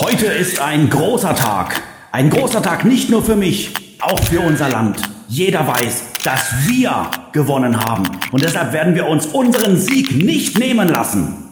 Heute 0.00 0.26
ist 0.26 0.60
ein 0.60 0.88
großer 0.90 1.34
Tag. 1.34 1.82
Ein 2.12 2.30
großer 2.30 2.62
Tag 2.62 2.84
nicht 2.84 3.10
nur 3.10 3.24
für 3.24 3.34
mich, 3.34 3.74
auch 4.00 4.20
für 4.20 4.38
unser 4.38 4.68
Land. 4.68 5.02
Jeder 5.26 5.66
weiß, 5.66 6.04
dass 6.22 6.68
wir 6.68 7.10
gewonnen 7.32 7.76
haben. 7.76 8.04
Und 8.30 8.44
deshalb 8.44 8.72
werden 8.72 8.94
wir 8.94 9.08
uns 9.08 9.26
unseren 9.26 9.76
Sieg 9.76 10.12
nicht 10.12 10.56
nehmen 10.56 10.86
lassen. 10.86 11.48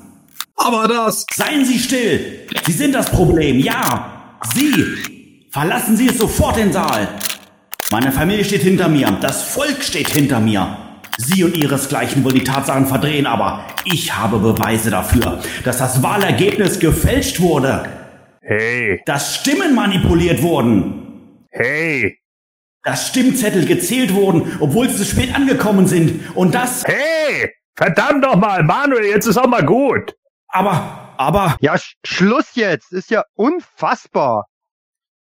Aber 0.54 0.86
das. 0.86 1.26
Seien 1.34 1.64
Sie 1.64 1.76
still. 1.80 2.46
Sie 2.64 2.70
sind 2.70 2.94
das 2.94 3.10
Problem. 3.10 3.58
Ja. 3.58 4.38
Sie. 4.54 4.94
Verlassen 5.50 5.96
Sie 5.96 6.06
es 6.06 6.18
sofort 6.18 6.56
den 6.56 6.72
Saal. 6.72 7.08
Meine 7.90 8.12
Familie 8.12 8.44
steht 8.44 8.62
hinter 8.62 8.88
mir. 8.88 9.10
Das 9.22 9.42
Volk 9.42 9.82
steht 9.82 10.10
hinter 10.10 10.38
mir. 10.38 10.76
Sie 11.18 11.42
und 11.42 11.56
Ihresgleichen 11.56 12.22
wollen 12.22 12.36
die 12.36 12.44
Tatsachen 12.44 12.86
verdrehen, 12.86 13.26
aber 13.26 13.64
ich 13.84 14.16
habe 14.16 14.38
Beweise 14.38 14.90
dafür, 14.90 15.40
dass 15.64 15.78
das 15.78 16.00
Wahlergebnis 16.00 16.78
gefälscht 16.78 17.40
wurde. 17.40 18.05
Hey. 18.48 19.02
Dass 19.06 19.34
Stimmen 19.34 19.74
manipuliert 19.74 20.40
wurden. 20.40 21.42
Hey. 21.50 22.20
Dass 22.84 23.08
Stimmzettel 23.08 23.66
gezählt 23.66 24.14
wurden, 24.14 24.58
obwohl 24.60 24.88
sie 24.88 24.98
zu 24.98 25.04
spät 25.04 25.34
angekommen 25.34 25.88
sind. 25.88 26.36
Und 26.36 26.54
das. 26.54 26.84
Hey! 26.84 27.50
Verdammt 27.74 28.24
doch 28.24 28.36
mal, 28.36 28.62
Manuel, 28.62 29.06
jetzt 29.06 29.26
ist 29.26 29.36
auch 29.36 29.48
mal 29.48 29.64
gut. 29.64 30.14
Aber, 30.46 31.12
aber. 31.16 31.56
Ja, 31.60 31.76
Sch 31.76 31.96
Schluss 32.04 32.54
jetzt. 32.54 32.92
Ist 32.92 33.10
ja 33.10 33.24
unfassbar. 33.34 34.46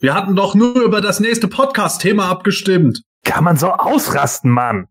Wir 0.01 0.13
hatten 0.13 0.37
doch 0.37 0.55
nur 0.55 0.83
über 0.83 1.01
das 1.01 1.19
nächste 1.19 1.49
Podcast-Thema 1.49 2.29
abgestimmt. 2.29 3.01
Kann 3.25 3.43
man 3.43 3.57
so 3.57 3.73
ausrasten, 3.73 4.51
Mann. 4.51 4.89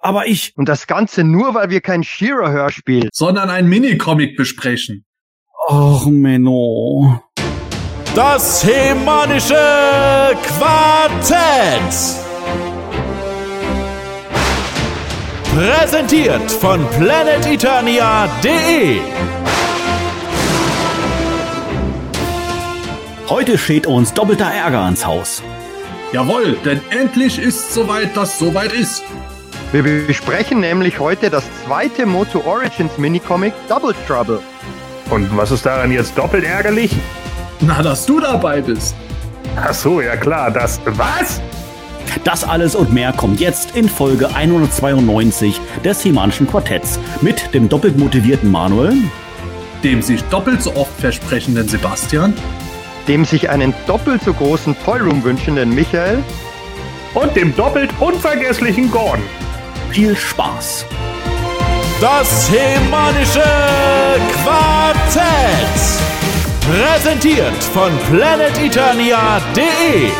Aber 0.00 0.26
ich. 0.26 0.56
Und 0.56 0.66
das 0.66 0.86
Ganze 0.86 1.24
nur, 1.24 1.52
weil 1.52 1.68
wir 1.68 1.82
kein 1.82 2.04
Shearer-Hörspiel. 2.04 3.10
Sondern 3.12 3.50
ein 3.50 3.68
Minicomic 3.68 4.38
besprechen. 4.38 5.04
Och, 5.68 6.06
Menno. 6.06 7.20
Das 8.14 8.64
hemanische 8.64 9.54
Quartett. 10.42 11.94
Präsentiert 15.54 16.50
von 16.50 16.84
planeteternia.de. 16.98 19.00
Heute 23.28 23.56
steht 23.56 23.86
uns 23.86 24.12
doppelter 24.12 24.46
Ärger 24.46 24.80
ans 24.80 25.06
Haus. 25.06 25.40
Jawohl, 26.12 26.58
denn 26.64 26.80
endlich 26.90 27.38
ist 27.38 27.72
soweit, 27.72 28.16
dass 28.16 28.40
soweit 28.40 28.72
ist. 28.72 29.04
Wir 29.70 29.84
besprechen 29.84 30.58
nämlich 30.58 30.98
heute 30.98 31.30
das 31.30 31.44
zweite 31.64 32.06
Moto 32.06 32.42
Origins 32.44 32.98
Minicomic 32.98 33.52
Double 33.68 33.94
Trouble. 34.08 34.40
Und 35.10 35.36
was 35.36 35.52
ist 35.52 35.64
daran 35.64 35.92
jetzt 35.92 36.18
doppelt 36.18 36.44
ärgerlich? 36.44 36.96
Na, 37.60 37.82
dass 37.82 38.06
du 38.06 38.20
dabei 38.20 38.60
bist. 38.60 38.94
Ach 39.56 39.74
so, 39.74 40.00
ja 40.00 40.16
klar, 40.16 40.50
das. 40.50 40.80
Was? 40.86 41.40
Das 42.24 42.42
alles 42.42 42.74
und 42.74 42.92
mehr 42.92 43.12
kommt 43.12 43.38
jetzt 43.40 43.76
in 43.76 43.88
Folge 43.88 44.34
192 44.34 45.60
des 45.84 46.04
Hemanischen 46.04 46.46
Quartetts 46.46 46.98
mit 47.20 47.52
dem 47.54 47.68
doppelt 47.68 47.98
motivierten 47.98 48.50
Manuel, 48.50 48.94
dem 49.84 50.02
sich 50.02 50.22
doppelt 50.24 50.62
so 50.62 50.74
oft 50.74 50.92
versprechenden 50.98 51.68
Sebastian, 51.68 52.34
dem 53.06 53.24
sich 53.24 53.48
einen 53.48 53.74
doppelt 53.86 54.22
so 54.24 54.32
großen 54.32 54.74
Toyroom 54.84 55.22
wünschenden 55.22 55.74
Michael 55.74 56.18
und 57.14 57.36
dem 57.36 57.54
doppelt 57.54 57.90
unvergesslichen 58.00 58.90
Gordon. 58.90 59.22
Viel 59.90 60.16
Spaß! 60.16 60.86
Das 62.00 62.50
Hemanische 62.50 63.44
Quartett. 64.42 66.19
Präsentiert 66.60 67.62
von 67.72 67.90
planeteternia.de. 68.10 70.10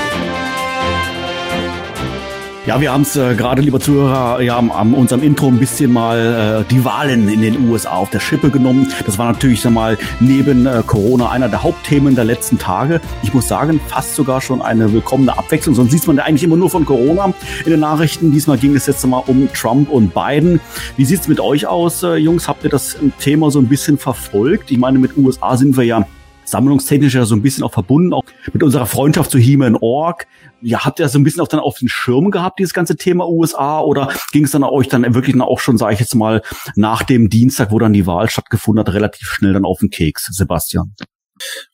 Ja, 2.67 2.81
wir 2.81 2.93
haben 2.93 3.03
es 3.03 3.17
äh, 3.17 3.35
gerade, 3.35 3.63
lieber 3.63 3.81
Zuhörer, 3.81 4.41
ja, 4.43 4.59
am 4.59 4.95
unserem 4.95 5.23
Intro 5.23 5.49
ein 5.49 5.59
bisschen 5.59 5.93
mal 5.93 6.63
äh, 6.63 6.71
die 6.71 6.85
Wahlen 6.85 7.29
in 7.29 7.41
den 7.41 7.69
USA 7.69 7.93
auf 7.93 8.11
der 8.11 8.21
Schippe 8.21 8.51
genommen. 8.51 8.93
Das 9.07 9.19
war 9.19 9.33
natürlich 9.33 9.61
sag 9.61 9.73
mal 9.73 9.97
neben 10.21 10.67
äh, 10.67 10.83
Corona 10.87 11.31
einer 11.31 11.49
der 11.49 11.63
Hauptthemen 11.63 12.15
der 12.15 12.25
letzten 12.25 12.59
Tage. 12.59 13.01
Ich 13.23 13.33
muss 13.33 13.49
sagen, 13.49 13.81
fast 13.89 14.15
sogar 14.15 14.41
schon 14.41 14.61
eine 14.61 14.93
willkommene 14.93 15.37
Abwechslung. 15.37 15.75
Sonst 15.75 15.91
sieht 15.91 16.07
man 16.07 16.19
ja 16.19 16.25
eigentlich 16.25 16.45
immer 16.45 16.57
nur 16.57 16.71
von 16.71 16.85
Corona 16.85 17.33
in 17.65 17.71
den 17.71 17.81
Nachrichten. 17.81 18.31
Diesmal 18.31 18.59
ging 18.59 18.77
es 18.77 18.87
jetzt 18.87 19.05
mal 19.07 19.23
um 19.27 19.49
Trump 19.53 19.89
und 19.89 20.15
Biden. 20.15 20.61
Wie 20.97 21.05
sieht's 21.05 21.29
mit 21.29 21.41
euch 21.41 21.67
aus, 21.67 22.03
äh, 22.03 22.17
Jungs? 22.17 22.47
Habt 22.47 22.63
ihr 22.65 22.71
das 22.71 22.97
Thema 23.19 23.51
so 23.51 23.59
ein 23.59 23.69
bisschen 23.69 23.99
verfolgt? 23.99 24.71
Ich 24.71 24.79
meine, 24.79 24.99
mit 24.99 25.17
USA 25.17 25.57
sind 25.57 25.77
wir 25.77 25.85
ja 25.85 26.07
sammlungstechnisch 26.51 27.15
ja 27.15 27.25
so 27.25 27.35
ein 27.35 27.43
bisschen 27.43 27.65
auch 27.65 27.73
verbunden, 27.73 28.13
auch 28.13 28.25
mit 28.53 28.63
unserer 28.63 28.87
Freundschaft 28.87 29.31
zu 29.31 29.39
He-Man 29.39 29.77
Org. 29.77 30.27
Ja, 30.63 30.85
habt 30.85 31.01
ihr 31.01 31.09
so 31.09 31.19
ein 31.19 31.25
bisschen 31.25 31.41
auch 31.41 31.49
dann 31.49 31.61
auf 31.61 31.79
den 31.79 31.89
Schirm 31.89 32.31
gehabt, 32.31 32.59
dieses 32.59 32.75
ganze 32.75 32.97
Thema 32.97 33.29
USA, 33.29 33.81
oder 33.81 34.11
ging 34.33 34.45
es 34.45 34.51
dann 34.51 34.63
euch 34.63 34.89
dann 34.89 35.15
wirklich 35.15 35.41
auch 35.41 35.61
schon, 35.61 35.79
sage 35.79 35.95
ich 35.95 36.01
jetzt 36.01 36.15
mal, 36.15 36.43
nach 36.75 37.03
dem 37.03 37.31
Dienstag, 37.31 37.71
wo 37.71 37.79
dann 37.79 37.93
die 37.93 38.07
Wahl 38.07 38.29
stattgefunden 38.29 38.85
hat, 38.85 38.93
relativ 38.93 39.29
schnell 39.29 39.53
dann 39.53 39.65
auf 39.65 39.79
den 39.81 39.91
Keks, 39.91 40.27
Sebastian? 40.31 40.95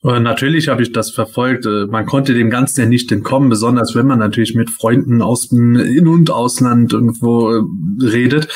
Äh, 0.03 0.19
natürlich 0.19 0.67
habe 0.67 0.81
ich 0.81 0.91
das 0.91 1.11
verfolgt. 1.11 1.65
Äh, 1.65 1.87
man 1.87 2.05
konnte 2.05 2.33
dem 2.33 2.49
Ganzen 2.49 2.81
ja 2.81 2.85
nicht 2.87 3.11
entkommen, 3.11 3.49
besonders 3.49 3.95
wenn 3.95 4.07
man 4.07 4.19
natürlich 4.19 4.55
mit 4.55 4.69
Freunden 4.69 5.21
aus 5.21 5.49
dem 5.49 5.75
In- 5.75 6.07
und 6.07 6.29
Ausland 6.29 6.93
irgendwo 6.93 7.51
äh, 7.51 7.61
redet 8.01 8.47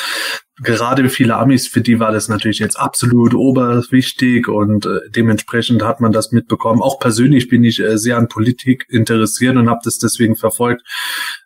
gerade 0.56 1.08
viele 1.08 1.36
Amis, 1.36 1.66
für 1.66 1.80
die 1.80 1.98
war 1.98 2.12
das 2.12 2.28
natürlich 2.28 2.58
jetzt 2.58 2.78
absolut 2.78 3.34
oberwichtig 3.34 4.48
und 4.48 4.84
äh, 4.86 5.00
dementsprechend 5.08 5.82
hat 5.82 6.00
man 6.00 6.12
das 6.12 6.30
mitbekommen. 6.30 6.82
Auch 6.82 6.98
persönlich 6.98 7.48
bin 7.48 7.64
ich 7.64 7.80
äh, 7.80 7.96
sehr 7.96 8.18
an 8.18 8.28
Politik 8.28 8.86
interessiert 8.88 9.56
und 9.56 9.70
habe 9.70 9.80
das 9.82 9.98
deswegen 9.98 10.36
verfolgt. 10.36 10.82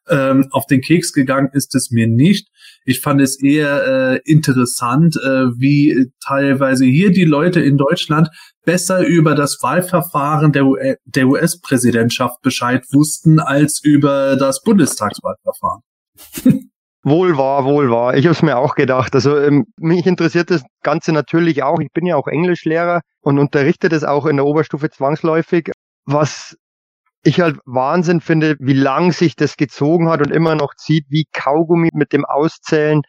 Ähm, 0.08 0.48
auf 0.50 0.66
den 0.66 0.80
Keks 0.80 1.12
gegangen 1.12 1.50
ist 1.52 1.74
es 1.74 1.90
mir 1.90 2.08
nicht. 2.08 2.48
Ich 2.84 3.00
fand 3.00 3.20
es 3.20 3.40
eher 3.40 3.86
äh, 3.86 4.20
interessant, 4.30 5.16
äh, 5.16 5.46
wie 5.56 6.10
teilweise 6.24 6.84
hier 6.84 7.10
die 7.10 7.24
Leute 7.24 7.60
in 7.60 7.76
Deutschland 7.78 8.28
besser 8.64 9.06
über 9.06 9.34
das 9.34 9.62
Wahlverfahren 9.62 10.52
der, 10.52 10.96
der 11.04 11.28
US-Präsidentschaft 11.28 12.42
Bescheid 12.42 12.84
wussten 12.92 13.38
als 13.38 13.80
über 13.82 14.36
das 14.36 14.62
Bundestagswahlverfahren. 14.62 15.82
Wohl 17.08 17.38
wahr, 17.38 17.64
wohl 17.64 17.88
wahr. 17.88 18.16
Ich 18.16 18.24
habe 18.24 18.32
es 18.32 18.42
mir 18.42 18.58
auch 18.58 18.74
gedacht. 18.74 19.14
Also 19.14 19.38
ähm, 19.38 19.66
mich 19.78 20.06
interessiert 20.06 20.50
das 20.50 20.64
Ganze 20.82 21.12
natürlich 21.12 21.62
auch. 21.62 21.78
Ich 21.78 21.92
bin 21.92 22.04
ja 22.04 22.16
auch 22.16 22.26
Englischlehrer 22.26 23.00
und 23.20 23.38
unterrichte 23.38 23.88
das 23.88 24.02
auch 24.02 24.26
in 24.26 24.34
der 24.34 24.44
Oberstufe 24.44 24.90
zwangsläufig. 24.90 25.70
Was 26.04 26.56
ich 27.22 27.40
halt 27.40 27.58
Wahnsinn 27.64 28.20
finde, 28.20 28.56
wie 28.58 28.72
lang 28.72 29.12
sich 29.12 29.36
das 29.36 29.56
gezogen 29.56 30.08
hat 30.08 30.20
und 30.20 30.32
immer 30.32 30.56
noch 30.56 30.74
zieht, 30.74 31.06
wie 31.08 31.26
Kaugummi 31.32 31.90
mit 31.92 32.12
dem 32.12 32.24
Auszählen. 32.24 33.02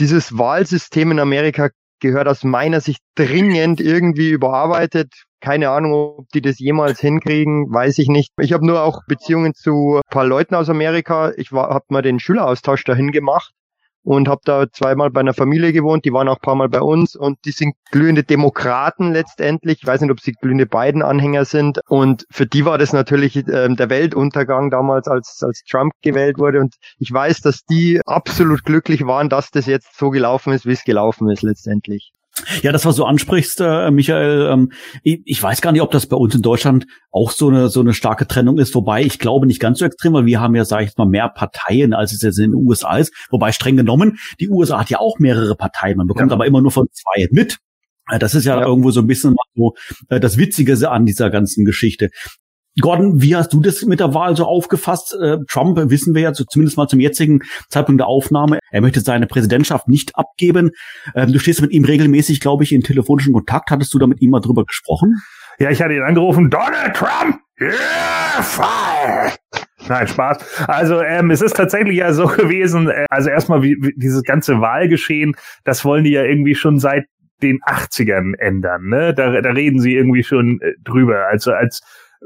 Dieses 0.00 0.36
Wahlsystem 0.36 1.12
in 1.12 1.20
Amerika 1.20 1.68
gehört 2.00 2.26
aus 2.26 2.42
meiner 2.42 2.80
Sicht 2.80 3.02
dringend 3.14 3.80
irgendwie 3.80 4.30
überarbeitet. 4.30 5.12
Keine 5.44 5.68
Ahnung, 5.68 5.92
ob 5.92 6.28
die 6.30 6.40
das 6.40 6.58
jemals 6.58 7.00
hinkriegen, 7.00 7.70
weiß 7.70 7.98
ich 7.98 8.08
nicht. 8.08 8.32
Ich 8.40 8.54
habe 8.54 8.66
nur 8.66 8.82
auch 8.82 9.02
Beziehungen 9.06 9.52
zu 9.52 9.96
ein 9.96 10.10
paar 10.10 10.24
Leuten 10.24 10.54
aus 10.54 10.70
Amerika. 10.70 11.32
Ich 11.36 11.52
habe 11.52 11.84
mal 11.88 12.00
den 12.00 12.18
Schüleraustausch 12.18 12.82
dahin 12.84 13.12
gemacht 13.12 13.52
und 14.02 14.26
habe 14.26 14.40
da 14.46 14.64
zweimal 14.72 15.10
bei 15.10 15.20
einer 15.20 15.34
Familie 15.34 15.74
gewohnt, 15.74 16.06
die 16.06 16.14
waren 16.14 16.28
auch 16.28 16.36
ein 16.36 16.40
paar 16.40 16.54
Mal 16.54 16.70
bei 16.70 16.80
uns 16.80 17.14
und 17.14 17.36
die 17.44 17.50
sind 17.50 17.74
glühende 17.90 18.22
Demokraten 18.24 19.12
letztendlich. 19.12 19.80
Ich 19.82 19.86
weiß 19.86 20.00
nicht, 20.00 20.10
ob 20.10 20.20
sie 20.20 20.32
glühende 20.32 20.64
Biden-Anhänger 20.64 21.44
sind 21.44 21.78
und 21.88 22.24
für 22.30 22.46
die 22.46 22.64
war 22.64 22.78
das 22.78 22.94
natürlich 22.94 23.36
äh, 23.36 23.68
der 23.68 23.90
Weltuntergang 23.90 24.70
damals, 24.70 25.08
als, 25.08 25.42
als 25.42 25.62
Trump 25.68 25.92
gewählt 26.00 26.38
wurde 26.38 26.60
und 26.60 26.76
ich 26.98 27.12
weiß, 27.12 27.42
dass 27.42 27.66
die 27.66 28.00
absolut 28.06 28.64
glücklich 28.64 29.04
waren, 29.04 29.28
dass 29.28 29.50
das 29.50 29.66
jetzt 29.66 29.98
so 29.98 30.08
gelaufen 30.08 30.54
ist, 30.54 30.64
wie 30.64 30.72
es 30.72 30.84
gelaufen 30.84 31.28
ist 31.28 31.42
letztendlich. 31.42 32.12
Ja, 32.62 32.72
das, 32.72 32.84
was 32.84 32.96
du 32.96 33.04
ansprichst, 33.04 33.60
äh, 33.60 33.90
Michael, 33.92 34.50
ähm, 34.52 34.72
ich, 35.02 35.20
ich, 35.24 35.42
weiß 35.42 35.60
gar 35.60 35.70
nicht, 35.70 35.82
ob 35.82 35.92
das 35.92 36.06
bei 36.06 36.16
uns 36.16 36.34
in 36.34 36.42
Deutschland 36.42 36.86
auch 37.12 37.30
so 37.30 37.48
eine, 37.48 37.68
so 37.68 37.80
eine 37.80 37.94
starke 37.94 38.26
Trennung 38.26 38.58
ist, 38.58 38.74
wobei 38.74 39.02
ich 39.02 39.20
glaube 39.20 39.46
nicht 39.46 39.60
ganz 39.60 39.78
so 39.78 39.84
extrem, 39.84 40.14
weil 40.14 40.26
wir 40.26 40.40
haben 40.40 40.54
ja, 40.56 40.64
sage 40.64 40.84
ich 40.84 40.96
mal, 40.96 41.06
mehr 41.06 41.28
Parteien, 41.28 41.94
als 41.94 42.12
es 42.12 42.22
jetzt 42.22 42.38
in 42.38 42.50
den 42.50 42.54
USA 42.54 42.96
ist. 42.96 43.14
Wobei 43.30 43.52
streng 43.52 43.76
genommen, 43.76 44.18
die 44.40 44.48
USA 44.48 44.80
hat 44.80 44.90
ja 44.90 44.98
auch 44.98 45.18
mehrere 45.20 45.54
Parteien, 45.54 45.96
man 45.96 46.08
bekommt 46.08 46.30
ja. 46.30 46.34
aber 46.34 46.46
immer 46.46 46.60
nur 46.60 46.72
von 46.72 46.88
zwei 46.90 47.28
mit. 47.30 47.58
Äh, 48.10 48.18
das 48.18 48.34
ist 48.34 48.44
ja, 48.44 48.58
ja, 48.60 48.66
irgendwo 48.66 48.90
so 48.90 49.00
ein 49.00 49.06
bisschen 49.06 49.36
so 49.54 49.74
äh, 50.08 50.18
das 50.18 50.36
Witzige 50.36 50.90
an 50.90 51.06
dieser 51.06 51.30
ganzen 51.30 51.64
Geschichte. 51.64 52.10
Gordon, 52.80 53.22
wie 53.22 53.36
hast 53.36 53.52
du 53.52 53.60
das 53.60 53.82
mit 53.82 54.00
der 54.00 54.14
Wahl 54.14 54.36
so 54.36 54.44
aufgefasst? 54.44 55.16
Äh, 55.20 55.38
Trump, 55.48 55.78
wissen 55.90 56.14
wir 56.14 56.22
ja 56.22 56.32
zumindest 56.32 56.76
mal 56.76 56.88
zum 56.88 56.98
jetzigen 56.98 57.40
Zeitpunkt 57.68 58.00
der 58.00 58.08
Aufnahme, 58.08 58.58
er 58.70 58.80
möchte 58.80 59.00
seine 59.00 59.26
Präsidentschaft 59.26 59.88
nicht 59.88 60.16
abgeben. 60.16 60.70
Ähm, 61.14 61.32
du 61.32 61.38
stehst 61.38 61.62
mit 61.62 61.70
ihm 61.70 61.84
regelmäßig, 61.84 62.40
glaube 62.40 62.64
ich, 62.64 62.72
in 62.72 62.80
telefonischen 62.80 63.32
Kontakt. 63.32 63.70
Hattest 63.70 63.94
du 63.94 63.98
da 63.98 64.06
mit 64.06 64.20
ihm 64.20 64.30
mal 64.30 64.40
drüber 64.40 64.64
gesprochen? 64.64 65.20
Ja, 65.58 65.70
ich 65.70 65.80
hatte 65.80 65.94
ihn 65.94 66.02
angerufen. 66.02 66.50
Donald 66.50 66.94
Trump! 66.94 67.38
Yeah! 67.60 69.32
Nein, 69.88 70.08
Spaß. 70.08 70.68
Also 70.68 71.00
ähm, 71.02 71.30
es 71.30 71.42
ist 71.42 71.56
tatsächlich 71.56 71.96
ja 71.96 72.12
so 72.12 72.26
gewesen, 72.26 72.88
äh, 72.88 73.06
also 73.10 73.30
erstmal 73.30 73.62
wie, 73.62 73.76
wie 73.80 73.92
dieses 73.96 74.22
ganze 74.22 74.60
Wahlgeschehen, 74.60 75.36
das 75.64 75.84
wollen 75.84 76.04
die 76.04 76.10
ja 76.10 76.24
irgendwie 76.24 76.54
schon 76.54 76.78
seit 76.78 77.04
den 77.42 77.60
80ern 77.60 78.32
ändern. 78.38 78.88
Ne? 78.88 79.14
Da, 79.14 79.40
da 79.40 79.50
reden 79.50 79.80
sie 79.80 79.94
irgendwie 79.94 80.24
schon 80.24 80.60
äh, 80.60 80.72
drüber. 80.82 81.26
Also 81.30 81.52
als 81.52 81.82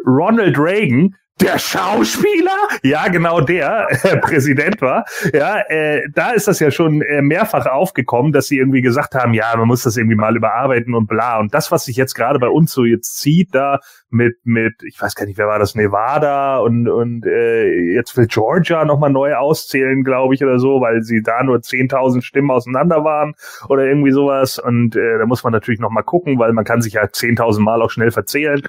Ronald 0.07 0.59
Reagan 0.59 1.15
der 1.41 1.59
Schauspieler, 1.59 2.57
ja 2.83 3.09
genau 3.09 3.41
der 3.41 3.87
äh, 4.03 4.17
Präsident 4.17 4.81
war, 4.83 5.05
ja, 5.33 5.61
äh, 5.69 6.03
da 6.13 6.31
ist 6.31 6.49
das 6.49 6.59
ja 6.59 6.71
schon 6.71 7.03
äh, 7.03 7.23
mehrfach 7.23 7.67
aufgekommen, 7.67 8.33
dass 8.33 8.49
sie 8.49 8.59
irgendwie 8.59 8.83
gesagt 8.83 9.15
haben, 9.15 9.35
ja, 9.35 9.55
man 9.57 9.69
muss 9.69 9.85
das 9.85 9.97
irgendwie 9.97 10.17
mal 10.17 10.37
überarbeiten 10.37 10.95
und 10.95 11.07
bla. 11.07 11.39
Und 11.39 11.55
das, 11.55 11.71
was 11.71 11.85
sich 11.85 11.97
jetzt 11.97 12.15
gerade 12.15 12.39
bei 12.39 12.49
uns 12.49 12.73
so 12.73 12.85
jetzt 12.85 13.19
zieht, 13.19 13.55
da 13.55 13.79
mit 14.11 14.37
mit, 14.45 14.75
ich 14.85 15.01
weiß 15.01 15.15
gar 15.15 15.27
nicht, 15.27 15.39
wer 15.39 15.47
war 15.47 15.59
das, 15.59 15.75
Nevada 15.75 16.59
und 16.59 16.89
und 16.89 17.27
äh, 17.27 17.95
jetzt 17.95 18.17
will 18.17 18.27
Georgia 18.27 18.85
nochmal 18.85 19.11
neu 19.11 19.35
auszählen, 19.37 20.03
glaube 20.03 20.35
ich 20.35 20.43
oder 20.43 20.59
so, 20.59 20.81
weil 20.81 21.03
sie 21.03 21.23
da 21.23 21.43
nur 21.45 21.59
10.000 21.59 22.23
Stimmen 22.23 22.51
auseinander 22.51 23.05
waren 23.05 23.35
oder 23.69 23.85
irgendwie 23.85 24.13
sowas. 24.13 24.59
Und 24.59 24.97
äh, 24.97 25.19
da 25.19 25.27
muss 25.27 25.45
man 25.45 25.53
natürlich 25.53 25.81
nochmal 25.81 26.05
gucken, 26.05 26.39
weil 26.39 26.53
man 26.53 26.65
kann 26.65 26.83
sich 26.83 26.95
ja 26.95 27.03
10.000 27.03 27.61
Mal 27.61 27.83
auch 27.83 27.91
schnell 27.91 28.11
verzählen. 28.11 28.63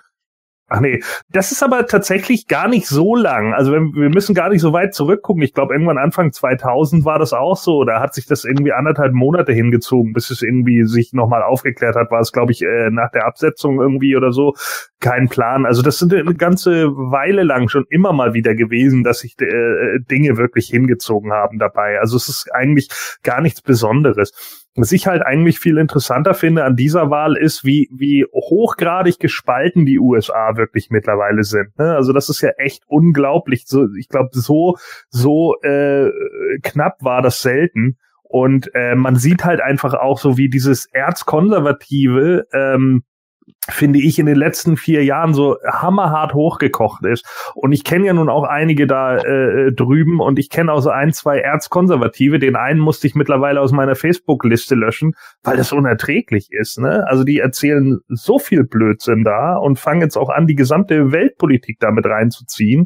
Ach 0.69 0.81
nee, 0.81 1.01
das 1.31 1.51
ist 1.51 1.63
aber 1.63 1.87
tatsächlich 1.87 2.47
gar 2.47 2.67
nicht 2.67 2.87
so 2.87 3.15
lang. 3.15 3.53
Also 3.55 3.71
wir, 3.71 4.09
müssen 4.09 4.35
gar 4.35 4.49
nicht 4.49 4.61
so 4.61 4.71
weit 4.71 4.93
zurückgucken. 4.93 5.41
Ich 5.41 5.55
glaube, 5.55 5.73
irgendwann 5.73 5.97
Anfang 5.97 6.31
2000 6.31 7.05
war 7.05 7.17
das 7.17 7.33
auch 7.33 7.57
so. 7.57 7.83
Da 7.85 7.99
hat 7.99 8.13
sich 8.13 8.27
das 8.27 8.45
irgendwie 8.45 8.71
anderthalb 8.71 9.13
Monate 9.13 9.51
hingezogen, 9.51 10.13
bis 10.13 10.29
es 10.29 10.43
irgendwie 10.43 10.83
sich 10.83 11.11
nochmal 11.11 11.41
aufgeklärt 11.41 11.95
hat. 11.95 12.11
War 12.11 12.19
es, 12.19 12.31
glaube 12.31 12.51
ich, 12.51 12.61
äh, 12.61 12.91
nach 12.91 13.09
der 13.09 13.25
Absetzung 13.25 13.81
irgendwie 13.81 14.15
oder 14.15 14.31
so. 14.31 14.53
Kein 14.99 15.27
Plan. 15.27 15.65
Also 15.65 15.81
das 15.81 15.97
sind 15.97 16.13
eine 16.13 16.35
ganze 16.35 16.89
Weile 16.89 17.43
lang 17.43 17.67
schon 17.67 17.85
immer 17.89 18.13
mal 18.13 18.35
wieder 18.35 18.53
gewesen, 18.53 19.03
dass 19.03 19.19
sich 19.19 19.35
äh, 19.41 19.99
Dinge 20.11 20.37
wirklich 20.37 20.67
hingezogen 20.67 21.31
haben 21.31 21.57
dabei. 21.57 21.99
Also 21.99 22.15
es 22.15 22.29
ist 22.29 22.49
eigentlich 22.53 22.89
gar 23.23 23.41
nichts 23.41 23.61
Besonderes. 23.63 24.58
Was 24.79 24.93
ich 24.93 25.07
halt 25.07 25.23
eigentlich 25.23 25.59
viel 25.59 25.77
interessanter 25.77 26.33
finde 26.33 26.63
an 26.63 26.77
dieser 26.77 27.09
Wahl 27.09 27.35
ist, 27.35 27.65
wie, 27.65 27.89
wie 27.91 28.25
hochgradig 28.33 29.19
gespalten 29.19 29.85
die 29.85 29.99
USA 29.99 30.55
wirklich 30.55 30.89
mittlerweile 30.89 31.43
sind. 31.43 31.77
Ne? 31.77 31.95
Also 31.95 32.13
das 32.13 32.29
ist 32.29 32.41
ja 32.41 32.51
echt 32.57 32.83
unglaublich. 32.87 33.65
Ich 33.99 34.07
glaube, 34.07 34.29
so, 34.31 34.77
so 35.09 35.55
äh, 35.63 36.09
knapp 36.63 37.03
war 37.03 37.21
das 37.21 37.41
selten. 37.41 37.97
Und 38.23 38.69
äh, 38.73 38.95
man 38.95 39.15
sieht 39.15 39.43
halt 39.43 39.59
einfach 39.59 39.95
auch 39.95 40.19
so, 40.19 40.37
wie 40.37 40.49
dieses 40.49 40.85
Erzkonservative 40.93 42.45
ähm, 42.53 43.03
finde 43.67 43.99
ich, 43.99 44.19
in 44.19 44.25
den 44.25 44.35
letzten 44.35 44.77
vier 44.77 45.03
Jahren 45.03 45.33
so 45.33 45.57
hammerhart 45.65 46.33
hochgekocht 46.33 47.05
ist. 47.05 47.25
Und 47.55 47.71
ich 47.71 47.83
kenne 47.83 48.07
ja 48.07 48.13
nun 48.13 48.29
auch 48.29 48.43
einige 48.43 48.87
da 48.87 49.17
äh, 49.17 49.71
drüben 49.71 50.19
und 50.19 50.39
ich 50.39 50.49
kenne 50.49 50.71
auch 50.71 50.79
so 50.79 50.89
ein, 50.89 51.11
zwei 51.11 51.39
Erzkonservative. 51.39 52.39
Den 52.39 52.55
einen 52.55 52.79
musste 52.79 53.07
ich 53.07 53.15
mittlerweile 53.15 53.61
aus 53.61 53.71
meiner 53.71 53.95
Facebook-Liste 53.95 54.75
löschen, 54.75 55.13
weil 55.43 55.57
das 55.57 55.71
unerträglich 55.71 56.49
ist. 56.51 56.79
Ne? 56.79 57.03
Also 57.07 57.23
die 57.23 57.39
erzählen 57.39 57.99
so 58.07 58.39
viel 58.39 58.63
Blödsinn 58.63 59.23
da 59.23 59.57
und 59.57 59.77
fangen 59.77 60.01
jetzt 60.01 60.17
auch 60.17 60.29
an, 60.29 60.47
die 60.47 60.55
gesamte 60.55 61.11
Weltpolitik 61.11 61.77
damit 61.79 62.05
reinzuziehen. 62.05 62.85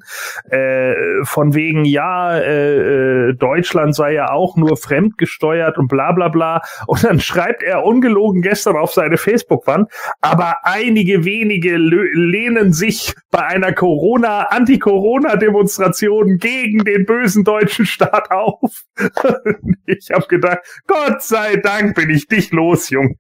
Äh, 0.50 0.94
von 1.24 1.54
wegen, 1.54 1.86
ja, 1.86 2.38
äh, 2.38 3.30
äh 3.30 3.34
Deutschland 3.34 3.96
sei 3.96 4.14
ja 4.14 4.31
auch 4.31 4.56
nur 4.58 4.78
fremdgesteuert 4.78 5.78
und 5.78 5.88
bla 5.88 6.12
bla 6.12 6.30
bla. 6.30 6.62
Und 6.88 7.04
dann 7.04 7.20
schreibt 7.20 7.64
er 7.64 7.84
ungelogen 7.84 8.42
gestern 8.42 8.75
auf 8.75 8.92
seine 8.94 9.18
Facebook-Wand, 9.18 9.92
aber 10.22 10.62
einige 10.63 11.25
wenige 11.25 11.77
lehnen 11.77 12.74
sich 12.74 13.13
bei 13.31 13.45
einer 13.45 13.74
Corona, 13.74 14.44
Anti-Corona-Demonstration 14.50 16.38
gegen 16.38 16.83
den 16.83 17.06
bösen 17.06 17.44
deutschen 17.44 17.86
Staat 17.86 18.31
auf. 18.31 18.83
ich 19.86 20.10
habe 20.12 20.25
gedacht, 20.27 20.60
Gott 20.88 21.21
sei 21.21 21.57
Dank 21.57 21.95
bin 21.95 22.10
ich 22.10 22.27
dich 22.27 22.51
los, 22.51 22.89
Junge. 22.89 23.15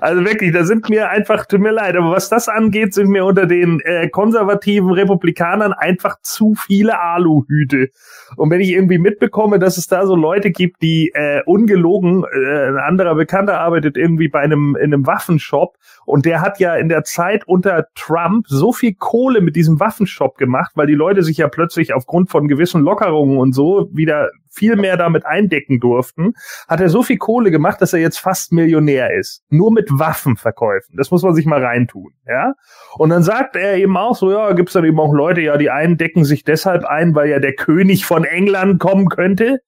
Also 0.00 0.24
wirklich, 0.24 0.52
da 0.52 0.64
sind 0.64 0.88
mir 0.88 1.10
einfach, 1.10 1.46
tut 1.46 1.60
mir 1.60 1.72
leid, 1.72 1.96
aber 1.96 2.12
was 2.12 2.28
das 2.28 2.48
angeht, 2.48 2.94
sind 2.94 3.08
mir 3.08 3.24
unter 3.24 3.46
den 3.46 3.80
äh, 3.80 4.08
konservativen 4.08 4.90
Republikanern 4.90 5.72
einfach 5.72 6.16
zu 6.22 6.54
viele 6.54 7.00
Aluhüte. 7.00 7.88
Und 8.36 8.50
wenn 8.50 8.60
ich 8.60 8.70
irgendwie 8.70 8.98
mitbekomme, 8.98 9.58
dass 9.58 9.76
es 9.76 9.86
da 9.86 10.06
so 10.06 10.14
Leute 10.14 10.50
gibt, 10.50 10.80
die 10.82 11.10
äh, 11.14 11.42
ungelogen, 11.44 12.24
äh, 12.24 12.68
ein 12.68 12.78
anderer 12.78 13.14
Bekannter 13.14 13.60
arbeitet 13.60 13.96
irgendwie 13.96 14.28
bei 14.28 14.40
einem 14.40 14.76
in 14.76 14.94
einem 14.94 15.06
Waffenshop 15.06 15.76
und 16.06 16.24
der 16.24 16.40
hat 16.40 16.58
ja 16.60 16.76
in 16.76 16.88
der 16.88 17.04
Zeit 17.04 17.46
unter 17.46 17.88
Trump 17.94 18.46
so 18.48 18.72
viel 18.72 18.94
Kohle 18.94 19.40
mit 19.40 19.56
diesem 19.56 19.80
Waffenshop 19.80 20.38
gemacht, 20.38 20.72
weil 20.76 20.86
die 20.86 20.94
Leute 20.94 21.22
sich 21.22 21.36
ja 21.36 21.48
plötzlich 21.48 21.92
aufgrund 21.92 22.30
von 22.30 22.48
gewissen 22.48 22.80
Lockerungen 22.80 23.38
und 23.38 23.52
so 23.52 23.90
wieder 23.92 24.30
viel 24.48 24.76
mehr 24.76 24.96
damit 24.96 25.26
eindecken 25.26 25.80
durften, 25.80 26.32
hat 26.68 26.80
er 26.80 26.88
so 26.88 27.02
viel 27.02 27.18
Kohle 27.18 27.50
gemacht, 27.50 27.82
dass 27.82 27.92
er 27.92 28.00
jetzt 28.00 28.18
fast 28.18 28.52
Millionär 28.52 29.14
ist. 29.14 29.42
Nur 29.50 29.70
mit 29.70 29.88
Waffenverkäufen. 29.90 30.96
Das 30.96 31.10
muss 31.10 31.22
man 31.22 31.34
sich 31.34 31.44
mal 31.44 31.62
reintun, 31.62 32.12
ja. 32.26 32.54
Und 32.94 33.10
dann 33.10 33.22
sagt 33.22 33.56
er 33.56 33.76
eben 33.76 33.96
auch 33.96 34.16
so, 34.16 34.30
ja, 34.30 34.52
gibt's 34.52 34.72
dann 34.72 34.84
eben 34.84 34.98
auch 34.98 35.12
Leute, 35.12 35.40
ja, 35.40 35.58
die 35.58 35.70
einen 35.70 35.98
decken 35.98 36.24
sich 36.24 36.44
deshalb 36.44 36.84
ein, 36.84 37.14
weil 37.14 37.28
ja 37.28 37.40
der 37.40 37.54
König 37.54 38.06
von 38.06 38.24
England 38.24 38.80
kommen 38.80 39.08
könnte. 39.08 39.60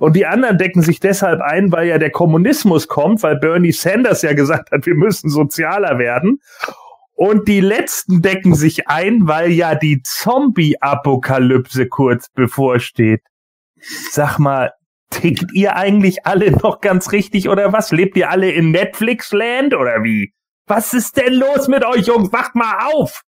Und 0.00 0.16
die 0.16 0.26
anderen 0.26 0.58
decken 0.58 0.82
sich 0.82 1.00
deshalb 1.00 1.40
ein, 1.40 1.72
weil 1.72 1.88
ja 1.88 1.98
der 1.98 2.10
Kommunismus 2.10 2.88
kommt, 2.88 3.22
weil 3.22 3.36
Bernie 3.36 3.72
Sanders 3.72 4.22
ja 4.22 4.32
gesagt 4.32 4.70
hat, 4.70 4.86
wir 4.86 4.94
müssen 4.94 5.30
sozialer 5.30 5.98
werden. 5.98 6.40
Und 7.14 7.48
die 7.48 7.60
letzten 7.60 8.20
decken 8.20 8.54
sich 8.54 8.88
ein, 8.88 9.26
weil 9.26 9.50
ja 9.50 9.74
die 9.74 10.02
Zombie-Apokalypse 10.02 11.88
kurz 11.88 12.28
bevorsteht. 12.30 13.22
Sag 14.10 14.38
mal, 14.38 14.72
tickt 15.10 15.52
ihr 15.52 15.76
eigentlich 15.76 16.26
alle 16.26 16.50
noch 16.52 16.80
ganz 16.80 17.12
richtig 17.12 17.48
oder 17.48 17.72
was? 17.72 17.90
Lebt 17.90 18.16
ihr 18.16 18.30
alle 18.30 18.50
in 18.50 18.70
Netflix-Land 18.70 19.74
oder 19.74 20.02
wie? 20.02 20.34
Was 20.66 20.92
ist 20.92 21.16
denn 21.16 21.34
los 21.34 21.68
mit 21.68 21.84
euch, 21.84 22.06
Jungs? 22.06 22.32
Wacht 22.32 22.54
mal 22.54 22.88
auf! 22.92 23.22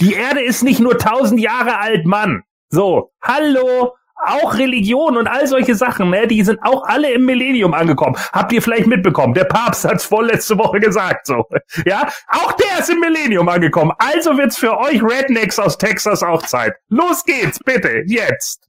Die 0.00 0.14
Erde 0.14 0.42
ist 0.42 0.62
nicht 0.62 0.80
nur 0.80 0.98
tausend 0.98 1.40
Jahre 1.40 1.78
alt, 1.78 2.06
Mann. 2.06 2.42
So, 2.68 3.10
hallo, 3.20 3.94
auch 4.26 4.58
Religion 4.58 5.16
und 5.16 5.26
all 5.26 5.46
solche 5.46 5.74
Sachen, 5.74 6.10
ne, 6.10 6.26
die 6.26 6.42
sind 6.42 6.58
auch 6.62 6.84
alle 6.84 7.12
im 7.12 7.24
Millennium 7.24 7.74
angekommen. 7.74 8.16
Habt 8.32 8.52
ihr 8.52 8.62
vielleicht 8.62 8.86
mitbekommen? 8.86 9.34
Der 9.34 9.44
Papst 9.44 9.84
hat's 9.84 10.04
vorletzte 10.04 10.58
Woche 10.58 10.80
gesagt, 10.80 11.26
so. 11.26 11.44
Ja, 11.86 12.08
auch 12.28 12.52
der 12.52 12.80
ist 12.80 12.90
im 12.90 13.00
Millennium 13.00 13.48
angekommen. 13.48 13.92
Also 13.98 14.36
wird's 14.36 14.56
für 14.56 14.78
euch 14.78 15.02
Rednecks 15.02 15.58
aus 15.58 15.76
Texas 15.76 16.22
auch 16.22 16.42
Zeit. 16.42 16.74
Los 16.88 17.24
geht's, 17.24 17.58
bitte, 17.58 18.02
jetzt. 18.06 18.64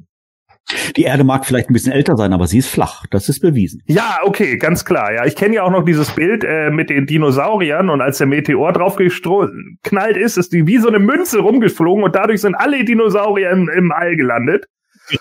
Die 0.95 1.03
Erde 1.03 1.23
mag 1.23 1.45
vielleicht 1.45 1.69
ein 1.69 1.73
bisschen 1.73 1.91
älter 1.91 2.17
sein, 2.17 2.33
aber 2.33 2.47
sie 2.47 2.57
ist 2.57 2.69
flach. 2.69 3.05
Das 3.11 3.29
ist 3.29 3.39
bewiesen. 3.39 3.81
Ja, 3.85 4.17
okay, 4.23 4.57
ganz 4.57 4.83
klar. 4.83 5.13
Ja, 5.13 5.25
ich 5.25 5.35
kenne 5.35 5.55
ja 5.55 5.63
auch 5.63 5.69
noch 5.69 5.85
dieses 5.85 6.11
Bild 6.11 6.43
äh, 6.43 6.71
mit 6.71 6.89
den 6.89 7.05
Dinosauriern 7.05 7.89
und 7.89 8.01
als 8.01 8.17
der 8.17 8.27
Meteor 8.27 8.73
drauf 8.73 8.95
geknallt 8.95 10.17
ist, 10.17 10.37
ist 10.37 10.53
die 10.53 10.65
wie 10.65 10.77
so 10.77 10.87
eine 10.87 10.99
Münze 10.99 11.39
rumgeflogen 11.39 12.03
und 12.03 12.15
dadurch 12.15 12.41
sind 12.41 12.55
alle 12.55 12.83
Dinosaurier 12.83 13.51
im, 13.51 13.69
im 13.69 13.91
All 13.91 14.15
gelandet. 14.15 14.65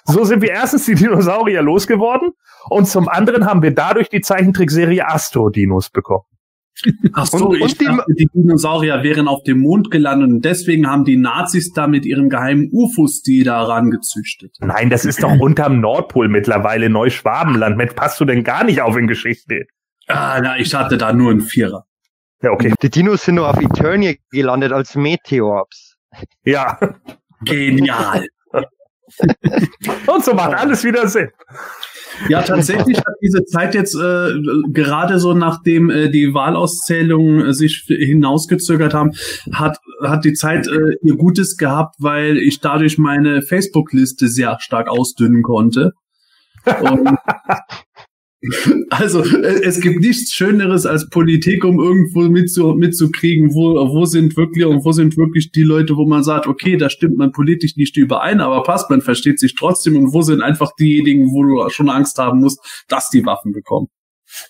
So 0.05 0.25
sind 0.25 0.43
wir 0.43 0.51
erstens 0.51 0.87
die 0.87 0.95
Dinosaurier 0.95 1.63
losgeworden 1.63 2.31
und 2.69 2.89
zum 2.89 3.09
anderen 3.09 3.47
haben 3.47 3.63
wir 3.63 3.75
dadurch 3.75 4.09
die 4.09 4.21
Zeichentrickserie 4.21 5.07
Astro-Dinos 5.07 5.91
bekommen. 5.91 6.25
Ach 7.13 7.27
so, 7.27 7.51
und, 7.51 7.57
ich 7.57 7.63
und 7.63 7.83
dachte, 7.83 8.15
die, 8.19 8.29
Dinosaurier 8.35 9.03
wären 9.03 9.29
auf 9.29 9.43
dem 9.45 9.61
Mond 9.61 9.91
gelandet 9.91 10.29
und 10.29 10.45
deswegen 10.45 10.89
haben 10.89 11.05
die 11.05 11.17
Nazis 11.17 11.73
da 11.73 11.87
mit 11.87 12.05
ihren 12.05 12.29
geheimen 12.29 12.69
UFOs 12.73 13.23
die 13.23 13.45
da 13.45 13.63
rangezüchtet. 13.63 14.57
Nein, 14.61 14.91
das 14.91 15.05
ist 15.05 15.23
doch 15.23 15.39
unterm 15.39 15.81
Nordpol 15.81 16.29
mittlerweile 16.29 16.91
Neuschwabenland. 16.91 17.77
Mensch, 17.77 17.93
passt 17.95 18.21
du 18.21 18.25
denn 18.25 18.43
gar 18.43 18.65
nicht 18.65 18.81
auf 18.81 18.97
in 18.97 19.07
Geschichte? 19.07 19.67
Ah, 20.09 20.41
na, 20.43 20.59
ich 20.59 20.75
hatte 20.75 20.99
da 20.99 21.13
nur 21.13 21.31
einen 21.31 21.41
Vierer. 21.43 21.87
Ja, 22.43 22.51
okay. 22.51 22.75
Die 22.83 22.91
Dinos 22.91 23.25
sind 23.25 23.37
nur 23.37 23.49
auf 23.49 23.61
Eternia 23.61 24.15
gelandet 24.31 24.73
als 24.73 24.97
Meteorbs. 24.97 25.97
Ja. 26.45 26.79
Genial. 27.45 28.27
Und 30.07 30.25
so 30.25 30.35
macht 30.35 30.55
alles 30.55 30.85
wieder 30.85 31.09
Sinn. 31.09 31.29
Ja, 32.29 32.43
tatsächlich 32.43 32.99
hat 32.99 33.15
diese 33.21 33.45
Zeit 33.45 33.75
jetzt 33.75 33.95
äh, 33.95 34.31
gerade 34.73 35.19
so 35.19 35.35
nachdem 35.35 35.91
äh, 35.91 36.09
die 36.09 36.33
Wahlauszählungen 36.33 37.47
äh, 37.47 37.53
sich 37.53 37.85
hinausgezögert 37.89 38.95
haben, 38.95 39.13
hat 39.53 39.79
hat 40.03 40.25
die 40.25 40.33
Zeit 40.33 40.69
äh, 40.69 40.97
ihr 41.03 41.17
Gutes 41.17 41.57
gehabt, 41.57 41.97
weil 41.99 42.39
ich 42.39 42.61
dadurch 42.61 42.99
meine 42.99 43.43
Facebook-Liste 43.43 44.29
sehr 44.29 44.59
stark 44.61 44.89
ausdünnen 44.89 45.43
konnte. 45.43 45.93
Und 46.81 47.09
Also 48.91 49.23
es 49.23 49.81
gibt 49.81 50.01
nichts 50.01 50.33
Schöneres 50.33 50.87
als 50.87 51.09
Politik, 51.09 51.65
um 51.65 51.81
irgendwo 51.81 52.23
mitzu, 52.29 52.75
mitzukriegen, 52.75 53.55
wo, 53.55 53.75
wo 53.93 54.05
sind 54.05 54.37
wirklich 54.37 54.67
und 54.67 54.85
wo 54.85 54.93
sind 54.93 55.17
wirklich 55.17 55.51
die 55.51 55.63
Leute, 55.63 55.97
wo 55.97 56.07
man 56.07 56.23
sagt, 56.23 56.47
okay, 56.47 56.77
da 56.77 56.91
stimmt 56.91 57.17
man 57.17 57.33
politisch 57.33 57.77
nicht 57.77 57.97
überein, 57.97 58.41
aber 58.41 58.63
passt, 58.63 58.91
man 58.91 59.01
versteht 59.01 59.41
sich 59.41 59.55
trotzdem 59.55 59.97
und 59.97 60.13
wo 60.13 60.23
sind 60.23 60.43
einfach 60.43 60.73
diejenigen, 60.79 61.33
wo 61.33 61.43
du 61.43 61.71
schon 61.71 61.89
Angst 61.89 62.19
haben 62.19 62.41
musst, 62.41 62.85
dass 62.89 63.09
die 63.09 63.25
Waffen 63.25 63.53
bekommen. 63.53 63.89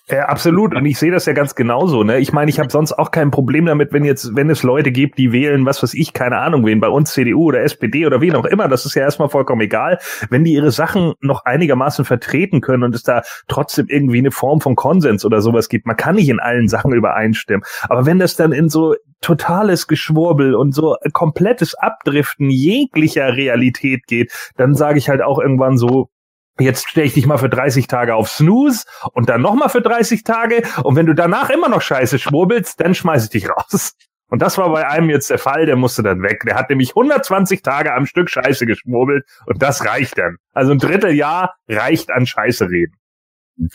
Ja, 0.07 0.25
absolut. 0.25 0.75
Und 0.75 0.85
ich 0.85 0.99
sehe 0.99 1.11
das 1.11 1.25
ja 1.25 1.33
ganz 1.33 1.55
genauso. 1.55 2.03
Ne? 2.03 2.19
Ich 2.19 2.33
meine, 2.33 2.49
ich 2.49 2.59
habe 2.59 2.69
sonst 2.69 2.93
auch 2.93 3.11
kein 3.11 3.31
Problem 3.31 3.65
damit, 3.65 3.93
wenn 3.93 4.05
jetzt, 4.05 4.35
wenn 4.35 4.49
es 4.49 4.63
Leute 4.63 4.91
gibt, 4.91 5.17
die 5.17 5.31
wählen, 5.31 5.65
was 5.65 5.81
weiß 5.81 5.93
ich, 5.93 6.13
keine 6.13 6.37
Ahnung, 6.37 6.65
wen 6.65 6.79
bei 6.79 6.89
uns 6.89 7.13
CDU 7.13 7.45
oder 7.45 7.61
SPD 7.61 8.05
oder 8.05 8.21
wen 8.21 8.35
auch 8.35 8.45
immer. 8.45 8.67
Das 8.67 8.85
ist 8.85 8.95
ja 8.95 9.03
erstmal 9.03 9.29
vollkommen 9.29 9.61
egal. 9.61 9.99
Wenn 10.29 10.43
die 10.43 10.53
ihre 10.53 10.71
Sachen 10.71 11.13
noch 11.21 11.45
einigermaßen 11.45 12.05
vertreten 12.05 12.61
können 12.61 12.83
und 12.83 12.95
es 12.95 13.03
da 13.03 13.23
trotzdem 13.47 13.87
irgendwie 13.89 14.19
eine 14.19 14.31
Form 14.31 14.61
von 14.61 14.75
Konsens 14.75 15.25
oder 15.25 15.41
sowas 15.41 15.69
gibt. 15.69 15.85
Man 15.85 15.97
kann 15.97 16.15
nicht 16.15 16.29
in 16.29 16.39
allen 16.39 16.67
Sachen 16.67 16.93
übereinstimmen. 16.93 17.63
Aber 17.89 18.05
wenn 18.05 18.19
das 18.19 18.35
dann 18.35 18.51
in 18.51 18.69
so 18.69 18.95
totales 19.21 19.87
Geschwurbel 19.87 20.55
und 20.55 20.73
so 20.73 20.95
komplettes 21.13 21.73
Abdriften 21.75 22.49
jeglicher 22.49 23.35
Realität 23.35 24.05
geht, 24.07 24.31
dann 24.55 24.75
sage 24.75 24.99
ich 24.99 25.09
halt 25.09 25.21
auch 25.21 25.39
irgendwann 25.39 25.77
so, 25.77 26.09
Jetzt 26.57 26.87
stelle 26.87 27.07
ich 27.07 27.13
dich 27.13 27.25
mal 27.25 27.37
für 27.37 27.49
30 27.49 27.87
Tage 27.87 28.15
auf 28.15 28.29
Snooze 28.29 28.85
und 29.11 29.29
dann 29.29 29.41
nochmal 29.41 29.69
für 29.69 29.81
30 29.81 30.23
Tage. 30.23 30.63
Und 30.83 30.95
wenn 30.95 31.05
du 31.05 31.13
danach 31.13 31.49
immer 31.49 31.67
noch 31.67 31.81
scheiße 31.81 32.17
schwurbelst, 32.17 32.79
dann 32.79 32.95
schmeiße 32.95 33.25
ich 33.25 33.31
dich 33.31 33.49
raus. 33.49 33.93
Und 34.29 34.41
das 34.41 34.57
war 34.57 34.71
bei 34.71 34.87
einem 34.87 35.09
jetzt 35.09 35.29
der 35.29 35.37
Fall, 35.37 35.65
der 35.65 35.75
musste 35.75 36.01
dann 36.01 36.21
weg. 36.23 36.43
Der 36.45 36.55
hat 36.55 36.69
nämlich 36.69 36.91
120 36.91 37.61
Tage 37.61 37.93
am 37.93 38.05
Stück 38.05 38.29
Scheiße 38.29 38.65
geschwurbelt 38.65 39.25
und 39.45 39.61
das 39.61 39.85
reicht 39.85 40.17
dann. 40.17 40.37
Also 40.53 40.71
ein 40.71 40.79
Dritteljahr 40.79 41.55
reicht 41.67 42.09
an 42.09 42.25
Scheiße 42.25 42.69
reden. 42.69 42.95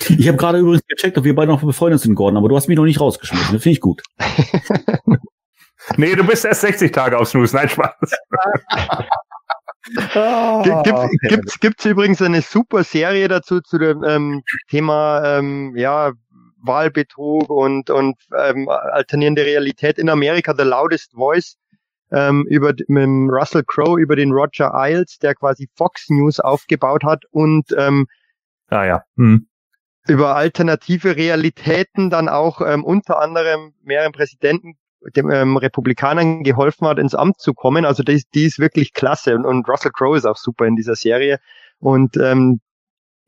Ich 0.09 0.29
habe 0.29 0.37
gerade 0.37 0.59
übrigens 0.59 0.83
gecheckt, 0.87 1.17
ob 1.17 1.25
wir 1.25 1.35
beide 1.35 1.51
noch 1.51 1.63
befreundet 1.63 2.01
sind, 2.01 2.15
Gordon, 2.15 2.37
aber 2.37 2.49
du 2.49 2.57
hast 2.57 2.69
mich 2.69 2.77
noch 2.77 2.85
nicht 2.85 3.01
rausgeschmissen. 3.01 3.55
Das 3.55 3.63
finde 3.63 3.75
ich 3.75 3.81
gut. 3.81 4.03
nee, 5.97 6.15
du 6.15 6.25
bist 6.25 6.45
erst 6.45 6.63
60 6.63 6.93
Tage 6.93 7.19
auf 7.19 7.29
Snooze. 7.29 7.57
Nein, 7.57 7.69
Spaß. 7.69 7.95
Oh, 10.15 10.63
gibt, 10.63 11.11
gibt's, 11.23 11.61
gibt's 11.61 11.85
übrigens 11.87 12.21
eine 12.21 12.43
super 12.43 12.85
Serie 12.85 13.29
dazu 13.29 13.61
zu 13.61 13.79
dem 13.79 14.05
ähm, 14.05 14.43
Thema 14.69 15.39
ähm, 15.39 15.75
ja 15.77 16.13
Wahlbetrug 16.63 17.49
und 17.49 17.89
und 17.89 18.17
ähm, 18.37 18.69
alternierende 18.69 19.45
Realität 19.45 19.99
in 19.99 20.11
Amerika 20.11 20.55
The 20.57 20.65
Loudest 20.65 21.13
Voice 21.13 21.57
ähm, 22.11 22.45
über 22.49 22.75
mit 22.89 23.09
Russell 23.33 23.65
Crowe 23.67 23.99
über 23.99 24.17
den 24.17 24.33
Roger 24.33 24.75
Ailes, 24.75 25.19
der 25.19 25.35
quasi 25.35 25.69
Fox 25.75 26.11
News 26.11 26.41
aufgebaut 26.41 27.03
hat 27.05 27.25
und 27.31 27.75
ähm, 27.77 28.07
ah 28.69 28.85
ja 28.85 29.03
hm. 29.17 29.49
über 30.07 30.37
alternative 30.37 31.17
Realitäten 31.17 32.11
dann 32.11 32.29
auch 32.29 32.61
ähm, 32.61 32.85
unter 32.85 33.19
anderem 33.19 33.73
mehreren 33.83 34.13
Präsidenten 34.13 34.77
dem 35.17 35.31
ähm, 35.31 35.57
Republikanern 35.57 36.43
geholfen 36.43 36.87
hat, 36.87 36.99
ins 36.99 37.15
Amt 37.15 37.41
zu 37.41 37.55
kommen. 37.55 37.85
Also 37.85 38.03
die, 38.03 38.23
die 38.35 38.45
ist 38.45 38.59
wirklich 38.59 38.93
klasse 38.93 39.35
und, 39.35 39.45
und 39.45 39.69
Russell 39.69 39.93
Crowe 39.93 40.17
ist 40.17 40.27
auch 40.27 40.37
super 40.37 40.67
in 40.67 40.77
dieser 40.77 40.95
Serie. 40.95 41.39
Und 41.79 42.17
ähm, 42.17 42.61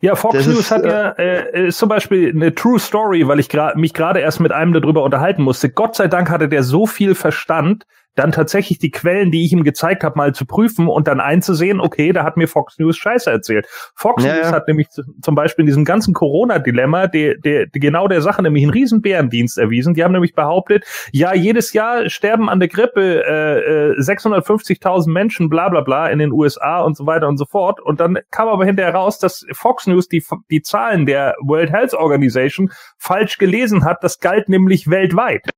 ja, 0.01 0.17
Fox 0.17 0.47
News 0.47 0.59
ist, 0.59 0.71
hat 0.73 0.85
ja 0.85 1.11
äh, 1.11 1.69
ist 1.69 1.79
zum 1.79 1.89
Beispiel 1.89 2.31
eine 2.31 2.55
True 2.55 2.81
Story, 2.81 3.29
weil 3.29 3.39
ich 3.39 3.49
gra 3.49 3.73
mich 3.77 3.95
gerade 3.95 4.19
erst 4.21 4.41
mit 4.41 4.51
einem 4.51 4.73
darüber 4.73 5.05
unterhalten 5.05 5.43
musste. 5.43 5.71
Gott 5.71 5.95
sei 5.95 6.09
Dank 6.09 6.29
hatte 6.29 6.49
der 6.49 6.65
so 6.65 6.87
viel 6.87 7.15
Verstand, 7.15 7.87
dann 8.15 8.33
tatsächlich 8.33 8.79
die 8.79 8.91
Quellen, 8.91 9.31
die 9.31 9.45
ich 9.45 9.53
ihm 9.53 9.65
gezeigt 9.65 10.05
habe, 10.05 10.17
mal 10.17 10.35
zu 10.35 10.45
prüfen 10.45 10.89
und 10.89 11.09
dann 11.09 11.21
einzusehen, 11.21 11.81
okay, 11.81 12.13
da 12.13 12.25
hat 12.25 12.37
mir 12.37 12.47
Fox 12.47 12.79
News 12.79 12.97
Scheiße 12.97 13.31
erzählt. 13.31 13.67
Fox 13.95 14.25
ja, 14.25 14.35
News 14.35 14.47
ja. 14.47 14.53
hat 14.53 14.69
nämlich 14.69 14.89
zum 14.89 15.35
Beispiel 15.35 15.63
in 15.63 15.67
diesem 15.67 15.85
ganzen 15.85 16.13
Corona-Dilemma 16.13 17.07
der, 17.07 17.37
der, 17.37 17.67
genau 17.69 18.09
der 18.09 18.21
Sache 18.21 18.43
nämlich 18.43 18.65
einen 18.65 18.73
riesen 18.73 19.01
Bärendienst 19.01 19.57
erwiesen. 19.59 19.95
Die 19.95 20.05
haben 20.05 20.13
nämlich 20.13 20.35
behauptet, 20.35 20.85
ja, 21.13 21.35
jedes 21.35 21.73
Jahr 21.73 22.11
sterben 22.11 22.49
an 22.49 22.61
der 22.61 22.69
Grippe 22.69 23.25
äh, 23.25 24.01
650.000 24.01 25.07
äh, 25.07 25.11
Menschen, 25.11 25.49
bla 25.49 25.69
bla 25.69 25.81
bla, 25.81 26.09
in 26.09 26.19
den 26.19 26.33
USA 26.33 26.81
und 26.81 26.97
so 26.97 27.07
weiter 27.07 27.29
und 27.29 27.39
so 27.39 27.47
fort. 27.47 27.81
Und 27.81 28.01
dann 28.01 28.19
kam 28.31 28.49
aber 28.49 28.65
hinterher 28.65 28.95
raus, 28.95 29.19
dass 29.19 29.47
Fox 29.53 29.87
News 29.87 30.09
die, 30.09 30.23
die 30.51 30.63
Zahlen 30.63 31.07
der 31.07 31.37
World 31.41 31.73
Health 31.73 31.95
Organization 31.95 32.71
falsch 32.99 33.39
gelesen 33.39 33.85
hat. 33.85 34.05
Das 34.05 34.19
galt 34.19 34.49
nämlich 34.49 34.91
weltweit. 34.91 35.49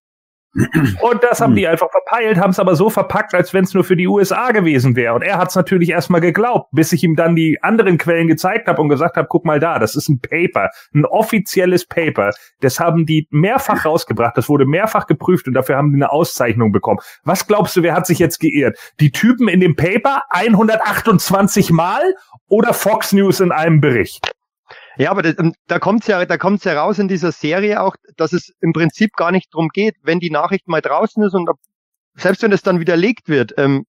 Und 1.00 1.22
das 1.22 1.40
haben 1.40 1.50
hm. 1.50 1.56
die 1.56 1.68
einfach 1.68 1.90
verpeilt, 1.90 2.38
haben 2.38 2.50
es 2.50 2.58
aber 2.58 2.76
so 2.76 2.88
verpackt, 2.90 3.34
als 3.34 3.52
wenn 3.52 3.64
es 3.64 3.74
nur 3.74 3.84
für 3.84 3.96
die 3.96 4.06
USA 4.06 4.52
gewesen 4.52 4.94
wäre. 4.94 5.14
Und 5.14 5.22
er 5.22 5.38
hat 5.38 5.48
es 5.48 5.56
natürlich 5.56 5.90
erstmal 5.90 6.20
geglaubt, 6.20 6.68
bis 6.72 6.92
ich 6.92 7.02
ihm 7.02 7.16
dann 7.16 7.34
die 7.34 7.62
anderen 7.62 7.98
Quellen 7.98 8.28
gezeigt 8.28 8.68
habe 8.68 8.80
und 8.80 8.88
gesagt 8.88 9.16
habe, 9.16 9.26
guck 9.28 9.44
mal 9.44 9.58
da, 9.58 9.78
das 9.78 9.96
ist 9.96 10.08
ein 10.08 10.20
Paper, 10.20 10.70
ein 10.94 11.04
offizielles 11.04 11.86
Paper. 11.86 12.30
Das 12.60 12.78
haben 12.78 13.06
die 13.06 13.26
mehrfach 13.30 13.84
rausgebracht, 13.84 14.36
das 14.36 14.48
wurde 14.48 14.64
mehrfach 14.64 15.06
geprüft 15.06 15.48
und 15.48 15.54
dafür 15.54 15.76
haben 15.76 15.90
die 15.90 15.96
eine 15.96 16.12
Auszeichnung 16.12 16.72
bekommen. 16.72 17.00
Was 17.24 17.46
glaubst 17.46 17.76
du, 17.76 17.82
wer 17.82 17.94
hat 17.94 18.06
sich 18.06 18.18
jetzt 18.18 18.38
geirrt? 18.38 18.78
Die 19.00 19.10
Typen 19.10 19.48
in 19.48 19.60
dem 19.60 19.74
Paper 19.74 20.22
128 20.30 21.70
Mal 21.70 22.14
oder 22.48 22.74
Fox 22.74 23.12
News 23.12 23.40
in 23.40 23.50
einem 23.50 23.80
Bericht? 23.80 24.34
Ja, 24.96 25.10
aber 25.10 25.22
das, 25.22 25.38
ähm, 25.38 25.54
da 25.66 25.78
kommt's 25.78 26.06
ja, 26.06 26.24
da 26.24 26.36
kommt's 26.36 26.64
ja 26.64 26.80
raus 26.80 26.98
in 26.98 27.08
dieser 27.08 27.32
Serie 27.32 27.82
auch, 27.82 27.96
dass 28.16 28.32
es 28.32 28.52
im 28.60 28.72
Prinzip 28.72 29.14
gar 29.14 29.32
nicht 29.32 29.52
drum 29.52 29.68
geht, 29.68 29.96
wenn 30.02 30.20
die 30.20 30.30
Nachricht 30.30 30.68
mal 30.68 30.80
draußen 30.80 31.22
ist 31.22 31.34
und 31.34 31.48
ob, 31.48 31.58
selbst 32.14 32.42
wenn 32.42 32.52
es 32.52 32.62
dann 32.62 32.80
widerlegt 32.80 33.28
wird, 33.28 33.54
ähm, 33.56 33.84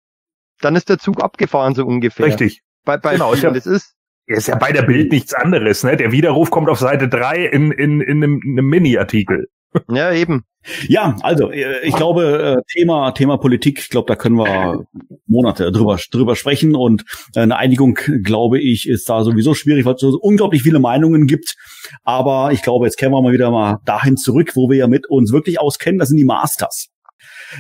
dann 0.61 0.75
ist 0.75 0.89
der 0.89 0.97
Zug 0.97 1.21
abgefahren 1.21 1.75
so 1.75 1.85
ungefähr. 1.85 2.25
Richtig. 2.25 2.61
Bei, 2.83 2.97
bei 2.97 3.13
genau, 3.13 3.33
vielen, 3.33 3.53
das 3.53 3.65
ist 3.65 3.95
ist 4.27 4.47
ja 4.47 4.55
bei 4.55 4.71
der 4.71 4.81
Bild 4.81 5.11
nichts 5.11 5.33
anderes, 5.33 5.83
ne? 5.83 5.97
Der 5.97 6.11
Widerruf 6.11 6.49
kommt 6.49 6.67
auf 6.69 6.79
Seite 6.79 7.07
drei 7.07 7.45
in, 7.45 7.71
in, 7.71 8.01
in 8.01 8.23
einem, 8.23 8.41
einem 8.43 8.65
Mini-Artikel. 8.65 9.49
Ja, 9.89 10.11
eben. 10.11 10.45
Ja, 10.87 11.15
also 11.21 11.51
äh, 11.51 11.85
ich 11.85 11.95
glaube, 11.95 12.57
äh, 12.57 12.73
Thema 12.73 13.11
Thema 13.11 13.37
Politik, 13.37 13.79
ich 13.79 13.89
glaube, 13.89 14.07
da 14.07 14.15
können 14.15 14.35
wir 14.35 14.85
Monate 15.27 15.71
drüber 15.71 15.99
drüber 16.11 16.35
sprechen 16.35 16.75
und 16.75 17.03
äh, 17.35 17.41
eine 17.41 17.57
Einigung, 17.57 17.95
glaube 18.23 18.59
ich, 18.59 18.89
ist 18.89 19.07
da 19.07 19.23
sowieso 19.23 19.53
schwierig, 19.53 19.85
weil 19.85 19.93
es 19.93 20.01
so 20.01 20.17
unglaublich 20.19 20.63
viele 20.63 20.79
Meinungen 20.79 21.27
gibt. 21.27 21.55
Aber 22.03 22.51
ich 22.51 22.63
glaube, 22.63 22.85
jetzt 22.85 22.97
kehren 22.97 23.11
wir 23.11 23.21
mal 23.21 23.33
wieder 23.33 23.51
mal 23.51 23.77
dahin 23.85 24.17
zurück, 24.17 24.55
wo 24.55 24.69
wir 24.69 24.77
ja 24.77 24.87
mit 24.87 25.07
uns 25.07 25.31
wirklich 25.31 25.59
auskennen. 25.59 25.99
Das 25.99 26.09
sind 26.09 26.17
die 26.17 26.25
Masters. 26.25 26.89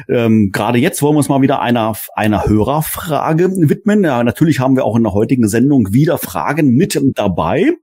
Ähm, 0.09 0.49
Gerade 0.51 0.77
jetzt 0.79 1.01
wollen 1.01 1.15
wir 1.15 1.19
uns 1.19 1.29
mal 1.29 1.41
wieder 1.41 1.61
einer, 1.61 1.95
einer 2.15 2.45
Hörerfrage 2.45 3.51
widmen. 3.51 4.03
Ja, 4.03 4.23
natürlich 4.23 4.59
haben 4.59 4.75
wir 4.75 4.85
auch 4.85 4.95
in 4.95 5.03
der 5.03 5.13
heutigen 5.13 5.47
Sendung 5.47 5.93
wieder 5.93 6.17
Fragen 6.17 6.71
mit 6.75 6.99
dabei. 7.15 7.73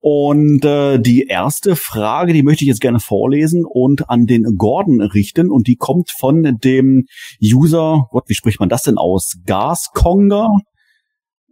Und 0.00 0.64
äh, 0.64 0.98
die 0.98 1.26
erste 1.26 1.76
Frage, 1.76 2.32
die 2.32 2.42
möchte 2.42 2.64
ich 2.64 2.68
jetzt 2.68 2.80
gerne 2.80 3.00
vorlesen 3.00 3.64
und 3.64 4.08
an 4.10 4.26
den 4.26 4.56
Gordon 4.56 5.00
richten. 5.00 5.50
Und 5.50 5.66
die 5.66 5.76
kommt 5.76 6.10
von 6.10 6.58
dem 6.62 7.06
User, 7.42 8.06
Gott, 8.10 8.24
wie 8.28 8.34
spricht 8.34 8.60
man 8.60 8.68
das 8.68 8.82
denn 8.82 8.98
aus? 8.98 9.36
Gasconger? 9.46 10.48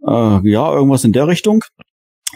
Äh, 0.05 0.49
ja, 0.49 0.73
irgendwas 0.73 1.03
in 1.03 1.13
der 1.13 1.27
Richtung. 1.27 1.63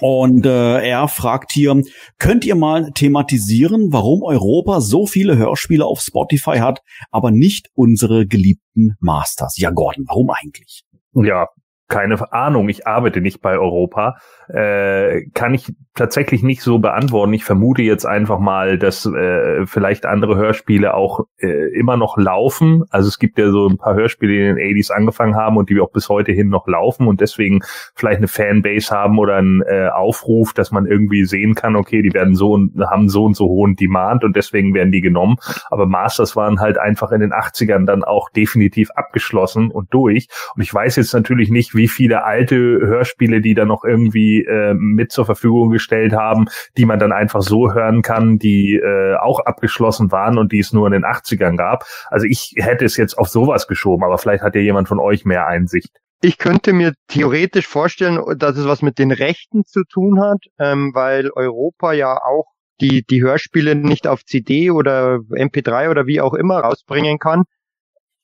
Und 0.02 0.46
äh, 0.46 0.88
er 0.88 1.08
fragt 1.08 1.52
hier, 1.52 1.82
könnt 2.18 2.46
ihr 2.46 2.56
mal 2.56 2.92
thematisieren, 2.92 3.92
warum 3.92 4.24
Europa 4.24 4.82
so 4.82 5.06
viele 5.06 5.38
Hörspiele 5.38 5.86
auf 5.86 6.02
Spotify 6.02 6.60
hat, 6.60 6.82
aber 7.12 7.32
nicht 7.32 7.70
unsere 7.74 8.26
geliebten 8.26 8.96
Masters? 9.00 9.58
Ja, 9.58 9.72
Gordon, 9.72 10.06
warum 10.08 10.30
eigentlich? 10.30 10.84
Ja, 11.14 11.48
keine 11.90 12.32
Ahnung, 12.32 12.70
ich 12.70 12.88
arbeite 12.88 13.20
nicht 13.20 13.42
bei 13.42 13.58
Europa, 13.58 14.18
äh, 14.48 15.26
kann 15.34 15.56
ich 15.56 15.74
tatsächlich 15.96 16.44
nicht 16.44 16.62
so 16.62 16.80
beantworten. 16.80 17.34
Ich 17.34 17.44
vermute 17.44 17.82
jetzt 17.82 18.06
einfach 18.06 18.40
mal, 18.40 18.78
dass 18.78 19.06
äh, 19.06 19.66
vielleicht 19.66 20.06
andere 20.06 20.38
Hörspiele 20.38 20.94
auch 20.94 21.26
äh, 21.40 21.78
immer 21.78 21.98
noch 21.98 22.18
laufen. 22.18 22.86
Also 22.90 23.10
es 23.10 23.20
gibt 23.20 23.38
ja 23.38 23.50
so 23.50 23.68
ein 23.68 23.78
paar 23.78 23.96
Hörspiele, 23.96 24.32
die 24.32 24.40
in 24.40 24.56
den 24.56 24.78
80s 24.78 24.92
angefangen 24.92 25.36
haben 25.36 25.58
und 25.58 25.70
die 25.70 25.80
auch 25.82 25.92
bis 25.92 26.08
heute 26.08 26.32
hin 26.32 26.48
noch 26.48 26.68
laufen 26.68 27.08
und 27.08 27.22
deswegen 27.22 27.62
vielleicht 27.96 28.20
eine 28.20 28.28
Fanbase 28.28 28.96
haben 28.96 29.18
oder 29.20 29.38
einen 29.38 29.62
äh, 29.64 29.90
Aufruf, 29.90 30.54
dass 30.54 30.72
man 30.72 30.86
irgendwie 30.86 31.26
sehen 31.26 31.56
kann, 31.56 31.76
okay, 31.76 32.02
die 32.02 32.14
werden 32.14 32.36
so 32.36 32.54
und 32.54 32.80
haben 32.80 33.10
so 33.10 33.26
und 33.26 33.36
so 33.36 33.48
hohen 33.48 33.76
Demand 33.76 34.24
und 34.24 34.36
deswegen 34.36 34.74
werden 34.74 34.92
die 34.92 35.02
genommen. 35.02 35.38
Aber 35.70 35.86
Masters 35.86 36.36
waren 36.36 36.60
halt 36.60 36.78
einfach 36.78 37.12
in 37.12 37.20
den 37.20 37.34
80ern 37.34 37.86
dann 37.86 38.04
auch 38.04 38.30
definitiv 38.30 38.92
abgeschlossen 38.92 39.72
und 39.72 39.94
durch. 39.94 40.28
Und 40.56 40.62
ich 40.62 40.74
weiß 40.74 40.96
jetzt 40.96 41.14
natürlich 41.14 41.50
nicht, 41.50 41.76
wie 41.80 41.88
viele 41.88 42.26
alte 42.26 42.56
Hörspiele, 42.56 43.40
die 43.40 43.54
da 43.54 43.66
noch 43.66 43.86
irgendwie 43.86 44.44
äh, 44.44 44.74
mit 44.74 45.14
zur 45.14 45.26
Verfügung 45.26 45.70
gestellt 45.70 46.14
haben, 46.14 46.48
die 46.78 46.86
man 46.86 47.00
dann 47.00 47.14
einfach 47.14 47.42
so 47.42 47.74
hören 47.74 48.02
kann, 48.02 48.38
die 48.38 48.76
äh, 48.76 49.16
auch 49.16 49.40
abgeschlossen 49.40 50.12
waren 50.12 50.38
und 50.38 50.52
die 50.52 50.60
es 50.60 50.74
nur 50.74 50.86
in 50.88 50.94
den 50.94 51.06
80ern 51.06 51.56
gab. 51.56 51.86
Also 52.10 52.28
ich 52.28 52.54
hätte 52.58 52.84
es 52.84 52.98
jetzt 52.98 53.18
auf 53.18 53.30
sowas 53.30 53.68
geschoben, 53.68 54.04
aber 54.04 54.18
vielleicht 54.18 54.44
hat 54.44 54.56
ja 54.56 54.62
jemand 54.62 54.90
von 54.90 55.00
euch 55.00 55.24
mehr 55.24 55.48
Einsicht. 55.48 55.98
Ich 56.22 56.38
könnte 56.38 56.74
mir 56.74 56.94
theoretisch 57.08 57.66
vorstellen, 57.66 58.22
dass 58.38 58.58
es 58.58 58.68
was 58.68 58.82
mit 58.82 59.00
den 59.00 59.12
Rechten 59.12 59.64
zu 59.64 59.84
tun 59.86 60.20
hat, 60.22 60.40
ähm, 60.60 60.92
weil 60.94 61.30
Europa 61.34 61.94
ja 61.94 62.18
auch 62.18 62.48
die, 62.82 63.04
die 63.10 63.24
Hörspiele 63.24 63.76
nicht 63.76 64.06
auf 64.06 64.26
CD 64.26 64.70
oder 64.70 65.20
MP3 65.32 65.90
oder 65.90 66.08
wie 66.08 66.20
auch 66.20 66.34
immer 66.34 66.60
rausbringen 66.60 67.20
kann 67.20 67.44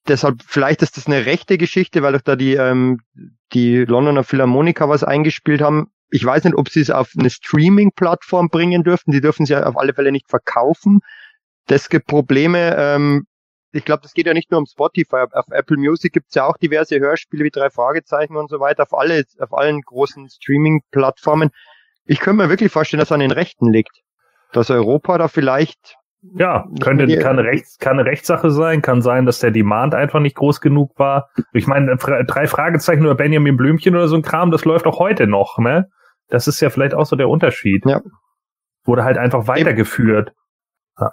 deshalb, 0.07 0.41
vielleicht 0.45 0.81
ist 0.81 0.97
das 0.97 1.07
eine 1.07 1.25
rechte 1.25 1.57
Geschichte, 1.57 2.01
weil 2.01 2.13
doch 2.13 2.21
da 2.21 2.35
die, 2.35 2.53
ähm, 2.55 3.01
die 3.53 3.77
Londoner 3.77 4.23
Philharmoniker 4.23 4.89
was 4.89 5.03
eingespielt 5.03 5.61
haben. 5.61 5.91
Ich 6.09 6.23
weiß 6.23 6.43
nicht, 6.43 6.55
ob 6.55 6.69
sie 6.69 6.81
es 6.81 6.91
auf 6.91 7.11
eine 7.17 7.29
Streaming-Plattform 7.29 8.49
bringen 8.49 8.83
dürften. 8.83 9.11
Die 9.11 9.21
dürfen 9.21 9.45
sie 9.45 9.53
ja 9.53 9.65
auf 9.65 9.77
alle 9.77 9.93
Fälle 9.93 10.11
nicht 10.11 10.29
verkaufen. 10.29 10.99
Das 11.67 11.89
gibt 11.89 12.07
Probleme. 12.07 12.75
Ähm, 12.77 13.25
ich 13.71 13.83
glaube, 13.83 14.03
das 14.03 14.13
geht 14.13 14.27
ja 14.27 14.33
nicht 14.33 14.51
nur 14.51 14.59
um 14.59 14.65
Spotify. 14.65 15.25
Auf 15.31 15.47
Apple 15.49 15.77
Music 15.77 16.13
gibt 16.13 16.27
es 16.29 16.35
ja 16.35 16.45
auch 16.45 16.57
diverse 16.57 16.99
Hörspiele 16.99 17.43
wie 17.43 17.49
drei 17.49 17.69
Fragezeichen 17.69 18.37
und 18.37 18.49
so 18.49 18.59
weiter. 18.59 18.83
Auf 18.83 18.93
alle, 18.93 19.23
auf 19.39 19.53
allen 19.53 19.81
großen 19.81 20.29
Streaming-Plattformen. 20.29 21.49
Ich 22.05 22.19
könnte 22.19 22.43
mir 22.43 22.49
wirklich 22.49 22.71
vorstellen, 22.71 22.99
dass 22.99 23.09
es 23.09 23.13
an 23.13 23.19
den 23.19 23.31
Rechten 23.31 23.71
liegt. 23.71 24.01
dass 24.53 24.69
Europa 24.69 25.17
da 25.17 25.27
vielleicht 25.27 25.97
ja, 26.33 26.65
könnte, 26.81 27.17
kann, 27.19 27.39
rechts, 27.39 27.77
kann 27.77 27.99
eine 27.99 28.09
Rechtssache 28.09 28.49
sein, 28.49 28.81
kann 28.81 29.01
sein, 29.01 29.25
dass 29.25 29.39
der 29.39 29.51
Demand 29.51 29.93
einfach 29.93 30.19
nicht 30.19 30.35
groß 30.35 30.61
genug 30.61 30.97
war. 30.97 31.29
Ich 31.53 31.67
meine, 31.67 31.95
drei 31.97 32.47
Fragezeichen 32.47 33.05
oder 33.05 33.15
Benjamin 33.15 33.57
Blümchen 33.57 33.95
oder 33.95 34.07
so 34.07 34.15
ein 34.15 34.21
Kram, 34.21 34.51
das 34.51 34.65
läuft 34.65 34.87
auch 34.87 34.99
heute 34.99 35.27
noch, 35.27 35.57
ne? 35.57 35.89
Das 36.29 36.47
ist 36.47 36.59
ja 36.59 36.69
vielleicht 36.69 36.95
auch 36.95 37.05
so 37.05 37.15
der 37.15 37.29
Unterschied. 37.29 37.85
Ja. 37.85 38.01
Wurde 38.83 39.03
halt 39.03 39.17
einfach 39.17 39.47
weitergeführt. 39.47 40.33
Ja. 40.99 41.11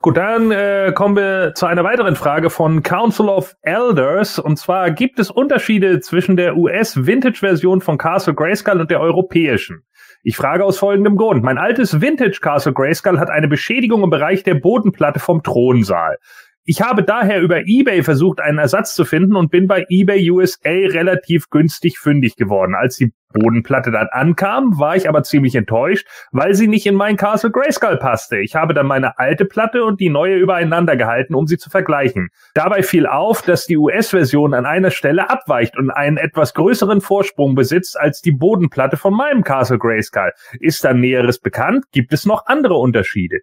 Gut, 0.00 0.16
dann 0.16 0.50
äh, 0.50 0.92
kommen 0.94 1.16
wir 1.16 1.52
zu 1.54 1.66
einer 1.66 1.84
weiteren 1.84 2.16
Frage 2.16 2.50
von 2.50 2.82
Council 2.82 3.28
of 3.28 3.54
Elders. 3.62 4.38
Und 4.38 4.58
zwar 4.58 4.90
gibt 4.90 5.18
es 5.18 5.30
Unterschiede 5.30 6.00
zwischen 6.00 6.36
der 6.36 6.56
US-Vintage-Version 6.56 7.80
von 7.82 7.98
Castle 7.98 8.34
Grayskull 8.34 8.80
und 8.80 8.90
der 8.90 9.00
europäischen? 9.00 9.84
Ich 10.24 10.36
frage 10.36 10.64
aus 10.64 10.78
folgendem 10.78 11.16
Grund. 11.16 11.42
Mein 11.42 11.58
altes 11.58 12.00
Vintage 12.00 12.38
Castle 12.40 12.72
Grayskull 12.72 13.18
hat 13.18 13.28
eine 13.28 13.48
Beschädigung 13.48 14.04
im 14.04 14.10
Bereich 14.10 14.44
der 14.44 14.54
Bodenplatte 14.54 15.18
vom 15.18 15.42
Thronsaal. 15.42 16.18
Ich 16.64 16.80
habe 16.80 17.02
daher 17.02 17.40
über 17.40 17.62
eBay 17.66 18.04
versucht, 18.04 18.40
einen 18.40 18.58
Ersatz 18.58 18.94
zu 18.94 19.04
finden 19.04 19.34
und 19.34 19.50
bin 19.50 19.66
bei 19.66 19.84
eBay 19.88 20.30
USA 20.30 20.70
relativ 20.70 21.50
günstig 21.50 21.98
fündig 21.98 22.36
geworden. 22.36 22.76
Als 22.76 22.94
die 22.94 23.12
Bodenplatte 23.32 23.90
dann 23.90 24.06
ankam, 24.12 24.78
war 24.78 24.94
ich 24.94 25.08
aber 25.08 25.24
ziemlich 25.24 25.56
enttäuscht, 25.56 26.06
weil 26.30 26.54
sie 26.54 26.68
nicht 26.68 26.86
in 26.86 26.94
mein 26.94 27.16
Castle 27.16 27.50
Grayskull 27.50 27.96
passte. 27.96 28.38
Ich 28.38 28.54
habe 28.54 28.74
dann 28.74 28.86
meine 28.86 29.18
alte 29.18 29.44
Platte 29.44 29.82
und 29.82 29.98
die 29.98 30.08
neue 30.08 30.36
übereinander 30.36 30.96
gehalten, 30.96 31.34
um 31.34 31.48
sie 31.48 31.58
zu 31.58 31.68
vergleichen. 31.68 32.28
Dabei 32.54 32.84
fiel 32.84 33.08
auf, 33.08 33.42
dass 33.42 33.66
die 33.66 33.76
US-Version 33.76 34.54
an 34.54 34.64
einer 34.64 34.92
Stelle 34.92 35.30
abweicht 35.30 35.76
und 35.76 35.90
einen 35.90 36.16
etwas 36.16 36.54
größeren 36.54 37.00
Vorsprung 37.00 37.56
besitzt 37.56 37.98
als 37.98 38.20
die 38.20 38.32
Bodenplatte 38.32 38.96
von 38.96 39.14
meinem 39.14 39.42
Castle 39.42 39.78
Grayskull. 39.78 40.30
Ist 40.60 40.84
da 40.84 40.92
Näheres 40.92 41.40
bekannt? 41.40 41.86
Gibt 41.90 42.12
es 42.12 42.24
noch 42.24 42.46
andere 42.46 42.74
Unterschiede? 42.74 43.40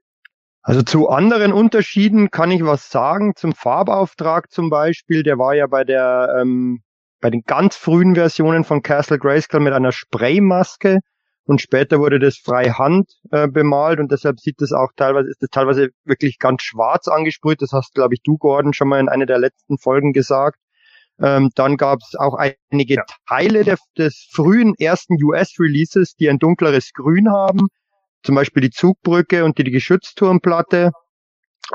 Also 0.62 0.82
zu 0.82 1.10
anderen 1.10 1.54
Unterschieden 1.54 2.32
kann 2.32 2.52
ich 2.52 2.64
was 2.64 2.90
sagen. 2.90 3.34
Zum 3.36 3.54
Farbauftrag 3.54 4.52
zum 4.52 4.70
Beispiel, 4.70 5.24
der 5.24 5.38
war 5.38 5.56
ja 5.56 5.68
bei 5.68 5.84
der 5.84 6.38
ähm, 6.40 6.82
bei 7.22 7.30
den 7.30 7.42
ganz 7.46 7.76
frühen 7.76 8.16
Versionen 8.16 8.64
von 8.64 8.82
Castle 8.82 9.20
Grayskull 9.20 9.62
mit 9.62 9.74
einer 9.74 9.92
Spraymaske 9.92 11.00
und 11.46 11.62
später 11.62 12.00
wurde 12.00 12.20
das 12.20 12.38
freihand 12.38 13.10
äh, 13.32 13.48
bemalt 13.48 14.00
und 14.00 14.12
deshalb 14.12 14.40
sieht 14.40 14.62
das 14.62 14.72
auch 14.72 14.90
teilweise 14.96 15.30
ist 15.30 15.42
das 15.42 15.50
teilweise 15.50 15.90
wirklich 16.06 16.40
ganz 16.40 16.62
schwarz 16.64 17.08
angesprüht. 17.08 17.62
Das 17.62 17.72
hast 17.72 17.94
glaube 17.94 18.14
ich 18.16 18.22
du 18.24 18.38
Gordon 18.38 18.74
schon 18.74 18.90
mal 18.90 19.00
in 19.00 19.10
einer 19.10 19.26
der 19.26 19.40
letzten 19.40 19.78
Folgen 19.78 20.14
gesagt. 20.14 20.60
Ähm, 21.22 21.50
dann 21.56 21.78
gab 21.78 22.00
es 22.00 22.16
auch 22.16 22.36
einige 22.36 22.96
ja. 22.96 23.04
Teile 23.28 23.64
der, 23.64 23.78
des 23.98 24.30
frühen 24.32 24.74
ersten 24.78 25.22
US-Releases, 25.22 26.16
die 26.16 26.30
ein 26.30 26.40
dunkleres 26.40 26.94
Grün 26.94 27.30
haben 27.30 27.68
zum 28.24 28.36
Beispiel 28.36 28.62
die 28.62 28.70
Zugbrücke 28.70 29.46
und 29.46 29.58
die, 29.58 29.64
Geschützturmplatte. 29.64 30.92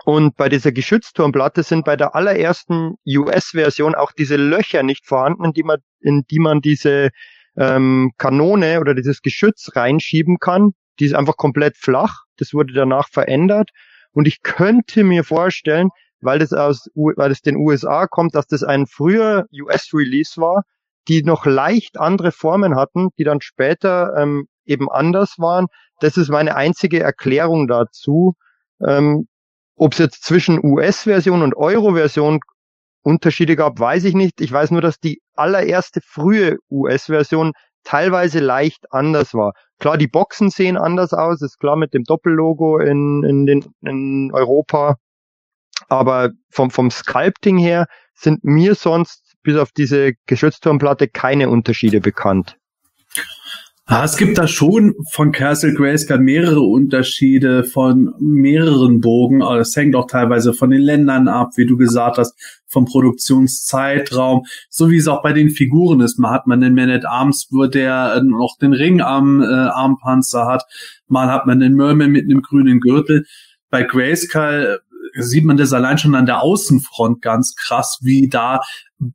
Und 0.05 0.37
bei 0.37 0.49
dieser 0.49 0.73
Geschützturmplatte 0.73 1.63
sind 1.63 1.85
bei 1.85 1.97
der 1.97 2.15
allerersten 2.15 2.95
US-Version 3.07 3.95
auch 3.95 4.13
diese 4.13 4.37
Löcher 4.37 4.83
nicht 4.83 5.07
vorhanden, 5.07 5.45
in 5.45 5.53
die 5.53 5.63
man, 5.63 5.79
in 6.01 6.23
die 6.31 6.41
man 6.41 6.61
diese 6.61 7.11
ähm, 7.57 8.13
Kanone 8.19 8.81
oder 8.81 8.95
dieses 8.95 9.23
Geschütz 9.23 9.71
reinschieben 9.77 10.39
kann. 10.39 10.73
Die 10.99 11.07
ist 11.07 11.15
einfach 11.15 11.37
komplett 11.37 11.77
flach. 11.77 12.25
Das 12.37 12.53
wurde 12.53 12.73
danach 12.73 13.09
verändert. 13.09 13.71
Und 14.13 14.27
ich 14.27 14.43
könnte 14.43 15.05
mir 15.05 15.25
vorstellen, 15.25 15.91
weil 16.21 16.39
das 16.39 16.53
aus, 16.53 16.89
weil 16.95 17.29
das 17.29 17.43
den 17.43 17.57
USA 17.57 18.07
kommt, 18.07 18.35
dass 18.35 18.47
das 18.47 18.63
ein 18.63 18.87
früher 18.87 19.47
US-Release 19.53 20.41
war, 20.41 20.65
die 21.09 21.23
noch 21.23 21.47
leicht 21.47 21.99
andere 21.99 22.33
Formen 22.33 22.77
hatten, 22.77 23.11
die 23.19 23.25
dann 23.25 23.41
später 23.41 24.15
ähm, 24.17 24.47
eben 24.65 24.91
anders 24.91 25.35
waren. 25.39 25.67
Das 26.01 26.17
ist 26.17 26.29
meine 26.29 26.57
einzige 26.57 27.01
Erklärung 27.01 27.67
dazu. 27.67 28.35
Ähm, 28.87 29.27
Ob 29.77 29.93
es 29.93 29.99
jetzt 29.99 30.25
zwischen 30.25 30.65
US-Version 30.65 31.43
und 31.43 31.57
Euro-Version 31.57 32.41
Unterschiede 33.03 33.57
gab, 33.57 33.79
weiß 33.79 34.05
ich 34.05 34.15
nicht. 34.15 34.41
Ich 34.41 34.51
weiß 34.51 34.71
nur, 34.71 34.81
dass 34.81 34.99
die 34.99 35.21
allererste 35.35 36.01
frühe 36.01 36.57
US-Version 36.71 37.53
teilweise 37.85 38.41
leicht 38.41 38.87
anders 38.91 39.35
war. 39.35 39.53
Klar, 39.79 39.99
die 39.99 40.09
Boxen 40.09 40.51
sehen 40.51 40.77
anders 40.77 41.13
aus, 41.13 41.43
ist 41.43 41.59
klar 41.59 41.77
mit 41.77 41.93
dem 41.93 42.05
Doppellogo 42.05 42.79
in, 42.79 43.23
in, 43.25 43.47
den, 43.47 43.65
in 43.83 44.31
Europa. 44.33 44.97
Aber 45.89 46.31
vom, 46.51 46.71
vom 46.71 46.91
Sculpting 46.91 47.59
her 47.59 47.87
sind 48.15 48.43
mir 48.43 48.75
sonst 48.75 49.35
bis 49.43 49.59
auf 49.59 49.71
diese 49.73 50.13
Geschützturmplatte 50.27 51.09
keine 51.09 51.51
Unterschiede 51.51 52.01
bekannt. 52.01 52.57
Ja, 53.87 54.03
es 54.03 54.17
gibt 54.17 54.39
da 54.39 54.49
schon 54.49 54.95
von 55.13 55.31
Castle 55.31 55.75
Grayskull 55.75 56.19
mehrere 56.19 56.63
Unterschiede 56.63 57.65
von 57.65 58.15
mehreren 58.19 59.03
Bogen. 59.03 59.43
Es 59.43 59.77
hängt 59.77 59.95
auch 59.95 60.07
teilweise 60.07 60.55
von 60.55 60.71
den 60.71 60.81
Ländern 60.81 61.29
ab, 61.29 61.51
wie 61.57 61.67
du 61.67 61.77
gesagt 61.77 62.17
hast, 62.17 62.35
vom 62.67 62.87
Produktionszeitraum, 62.87 64.47
so 64.71 64.91
wie 64.91 64.97
es 64.97 65.07
auch 65.07 65.23
bei 65.23 65.35
den 65.35 65.51
Figuren 65.51 66.01
ist. 66.01 66.19
Mal 66.19 66.31
hat 66.31 66.47
man 66.47 66.63
den 66.63 66.75
Man 66.75 66.89
at 66.89 67.05
Arms, 67.05 67.49
wo 67.51 67.67
der 67.67 68.15
äh, 68.17 68.23
noch 68.23 68.57
den 68.59 68.73
Ring 68.73 69.03
am 69.03 69.43
äh, 69.43 69.45
Armpanzer 69.45 70.47
hat. 70.47 70.65
Mal 71.07 71.31
hat 71.31 71.45
man 71.45 71.61
den 71.61 71.75
Merman 71.75 72.11
mit 72.11 72.25
einem 72.25 72.41
grünen 72.41 72.81
Gürtel. 72.81 73.27
Bei 73.69 73.83
Grayskull 73.83 74.81
sieht 75.17 75.45
man 75.45 75.57
das 75.57 75.73
allein 75.73 75.99
schon 75.99 76.15
an 76.15 76.27
der 76.27 76.43
Außenfront 76.43 77.23
ganz 77.23 77.55
krass, 77.55 77.99
wie 78.03 78.29
da 78.29 78.61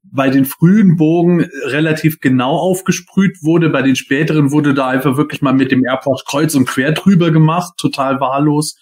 bei 0.03 0.29
den 0.29 0.45
frühen 0.45 0.95
Bogen 0.95 1.47
relativ 1.65 2.19
genau 2.19 2.55
aufgesprüht 2.57 3.37
wurde. 3.41 3.69
Bei 3.69 3.81
den 3.81 3.95
späteren 3.95 4.51
wurde 4.51 4.73
da 4.73 4.87
einfach 4.87 5.17
wirklich 5.17 5.41
mal 5.41 5.53
mit 5.53 5.71
dem 5.71 5.83
Airport 5.83 6.25
kreuz 6.25 6.55
und 6.55 6.65
quer 6.65 6.91
drüber 6.91 7.31
gemacht, 7.31 7.73
total 7.77 8.19
wahllos. 8.19 8.77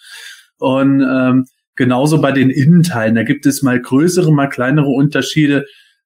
Und 0.59 1.01
ähm, 1.01 1.45
genauso 1.75 2.21
bei 2.21 2.31
den 2.31 2.49
Innenteilen, 2.49 3.15
da 3.15 3.23
gibt 3.23 3.45
es 3.45 3.61
mal 3.61 3.79
größere, 3.79 4.31
mal 4.31 4.47
kleinere 4.47 4.89
Unterschiede. 4.89 5.65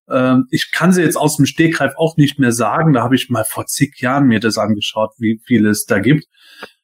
Ähm, 0.10 0.46
ich 0.50 0.72
kann 0.72 0.92
sie 0.92 1.02
jetzt 1.02 1.18
aus 1.18 1.38
dem 1.38 1.46
Stegreif 1.46 1.94
auch 1.98 2.18
nicht 2.18 2.40
mehr 2.40 2.52
sagen. 2.52 2.94
Da 2.94 3.04
habe 3.04 3.16
ich 3.16 3.30
mal 3.30 3.46
vor 3.46 3.66
zig 3.66 4.00
Jahren 4.00 4.28
mir 4.28 4.40
das 4.40 4.58
angeschaut, 4.58 5.12
wie 5.18 5.42
viel 5.46 5.66
es 5.66 5.86
da 5.86 6.00
gibt. 6.00 6.26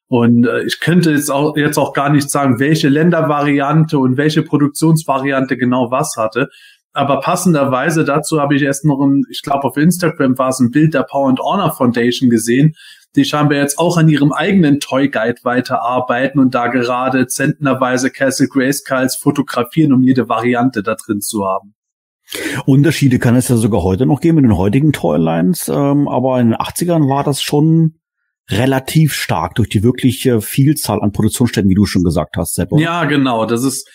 Und 0.09 0.45
äh, 0.45 0.63
ich 0.63 0.79
könnte 0.79 1.11
jetzt 1.11 1.29
auch, 1.29 1.57
jetzt 1.57 1.77
auch 1.77 1.93
gar 1.93 2.09
nicht 2.09 2.29
sagen, 2.29 2.59
welche 2.59 2.87
Ländervariante 2.87 3.97
und 3.99 4.17
welche 4.17 4.41
Produktionsvariante 4.41 5.57
genau 5.57 5.91
was 5.91 6.15
hatte. 6.17 6.49
Aber 6.93 7.19
passenderweise 7.19 8.05
dazu 8.05 8.41
habe 8.41 8.55
ich 8.55 8.63
erst 8.63 8.85
noch 8.85 8.99
ein, 8.99 9.23
ich 9.29 9.43
glaube 9.43 9.65
auf 9.65 9.77
Instagram 9.77 10.37
war 10.37 10.49
es 10.49 10.59
ein 10.59 10.71
Bild 10.71 10.93
der 10.93 11.03
Power 11.03 11.29
and 11.29 11.39
Honor 11.39 11.71
Foundation 11.71 12.29
gesehen, 12.29 12.75
die 13.15 13.25
scheinbar 13.25 13.57
jetzt 13.57 13.77
auch 13.77 13.97
an 13.97 14.09
ihrem 14.09 14.31
eigenen 14.31 14.79
Toy 14.79 15.09
Guide 15.09 15.41
weiterarbeiten 15.43 16.39
und 16.39 16.55
da 16.55 16.67
gerade 16.67 17.27
zentnerweise 17.27 18.09
Castle 18.09 18.47
Grayskulls 18.47 19.15
fotografieren, 19.15 19.93
um 19.93 20.01
jede 20.01 20.29
Variante 20.29 20.81
da 20.83 20.95
drin 20.95 21.21
zu 21.21 21.45
haben. 21.45 21.75
Unterschiede 22.65 23.19
kann 23.19 23.35
es 23.35 23.47
ja 23.47 23.55
sogar 23.55 23.83
heute 23.83 24.05
noch 24.05 24.19
geben 24.19 24.39
in 24.39 24.45
den 24.45 24.57
heutigen 24.57 24.91
Toylines, 24.91 25.69
ähm, 25.69 26.07
aber 26.07 26.39
in 26.39 26.49
den 26.49 26.57
80ern 26.57 27.07
war 27.07 27.23
das 27.23 27.41
schon 27.41 27.99
relativ 28.49 29.13
stark 29.13 29.55
durch 29.55 29.69
die 29.69 29.83
wirkliche 29.83 30.41
Vielzahl 30.41 31.01
an 31.01 31.11
Produktionsstätten, 31.11 31.69
wie 31.69 31.75
du 31.75 31.85
schon 31.85 32.03
gesagt 32.03 32.37
hast, 32.37 32.55
Sepp. 32.55 32.69
Ja, 32.77 33.05
genau. 33.05 33.45
Das 33.45 33.63
ist, 33.63 33.89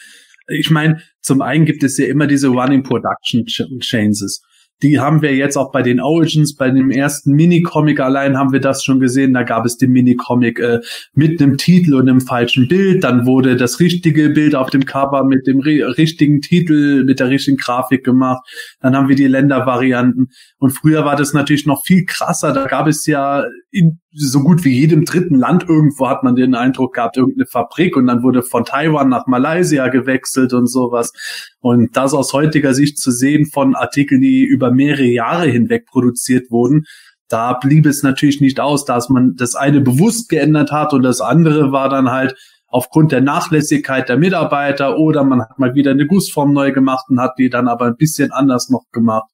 ich 0.49 0.71
meine, 0.71 1.01
zum 1.21 1.43
einen 1.43 1.65
gibt 1.65 1.83
es 1.83 1.97
ja 1.99 2.07
immer 2.07 2.27
diese 2.27 2.49
Running 2.49 2.83
Production 2.83 3.47
Chains 3.47 4.43
die 4.83 4.99
haben 4.99 5.23
wir 5.23 5.35
jetzt 5.35 5.57
auch 5.57 5.71
bei 5.71 5.83
den 5.83 6.01
Origins, 6.01 6.57
bei 6.57 6.71
dem 6.71 6.91
ersten 6.91 7.33
Minicomic 7.33 8.01
allein 8.01 8.37
haben 8.37 8.53
wir 8.53 8.61
das 8.61 8.83
schon 8.83 8.99
gesehen. 8.99 9.33
Da 9.33 9.45
gab 9.45 9.65
es 9.65 9.77
den 9.77 9.93
Minicomic 9.93 10.59
äh, 10.59 10.81
mit 11.15 11.41
einem 11.41 11.57
Titel 11.57 11.95
und 11.95 12.09
einem 12.09 12.21
falschen 12.21 12.67
Bild. 12.69 13.05
Dann 13.05 13.25
wurde 13.25 13.57
das 13.57 13.79
richtige 13.79 14.31
Bild 14.31 14.55
auf 14.55 14.71
dem 14.71 14.85
Cover 14.85 15.25
mit 15.25 15.47
dem 15.47 15.61
richtigen 15.61 16.41
Titel, 16.41 17.05
mit 17.05 17.21
der 17.21 17.29
richtigen 17.29 17.57
Grafik 17.57 18.05
gemacht. 18.05 18.43
Dann 18.81 18.97
haben 18.97 19.09
wir 19.09 19.17
die 19.17 19.29
Ländervarianten. 19.29 20.31
Und 20.59 20.71
früher 20.71 21.05
war 21.05 21.17
das 21.17 21.33
natürlich 21.33 21.67
noch 21.67 21.85
viel 21.85 22.05
krasser. 22.05 22.53
Da 22.53 22.67
gab 22.67 22.88
es 22.88 23.07
ja 23.07 23.45
in 23.71 24.01
so 24.14 24.40
gut 24.40 24.64
wie 24.64 24.79
jedem 24.79 25.05
dritten 25.05 25.37
Land 25.37 25.68
irgendwo 25.68 26.09
hat 26.09 26.22
man 26.22 26.37
den 26.37 26.55
Eindruck 26.55 26.94
gehabt, 26.94 27.16
irgendeine 27.16 27.46
Fabrik 27.46 27.96
und 27.96 28.07
dann 28.07 28.22
wurde 28.22 28.42
von 28.42 28.64
Taiwan 28.64 29.09
nach 29.09 29.27
Malaysia 29.27 29.88
gewechselt 29.88 30.53
und 30.53 30.66
sowas. 30.66 31.12
Und 31.61 31.96
das 31.96 32.12
aus 32.12 32.33
heutiger 32.33 32.75
Sicht 32.75 32.98
zu 32.98 33.11
sehen 33.11 33.46
von 33.46 33.75
Artikeln, 33.75 34.20
die 34.20 34.44
über 34.44 34.70
mehrere 34.70 35.05
Jahre 35.05 35.46
hinweg 35.46 35.87
produziert 35.87 36.51
wurden, 36.51 36.85
da 37.29 37.55
blieb 37.55 37.87
es 37.87 38.03
natürlich 38.03 38.42
nicht 38.42 38.61
aus, 38.61 38.85
dass 38.85 39.09
man 39.09 39.35
das 39.37 39.55
eine 39.55 39.81
bewusst 39.81 40.29
geändert 40.29 40.70
hat 40.70 40.92
und 40.92 41.03
das 41.03 41.22
andere 41.22 41.72
war 41.72 41.88
dann 41.88 42.11
halt 42.11 42.35
aufgrund 42.66 43.12
der 43.12 43.22
Nachlässigkeit 43.22 44.09
der 44.09 44.18
Mitarbeiter 44.18 44.98
oder 44.98 45.25
man 45.25 45.40
hat 45.40 45.59
mal 45.59 45.75
wieder 45.75 45.92
eine 45.92 46.07
Gussform 46.07 46.53
neu 46.53 46.72
gemacht 46.72 47.07
und 47.09 47.20
hat 47.20 47.38
die 47.38 47.48
dann 47.48 47.68
aber 47.68 47.87
ein 47.87 47.96
bisschen 47.96 48.33
anders 48.33 48.68
noch 48.68 48.85
gemacht. 48.92 49.31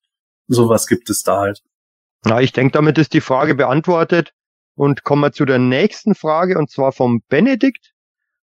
Sowas 0.47 0.87
gibt 0.87 1.11
es 1.11 1.23
da 1.23 1.39
halt. 1.39 1.63
Na, 2.25 2.41
ich 2.41 2.53
denke, 2.53 2.73
damit 2.73 2.99
ist 2.99 3.13
die 3.13 3.21
Frage 3.21 3.55
beantwortet. 3.55 4.33
Und 4.79 5.03
kommen 5.03 5.23
wir 5.23 5.33
zu 5.33 5.45
der 5.45 5.59
nächsten 5.59 6.15
Frage, 6.15 6.57
und 6.57 6.71
zwar 6.71 6.93
vom 6.93 7.21
Benedikt. 7.29 7.95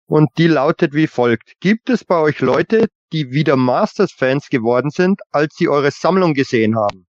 Und 0.07 0.31
die 0.39 0.47
lautet 0.47 0.95
wie 0.95 1.09
folgt. 1.09 1.55
Gibt 1.59 1.91
es 1.91 2.05
bei 2.05 2.21
euch 2.21 2.41
Leute, 2.41 2.87
die 3.13 3.33
wieder 3.33 3.57
Masters-Fans 3.57 4.49
geworden 4.49 4.91
sind, 4.91 5.21
als 5.33 5.57
sie 5.57 5.69
eure 5.69 5.91
Sammlung 5.91 6.35
gesehen 6.35 6.77
haben? 6.77 7.09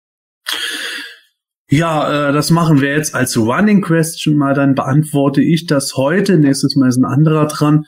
Ja, 1.70 2.31
äh, 2.31 2.33
das 2.33 2.50
machen 2.50 2.81
wir 2.81 2.90
jetzt 2.90 3.14
als 3.14 3.37
Running 3.37 3.83
Question 3.83 4.37
mal. 4.37 4.53
Dann 4.53 4.74
beantworte 4.74 5.42
ich 5.42 5.66
das 5.66 5.94
heute. 5.94 6.37
Nächstes 6.37 6.74
Mal 6.74 6.88
ist 6.88 6.96
ein 6.96 7.05
anderer 7.05 7.46
dran. 7.46 7.85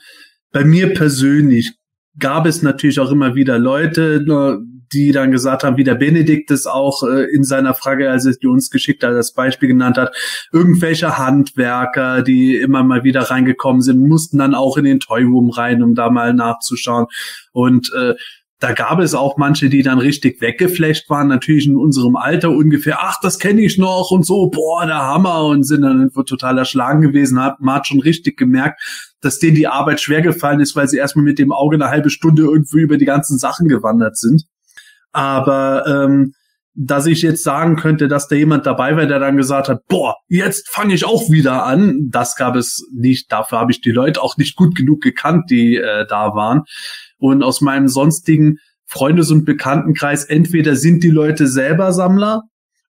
Bei 0.53 0.63
mir 0.63 0.93
persönlich 0.93 1.73
gab 2.17 2.45
es 2.45 2.61
natürlich 2.61 3.01
auch 3.01 3.11
immer 3.11 3.35
wieder 3.35 3.59
Leute, 3.59 4.23
die 4.93 5.11
dann 5.11 5.31
gesagt 5.31 5.63
haben, 5.63 5.77
wie 5.77 5.83
der 5.83 5.95
Benedikt 5.95 6.51
es 6.51 6.65
auch 6.65 7.03
äh, 7.03 7.23
in 7.33 7.43
seiner 7.43 7.73
Frage, 7.73 8.09
als 8.09 8.25
er 8.25 8.33
die 8.33 8.47
uns 8.47 8.69
geschickt 8.69 9.03
hat, 9.03 9.11
das 9.11 9.33
Beispiel 9.33 9.69
genannt 9.69 9.97
hat, 9.97 10.15
irgendwelche 10.51 11.17
Handwerker, 11.17 12.21
die 12.21 12.57
immer 12.57 12.83
mal 12.83 13.03
wieder 13.03 13.21
reingekommen 13.21 13.81
sind, 13.81 14.07
mussten 14.07 14.37
dann 14.37 14.55
auch 14.55 14.77
in 14.77 14.85
den 14.85 14.99
Toy 14.99 15.23
Room 15.23 15.49
rein, 15.49 15.83
um 15.83 15.95
da 15.95 16.09
mal 16.09 16.33
nachzuschauen. 16.33 17.07
Und 17.51 17.91
äh, 17.93 18.15
da 18.59 18.71
gab 18.71 18.99
es 18.99 19.13
auch 19.13 19.37
manche, 19.37 19.69
die 19.69 19.83
dann 19.83 19.99
richtig 19.99 20.41
weggeflecht 20.41 21.09
waren, 21.09 21.27
natürlich 21.27 21.67
in 21.67 21.75
unserem 21.75 22.15
Alter 22.15 22.49
ungefähr, 22.49 22.97
ach, 23.01 23.17
das 23.21 23.37
kenne 23.37 23.61
ich 23.61 23.77
noch 23.77 24.09
und 24.09 24.25
so, 24.25 24.49
boah, 24.49 24.85
der 24.85 24.97
Hammer 24.97 25.45
und 25.45 25.63
sind 25.63 25.83
dann 25.83 26.11
total 26.25 26.57
erschlagen 26.57 27.01
gewesen, 27.01 27.41
hat, 27.41 27.59
man 27.59 27.75
hat 27.75 27.87
schon 27.87 27.99
richtig 27.99 28.35
gemerkt, 28.35 28.81
dass 29.21 29.37
denen 29.37 29.55
die 29.55 29.67
Arbeit 29.67 30.01
schwer 30.01 30.21
gefallen 30.21 30.59
ist, 30.59 30.75
weil 30.75 30.87
sie 30.87 30.97
erstmal 30.97 31.25
mit 31.25 31.37
dem 31.37 31.51
Auge 31.51 31.75
eine 31.75 31.89
halbe 31.89 32.09
Stunde 32.09 32.43
irgendwie 32.43 32.81
über 32.81 32.97
die 32.97 33.05
ganzen 33.05 33.37
Sachen 33.37 33.67
gewandert 33.67 34.17
sind. 34.17 34.45
Aber 35.17 35.83
ähm, 35.87 36.33
dass 36.75 37.07
ich 37.07 37.23
jetzt 37.23 37.43
sagen 37.43 37.75
könnte, 37.75 38.07
dass 38.07 38.27
da 38.27 38.35
jemand 38.35 38.67
dabei 38.67 38.95
war, 38.95 39.07
der 39.07 39.17
dann 39.17 39.35
gesagt 39.35 39.67
hat, 39.67 39.87
boah, 39.87 40.15
jetzt 40.27 40.69
fange 40.69 40.93
ich 40.93 41.05
auch 41.05 41.31
wieder 41.31 41.65
an, 41.65 42.09
das 42.11 42.35
gab 42.35 42.55
es 42.55 42.87
nicht. 42.93 43.31
Dafür 43.31 43.57
habe 43.57 43.71
ich 43.71 43.81
die 43.81 43.89
Leute 43.89 44.21
auch 44.21 44.37
nicht 44.37 44.55
gut 44.55 44.75
genug 44.75 45.01
gekannt, 45.01 45.49
die 45.49 45.77
äh, 45.77 46.05
da 46.07 46.35
waren. 46.35 46.65
Und 47.17 47.41
aus 47.41 47.61
meinem 47.61 47.87
sonstigen 47.87 48.59
Freundes- 48.85 49.31
und 49.31 49.43
Bekanntenkreis, 49.43 50.23
entweder 50.23 50.75
sind 50.75 51.03
die 51.03 51.09
Leute 51.09 51.47
selber 51.47 51.93
Sammler 51.93 52.43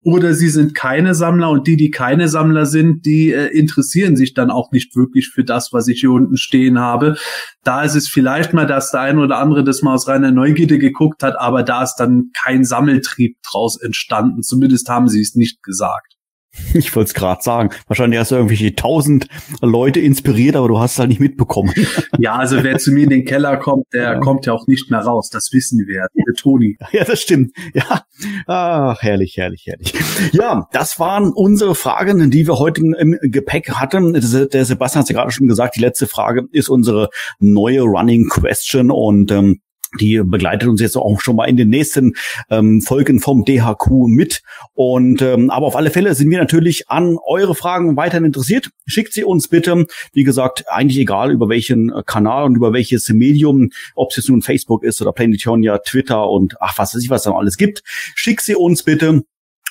oder 0.06 0.34
sie 0.34 0.50
sind 0.50 0.76
keine 0.76 1.16
Sammler 1.16 1.50
und 1.50 1.66
die, 1.66 1.76
die 1.76 1.90
keine 1.90 2.28
Sammler 2.28 2.64
sind, 2.64 3.04
die 3.04 3.32
äh, 3.32 3.46
interessieren 3.46 4.14
sich 4.14 4.34
dann 4.34 4.52
auch 4.52 4.70
nicht 4.70 4.94
wirklich 4.94 5.30
für 5.30 5.42
das, 5.42 5.72
was 5.72 5.88
ich 5.88 5.98
hier 5.98 6.12
unten 6.12 6.36
stehen 6.36 6.78
habe. 6.78 7.16
Da 7.64 7.82
ist 7.82 7.96
es 7.96 8.06
vielleicht 8.06 8.54
mal, 8.54 8.68
dass 8.68 8.92
der 8.92 9.00
eine 9.00 9.20
oder 9.20 9.38
andere 9.38 9.64
das 9.64 9.82
mal 9.82 9.94
aus 9.94 10.06
reiner 10.06 10.30
Neugierde 10.30 10.78
geguckt 10.78 11.24
hat, 11.24 11.34
aber 11.40 11.64
da 11.64 11.82
ist 11.82 11.96
dann 11.96 12.30
kein 12.40 12.64
Sammeltrieb 12.64 13.38
draus 13.42 13.82
entstanden. 13.82 14.44
Zumindest 14.44 14.88
haben 14.88 15.08
sie 15.08 15.20
es 15.20 15.34
nicht 15.34 15.60
gesagt. 15.64 16.15
Ich 16.74 16.94
wollte 16.94 17.08
es 17.08 17.14
gerade 17.14 17.42
sagen. 17.42 17.70
Wahrscheinlich 17.86 18.20
hast 18.20 18.30
du 18.30 18.36
irgendwelche 18.36 18.74
tausend 18.74 19.28
Leute 19.60 20.00
inspiriert, 20.00 20.56
aber 20.56 20.68
du 20.68 20.78
hast 20.78 20.92
es 20.92 20.98
halt 20.98 21.08
nicht 21.08 21.20
mitbekommen. 21.20 21.72
Ja, 22.18 22.36
also 22.36 22.62
wer 22.62 22.78
zu 22.78 22.92
mir 22.92 23.04
in 23.04 23.10
den 23.10 23.24
Keller 23.24 23.58
kommt, 23.58 23.84
der 23.92 24.02
ja. 24.02 24.18
kommt 24.18 24.46
ja 24.46 24.52
auch 24.52 24.66
nicht 24.66 24.90
mehr 24.90 25.00
raus. 25.00 25.28
Das 25.28 25.52
wissen 25.52 25.86
wir, 25.86 26.06
der 26.14 26.34
Toni. 26.34 26.76
Ja, 26.92 27.04
das 27.04 27.20
stimmt. 27.20 27.52
Ja, 27.74 28.02
ach, 28.46 29.02
herrlich, 29.02 29.36
herrlich, 29.36 29.66
herrlich. 29.66 29.92
Ja, 30.32 30.66
das 30.72 30.98
waren 30.98 31.32
unsere 31.32 31.74
Fragen, 31.74 32.30
die 32.30 32.46
wir 32.46 32.58
heute 32.58 32.80
im 32.80 33.18
Gepäck 33.22 33.70
hatten. 33.72 34.14
Der 34.14 34.64
Sebastian 34.64 35.02
hat 35.02 35.10
ja 35.10 35.16
gerade 35.16 35.30
schon 35.30 35.48
gesagt, 35.48 35.76
die 35.76 35.80
letzte 35.80 36.06
Frage 36.06 36.44
ist 36.52 36.68
unsere 36.68 37.08
neue 37.38 37.82
Running 37.82 38.28
Question 38.28 38.90
und 38.90 39.30
ähm, 39.30 39.60
die 40.00 40.22
begleitet 40.24 40.68
uns 40.68 40.80
jetzt 40.80 40.96
auch 40.96 41.20
schon 41.20 41.36
mal 41.36 41.46
in 41.46 41.56
den 41.56 41.68
nächsten 41.68 42.14
ähm, 42.50 42.80
Folgen 42.80 43.20
vom 43.20 43.44
DHQ 43.44 44.08
mit. 44.08 44.42
Und 44.74 45.22
ähm, 45.22 45.50
aber 45.50 45.66
auf 45.66 45.76
alle 45.76 45.90
Fälle 45.90 46.14
sind 46.14 46.30
wir 46.30 46.38
natürlich 46.38 46.88
an 46.88 47.18
eure 47.26 47.54
Fragen 47.54 47.96
weiterhin 47.96 48.24
interessiert. 48.24 48.70
Schickt 48.86 49.12
sie 49.12 49.24
uns 49.24 49.48
bitte. 49.48 49.86
Wie 50.12 50.24
gesagt, 50.24 50.64
eigentlich 50.68 50.98
egal 50.98 51.30
über 51.30 51.48
welchen 51.48 51.90
äh, 51.90 52.02
Kanal 52.04 52.44
und 52.44 52.56
über 52.56 52.72
welches 52.72 53.08
Medium, 53.08 53.70
ob 53.94 54.10
es 54.10 54.16
jetzt 54.16 54.28
nun 54.28 54.42
Facebook 54.42 54.84
ist 54.84 55.00
oder 55.02 55.12
Planetonia, 55.12 55.78
Twitter 55.78 56.28
und 56.28 56.56
ach 56.60 56.78
was 56.78 56.94
weiß 56.94 57.02
ich, 57.02 57.10
was 57.10 57.24
da 57.24 57.32
alles 57.32 57.56
gibt. 57.56 57.82
Schickt 57.86 58.42
sie 58.42 58.54
uns 58.54 58.82
bitte. 58.82 59.22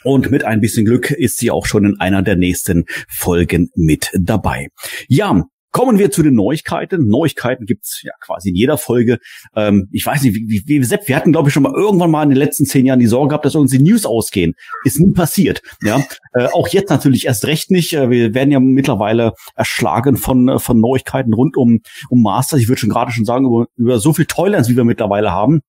Und 0.04 0.30
mit 0.30 0.44
ein 0.44 0.62
bisschen 0.62 0.86
Glück 0.86 1.10
ist 1.10 1.38
sie 1.38 1.50
auch 1.50 1.66
schon 1.66 1.84
in 1.84 2.00
einer 2.00 2.22
der 2.22 2.36
nächsten 2.36 2.86
Folgen 3.08 3.72
mit 3.76 4.12
dabei. 4.14 4.68
Ja, 5.08 5.46
Kommen 5.76 6.00
wir 6.00 6.10
zu 6.10 6.24
den 6.24 6.36
Neuigkeiten. 6.36 7.10
Neuigkeiten 7.10 7.66
gibt's 7.66 8.02
ja 8.02 8.14
quasi 8.22 8.48
in 8.48 8.56
jeder 8.56 8.78
Folge. 8.78 9.18
Ähm, 9.58 9.90
ich 9.92 10.06
weiß 10.06 10.24
nicht, 10.24 10.34
wie, 10.34 10.48
wie, 10.48 10.64
wie 10.66 10.82
Sepp, 10.86 11.10
wir 11.10 11.18
hatten, 11.18 11.34
glaube 11.34 11.50
ich, 11.50 11.54
schon 11.54 11.64
mal 11.64 11.74
irgendwann 11.74 12.10
mal 12.12 12.24
in 12.24 12.30
den 12.30 12.38
letzten 12.38 12.66
zehn 12.66 12.86
Jahren 12.86 13.02
die 13.02 13.08
Sorge 13.08 13.28
gehabt, 13.28 13.44
dass 13.44 13.56
uns 13.56 13.72
die 13.72 13.80
News 13.80 14.06
ausgehen. 14.06 14.54
Ist 14.86 15.02
nie 15.02 15.12
passiert. 15.12 15.62
Ja, 15.82 16.02
äh, 16.32 16.48
Auch 16.54 16.70
jetzt 16.70 16.90
natürlich 16.90 17.26
erst 17.26 17.44
recht 17.44 17.72
nicht. 17.72 17.92
Äh, 17.92 18.10
wir 18.10 18.34
werden 18.34 18.54
ja 18.54 18.62
mittlerweile 18.62 19.34
erschlagen 19.54 20.16
von, 20.16 20.48
äh, 20.48 20.60
von 20.60 20.80
Neuigkeiten 20.80 21.34
rund 21.34 21.58
um, 21.58 21.82
um 22.10 22.22
Masters. 22.22 22.62
Ich 22.62 22.70
würde 22.70 22.80
schon 22.80 22.90
gerade 22.90 23.12
schon 23.12 23.26
sagen, 23.26 23.46
über, 23.46 23.68
über 23.76 24.00
so 24.00 24.14
viel 24.14 24.28
Toylands, 24.28 24.70
wie 24.70 24.78
wir 24.78 24.86
mittlerweile 24.86 25.34
haben. 25.34 25.60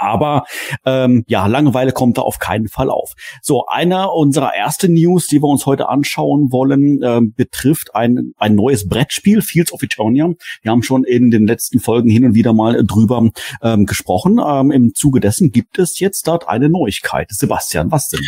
Aber 0.00 0.44
ähm, 0.86 1.24
ja, 1.26 1.46
Langeweile 1.46 1.92
kommt 1.92 2.18
da 2.18 2.22
auf 2.22 2.38
keinen 2.38 2.68
Fall 2.68 2.90
auf. 2.90 3.12
So, 3.42 3.66
einer 3.66 4.12
unserer 4.14 4.54
ersten 4.54 4.94
News, 4.94 5.26
die 5.26 5.42
wir 5.42 5.48
uns 5.48 5.66
heute 5.66 5.88
anschauen 5.88 6.50
wollen, 6.50 7.02
äh, 7.02 7.20
betrifft 7.22 7.94
ein, 7.94 8.32
ein 8.38 8.54
neues 8.54 8.88
Brettspiel, 8.88 9.42
Fields 9.42 9.72
of 9.72 9.82
Eternia. 9.82 10.30
Wir 10.62 10.70
haben 10.70 10.82
schon 10.82 11.04
in 11.04 11.30
den 11.30 11.46
letzten 11.46 11.80
Folgen 11.80 12.08
hin 12.08 12.24
und 12.24 12.34
wieder 12.34 12.52
mal 12.52 12.84
drüber 12.84 13.28
ähm, 13.62 13.86
gesprochen. 13.86 14.40
Ähm, 14.44 14.70
Im 14.70 14.94
Zuge 14.94 15.20
dessen 15.20 15.52
gibt 15.52 15.78
es 15.78 15.98
jetzt 16.00 16.26
dort 16.26 16.48
eine 16.48 16.68
Neuigkeit. 16.70 17.28
Sebastian, 17.30 17.90
was 17.90 18.08
denn? 18.08 18.20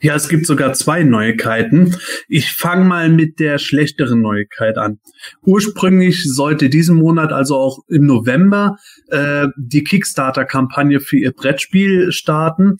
Ja, 0.00 0.14
es 0.14 0.28
gibt 0.28 0.46
sogar 0.46 0.72
zwei 0.72 1.02
Neuigkeiten. 1.02 1.96
Ich 2.28 2.52
fange 2.52 2.84
mal 2.84 3.08
mit 3.10 3.38
der 3.38 3.58
schlechteren 3.58 4.20
Neuigkeit 4.20 4.78
an. 4.78 4.98
Ursprünglich 5.42 6.24
sollte 6.24 6.68
diesen 6.68 6.96
Monat, 6.96 7.32
also 7.32 7.56
auch 7.56 7.80
im 7.88 8.06
November, 8.06 8.76
äh, 9.08 9.48
die 9.56 9.84
Kickstarter-Kampagne 9.84 11.00
für 11.00 11.18
ihr 11.18 11.32
Brettspiel 11.32 12.12
starten. 12.12 12.78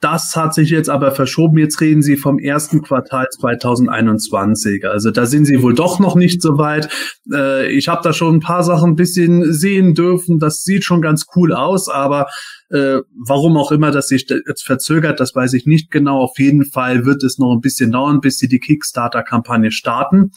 Das 0.00 0.36
hat 0.36 0.52
sich 0.54 0.68
jetzt 0.70 0.90
aber 0.90 1.12
verschoben. 1.12 1.56
Jetzt 1.56 1.80
reden 1.80 2.02
Sie 2.02 2.16
vom 2.16 2.38
ersten 2.38 2.82
Quartal 2.82 3.26
2021. 3.30 4.86
Also 4.86 5.10
da 5.10 5.24
sind 5.24 5.46
Sie 5.46 5.62
wohl 5.62 5.74
doch 5.74 5.98
noch 6.00 6.14
nicht 6.14 6.42
so 6.42 6.58
weit. 6.58 6.88
Äh, 7.32 7.72
ich 7.72 7.88
habe 7.88 8.02
da 8.04 8.12
schon 8.12 8.36
ein 8.36 8.40
paar 8.40 8.62
Sachen 8.62 8.90
ein 8.90 8.96
bisschen 8.96 9.54
sehen 9.54 9.94
dürfen. 9.94 10.38
Das 10.38 10.62
sieht 10.62 10.84
schon 10.84 11.00
ganz 11.00 11.24
cool 11.34 11.54
aus, 11.54 11.88
aber 11.88 12.26
äh, 12.70 12.98
warum 13.26 13.56
auch 13.56 13.72
immer 13.72 13.90
das 13.90 14.08
sich 14.08 14.26
jetzt 14.28 14.62
verzögert, 14.62 15.20
das 15.20 15.34
weiß 15.34 15.52
ich 15.52 15.66
nicht 15.66 15.90
genau. 15.90 16.20
Auf 16.20 16.38
jeden 16.38 16.64
Fall 16.64 17.04
wird 17.04 17.22
es 17.22 17.38
noch 17.38 17.52
ein 17.52 17.60
bisschen 17.60 17.92
dauern, 17.92 18.20
bis 18.20 18.38
sie 18.38 18.48
die 18.48 18.58
Kickstarter-Kampagne 18.58 19.70
starten. 19.70 20.32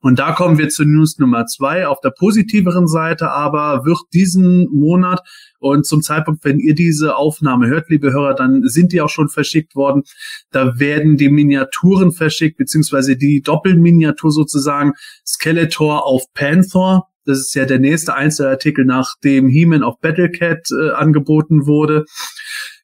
Und 0.00 0.18
da 0.18 0.32
kommen 0.32 0.58
wir 0.58 0.68
zu 0.68 0.84
News 0.84 1.18
Nummer 1.18 1.46
zwei. 1.46 1.86
Auf 1.86 2.00
der 2.00 2.10
positiveren 2.10 2.86
Seite 2.86 3.30
aber 3.30 3.84
wird 3.84 3.98
diesen 4.12 4.68
Monat 4.72 5.20
und 5.62 5.86
zum 5.86 6.02
Zeitpunkt, 6.02 6.44
wenn 6.44 6.58
ihr 6.58 6.74
diese 6.74 7.14
Aufnahme 7.14 7.68
hört, 7.68 7.88
liebe 7.88 8.12
Hörer, 8.12 8.34
dann 8.34 8.66
sind 8.66 8.90
die 8.90 9.00
auch 9.00 9.08
schon 9.08 9.28
verschickt 9.28 9.76
worden. 9.76 10.02
Da 10.50 10.80
werden 10.80 11.16
die 11.16 11.28
Miniaturen 11.28 12.10
verschickt, 12.10 12.56
beziehungsweise 12.56 13.16
die 13.16 13.42
Doppelminiatur 13.42 14.32
sozusagen 14.32 14.94
Skeletor 15.24 16.04
auf 16.04 16.24
Panther 16.34 17.04
das 17.24 17.38
ist 17.38 17.54
ja 17.54 17.64
der 17.64 17.78
nächste 17.78 18.14
Einzelartikel, 18.14 18.84
nachdem 18.84 19.48
He-Man 19.48 19.82
of 19.82 20.00
Battlecat 20.00 20.68
äh, 20.70 20.90
angeboten 20.90 21.66
wurde. 21.66 22.04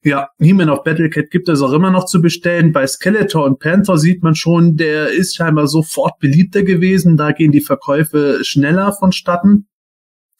Ja, 0.02 0.28
He-Man 0.38 0.70
of 0.70 0.84
Battlecat 0.84 1.30
gibt 1.30 1.48
es 1.48 1.60
auch 1.60 1.72
immer 1.72 1.90
noch 1.90 2.04
zu 2.04 2.20
bestellen. 2.20 2.72
Bei 2.72 2.86
Skeletor 2.86 3.44
und 3.44 3.58
Panther 3.58 3.98
sieht 3.98 4.22
man 4.22 4.34
schon, 4.34 4.76
der 4.76 5.10
ist 5.10 5.36
scheinbar 5.36 5.66
sofort 5.66 6.18
beliebter 6.20 6.62
gewesen. 6.62 7.16
Da 7.16 7.32
gehen 7.32 7.52
die 7.52 7.60
Verkäufe 7.60 8.38
schneller 8.42 8.92
vonstatten. 8.92 9.66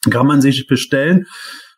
Kann 0.09 0.27
man 0.27 0.41
sich 0.41 0.65
bestellen. 0.67 1.25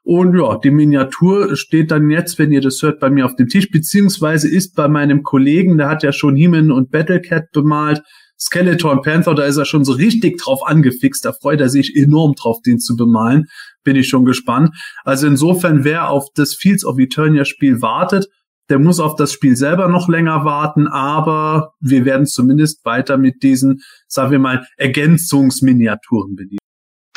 Und 0.04 0.36
ja, 0.38 0.58
die 0.58 0.72
Miniatur 0.72 1.56
steht 1.56 1.92
dann 1.92 2.10
jetzt, 2.10 2.40
wenn 2.40 2.52
ihr 2.52 2.62
das 2.62 2.82
hört, 2.82 3.00
bei 3.00 3.10
mir 3.10 3.26
auf 3.26 3.36
dem 3.36 3.48
Tisch, 3.48 3.70
beziehungsweise 3.70 4.50
ist 4.50 4.76
bei 4.76 4.88
meinem 4.88 5.22
Kollegen, 5.24 5.78
der 5.78 5.90
hat 5.90 6.04
ja 6.04 6.12
schon 6.12 6.36
He-Man 6.36 6.72
und 6.72 6.92
Battlecat 6.92 7.52
bemalt. 7.52 8.02
Skeletor 8.42 9.02
Panther, 9.04 9.36
da 9.36 9.44
ist 9.44 9.58
er 9.58 9.66
schon 9.66 9.86
so 9.86 9.92
richtig 9.92 10.40
drauf 10.40 10.66
angefixt. 10.66 11.24
Da 11.24 11.32
freut 11.32 11.62
er 11.62 11.70
sich 11.70 11.96
enorm 11.96 12.34
drauf, 12.34 12.62
den 12.66 12.80
zu 12.80 12.96
bemalen. 12.96 13.46
Bin 13.84 13.96
ich 13.96 14.08
schon 14.08 14.26
gespannt. 14.26 14.76
Also 15.04 15.28
insofern, 15.28 15.84
wer 15.84 16.10
auf 16.10 16.26
das 16.34 16.56
Fields 16.56 16.84
of 16.84 16.98
Eternia 16.98 17.46
Spiel 17.46 17.82
wartet, 17.82 18.28
der 18.70 18.80
muss 18.80 19.00
auf 19.00 19.16
das 19.16 19.32
Spiel 19.32 19.56
selber 19.56 19.90
noch 19.90 20.08
länger 20.08 20.44
warten, 20.46 20.88
aber 20.88 21.74
wir 21.82 22.06
werden 22.06 22.26
zumindest 22.26 22.86
weiter 22.86 23.18
mit 23.18 23.44
diesen, 23.44 23.82
sagen 24.08 24.32
wir 24.32 24.40
mal, 24.40 24.66
Ergänzungsminiaturen 24.78 26.36
bedienen. 26.36 26.60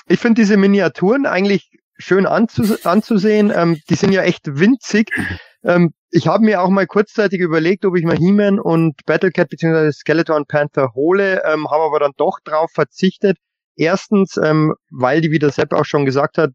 Ich 0.08 0.20
finde 0.20 0.42
diese 0.42 0.56
Miniaturen 0.56 1.24
eigentlich 1.24 1.70
schön 1.96 2.26
anzus 2.26 2.84
anzusehen. 2.84 3.52
Ähm, 3.54 3.78
die 3.88 3.94
sind 3.94 4.12
ja 4.12 4.22
echt 4.22 4.58
winzig. 4.58 5.10
Ähm, 5.64 5.92
ich 6.10 6.26
habe 6.26 6.44
mir 6.44 6.62
auch 6.62 6.68
mal 6.68 6.86
kurzzeitig 6.86 7.40
überlegt, 7.40 7.84
ob 7.84 7.96
ich 7.96 8.04
mal 8.04 8.16
He-Man 8.16 8.60
und 8.60 8.94
Battlecat 9.06 9.48
bzw. 9.48 9.92
Skeleton 9.92 10.44
Panther 10.46 10.92
hole, 10.94 11.42
ähm, 11.44 11.70
habe 11.70 11.84
aber 11.84 11.98
dann 11.98 12.12
doch 12.16 12.38
drauf 12.44 12.70
verzichtet. 12.72 13.38
Erstens, 13.76 14.36
ähm, 14.36 14.74
weil 14.90 15.20
die, 15.20 15.30
wie 15.30 15.38
der 15.38 15.50
Sepp 15.50 15.72
auch 15.72 15.84
schon 15.84 16.04
gesagt 16.04 16.38
hat, 16.38 16.50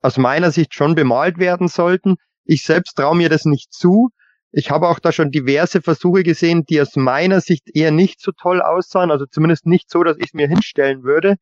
aus 0.00 0.16
meiner 0.16 0.50
Sicht 0.50 0.74
schon 0.74 0.94
bemalt 0.94 1.38
werden 1.38 1.68
sollten. 1.68 2.16
Ich 2.44 2.62
selbst 2.64 2.94
traue 2.94 3.16
mir 3.16 3.28
das 3.28 3.44
nicht 3.44 3.72
zu. 3.72 4.10
Ich 4.52 4.70
habe 4.70 4.88
auch 4.88 4.98
da 4.98 5.12
schon 5.12 5.30
diverse 5.30 5.82
Versuche 5.82 6.22
gesehen, 6.22 6.64
die 6.64 6.80
aus 6.80 6.96
meiner 6.96 7.40
Sicht 7.40 7.68
eher 7.74 7.90
nicht 7.90 8.20
so 8.20 8.32
toll 8.32 8.62
aussahen, 8.62 9.10
also 9.10 9.26
zumindest 9.26 9.66
nicht 9.66 9.90
so, 9.90 10.02
dass 10.02 10.16
ich 10.16 10.28
es 10.28 10.34
mir 10.34 10.48
hinstellen 10.48 11.02
würde. 11.02 11.36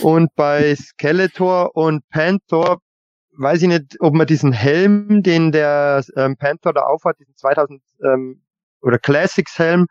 Und 0.00 0.34
bei 0.34 0.74
Skeletor 0.74 1.76
und 1.76 2.02
Panther 2.10 2.78
weiß 3.38 3.62
ich 3.62 3.68
nicht, 3.68 3.96
ob 4.00 4.14
man 4.14 4.26
diesen 4.26 4.52
Helm, 4.52 5.22
den 5.22 5.52
der 5.52 6.04
ähm, 6.16 6.36
Panther 6.36 6.72
da 6.72 6.82
aufhat, 6.82 7.18
diesen 7.18 7.36
2000 7.36 7.80
ähm, 8.04 8.42
oder 8.82 8.98
Classics 8.98 9.58
Helm, 9.58 9.86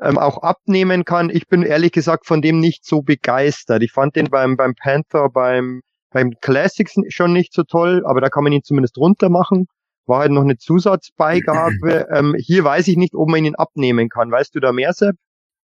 ähm, 0.00 0.18
auch 0.18 0.42
abnehmen 0.42 1.04
kann. 1.04 1.30
Ich 1.30 1.46
bin 1.48 1.62
ehrlich 1.62 1.92
gesagt 1.92 2.26
von 2.26 2.42
dem 2.42 2.58
nicht 2.58 2.84
so 2.84 3.02
begeistert. 3.02 3.82
Ich 3.82 3.92
fand 3.92 4.16
den 4.16 4.28
beim, 4.30 4.56
beim 4.56 4.74
Panther, 4.74 5.28
beim, 5.28 5.82
beim 6.10 6.32
Classics 6.40 6.94
schon 7.08 7.32
nicht 7.32 7.52
so 7.52 7.62
toll, 7.62 8.02
aber 8.06 8.20
da 8.20 8.28
kann 8.28 8.44
man 8.44 8.52
ihn 8.52 8.62
zumindest 8.62 8.98
runter 8.98 9.28
machen. 9.28 9.66
War 10.06 10.20
halt 10.20 10.32
noch 10.32 10.42
eine 10.42 10.56
Zusatzbeigabe. 10.56 12.06
ähm, 12.12 12.34
hier 12.38 12.64
weiß 12.64 12.88
ich 12.88 12.96
nicht, 12.96 13.14
ob 13.14 13.28
man 13.28 13.44
ihn 13.44 13.56
abnehmen 13.56 14.08
kann. 14.08 14.30
Weißt 14.30 14.54
du 14.54 14.60
da 14.60 14.72
mehr, 14.72 14.92
Sepp? 14.92 15.16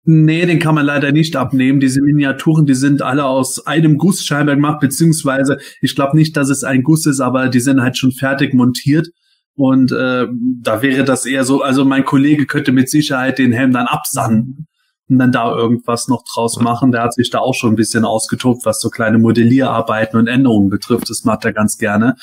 Nee, 0.09 0.45
den 0.45 0.59
kann 0.59 0.73
man 0.73 0.85
leider 0.85 1.11
nicht 1.11 1.35
abnehmen. 1.35 1.81
Diese 1.81 2.01
Miniaturen, 2.01 2.65
die 2.65 2.75
sind 2.75 3.01
alle 3.01 3.25
aus 3.25 3.67
einem 3.67 3.97
Guss 3.97 4.23
scheinbar 4.23 4.55
gemacht, 4.55 4.79
beziehungsweise 4.79 5.57
ich 5.81 5.95
glaube 5.95 6.15
nicht, 6.15 6.37
dass 6.37 6.49
es 6.49 6.63
ein 6.63 6.81
Guss 6.83 7.05
ist, 7.05 7.19
aber 7.19 7.49
die 7.49 7.59
sind 7.59 7.81
halt 7.81 7.97
schon 7.97 8.13
fertig 8.13 8.53
montiert. 8.53 9.09
Und 9.55 9.91
äh, 9.91 10.27
da 10.61 10.81
wäre 10.81 11.03
das 11.03 11.25
eher 11.25 11.43
so, 11.43 11.61
also 11.61 11.83
mein 11.83 12.05
Kollege 12.05 12.45
könnte 12.45 12.71
mit 12.71 12.89
Sicherheit 12.89 13.37
den 13.37 13.51
Helm 13.51 13.73
dann 13.73 13.85
absanden 13.85 14.67
und 15.09 15.19
dann 15.19 15.33
da 15.33 15.53
irgendwas 15.53 16.07
noch 16.07 16.23
draus 16.23 16.57
machen. 16.61 16.93
Der 16.93 17.01
hat 17.01 17.13
sich 17.13 17.29
da 17.29 17.39
auch 17.39 17.53
schon 17.53 17.73
ein 17.73 17.75
bisschen 17.75 18.05
ausgetobt, 18.05 18.65
was 18.65 18.79
so 18.79 18.89
kleine 18.89 19.17
Modellierarbeiten 19.17 20.17
und 20.17 20.27
Änderungen 20.27 20.69
betrifft. 20.69 21.09
Das 21.09 21.25
macht 21.25 21.43
er 21.43 21.51
ganz 21.51 21.77
gerne. 21.77 22.15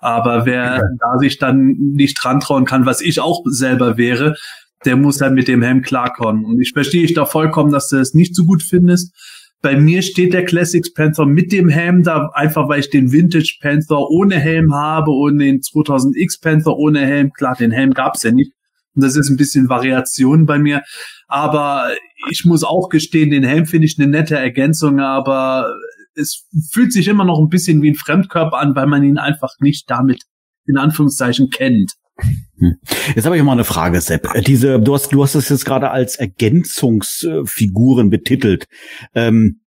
Aber 0.00 0.44
wer 0.44 0.78
ja. 0.78 0.82
da 0.98 1.18
sich 1.20 1.38
dann 1.38 1.76
nicht 1.78 2.18
dran 2.20 2.40
trauen 2.40 2.64
kann, 2.64 2.84
was 2.84 3.00
ich 3.00 3.20
auch 3.20 3.42
selber 3.44 3.96
wäre, 3.96 4.34
der 4.84 4.96
muss 4.96 5.20
halt 5.20 5.34
mit 5.34 5.48
dem 5.48 5.62
Helm 5.62 5.82
klarkommen. 5.82 6.44
Und 6.44 6.60
ich 6.60 6.72
verstehe 6.72 7.04
ich 7.04 7.14
da 7.14 7.26
vollkommen, 7.26 7.72
dass 7.72 7.88
du 7.88 7.96
es 7.96 8.14
nicht 8.14 8.34
so 8.34 8.44
gut 8.44 8.62
findest. 8.62 9.14
Bei 9.60 9.76
mir 9.76 10.02
steht 10.02 10.34
der 10.34 10.44
Classics 10.44 10.92
Panther 10.92 11.26
mit 11.26 11.50
dem 11.50 11.68
Helm 11.68 12.04
da, 12.04 12.30
einfach 12.34 12.68
weil 12.68 12.80
ich 12.80 12.90
den 12.90 13.10
Vintage 13.10 13.58
Panther 13.60 14.08
ohne 14.08 14.38
Helm 14.38 14.72
habe 14.72 15.10
und 15.10 15.38
den 15.38 15.60
2000X 15.60 16.40
Panther 16.40 16.76
ohne 16.76 17.00
Helm. 17.00 17.32
Klar, 17.32 17.56
den 17.56 17.72
Helm 17.72 17.92
gab's 17.92 18.22
ja 18.22 18.30
nicht. 18.30 18.52
Und 18.94 19.02
das 19.02 19.16
ist 19.16 19.30
ein 19.30 19.36
bisschen 19.36 19.68
Variation 19.68 20.46
bei 20.46 20.58
mir. 20.58 20.82
Aber 21.26 21.90
ich 22.30 22.44
muss 22.44 22.62
auch 22.62 22.88
gestehen, 22.88 23.30
den 23.30 23.44
Helm 23.44 23.66
finde 23.66 23.86
ich 23.86 23.98
eine 23.98 24.08
nette 24.08 24.36
Ergänzung, 24.36 25.00
aber 25.00 25.72
es 26.14 26.46
fühlt 26.70 26.92
sich 26.92 27.08
immer 27.08 27.24
noch 27.24 27.38
ein 27.38 27.48
bisschen 27.48 27.82
wie 27.82 27.90
ein 27.90 27.94
Fremdkörper 27.96 28.58
an, 28.58 28.74
weil 28.74 28.86
man 28.86 29.02
ihn 29.02 29.18
einfach 29.18 29.50
nicht 29.60 29.90
damit 29.90 30.22
in 30.66 30.76
Anführungszeichen 30.76 31.50
kennt. 31.50 31.94
Hm. 32.20 32.76
Jetzt 33.14 33.24
habe 33.24 33.36
ich 33.36 33.42
mal 33.42 33.52
eine 33.52 33.64
Frage, 33.64 34.00
Sepp. 34.00 34.28
Diese, 34.46 34.80
du 34.80 34.94
hast, 34.94 35.12
du 35.12 35.22
hast 35.22 35.34
es 35.34 35.48
jetzt 35.48 35.64
gerade 35.64 35.90
als 35.90 36.16
Ergänzungsfiguren 36.16 38.10
betitelt. 38.10 38.66
Ähm, 39.14 39.60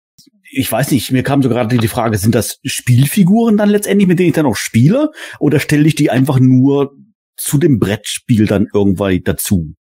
ich 0.51 0.71
weiß 0.71 0.91
nicht, 0.91 1.11
mir 1.11 1.23
kam 1.23 1.43
so 1.43 1.49
gerade 1.49 1.77
die 1.77 1.87
Frage, 1.87 2.17
sind 2.17 2.33
das 2.33 2.59
Spielfiguren 2.63 3.57
dann 3.57 3.69
letztendlich, 3.69 4.07
mit 4.07 4.17
denen 4.17 4.29
ich 4.29 4.35
dann 4.35 4.47
auch 4.47 4.55
spiele? 4.55 5.11
Oder 5.39 5.59
stelle 5.59 5.87
ich 5.87 5.95
die 5.95 6.09
einfach 6.09 6.39
nur 6.39 6.95
zu 7.37 7.57
dem 7.59 7.79
Brettspiel 7.79 8.47
dann 8.47 8.67
irgendwann 8.73 9.21
dazu? 9.23 9.75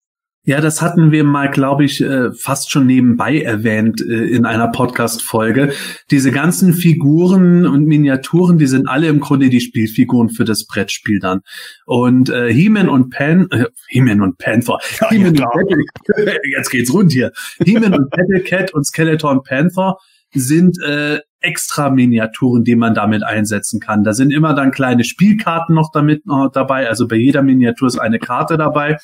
Ja, 0.44 0.62
das 0.62 0.80
hatten 0.80 1.12
wir 1.12 1.24
mal, 1.24 1.50
glaube 1.50 1.84
ich, 1.84 2.00
äh, 2.00 2.32
fast 2.32 2.70
schon 2.70 2.86
nebenbei 2.86 3.42
erwähnt 3.42 4.00
äh, 4.00 4.24
in 4.28 4.46
einer 4.46 4.68
Podcast-Folge. 4.68 5.72
Diese 6.10 6.30
ganzen 6.30 6.72
Figuren 6.72 7.66
und 7.66 7.84
Miniaturen, 7.84 8.56
die 8.56 8.66
sind 8.66 8.88
alle 8.88 9.08
im 9.08 9.20
Grunde 9.20 9.50
die 9.50 9.60
Spielfiguren 9.60 10.30
für 10.30 10.44
das 10.44 10.66
Brettspiel 10.66 11.18
dann. 11.18 11.40
Und 11.84 12.30
äh, 12.30 12.50
He-Man 12.50 12.88
und 12.88 13.10
Pan, 13.10 13.48
äh, 13.50 13.66
He-Man 13.88 14.22
und 14.22 14.38
Panther, 14.38 14.78
ja, 15.00 15.10
He-Man 15.10 15.34
ja, 15.34 15.48
und 15.52 15.84
jetzt 16.56 16.70
geht's 16.70 16.94
rund 16.94 17.12
hier. 17.12 17.30
He-Man 17.62 17.92
und 17.94 18.08
Battlecat 18.08 18.72
und 18.72 18.84
Skeleton 18.86 19.42
Panther 19.42 19.96
sind 20.32 20.78
äh, 20.82 21.18
extra 21.40 21.90
Miniaturen, 21.90 22.64
die 22.64 22.76
man 22.76 22.94
damit 22.94 23.22
einsetzen 23.22 23.80
kann. 23.80 24.02
Da 24.02 24.12
sind 24.12 24.32
immer 24.32 24.54
dann 24.54 24.70
kleine 24.70 25.04
Spielkarten 25.04 25.74
noch 25.74 25.90
damit 25.92 26.26
noch 26.26 26.50
dabei. 26.50 26.88
Also 26.88 27.06
bei 27.06 27.16
jeder 27.16 27.42
Miniatur 27.42 27.88
ist 27.88 27.98
eine 27.98 28.18
Karte 28.18 28.56
dabei. 28.56 28.96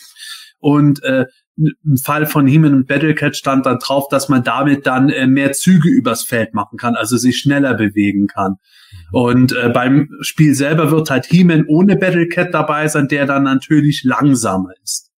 Und 0.64 1.02
äh, 1.02 1.26
im 1.58 1.98
Fall 2.02 2.24
von 2.24 2.46
He-Man 2.46 2.72
und 2.72 2.86
Battlecat 2.86 3.36
stand 3.36 3.66
dann 3.66 3.80
drauf, 3.80 4.08
dass 4.08 4.30
man 4.30 4.42
damit 4.44 4.86
dann 4.86 5.10
äh, 5.10 5.26
mehr 5.26 5.52
Züge 5.52 5.90
übers 5.90 6.22
Feld 6.22 6.54
machen 6.54 6.78
kann, 6.78 6.94
also 6.94 7.18
sich 7.18 7.36
schneller 7.36 7.74
bewegen 7.74 8.28
kann. 8.28 8.52
Mhm. 8.52 8.96
Und 9.12 9.52
äh, 9.52 9.68
beim 9.68 10.08
Spiel 10.22 10.54
selber 10.54 10.90
wird 10.90 11.10
halt 11.10 11.26
He-Man 11.26 11.66
ohne 11.68 11.96
Battlecat 11.96 12.54
dabei 12.54 12.88
sein, 12.88 13.08
der 13.08 13.26
dann 13.26 13.42
natürlich 13.42 14.04
langsamer 14.04 14.70
ist. 14.82 15.10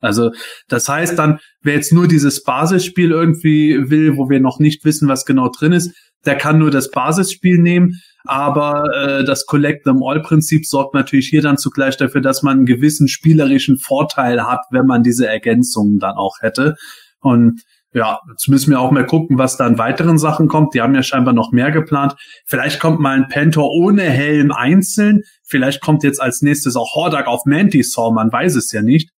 Also 0.00 0.32
das 0.66 0.88
heißt 0.88 1.18
dann, 1.18 1.40
wer 1.60 1.74
jetzt 1.74 1.92
nur 1.92 2.08
dieses 2.08 2.42
Basisspiel 2.42 3.10
irgendwie 3.10 3.90
will, 3.90 4.16
wo 4.16 4.30
wir 4.30 4.40
noch 4.40 4.58
nicht 4.60 4.82
wissen, 4.86 5.08
was 5.08 5.26
genau 5.26 5.50
drin 5.50 5.72
ist, 5.72 5.94
der 6.26 6.36
kann 6.36 6.58
nur 6.58 6.70
das 6.70 6.90
Basisspiel 6.90 7.58
nehmen. 7.58 8.00
Aber 8.24 8.84
äh, 8.94 9.24
das 9.24 9.46
Collect 9.46 9.84
them 9.84 10.02
all 10.02 10.20
Prinzip 10.20 10.66
sorgt 10.66 10.94
natürlich 10.94 11.28
hier 11.28 11.42
dann 11.42 11.58
zugleich 11.58 11.96
dafür, 11.96 12.20
dass 12.20 12.42
man 12.42 12.58
einen 12.58 12.66
gewissen 12.66 13.08
spielerischen 13.08 13.78
Vorteil 13.78 14.46
hat, 14.46 14.60
wenn 14.70 14.86
man 14.86 15.02
diese 15.02 15.28
Ergänzungen 15.28 16.00
dann 16.00 16.16
auch 16.16 16.40
hätte. 16.40 16.74
Und 17.20 17.62
ja, 17.92 18.20
jetzt 18.28 18.48
müssen 18.48 18.70
wir 18.70 18.80
auch 18.80 18.90
mal 18.90 19.06
gucken, 19.06 19.38
was 19.38 19.56
da 19.56 19.64
an 19.64 19.78
weiteren 19.78 20.18
Sachen 20.18 20.48
kommt. 20.48 20.74
Die 20.74 20.82
haben 20.82 20.94
ja 20.94 21.02
scheinbar 21.02 21.32
noch 21.32 21.52
mehr 21.52 21.70
geplant. 21.70 22.14
Vielleicht 22.44 22.78
kommt 22.78 23.00
mal 23.00 23.16
ein 23.16 23.28
Pentor 23.28 23.70
ohne 23.70 24.02
Helm 24.02 24.52
einzeln. 24.52 25.22
Vielleicht 25.44 25.80
kommt 25.80 26.02
jetzt 26.02 26.20
als 26.20 26.42
nächstes 26.42 26.76
auch 26.76 26.94
Hordak 26.94 27.26
auf 27.26 27.46
Mantisaur. 27.46 28.12
Man 28.12 28.30
weiß 28.30 28.56
es 28.56 28.70
ja 28.72 28.82
nicht. 28.82 29.10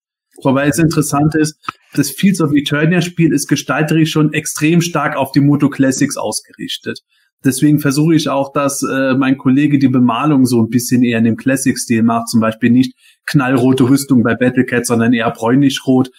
Wobei 0.42 0.68
es 0.68 0.79
interessant 0.79 1.35
ist, 1.35 1.59
das 1.94 2.11
Fields 2.11 2.40
of 2.40 2.53
Eternia 2.55 3.01
Spiel 3.01 3.33
ist 3.33 3.48
gestalterisch 3.48 4.11
schon 4.11 4.33
extrem 4.33 4.81
stark 4.81 5.16
auf 5.16 5.33
die 5.33 5.40
Moto 5.40 5.68
Classics 5.68 6.16
ausgerichtet. 6.16 7.01
Deswegen 7.44 7.79
versuche 7.79 8.16
ich 8.16 8.29
auch, 8.29 8.53
dass 8.53 8.83
äh, 8.83 9.14
mein 9.14 9.38
Kollege 9.38 9.79
die 9.79 9.88
Bemalung 9.88 10.44
so 10.44 10.61
ein 10.61 10.70
bisschen 10.70 11.05
eher 11.05 11.18
in 11.18 11.24
dem 11.24 11.37
Classic-Stil 11.37 12.03
macht. 12.03 12.29
Zum 12.29 12.40
Beispiel 12.40 12.70
nicht 12.70 12.94
knallrote 13.27 13.88
Rüstung 13.88 14.22
bei 14.22 14.35
Battlecat, 14.35 14.87
sondern 14.87 15.12
eher 15.12 15.31
bräunlich-rot. 15.31 16.11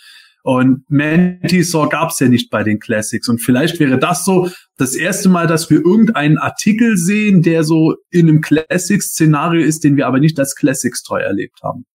Und 0.44 0.90
Mantisaur 0.90 1.90
gab 1.90 2.12
es 2.12 2.20
ja 2.20 2.30
nicht 2.30 2.50
bei 2.50 2.64
den 2.64 2.80
Classics. 2.80 3.28
Und 3.28 3.40
vielleicht 3.40 3.80
wäre 3.82 4.00
das 4.00 4.24
so 4.24 4.50
das 4.78 4.96
erste 4.96 5.28
Mal, 5.28 5.48
dass 5.48 5.70
wir 5.70 5.80
irgendeinen 5.80 6.38
Artikel 6.38 6.96
sehen, 6.96 7.42
der 7.42 7.66
so 7.66 7.96
in 8.10 8.30
einem 8.30 8.40
Classics-Szenario 8.40 9.62
ist, 9.62 9.84
den 9.84 9.98
wir 9.98 10.08
aber 10.08 10.20
nicht 10.20 10.40
als 10.40 10.56
Classics-Toy 10.56 11.22
erlebt 11.22 11.60
haben. 11.62 11.86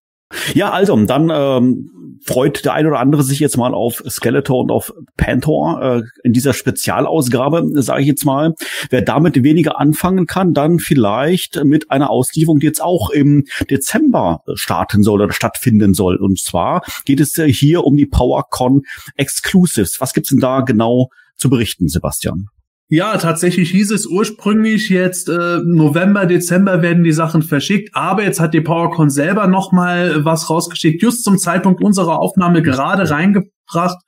Ja, 0.55 0.70
also, 0.70 0.97
dann 1.05 1.31
ähm, 1.33 1.90
freut 2.25 2.64
der 2.64 2.73
ein 2.73 2.87
oder 2.87 2.99
andere 2.99 3.23
sich 3.23 3.38
jetzt 3.38 3.57
mal 3.57 3.75
auf 3.75 4.03
Skeletor 4.09 4.61
und 4.61 4.70
auf 4.70 4.92
Panther 5.16 6.03
äh, 6.03 6.27
in 6.27 6.33
dieser 6.33 6.53
Spezialausgabe, 6.53 7.83
sage 7.83 8.03
ich 8.03 8.07
jetzt 8.09 8.25
mal. 8.25 8.55
Wer 8.90 9.03
damit 9.03 9.42
weniger 9.42 9.79
anfangen 9.79 10.27
kann, 10.27 10.55
dann 10.55 10.79
vielleicht 10.79 11.62
mit 11.64 11.90
einer 11.90 12.11
Auslieferung, 12.11 12.61
die 12.61 12.66
jetzt 12.66 12.83
auch 12.83 13.11
im 13.11 13.44
Dezember 13.70 14.40
starten 14.55 15.03
soll 15.03 15.20
oder 15.20 15.33
stattfinden 15.33 15.94
soll. 15.94 16.16
Und 16.16 16.38
zwar 16.40 16.83
geht 17.05 17.20
es 17.20 17.35
hier 17.35 17.85
um 17.85 17.97
die 17.97 18.07
PowerCon 18.07 18.83
Exclusives. 19.16 20.01
Was 20.01 20.14
gibt's 20.14 20.31
denn 20.31 20.40
da 20.40 20.61
genau 20.61 21.09
zu 21.37 21.51
berichten, 21.51 21.88
Sebastian? 21.88 22.49
Ja, 22.94 23.16
tatsächlich 23.16 23.72
hieß 23.72 23.90
es 23.90 24.07
ursprünglich 24.07 24.88
jetzt 24.88 25.28
äh, 25.28 25.59
November, 25.64 26.26
Dezember 26.26 26.80
werden 26.80 27.02
die 27.02 27.11
Sachen 27.11 27.42
verschickt, 27.42 27.90
aber 27.92 28.22
jetzt 28.22 28.38
hat 28.38 28.54
die 28.54 28.61
PowerCon 28.61 29.11
selber 29.11 29.48
noch 29.48 29.72
mal 29.72 30.24
was 30.24 30.48
rausgeschickt, 30.48 31.02
just 31.02 31.24
zum 31.24 31.37
Zeitpunkt 31.37 31.83
unserer 31.83 32.20
Aufnahme 32.20 32.62
gerade 32.62 33.11
reingebracht. 33.11 33.98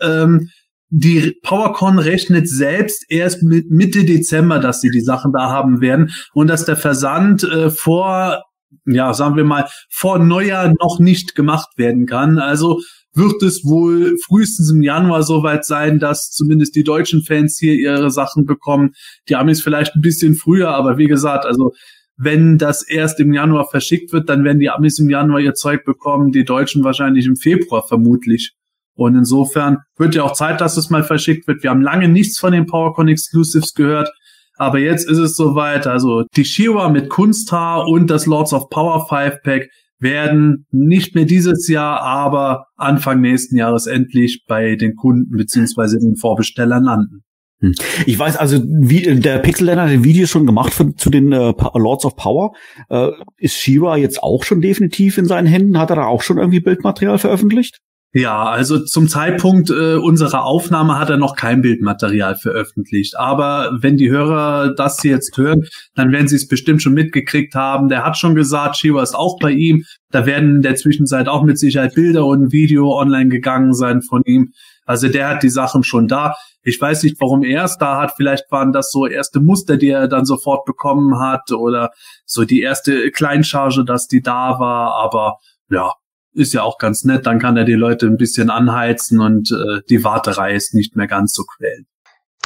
Ähm, 0.00 0.48
die 0.88 1.38
PowerCon 1.44 2.00
rechnet 2.00 2.48
selbst 2.48 3.04
erst 3.08 3.44
mit 3.44 3.70
Mitte 3.70 4.04
Dezember, 4.04 4.58
dass 4.58 4.80
sie 4.80 4.90
die 4.90 5.00
Sachen 5.00 5.32
da 5.32 5.50
haben 5.50 5.80
werden 5.80 6.10
und 6.32 6.48
dass 6.48 6.64
der 6.64 6.76
Versand 6.76 7.44
äh, 7.44 7.70
vor 7.70 8.42
ja, 8.84 9.14
sagen 9.14 9.36
wir 9.36 9.44
mal, 9.44 9.68
vor 9.88 10.18
Neujahr 10.18 10.74
noch 10.80 10.98
nicht 10.98 11.36
gemacht 11.36 11.68
werden 11.76 12.06
kann. 12.06 12.40
Also 12.40 12.80
wird 13.14 13.42
es 13.42 13.64
wohl 13.64 14.16
frühestens 14.26 14.70
im 14.72 14.82
Januar 14.82 15.22
soweit 15.22 15.64
sein, 15.64 15.98
dass 15.98 16.30
zumindest 16.30 16.74
die 16.74 16.84
deutschen 16.84 17.22
Fans 17.22 17.56
hier 17.58 17.74
ihre 17.74 18.10
Sachen 18.10 18.44
bekommen. 18.44 18.92
Die 19.28 19.36
Amis 19.36 19.62
vielleicht 19.62 19.94
ein 19.94 20.00
bisschen 20.00 20.34
früher, 20.34 20.70
aber 20.70 20.98
wie 20.98 21.06
gesagt, 21.06 21.46
also 21.46 21.72
wenn 22.16 22.58
das 22.58 22.86
erst 22.86 23.18
im 23.20 23.32
Januar 23.32 23.68
verschickt 23.68 24.12
wird, 24.12 24.28
dann 24.28 24.44
werden 24.44 24.60
die 24.60 24.70
Amis 24.70 24.98
im 24.98 25.10
Januar 25.10 25.40
ihr 25.40 25.54
Zeug 25.54 25.84
bekommen, 25.84 26.32
die 26.32 26.44
Deutschen 26.44 26.84
wahrscheinlich 26.84 27.26
im 27.26 27.36
Februar 27.36 27.84
vermutlich. 27.86 28.52
Und 28.96 29.16
insofern 29.16 29.78
wird 29.96 30.14
ja 30.14 30.22
auch 30.22 30.34
Zeit, 30.34 30.60
dass 30.60 30.76
es 30.76 30.90
mal 30.90 31.02
verschickt 31.02 31.48
wird. 31.48 31.62
Wir 31.62 31.70
haben 31.70 31.82
lange 31.82 32.08
nichts 32.08 32.38
von 32.38 32.52
den 32.52 32.66
PowerCon 32.66 33.08
Exclusives 33.08 33.74
gehört. 33.74 34.10
Aber 34.56 34.78
jetzt 34.78 35.08
ist 35.08 35.18
es 35.18 35.34
soweit. 35.34 35.88
Also 35.88 36.24
die 36.36 36.44
Shiwa 36.44 36.88
mit 36.88 37.08
Kunsthaar 37.08 37.88
und 37.88 38.08
das 38.08 38.26
Lords 38.26 38.52
of 38.52 38.70
Power 38.70 39.06
5 39.08 39.42
Pack 39.42 39.68
werden 39.98 40.66
nicht 40.70 41.14
mehr 41.14 41.24
dieses 41.24 41.68
Jahr, 41.68 42.00
aber 42.00 42.66
Anfang 42.76 43.20
nächsten 43.20 43.56
Jahres 43.56 43.86
endlich 43.86 44.44
bei 44.46 44.76
den 44.76 44.96
Kunden 44.96 45.36
beziehungsweise 45.36 45.98
den 45.98 46.16
Vorbestellern 46.16 46.84
landen. 46.84 47.24
Hm. 47.60 47.74
Ich 48.06 48.18
weiß 48.18 48.36
also, 48.36 48.62
wie 48.64 49.02
der 49.20 49.38
Pixel 49.38 49.70
hat 49.70 49.78
ein 49.78 50.04
Video 50.04 50.26
schon 50.26 50.46
gemacht 50.46 50.74
für, 50.74 50.94
zu 50.94 51.10
den 51.10 51.32
äh, 51.32 51.54
Lords 51.74 52.04
of 52.04 52.16
Power. 52.16 52.52
Äh, 52.90 53.10
ist 53.38 53.54
Shira 53.54 53.96
jetzt 53.96 54.22
auch 54.22 54.44
schon 54.44 54.60
definitiv 54.60 55.18
in 55.18 55.26
seinen 55.26 55.46
Händen? 55.46 55.78
Hat 55.78 55.90
er 55.90 55.96
da 55.96 56.06
auch 56.06 56.22
schon 56.22 56.38
irgendwie 56.38 56.60
Bildmaterial 56.60 57.18
veröffentlicht? 57.18 57.80
Ja, 58.16 58.44
also 58.44 58.78
zum 58.78 59.08
Zeitpunkt 59.08 59.70
äh, 59.70 59.96
unserer 59.96 60.44
Aufnahme 60.44 61.00
hat 61.00 61.10
er 61.10 61.16
noch 61.16 61.34
kein 61.34 61.62
Bildmaterial 61.62 62.36
veröffentlicht. 62.36 63.18
Aber 63.18 63.76
wenn 63.80 63.96
die 63.96 64.08
Hörer 64.08 64.72
das 64.72 65.02
jetzt 65.02 65.36
hören, 65.36 65.64
dann 65.96 66.12
werden 66.12 66.28
sie 66.28 66.36
es 66.36 66.46
bestimmt 66.46 66.80
schon 66.80 66.94
mitgekriegt 66.94 67.56
haben. 67.56 67.88
Der 67.88 68.04
hat 68.04 68.16
schon 68.16 68.36
gesagt, 68.36 68.76
Shiva 68.76 69.02
ist 69.02 69.16
auch 69.16 69.40
bei 69.40 69.50
ihm. 69.50 69.82
Da 70.12 70.26
werden 70.26 70.56
in 70.56 70.62
der 70.62 70.76
Zwischenzeit 70.76 71.26
auch 71.26 71.42
mit 71.42 71.58
Sicherheit 71.58 71.96
Bilder 71.96 72.24
und 72.24 72.52
Video 72.52 72.96
online 72.96 73.30
gegangen 73.30 73.74
sein 73.74 74.00
von 74.00 74.22
ihm. 74.24 74.52
Also 74.86 75.08
der 75.08 75.30
hat 75.30 75.42
die 75.42 75.50
Sachen 75.50 75.82
schon 75.82 76.06
da. 76.06 76.34
Ich 76.62 76.80
weiß 76.80 77.02
nicht, 77.02 77.16
warum 77.20 77.42
er 77.42 77.64
es 77.64 77.78
da 77.78 78.00
hat. 78.00 78.12
Vielleicht 78.16 78.44
waren 78.52 78.70
das 78.70 78.92
so 78.92 79.08
erste 79.08 79.40
Muster, 79.40 79.76
die 79.76 79.90
er 79.90 80.06
dann 80.06 80.24
sofort 80.24 80.66
bekommen 80.66 81.18
hat 81.18 81.50
oder 81.50 81.90
so 82.26 82.44
die 82.44 82.60
erste 82.60 83.10
Kleincharge, 83.10 83.84
dass 83.84 84.06
die 84.06 84.22
da 84.22 84.60
war. 84.60 84.94
Aber 85.02 85.38
ja, 85.68 85.94
ist 86.34 86.52
ja 86.52 86.62
auch 86.62 86.78
ganz 86.78 87.04
nett, 87.04 87.26
dann 87.26 87.38
kann 87.38 87.56
er 87.56 87.64
die 87.64 87.72
Leute 87.72 88.06
ein 88.06 88.16
bisschen 88.16 88.50
anheizen 88.50 89.20
und 89.20 89.50
äh, 89.50 89.80
die 89.88 90.04
Warterei 90.04 90.54
ist 90.54 90.74
nicht 90.74 90.96
mehr 90.96 91.06
ganz 91.06 91.32
so 91.32 91.44
quälend. 91.44 91.86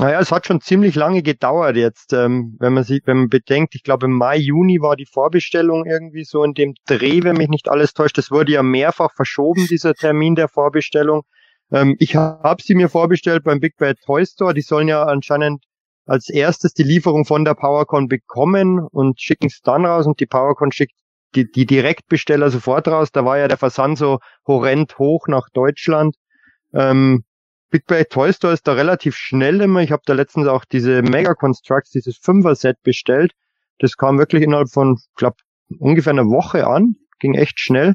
Naja, 0.00 0.20
es 0.20 0.30
hat 0.30 0.46
schon 0.46 0.60
ziemlich 0.60 0.94
lange 0.94 1.22
gedauert 1.22 1.76
jetzt, 1.76 2.12
ähm, 2.12 2.56
wenn 2.60 2.72
man 2.72 2.84
sich, 2.84 3.02
wenn 3.06 3.16
man 3.16 3.28
bedenkt, 3.28 3.74
ich 3.74 3.82
glaube 3.82 4.06
im 4.06 4.12
Mai, 4.12 4.36
Juni 4.36 4.80
war 4.80 4.94
die 4.94 5.06
Vorbestellung 5.06 5.86
irgendwie 5.86 6.24
so 6.24 6.44
in 6.44 6.54
dem 6.54 6.74
Dreh, 6.86 7.24
wenn 7.24 7.36
mich 7.36 7.48
nicht 7.48 7.68
alles 7.68 7.94
täuscht. 7.94 8.16
Das 8.16 8.30
wurde 8.30 8.52
ja 8.52 8.62
mehrfach 8.62 9.12
verschoben, 9.16 9.66
dieser 9.68 9.94
Termin 9.94 10.36
der 10.36 10.46
Vorbestellung. 10.46 11.22
Ähm, 11.72 11.96
ich 11.98 12.14
habe 12.14 12.62
sie 12.62 12.76
mir 12.76 12.88
vorbestellt 12.88 13.42
beim 13.42 13.58
Big 13.58 13.76
Bad 13.76 13.96
Toy 14.06 14.24
Store. 14.24 14.54
Die 14.54 14.62
sollen 14.62 14.86
ja 14.86 15.02
anscheinend 15.02 15.64
als 16.06 16.28
erstes 16.28 16.74
die 16.74 16.84
Lieferung 16.84 17.24
von 17.24 17.44
der 17.44 17.54
PowerCon 17.54 18.06
bekommen 18.06 18.80
und 18.80 19.20
schicken 19.20 19.48
es 19.48 19.60
dann 19.62 19.84
raus 19.84 20.06
und 20.06 20.20
die 20.20 20.26
PowerCon 20.26 20.70
schickt 20.70 20.94
die, 21.34 21.50
die 21.50 21.66
Direktbesteller 21.66 22.50
sofort 22.50 22.88
raus. 22.88 23.10
Da 23.12 23.24
war 23.24 23.38
ja 23.38 23.48
der 23.48 23.58
Versand 23.58 23.98
so 23.98 24.18
horrend 24.46 24.98
hoch 24.98 25.28
nach 25.28 25.48
Deutschland. 25.52 26.16
Ähm, 26.72 27.24
Big 27.70 27.86
Bad 27.86 28.10
Toy 28.10 28.32
Store 28.32 28.54
ist 28.54 28.66
da 28.66 28.72
relativ 28.72 29.14
schnell 29.14 29.60
immer. 29.60 29.82
Ich 29.82 29.92
habe 29.92 30.02
da 30.06 30.14
letztens 30.14 30.46
auch 30.46 30.64
diese 30.64 31.02
Mega 31.02 31.34
Constructs, 31.34 31.90
dieses 31.90 32.16
Fünfer-Set 32.16 32.76
bestellt. 32.82 33.32
Das 33.78 33.96
kam 33.96 34.18
wirklich 34.18 34.42
innerhalb 34.42 34.70
von, 34.70 34.98
glaube 35.16 35.36
ungefähr 35.78 36.12
einer 36.12 36.26
Woche 36.26 36.66
an. 36.66 36.96
Ging 37.18 37.34
echt 37.34 37.60
schnell. 37.60 37.94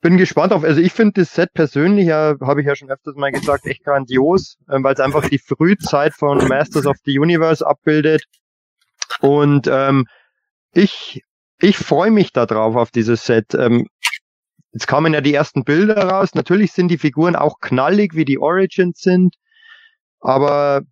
Bin 0.00 0.16
gespannt 0.16 0.52
auf, 0.52 0.64
also 0.64 0.80
ich 0.80 0.92
finde 0.92 1.20
das 1.20 1.34
Set 1.34 1.52
persönlich, 1.52 2.06
ja, 2.06 2.34
habe 2.40 2.62
ich 2.62 2.66
ja 2.66 2.74
schon 2.74 2.90
öfters 2.90 3.16
mal 3.16 3.32
gesagt, 3.32 3.66
echt 3.66 3.84
grandios, 3.84 4.56
ähm, 4.70 4.82
weil 4.82 4.94
es 4.94 5.00
einfach 5.00 5.28
die 5.28 5.38
Frühzeit 5.38 6.14
von 6.14 6.38
Masters 6.48 6.86
of 6.86 6.96
the 7.04 7.18
Universe 7.18 7.66
abbildet. 7.66 8.24
Und 9.20 9.68
ähm, 9.70 10.06
ich 10.72 11.22
ich 11.60 11.76
freue 11.76 12.10
mich 12.10 12.32
darauf 12.32 12.76
auf 12.76 12.90
dieses 12.90 13.24
Set. 13.24 13.54
Ähm, 13.54 13.86
jetzt 14.72 14.86
kamen 14.86 15.14
ja 15.14 15.20
die 15.20 15.34
ersten 15.34 15.64
Bilder 15.64 15.96
raus. 15.96 16.34
Natürlich 16.34 16.72
sind 16.72 16.88
die 16.88 16.98
Figuren 16.98 17.36
auch 17.36 17.60
knallig, 17.60 18.14
wie 18.14 18.24
die 18.24 18.38
Origins 18.38 19.00
sind, 19.00 19.34
aber 20.20 20.82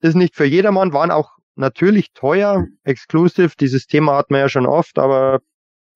ist 0.00 0.16
nicht 0.16 0.34
für 0.34 0.46
jedermann, 0.46 0.92
waren 0.92 1.10
auch 1.10 1.30
natürlich 1.56 2.12
teuer, 2.12 2.66
exclusive. 2.84 3.52
Dieses 3.58 3.86
Thema 3.86 4.16
hat 4.16 4.30
man 4.30 4.40
ja 4.40 4.48
schon 4.48 4.66
oft, 4.66 4.98
aber 4.98 5.40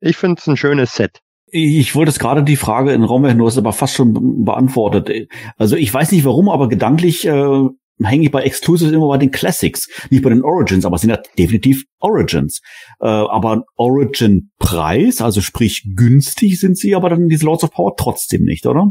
ich 0.00 0.16
finde 0.16 0.38
es 0.38 0.46
ein 0.46 0.56
schönes 0.56 0.94
Set. 0.94 1.20
Ich 1.46 1.94
wollte 1.94 2.10
es 2.10 2.18
gerade 2.18 2.42
die 2.42 2.56
Frage 2.56 2.92
in 2.92 3.04
Raum 3.04 3.22
werfen, 3.22 3.38
du 3.38 3.46
hast 3.46 3.58
aber 3.58 3.72
fast 3.72 3.94
schon 3.94 4.44
beantwortet. 4.44 5.28
Also 5.56 5.76
ich 5.76 5.92
weiß 5.92 6.10
nicht 6.12 6.24
warum, 6.24 6.48
aber 6.48 6.68
gedanklich 6.68 7.26
äh, 7.26 7.68
hänge 8.02 8.24
ich 8.24 8.30
bei 8.30 8.42
Exclusives 8.42 8.92
immer 8.92 9.08
bei 9.08 9.18
den 9.18 9.30
Classics, 9.30 9.88
nicht 10.10 10.22
bei 10.22 10.30
den 10.30 10.42
Origins, 10.42 10.84
aber 10.84 10.96
es 10.96 11.02
sind 11.02 11.10
ja 11.10 11.22
definitiv 11.38 11.84
Origins. 12.00 12.60
Äh, 13.00 13.06
aber 13.06 13.64
Origin-Preis, 13.76 15.20
also 15.20 15.40
sprich 15.40 15.86
günstig 15.94 16.58
sind 16.58 16.76
sie, 16.76 16.94
aber 16.94 17.10
dann 17.10 17.28
diese 17.28 17.46
Lords 17.46 17.64
of 17.64 17.70
Power 17.70 17.94
trotzdem 17.96 18.42
nicht, 18.42 18.66
oder? 18.66 18.88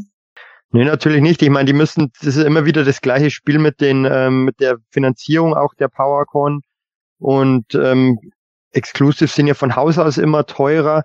Nee, 0.72 0.86
natürlich 0.86 1.22
nicht. 1.22 1.42
Ich 1.42 1.50
meine, 1.50 1.66
die 1.66 1.74
müssen, 1.74 2.12
das 2.20 2.36
ist 2.36 2.44
immer 2.44 2.66
wieder 2.66 2.84
das 2.84 3.02
gleiche 3.02 3.30
Spiel 3.30 3.60
mit 3.60 3.80
den, 3.80 4.08
ähm, 4.10 4.46
mit 4.46 4.60
der 4.60 4.78
Finanzierung 4.90 5.54
auch 5.54 5.76
der 5.76 5.88
PowerCon. 5.88 6.62
Und 7.20 7.76
ähm, 7.76 8.18
Exclusives 8.72 9.36
sind 9.36 9.46
ja 9.46 9.54
von 9.54 9.76
Haus 9.76 10.00
aus 10.00 10.18
immer 10.18 10.48
teurer. 10.48 11.04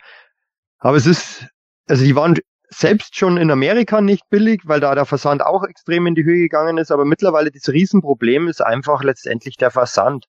Aber 0.78 0.96
es 0.96 1.04
ist, 1.04 1.48
also 1.86 2.02
die 2.02 2.16
waren 2.16 2.36
selbst 2.70 3.16
schon 3.16 3.36
in 3.36 3.50
Amerika 3.50 4.00
nicht 4.00 4.28
billig, 4.30 4.62
weil 4.64 4.80
da 4.80 4.94
der 4.94 5.06
Versand 5.06 5.42
auch 5.42 5.64
extrem 5.64 6.06
in 6.06 6.14
die 6.14 6.24
Höhe 6.24 6.40
gegangen 6.40 6.78
ist. 6.78 6.90
Aber 6.90 7.04
mittlerweile 7.04 7.50
das 7.50 7.68
Riesenproblem 7.68 8.48
ist 8.48 8.60
einfach 8.60 9.02
letztendlich 9.02 9.56
der 9.56 9.70
Versand. 9.70 10.26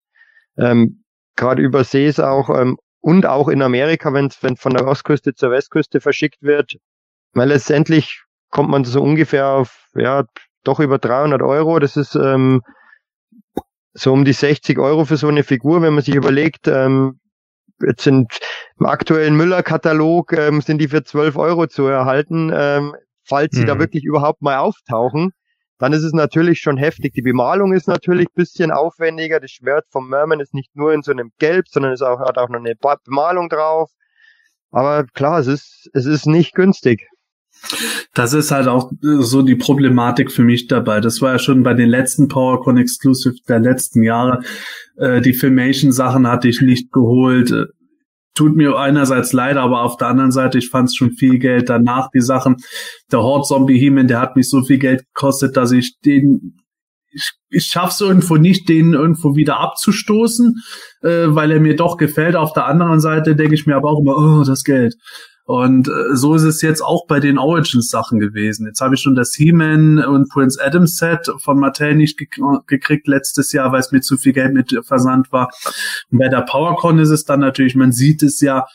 Ähm, 0.57 1.03
Gerade 1.35 1.61
übersees 1.61 2.19
auch 2.19 2.49
ähm, 2.49 2.77
und 3.01 3.25
auch 3.25 3.47
in 3.47 3.61
Amerika, 3.61 4.13
wenn 4.13 4.29
wenn 4.41 4.57
von 4.57 4.73
der 4.73 4.87
Ostküste 4.87 5.33
zur 5.33 5.51
Westküste 5.51 6.01
verschickt 6.01 6.41
wird, 6.41 6.75
weil 7.33 7.49
letztendlich 7.49 8.23
kommt 8.49 8.69
man 8.69 8.83
so 8.83 9.01
ungefähr 9.01 9.47
auf 9.47 9.89
ja 9.95 10.25
doch 10.63 10.79
über 10.79 10.97
300 10.97 11.41
Euro. 11.41 11.79
Das 11.79 11.97
ist 11.97 12.15
ähm, 12.15 12.61
so 13.93 14.13
um 14.13 14.25
die 14.25 14.33
60 14.33 14.77
Euro 14.79 15.05
für 15.05 15.17
so 15.17 15.27
eine 15.27 15.43
Figur, 15.43 15.81
wenn 15.81 15.93
man 15.93 16.03
sich 16.03 16.15
überlegt, 16.15 16.67
ähm, 16.67 17.19
jetzt 17.85 18.03
sind 18.03 18.39
im 18.79 18.85
aktuellen 18.85 19.35
Müller-Katalog 19.35 20.33
ähm, 20.33 20.61
sind 20.61 20.79
die 20.79 20.87
für 20.87 21.03
12 21.03 21.37
Euro 21.37 21.67
zu 21.67 21.85
erhalten. 21.85 22.51
Ähm, 22.53 22.95
falls 23.23 23.55
sie 23.55 23.63
mhm. 23.63 23.67
da 23.67 23.79
wirklich 23.79 24.03
überhaupt 24.03 24.41
mal 24.41 24.57
auftauchen, 24.57 25.31
dann 25.77 25.93
ist 25.93 26.03
es 26.03 26.13
natürlich 26.13 26.59
schon 26.59 26.77
heftig. 26.77 27.13
Die 27.13 27.21
Bemalung 27.21 27.73
ist 27.73 27.87
natürlich 27.87 28.27
bisschen 28.35 28.71
aufwendiger. 28.71 29.39
Das 29.39 29.51
Schwert 29.51 29.85
vom 29.89 30.09
Merman 30.09 30.41
ist 30.41 30.53
nicht 30.53 30.75
nur 30.75 30.93
in 30.93 31.01
so 31.01 31.11
einem 31.11 31.31
Gelb, 31.39 31.67
sondern 31.69 31.93
es 31.93 32.01
hat 32.01 32.37
auch 32.37 32.49
noch 32.49 32.59
eine 32.59 32.75
Bemalung 33.05 33.49
drauf. 33.49 33.89
Aber 34.71 35.05
klar, 35.05 35.39
es 35.39 35.47
ist, 35.47 35.89
es 35.93 36.05
ist 36.05 36.25
nicht 36.25 36.53
günstig. 36.53 37.07
Das 38.13 38.33
ist 38.33 38.51
halt 38.51 38.67
auch 38.67 38.91
so 39.01 39.41
die 39.41 39.55
Problematik 39.55 40.31
für 40.31 40.43
mich 40.43 40.67
dabei. 40.67 41.01
Das 41.01 41.21
war 41.21 41.33
ja 41.33 41.39
schon 41.39 41.63
bei 41.63 41.73
den 41.73 41.89
letzten 41.89 42.27
PowerCon 42.27 42.77
Exclusive 42.77 43.35
der 43.47 43.59
letzten 43.59 44.03
Jahre. 44.03 44.41
Äh, 44.97 45.21
die 45.21 45.33
Filmation-Sachen 45.33 46.27
hatte 46.27 46.47
ich 46.47 46.61
nicht 46.61 46.91
geholt. 46.91 47.51
Äh, 47.51 47.65
tut 48.35 48.55
mir 48.55 48.77
einerseits 48.77 49.33
leid, 49.33 49.57
aber 49.57 49.81
auf 49.81 49.97
der 49.97 50.07
anderen 50.07 50.31
Seite, 50.31 50.57
ich 50.57 50.69
fand 50.69 50.89
es 50.89 50.95
schon 50.95 51.11
viel 51.11 51.39
Geld 51.39 51.69
danach. 51.69 52.09
Die 52.11 52.21
Sachen, 52.21 52.57
der 53.11 53.21
Horde 53.21 53.45
Zombie 53.45 53.79
Heman, 53.79 54.07
der 54.07 54.21
hat 54.21 54.35
mich 54.35 54.49
so 54.49 54.63
viel 54.63 54.79
Geld 54.79 55.03
gekostet, 55.13 55.57
dass 55.57 55.71
ich 55.71 55.99
den 56.05 56.55
ich, 57.11 57.31
ich 57.49 57.65
schaff's 57.65 58.01
irgendwo 58.01 58.37
nicht, 58.37 58.69
den 58.69 58.93
irgendwo 58.93 59.35
wieder 59.35 59.59
abzustoßen, 59.59 60.55
äh, 61.01 61.25
weil 61.29 61.51
er 61.51 61.59
mir 61.59 61.75
doch 61.75 61.97
gefällt. 61.97 62.35
Auf 62.35 62.53
der 62.53 62.65
anderen 62.65 62.99
Seite 62.99 63.35
denke 63.35 63.55
ich 63.55 63.65
mir 63.65 63.75
aber 63.75 63.89
auch 63.89 63.99
immer, 63.99 64.15
oh, 64.15 64.43
das 64.43 64.63
Geld. 64.63 64.95
Und 65.49 65.87
äh, 65.87 66.15
so 66.15 66.35
ist 66.35 66.43
es 66.43 66.61
jetzt 66.61 66.79
auch 66.79 67.07
bei 67.07 67.19
den 67.19 67.39
Origins-Sachen 67.39 68.19
gewesen. 68.19 68.67
Jetzt 68.67 68.81
habe 68.81 68.93
ich 68.93 69.01
schon 69.01 69.15
das 69.15 69.33
He-Man 69.33 69.97
und 69.97 70.29
Prince 70.29 70.63
Adam 70.63 70.85
Set 70.85 71.27
von 71.39 71.59
Mattel 71.59 71.95
nicht 71.95 72.19
gek 72.19 72.39
gekriegt 72.67 73.07
letztes 73.07 73.51
Jahr, 73.51 73.71
weil 73.71 73.79
es 73.79 73.91
mir 73.91 74.01
zu 74.01 74.17
viel 74.17 74.33
Geld 74.33 74.53
mit 74.53 74.79
Versand 74.85 75.31
war. 75.31 75.49
Und 76.11 76.19
bei 76.19 76.29
der 76.29 76.41
PowerCon 76.41 76.99
ist 76.99 77.09
es 77.09 77.25
dann 77.25 77.39
natürlich, 77.39 77.75
man 77.75 77.91
sieht 77.91 78.21
es 78.21 78.41
ja 78.41 78.67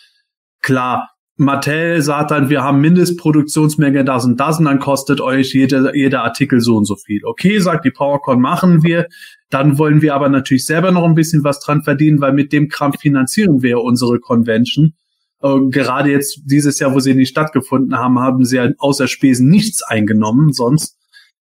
klar. 0.63 1.11
Mattel 1.37 2.03
sagt 2.03 2.33
dann, 2.33 2.51
wir 2.51 2.65
haben 2.65 2.81
Mindestproduktionsmenge 2.81 4.05
das 4.05 4.25
und 4.25 4.41
das 4.41 4.59
und 4.59 4.65
dann 4.65 4.81
kostet 4.81 5.21
euch 5.21 5.55
jeder, 5.55 5.95
jeder 5.95 6.25
Artikel 6.25 6.61
so 6.61 6.77
und 6.77 6.87
so 6.87 6.97
viel. 6.97 7.25
Okay, 7.25 7.61
sagt 7.61 7.85
die 7.85 7.93
PowerCon, 7.93 8.41
machen 8.41 8.83
wir. 8.83 9.07
Dann 9.49 9.79
wollen 9.79 10.03
wir 10.03 10.17
aber 10.17 10.29
natürlich 10.29 10.67
selber 10.67 10.91
noch 10.91 11.05
ein 11.05 11.15
bisschen 11.15 11.45
was 11.45 11.61
dran 11.61 11.85
verdienen, 11.85 12.21
weil 12.21 12.33
mit 12.33 12.53
dem 12.53 12.69
Kram 12.69 12.95
finanzieren 12.95 13.63
wir 13.63 13.81
unsere 13.81 14.19
Convention. 14.19 14.95
Äh, 15.45 15.69
gerade 15.69 16.11
jetzt 16.11 16.41
dieses 16.47 16.79
Jahr, 16.79 16.95
wo 16.95 17.01
sie 17.01 17.15
nicht 17.15 17.29
stattgefunden 17.29 17.99
haben, 17.99 18.19
haben 18.19 18.45
sie 18.45 18.57
ja 18.57 18.71
außer 18.79 19.07
Spesen 19.07 19.49
nichts 19.49 19.83
eingenommen. 19.83 20.53
Sonst, 20.53 20.97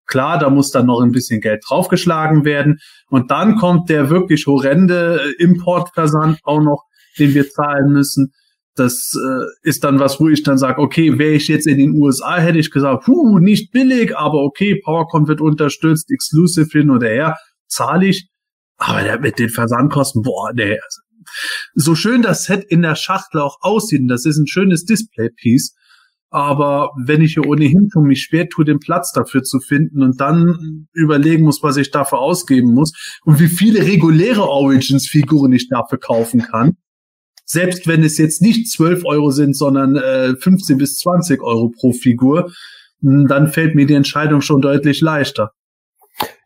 klar, 0.06 0.38
da 0.38 0.50
muss 0.50 0.72
dann 0.72 0.88
noch 0.88 1.02
ein 1.02 1.14
bisschen 1.14 1.40
Geld 1.40 1.64
draufgeschlagen 1.66 2.44
werden. 2.44 2.80
Und 3.10 3.32
dann 3.32 3.56
kommt 3.56 3.90
der 3.90 4.10
wirklich 4.10 4.46
horrende 4.46 5.22
äh, 5.24 5.44
Importversand 5.44 6.40
auch 6.44 6.62
noch, 6.62 6.84
den 7.18 7.34
wir 7.34 7.50
zahlen 7.50 7.94
müssen. 7.94 8.34
Das 8.76 9.14
äh, 9.16 9.46
ist 9.62 9.84
dann 9.84 10.00
was, 10.00 10.20
wo 10.20 10.28
ich 10.28 10.44
dann 10.44 10.58
sage, 10.58 10.82
okay, 10.82 11.18
wäre 11.18 11.34
ich 11.34 11.48
jetzt 11.48 11.68
in 11.68 11.78
den 11.78 11.96
USA, 12.02 12.38
hätte 12.38 12.58
ich 12.60 12.72
gesagt, 12.72 13.06
puh, 13.06 13.40
nicht 13.40 13.72
billig, 13.72 14.18
aber 14.18 14.40
okay, 14.42 14.82
PowerCon 14.84 15.28
wird 15.28 15.40
unterstützt, 15.40 16.12
exclusive 16.12 16.68
hin 16.72 16.90
oder 16.90 17.08
her, 17.08 17.38
zahle 17.68 18.08
ich. 18.08 18.28
Aber 18.78 19.20
mit 19.20 19.38
den 19.40 19.50
Versandkosten, 19.50 20.24
boah, 20.24 20.52
nee, 20.54 20.78
so 21.74 21.96
schön 21.96 22.22
das 22.22 22.46
Set 22.46 22.64
in 22.64 22.82
der 22.82 22.96
Schachtel 22.96 23.42
auch 23.42 23.58
aussieht, 23.62 24.02
das 24.08 24.26
ist 24.26 24.38
ein 24.38 24.48
schönes 24.48 24.86
Display-Piece, 24.86 25.76
aber 26.34 26.90
wenn 26.98 27.22
ich 27.22 27.36
hier 27.36 27.46
ohnehin 27.46 27.90
von 27.92 28.06
mich 28.06 28.24
schwer 28.24 28.50
tue, 28.50 28.66
den 28.66 28.80
Platz 28.80 29.12
dafür 29.12 29.44
zu 29.44 29.60
finden 29.60 30.02
und 30.02 30.20
dann 30.20 30.88
überlegen 30.92 31.44
muss, 31.44 31.62
was 31.62 31.78
ich 31.78 31.92
dafür 31.92 32.20
ausgeben 32.20 32.74
muss 32.74 32.92
und 33.24 33.40
wie 33.40 33.48
viele 33.48 33.86
reguläre 33.86 34.42
Origins-Figuren 34.42 35.54
ich 35.54 35.70
dafür 35.70 36.00
kaufen 36.00 36.42
kann, 36.42 36.78
selbst 37.46 37.88
wenn 37.88 38.04
es 38.04 38.18
jetzt 38.18 38.42
nicht 38.42 38.68
12 38.72 39.06
Euro 39.06 39.30
sind, 39.30 39.56
sondern 39.56 39.96
äh, 39.96 40.36
15 40.36 40.80
bis 40.80 40.98
20 40.98 41.42
Euro 41.44 41.70
pro 41.70 41.94
Figur, 41.94 42.52
dann 43.02 43.50
fällt 43.50 43.76
mir 43.76 43.86
die 43.86 43.94
Entscheidung 43.94 44.42
schon 44.42 44.62
deutlich 44.62 45.02
leichter. 45.02 45.52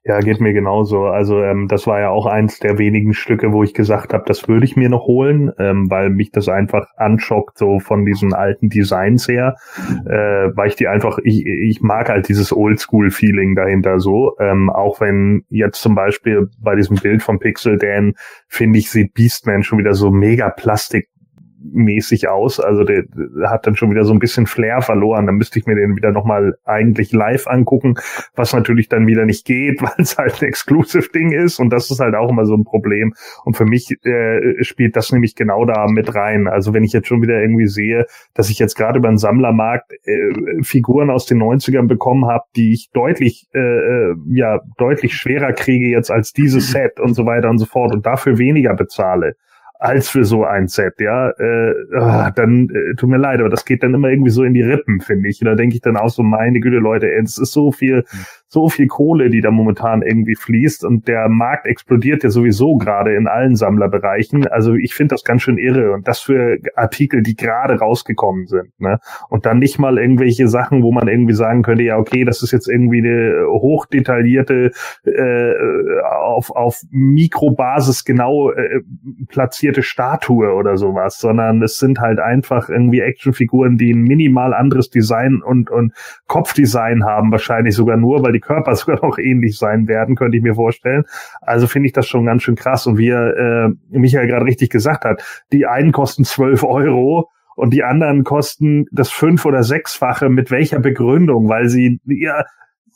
Ja, 0.07 0.19
geht 0.21 0.39
mir 0.39 0.53
genauso. 0.53 1.07
Also 1.07 1.43
ähm, 1.43 1.67
das 1.67 1.85
war 1.85 1.99
ja 1.99 2.09
auch 2.11 2.27
eins 2.27 2.59
der 2.59 2.77
wenigen 2.77 3.13
Stücke, 3.13 3.51
wo 3.51 3.63
ich 3.63 3.73
gesagt 3.73 4.13
habe, 4.13 4.23
das 4.25 4.47
würde 4.47 4.63
ich 4.63 4.77
mir 4.77 4.87
noch 4.87 5.05
holen, 5.05 5.51
ähm, 5.59 5.91
weil 5.91 6.09
mich 6.11 6.31
das 6.31 6.47
einfach 6.47 6.87
anschockt, 6.95 7.57
so 7.57 7.79
von 7.79 8.05
diesen 8.05 8.33
alten 8.33 8.69
Designs 8.69 9.27
her, 9.27 9.57
äh, 10.05 10.49
weil 10.55 10.69
ich 10.69 10.77
die 10.77 10.87
einfach, 10.87 11.19
ich, 11.25 11.45
ich 11.45 11.81
mag 11.81 12.07
halt 12.07 12.29
dieses 12.29 12.55
Oldschool-Feeling 12.55 13.55
dahinter 13.55 13.99
so. 13.99 14.37
Ähm, 14.39 14.69
auch 14.69 15.01
wenn 15.01 15.43
jetzt 15.49 15.81
zum 15.81 15.93
Beispiel 15.93 16.47
bei 16.57 16.75
diesem 16.75 16.95
Bild 16.95 17.21
von 17.21 17.39
Pixel 17.39 17.77
Dan, 17.77 18.13
finde 18.47 18.79
ich, 18.79 18.89
sieht 18.89 19.13
Beastman 19.13 19.63
schon 19.63 19.77
wieder 19.77 19.93
so 19.93 20.09
mega 20.09 20.49
Plastik 20.49 21.09
mäßig 21.59 22.27
aus. 22.27 22.59
Also 22.59 22.83
der, 22.83 23.03
der, 23.03 23.49
hat 23.49 23.65
dann 23.65 23.75
schon 23.75 23.89
wieder 23.91 24.03
so 24.03 24.13
ein 24.13 24.19
bisschen 24.19 24.45
Flair 24.45 24.81
verloren. 24.81 25.25
Dann 25.25 25.35
müsste 25.35 25.59
ich 25.59 25.65
mir 25.65 25.75
den 25.75 25.95
wieder 25.95 26.11
nochmal 26.11 26.55
eigentlich 26.65 27.11
live 27.11 27.47
angucken, 27.47 27.95
was 28.35 28.53
natürlich 28.53 28.89
dann 28.89 29.07
wieder 29.07 29.25
nicht 29.25 29.45
geht, 29.45 29.81
weil 29.81 29.95
es 29.97 30.17
halt 30.17 30.41
ein 30.41 30.47
Exclusive-Ding 30.47 31.31
ist. 31.31 31.59
Und 31.59 31.71
das 31.71 31.89
ist 31.91 31.99
halt 31.99 32.15
auch 32.15 32.29
immer 32.29 32.45
so 32.45 32.55
ein 32.55 32.63
Problem. 32.63 33.13
Und 33.43 33.57
für 33.57 33.65
mich 33.65 33.89
äh, 34.03 34.63
spielt 34.63 34.95
das 34.95 35.11
nämlich 35.11 35.35
genau 35.35 35.65
da 35.65 35.87
mit 35.87 36.13
rein. 36.13 36.47
Also 36.47 36.73
wenn 36.73 36.83
ich 36.83 36.93
jetzt 36.93 37.07
schon 37.07 37.21
wieder 37.21 37.41
irgendwie 37.41 37.67
sehe, 37.67 38.05
dass 38.33 38.49
ich 38.49 38.59
jetzt 38.59 38.75
gerade 38.75 38.99
über 38.99 39.09
den 39.09 39.17
Sammlermarkt 39.17 39.91
äh, 40.03 40.63
Figuren 40.63 41.09
aus 41.09 41.25
den 41.25 41.41
90ern 41.41 41.87
bekommen 41.87 42.25
habe, 42.25 42.43
die 42.55 42.73
ich 42.73 42.89
deutlich, 42.93 43.47
äh, 43.53 43.59
äh, 43.59 44.15
ja, 44.29 44.59
deutlich 44.77 45.15
schwerer 45.15 45.53
kriege 45.53 45.87
jetzt 45.87 46.11
als 46.11 46.33
dieses 46.33 46.71
Set 46.71 46.99
und 46.99 47.13
so 47.13 47.25
weiter 47.25 47.49
und 47.49 47.57
so 47.57 47.65
fort 47.65 47.93
und 47.93 48.05
dafür 48.05 48.37
weniger 48.37 48.75
bezahle 48.75 49.35
als 49.79 50.09
für 50.09 50.25
so 50.25 50.43
ein 50.43 50.67
Set, 50.67 50.99
ja, 50.99 51.29
äh, 51.29 51.73
ah, 51.95 52.31
dann 52.31 52.69
äh, 52.69 52.95
tut 52.95 53.09
mir 53.09 53.17
leid, 53.17 53.39
aber 53.39 53.49
das 53.49 53.65
geht 53.65 53.83
dann 53.83 53.93
immer 53.93 54.09
irgendwie 54.09 54.31
so 54.31 54.43
in 54.43 54.53
die 54.53 54.63
Rippen, 54.63 55.01
finde 55.01 55.29
ich. 55.29 55.41
Und 55.41 55.45
da 55.45 55.55
denke 55.55 55.75
ich 55.75 55.81
dann 55.81 55.97
auch 55.97 56.09
so, 56.09 56.23
meine 56.23 56.59
Güte, 56.59 56.77
Leute, 56.77 57.11
es 57.11 57.37
ist 57.37 57.51
so 57.51 57.71
viel, 57.71 57.97
mhm 58.11 58.25
so 58.49 58.69
viel 58.69 58.87
Kohle, 58.87 59.29
die 59.29 59.41
da 59.41 59.51
momentan 59.51 60.01
irgendwie 60.01 60.35
fließt 60.35 60.85
und 60.85 61.07
der 61.07 61.27
Markt 61.27 61.67
explodiert 61.67 62.23
ja 62.23 62.29
sowieso 62.29 62.77
gerade 62.77 63.13
in 63.13 63.27
allen 63.27 63.55
Sammlerbereichen. 63.55 64.47
Also 64.47 64.73
ich 64.73 64.93
finde 64.93 65.15
das 65.15 65.23
ganz 65.23 65.41
schön 65.41 65.57
irre 65.57 65.91
und 65.91 66.07
das 66.07 66.21
für 66.21 66.57
Artikel, 66.75 67.23
die 67.23 67.35
gerade 67.35 67.79
rausgekommen 67.79 68.47
sind. 68.47 68.69
Ne? 68.79 68.99
Und 69.29 69.45
dann 69.45 69.59
nicht 69.59 69.79
mal 69.79 69.97
irgendwelche 69.97 70.47
Sachen, 70.47 70.81
wo 70.81 70.93
man 70.93 71.09
irgendwie 71.09 71.33
sagen 71.33 71.61
könnte, 71.61 71.83
ja 71.83 71.97
okay, 71.97 72.23
das 72.23 72.41
ist 72.41 72.53
jetzt 72.53 72.69
irgendwie 72.69 72.99
eine 72.99 73.47
hochdetaillierte, 73.47 74.71
äh, 75.03 75.53
auf, 76.03 76.49
auf 76.51 76.81
Mikrobasis 76.89 78.05
genau 78.05 78.51
äh, 78.51 78.79
platzierte 79.27 79.83
Statue 79.83 80.53
oder 80.53 80.77
sowas, 80.77 81.19
sondern 81.19 81.61
es 81.61 81.79
sind 81.79 81.99
halt 81.99 82.19
einfach 82.19 82.69
irgendwie 82.69 83.01
Actionfiguren, 83.01 83.77
die 83.77 83.91
ein 83.91 84.03
minimal 84.03 84.53
anderes 84.53 84.89
Design 84.89 85.41
und, 85.43 85.69
und 85.69 85.91
Kopfdesign 86.27 87.03
haben, 87.03 87.31
wahrscheinlich 87.31 87.75
sogar 87.75 87.97
nur, 87.97 88.23
weil 88.23 88.36
die 88.37 88.41
Körper 88.41 88.75
sogar 88.75 89.05
noch 89.05 89.17
ähnlich 89.17 89.57
sein 89.57 89.87
werden, 89.87 90.15
könnte 90.15 90.37
ich 90.37 90.43
mir 90.43 90.55
vorstellen. 90.55 91.03
Also 91.41 91.67
finde 91.67 91.87
ich 91.87 91.93
das 91.93 92.07
schon 92.07 92.25
ganz 92.25 92.43
schön 92.43 92.55
krass. 92.55 92.87
Und 92.87 92.97
wie 92.97 93.09
äh, 93.09 93.69
Michael 93.89 94.27
gerade 94.27 94.45
richtig 94.45 94.69
gesagt 94.69 95.05
hat, 95.05 95.23
die 95.51 95.65
einen 95.65 95.91
kosten 95.91 96.23
12 96.23 96.63
Euro 96.63 97.29
und 97.55 97.73
die 97.73 97.83
anderen 97.83 98.23
kosten 98.23 98.85
das 98.91 99.09
fünf- 99.09 99.45
oder 99.45 99.63
sechsfache. 99.63 100.29
Mit 100.29 100.51
welcher 100.51 100.79
Begründung? 100.79 101.49
Weil 101.49 101.69
sie, 101.69 101.99
ja, 102.05 102.43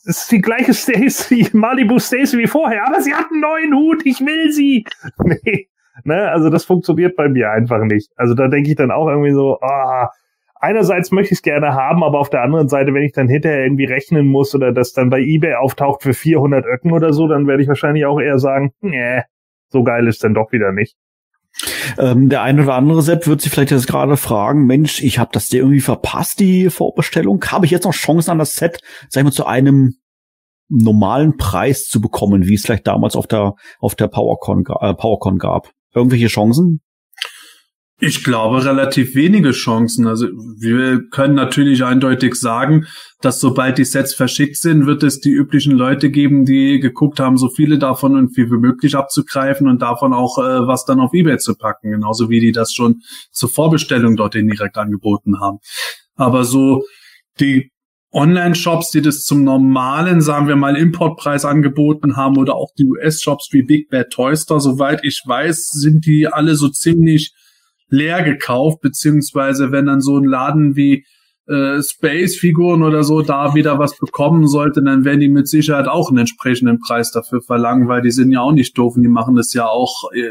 es 0.06 0.22
ist 0.22 0.32
die 0.32 0.42
gleiche 0.42 0.74
Stacy, 0.74 1.50
Malibu 1.54 2.00
Stacy 2.00 2.38
wie 2.38 2.48
vorher, 2.48 2.88
aber 2.88 3.02
sie 3.02 3.14
hat 3.14 3.26
einen 3.32 3.42
neuen 3.42 3.76
Hut, 3.76 4.06
ich 4.06 4.20
will 4.22 4.52
sie. 4.52 4.86
Nee. 5.24 5.68
Ne, 6.06 6.32
also 6.32 6.50
das 6.50 6.64
funktioniert 6.64 7.16
bei 7.16 7.28
mir 7.28 7.52
einfach 7.52 7.84
nicht. 7.84 8.12
Also 8.16 8.34
da 8.34 8.48
denke 8.48 8.70
ich 8.70 8.76
dann 8.78 8.92
auch 8.92 9.08
irgendwie 9.08 9.34
so, 9.34 9.60
ah, 9.62 10.10
einerseits 10.62 11.12
möchte 11.12 11.34
ich 11.34 11.40
es 11.40 11.44
gerne 11.44 11.74
haben, 11.74 12.04
aber 12.04 12.20
auf 12.20 12.30
der 12.30 12.44
anderen 12.44 12.70
Seite, 12.70 12.94
wenn 12.94 13.04
ich 13.04 13.12
dann 13.12 13.28
hinterher 13.28 13.64
irgendwie 13.64 13.86
rechnen 13.86 14.28
muss 14.28 14.56
oder 14.56 14.72
das 14.72 14.94
dann 14.94 15.10
bei 15.10 15.20
eBay 15.20 15.56
auftaucht 15.56 16.04
für 16.04 16.14
400 16.14 16.66
Öcken 16.66 16.92
oder 16.94 17.14
so, 17.14 17.28
dann 17.28 17.48
werde 17.48 17.64
ich 17.64 17.68
wahrscheinlich 17.68 18.06
auch 18.06 18.20
eher 18.20 18.40
sagen, 18.40 18.72
nee, 18.82 19.22
so 19.70 19.84
geil 19.84 20.08
ist 20.08 20.24
denn 20.24 20.34
doch 20.34 20.52
wieder 20.52 20.72
nicht. 20.72 20.96
Ähm, 21.98 22.30
der 22.30 22.44
eine 22.44 22.64
oder 22.64 22.76
andere 22.76 23.02
Sepp 23.02 23.28
wird 23.28 23.42
sich 23.42 23.52
vielleicht 23.52 23.72
jetzt 23.72 23.88
gerade 23.88 24.16
fragen, 24.16 24.66
Mensch, 24.66 25.02
ich 25.02 25.20
habe 25.20 25.32
das 25.34 25.50
dir 25.50 25.60
irgendwie 25.60 25.82
verpasst, 25.82 26.40
die 26.40 26.70
Vorbestellung. 26.70 27.44
Habe 27.46 27.66
ich 27.66 27.72
jetzt 27.72 27.84
noch 27.84 27.94
Chancen 27.94 28.32
an 28.32 28.40
das 28.40 28.56
Set, 28.56 28.80
sag 29.10 29.22
ich 29.22 29.26
mal, 29.26 29.32
zu 29.32 29.46
einem 29.46 29.96
normalen 30.70 31.36
Preis 31.36 31.88
zu 31.88 32.00
bekommen, 32.00 32.48
wie 32.48 32.54
es 32.54 32.66
vielleicht 32.66 32.88
damals 32.88 33.18
auf 33.18 33.28
der 33.28 33.56
auf 33.80 33.96
der 33.96 34.08
PowerCon, 34.08 34.64
äh, 34.80 34.94
PowerCon 34.94 35.38
gab? 35.38 35.72
Irgendwelche 35.94 36.28
Chancen? 36.28 36.82
Ich 38.04 38.24
glaube 38.24 38.66
relativ 38.66 39.14
wenige 39.14 39.52
Chancen. 39.52 40.08
Also 40.08 40.26
wir 40.26 41.08
können 41.10 41.36
natürlich 41.36 41.84
eindeutig 41.84 42.34
sagen, 42.34 42.88
dass 43.22 43.40
sobald 43.40 43.78
die 43.78 43.86
Sets 43.86 44.16
verschickt 44.16 44.58
sind, 44.58 44.88
wird 44.88 45.04
es 45.04 45.20
die 45.20 45.30
üblichen 45.30 45.74
Leute 45.74 46.10
geben, 46.10 46.44
die 46.44 46.80
geguckt 46.80 47.20
haben, 47.20 47.38
so 47.38 47.48
viele 47.48 47.78
davon 47.78 48.16
und 48.16 48.34
viel 48.34 48.50
wie 48.50 48.58
möglich 48.58 48.96
abzugreifen 48.96 49.68
und 49.68 49.84
davon 49.84 50.14
auch 50.14 50.40
äh, 50.40 50.66
was 50.68 50.84
dann 50.86 51.00
auf 51.00 51.14
eBay 51.14 51.38
zu 51.38 51.56
packen, 51.56 51.92
genauso 51.92 52.32
wie 52.32 52.40
die 52.40 52.52
das 52.52 52.74
schon 52.74 53.02
zur 53.32 53.50
Vorbestellung 53.50 54.16
dorthin 54.16 54.48
direkt 54.48 54.80
angeboten 54.80 55.40
haben. 55.40 55.60
Aber 56.16 56.44
so 56.44 56.84
die 57.40 57.72
Online-Shops, 58.12 58.90
die 58.90 59.04
das 59.04 59.26
zum 59.26 59.44
normalen, 59.44 60.22
sagen 60.22 60.48
wir 60.48 60.56
mal, 60.56 60.76
Importpreis 60.76 61.46
angeboten 61.46 62.18
haben 62.18 62.38
oder 62.38 62.56
auch 62.56 62.72
die 62.80 62.86
US-Shops 62.86 63.50
wie 63.52 63.62
Big 63.62 63.90
Bad 63.92 64.10
Toy 64.10 64.36
Store, 64.36 64.60
soweit 64.60 65.02
ich 65.04 65.22
weiß, 65.24 65.70
sind 65.70 66.08
die 66.08 66.28
alle 66.28 66.56
so 66.56 66.68
ziemlich 66.68 67.36
leer 67.92 68.24
gekauft, 68.24 68.82
beziehungsweise 68.82 69.72
wenn 69.72 69.86
dann 69.86 70.02
so 70.02 70.18
ein 70.18 70.24
Laden 70.24 70.76
wie 70.76 71.06
äh, 71.48 71.82
Space-Figuren 71.82 72.82
oder 72.82 73.04
so 73.04 73.22
da 73.22 73.54
wieder 73.54 73.78
was 73.78 73.98
bekommen 73.98 74.48
sollte, 74.48 74.82
dann 74.82 75.06
werden 75.06 75.20
die 75.20 75.28
mit 75.28 75.48
Sicherheit 75.48 75.88
auch 75.88 76.10
einen 76.10 76.20
entsprechenden 76.20 76.80
Preis 76.80 77.12
dafür 77.12 77.42
verlangen, 77.42 77.88
weil 77.88 78.02
die 78.02 78.12
sind 78.12 78.32
ja 78.32 78.42
auch 78.42 78.54
nicht 78.54 78.78
doof 78.78 78.96
und 78.96 79.04
die 79.04 79.10
machen 79.10 79.36
das 79.36 79.54
ja 79.54 79.68
auch 79.68 80.12
äh, 80.14 80.30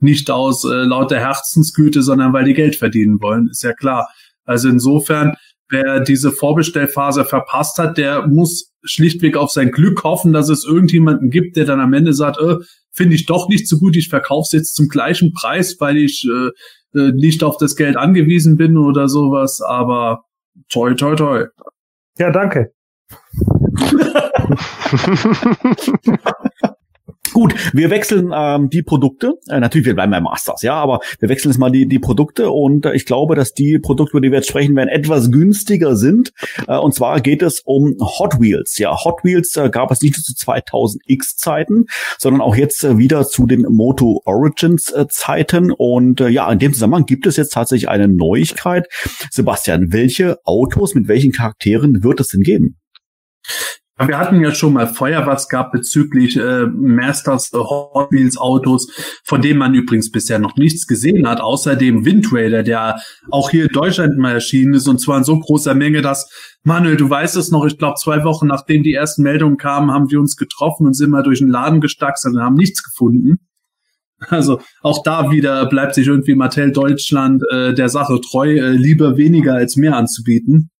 nicht 0.00 0.30
aus 0.30 0.64
äh, 0.64 0.84
lauter 0.84 1.20
Herzensgüte, 1.20 2.02
sondern 2.02 2.32
weil 2.32 2.44
die 2.44 2.54
Geld 2.54 2.76
verdienen 2.76 3.20
wollen, 3.20 3.48
ist 3.48 3.62
ja 3.62 3.72
klar. 3.72 4.08
Also 4.44 4.68
insofern, 4.68 5.36
wer 5.68 6.00
diese 6.00 6.32
Vorbestellphase 6.32 7.24
verpasst 7.24 7.78
hat, 7.78 7.98
der 7.98 8.26
muss 8.26 8.72
schlichtweg 8.82 9.36
auf 9.36 9.50
sein 9.50 9.70
Glück 9.70 10.04
hoffen, 10.04 10.32
dass 10.32 10.48
es 10.48 10.64
irgendjemanden 10.64 11.30
gibt, 11.30 11.56
der 11.56 11.64
dann 11.64 11.80
am 11.80 11.92
Ende 11.92 12.12
sagt, 12.12 12.38
äh, 12.40 12.56
finde 12.92 13.14
ich 13.14 13.26
doch 13.26 13.48
nicht 13.48 13.68
so 13.68 13.78
gut, 13.78 13.94
ich 13.94 14.08
verkaufe 14.08 14.46
es 14.46 14.52
jetzt 14.52 14.74
zum 14.74 14.88
gleichen 14.88 15.32
Preis, 15.32 15.76
weil 15.80 15.98
ich 15.98 16.24
äh, 16.24 16.50
äh, 16.94 17.12
nicht 17.12 17.42
auf 17.42 17.56
das 17.56 17.76
Geld 17.76 17.96
angewiesen 17.96 18.56
bin 18.56 18.76
oder 18.76 19.08
sowas, 19.08 19.60
aber 19.60 20.24
toi, 20.70 20.94
toi, 20.94 21.14
toi. 21.14 21.46
Ja, 22.18 22.30
danke. 22.30 22.72
Gut, 27.36 27.54
wir 27.74 27.90
wechseln 27.90 28.32
ähm, 28.34 28.70
die 28.70 28.82
Produkte. 28.82 29.34
Äh, 29.50 29.60
natürlich, 29.60 29.84
wir 29.84 29.94
bleiben 29.94 30.10
bei 30.10 30.22
Masters, 30.22 30.62
ja, 30.62 30.72
aber 30.72 31.00
wir 31.20 31.28
wechseln 31.28 31.50
jetzt 31.50 31.58
mal 31.58 31.68
die, 31.68 31.86
die 31.86 31.98
Produkte 31.98 32.50
und 32.50 32.86
äh, 32.86 32.94
ich 32.94 33.04
glaube, 33.04 33.34
dass 33.34 33.52
die 33.52 33.78
Produkte, 33.78 34.12
über 34.12 34.22
die 34.22 34.30
wir 34.30 34.38
jetzt 34.38 34.48
sprechen 34.48 34.74
werden, 34.74 34.88
etwas 34.88 35.30
günstiger 35.30 35.96
sind. 35.96 36.32
Äh, 36.66 36.78
und 36.78 36.94
zwar 36.94 37.20
geht 37.20 37.42
es 37.42 37.60
um 37.60 37.94
Hot 38.00 38.40
Wheels. 38.40 38.78
Ja, 38.78 39.04
Hot 39.04 39.22
Wheels 39.22 39.54
äh, 39.56 39.68
gab 39.68 39.90
es 39.90 40.00
nicht 40.00 40.16
nur 40.16 40.22
zu 40.22 40.32
2000X 40.32 41.36
Zeiten, 41.36 41.84
sondern 42.16 42.40
auch 42.40 42.56
jetzt 42.56 42.82
äh, 42.84 42.96
wieder 42.96 43.26
zu 43.26 43.44
den 43.44 43.66
Moto 43.68 44.22
Origins 44.24 44.90
äh. 44.90 45.06
Und 45.76 46.22
äh, 46.22 46.28
ja, 46.28 46.50
in 46.50 46.58
dem 46.58 46.72
Zusammenhang 46.72 47.04
gibt 47.04 47.26
es 47.26 47.36
jetzt 47.36 47.52
tatsächlich 47.52 47.90
eine 47.90 48.08
Neuigkeit. 48.08 48.88
Sebastian, 49.30 49.92
welche 49.92 50.38
Autos 50.46 50.94
mit 50.94 51.06
welchen 51.06 51.32
Charakteren 51.32 52.02
wird 52.02 52.18
es 52.18 52.28
denn 52.28 52.40
geben? 52.40 52.78
Wir 53.98 54.18
hatten 54.18 54.42
ja 54.42 54.54
schon 54.54 54.74
mal 54.74 54.86
vorher 54.86 55.26
was 55.26 55.48
gehabt 55.48 55.72
bezüglich 55.72 56.36
äh, 56.36 56.66
Masters 56.66 57.50
äh, 57.54 57.56
Hot 57.56 58.12
Wheels 58.12 58.36
Autos, 58.36 58.88
von 59.24 59.40
denen 59.40 59.58
man 59.58 59.72
übrigens 59.72 60.10
bisher 60.10 60.38
noch 60.38 60.56
nichts 60.56 60.86
gesehen 60.86 61.26
hat, 61.26 61.40
außer 61.40 61.76
dem 61.76 62.04
Wind 62.04 62.30
Raider, 62.30 62.62
der 62.62 63.00
auch 63.30 63.48
hier 63.48 63.64
in 63.64 63.72
Deutschland 63.72 64.18
mal 64.18 64.32
erschienen 64.32 64.74
ist 64.74 64.86
und 64.86 65.00
zwar 65.00 65.16
in 65.16 65.24
so 65.24 65.38
großer 65.38 65.74
Menge, 65.74 66.02
dass 66.02 66.30
Manuel, 66.62 66.98
du 66.98 67.08
weißt 67.08 67.36
es 67.36 67.50
noch, 67.50 67.64
ich 67.64 67.78
glaube 67.78 67.94
zwei 67.94 68.22
Wochen 68.24 68.48
nachdem 68.48 68.82
die 68.82 68.92
ersten 68.92 69.22
Meldungen 69.22 69.56
kamen, 69.56 69.90
haben 69.90 70.10
wir 70.10 70.20
uns 70.20 70.36
getroffen 70.36 70.86
und 70.86 70.92
sind 70.92 71.08
mal 71.08 71.22
durch 71.22 71.38
den 71.38 71.48
Laden 71.48 71.80
gestackst 71.80 72.26
und 72.26 72.38
haben 72.38 72.56
nichts 72.56 72.82
gefunden. 72.82 73.38
Also 74.28 74.60
auch 74.82 75.02
da 75.02 75.30
wieder 75.30 75.66
bleibt 75.66 75.94
sich 75.94 76.06
irgendwie 76.06 76.34
Mattel 76.34 76.72
Deutschland 76.72 77.42
äh, 77.50 77.74
der 77.74 77.90
Sache 77.90 78.18
treu, 78.20 78.56
äh, 78.56 78.70
lieber 78.70 79.16
weniger 79.16 79.54
als 79.54 79.76
mehr 79.76 79.96
anzubieten 79.96 80.70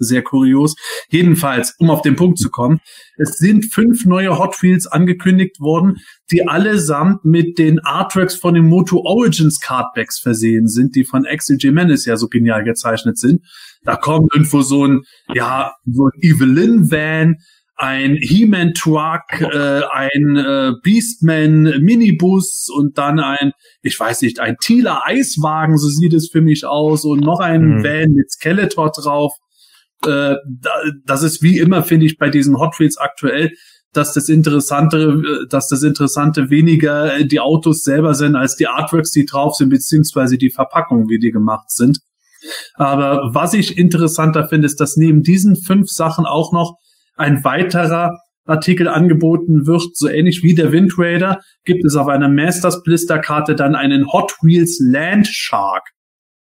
sehr 0.00 0.22
kurios. 0.22 0.74
Jedenfalls, 1.08 1.74
um 1.78 1.90
auf 1.90 2.02
den 2.02 2.16
Punkt 2.16 2.38
zu 2.38 2.50
kommen, 2.50 2.80
es 3.16 3.36
sind 3.36 3.72
fünf 3.72 4.04
neue 4.06 4.38
Hot 4.38 4.62
Wheels 4.62 4.86
angekündigt 4.86 5.60
worden, 5.60 5.98
die 6.30 6.48
allesamt 6.48 7.24
mit 7.24 7.58
den 7.58 7.78
Artworks 7.80 8.34
von 8.34 8.54
den 8.54 8.66
Moto 8.66 8.98
Origins 9.04 9.60
Cardbacks 9.60 10.18
versehen 10.18 10.66
sind, 10.66 10.96
die 10.96 11.04
von 11.04 11.26
Axel 11.26 11.56
Jimenez 11.58 12.06
ja 12.06 12.16
so 12.16 12.28
genial 12.28 12.64
gezeichnet 12.64 13.18
sind. 13.18 13.42
Da 13.82 13.96
kommt 13.96 14.32
irgendwo 14.34 14.62
so 14.62 14.86
ein, 14.86 15.02
ja, 15.32 15.74
so 15.86 16.06
ein 16.06 16.20
Evelyn 16.20 16.90
Van, 16.90 17.36
ein 17.80 18.18
He-Man 18.20 18.74
Truck, 18.74 19.40
äh, 19.40 19.82
ein 19.90 20.36
äh, 20.36 20.72
Beastman 20.82 21.62
Minibus 21.80 22.68
und 22.68 22.98
dann 22.98 23.18
ein, 23.18 23.52
ich 23.80 23.98
weiß 23.98 24.20
nicht, 24.20 24.38
ein 24.38 24.56
Thieler 24.60 25.06
Eiswagen, 25.06 25.78
so 25.78 25.88
sieht 25.88 26.12
es 26.12 26.28
für 26.30 26.42
mich 26.42 26.66
aus 26.66 27.04
und 27.04 27.20
noch 27.20 27.40
ein 27.40 27.78
mhm. 27.78 27.84
Van 27.84 28.12
mit 28.12 28.30
Skeletor 28.30 28.90
drauf 28.90 29.32
äh, 30.06 30.36
das 31.04 31.22
ist 31.22 31.42
wie 31.42 31.58
immer, 31.58 31.82
finde 31.82 32.06
ich, 32.06 32.18
bei 32.18 32.30
diesen 32.30 32.58
Hot 32.58 32.78
Wheels 32.78 32.96
aktuell. 32.98 33.52
dass 33.92 34.12
das 34.14 34.28
Interessante, 34.28 35.46
dass 35.48 35.66
das 35.66 35.82
Interessante 35.82 36.48
weniger 36.48 37.24
die 37.24 37.40
Autos 37.40 37.82
selber 37.82 38.14
sind 38.14 38.36
als 38.36 38.54
die 38.54 38.68
Artworks, 38.68 39.10
die 39.10 39.26
drauf 39.26 39.56
sind, 39.56 39.70
beziehungsweise 39.70 40.38
die 40.38 40.50
Verpackungen, 40.50 41.08
wie 41.08 41.18
die 41.18 41.32
gemacht 41.32 41.70
sind. 41.70 41.98
Aber 42.74 43.30
was 43.34 43.52
ich 43.52 43.76
interessanter 43.76 44.48
finde, 44.48 44.66
ist, 44.66 44.80
dass 44.80 44.96
neben 44.96 45.22
diesen 45.22 45.56
fünf 45.56 45.88
Sachen 45.90 46.24
auch 46.24 46.52
noch 46.52 46.76
ein 47.16 47.44
weiterer 47.44 48.18
Artikel 48.46 48.88
angeboten 48.88 49.66
wird, 49.66 49.94
so 49.94 50.08
ähnlich 50.08 50.42
wie 50.42 50.54
der 50.54 50.72
Wind 50.72 50.94
Raider, 50.96 51.40
gibt 51.64 51.84
es 51.84 51.96
auf 51.96 52.08
einer 52.08 52.28
Masters 52.28 52.82
Blisterkarte 52.82 53.54
dann 53.54 53.74
einen 53.74 54.10
Hot 54.12 54.32
Wheels 54.42 54.78
Land 54.80 55.28
Shark. 55.28 55.82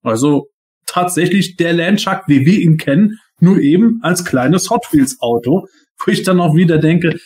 Also 0.02 0.48
tatsächlich 0.86 1.56
der 1.56 1.72
Land 1.72 2.00
Shark, 2.00 2.24
wie 2.28 2.46
wir 2.46 2.61
ihn 2.61 2.76
kennen, 2.76 3.18
nur 3.41 3.59
eben 3.59 4.01
als 4.03 4.24
kleines 4.24 4.70
Hot 4.70 4.93
Wheels 4.93 5.20
Auto, 5.20 5.66
wo 6.05 6.11
ich 6.11 6.22
dann 6.22 6.41
auch 6.41 6.55
wieder 6.55 6.78
denke, 6.78 7.18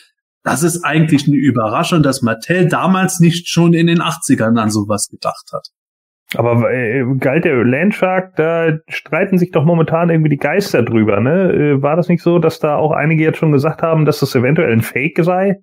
das 0.45 0.63
ist 0.63 0.85
eigentlich 0.85 1.27
eine 1.27 1.37
Überraschung, 1.37 2.03
dass 2.03 2.23
Mattel 2.23 2.69
damals 2.69 3.21
nicht 3.21 3.49
schon 3.49 3.75
in 3.75 3.87
den 3.87 4.01
80ern 4.01 4.59
an 4.59 4.71
sowas 4.71 5.09
gedacht 5.09 5.51
hat. 5.53 5.69
Aber 6.35 6.73
äh, 6.73 7.05
galt 7.19 7.45
der 7.45 7.65
Landshark, 7.65 8.37
da 8.37 8.79
streiten 8.89 9.39
sich 9.39 9.51
doch 9.51 9.65
momentan 9.65 10.09
irgendwie 10.09 10.31
die 10.31 10.39
Geister 10.39 10.83
drüber, 10.83 11.21
ne? 11.21 11.53
Äh, 11.53 11.83
war 11.83 11.97
das 11.97 12.09
nicht 12.09 12.23
so, 12.23 12.39
dass 12.39 12.59
da 12.59 12.77
auch 12.77 12.93
einige 12.93 13.23
jetzt 13.23 13.39
schon 13.39 13.53
gesagt 13.53 13.83
haben, 13.83 14.05
dass 14.05 14.21
das 14.21 14.35
eventuell 14.35 14.73
ein 14.73 14.81
Fake 14.81 15.23
sei? 15.23 15.57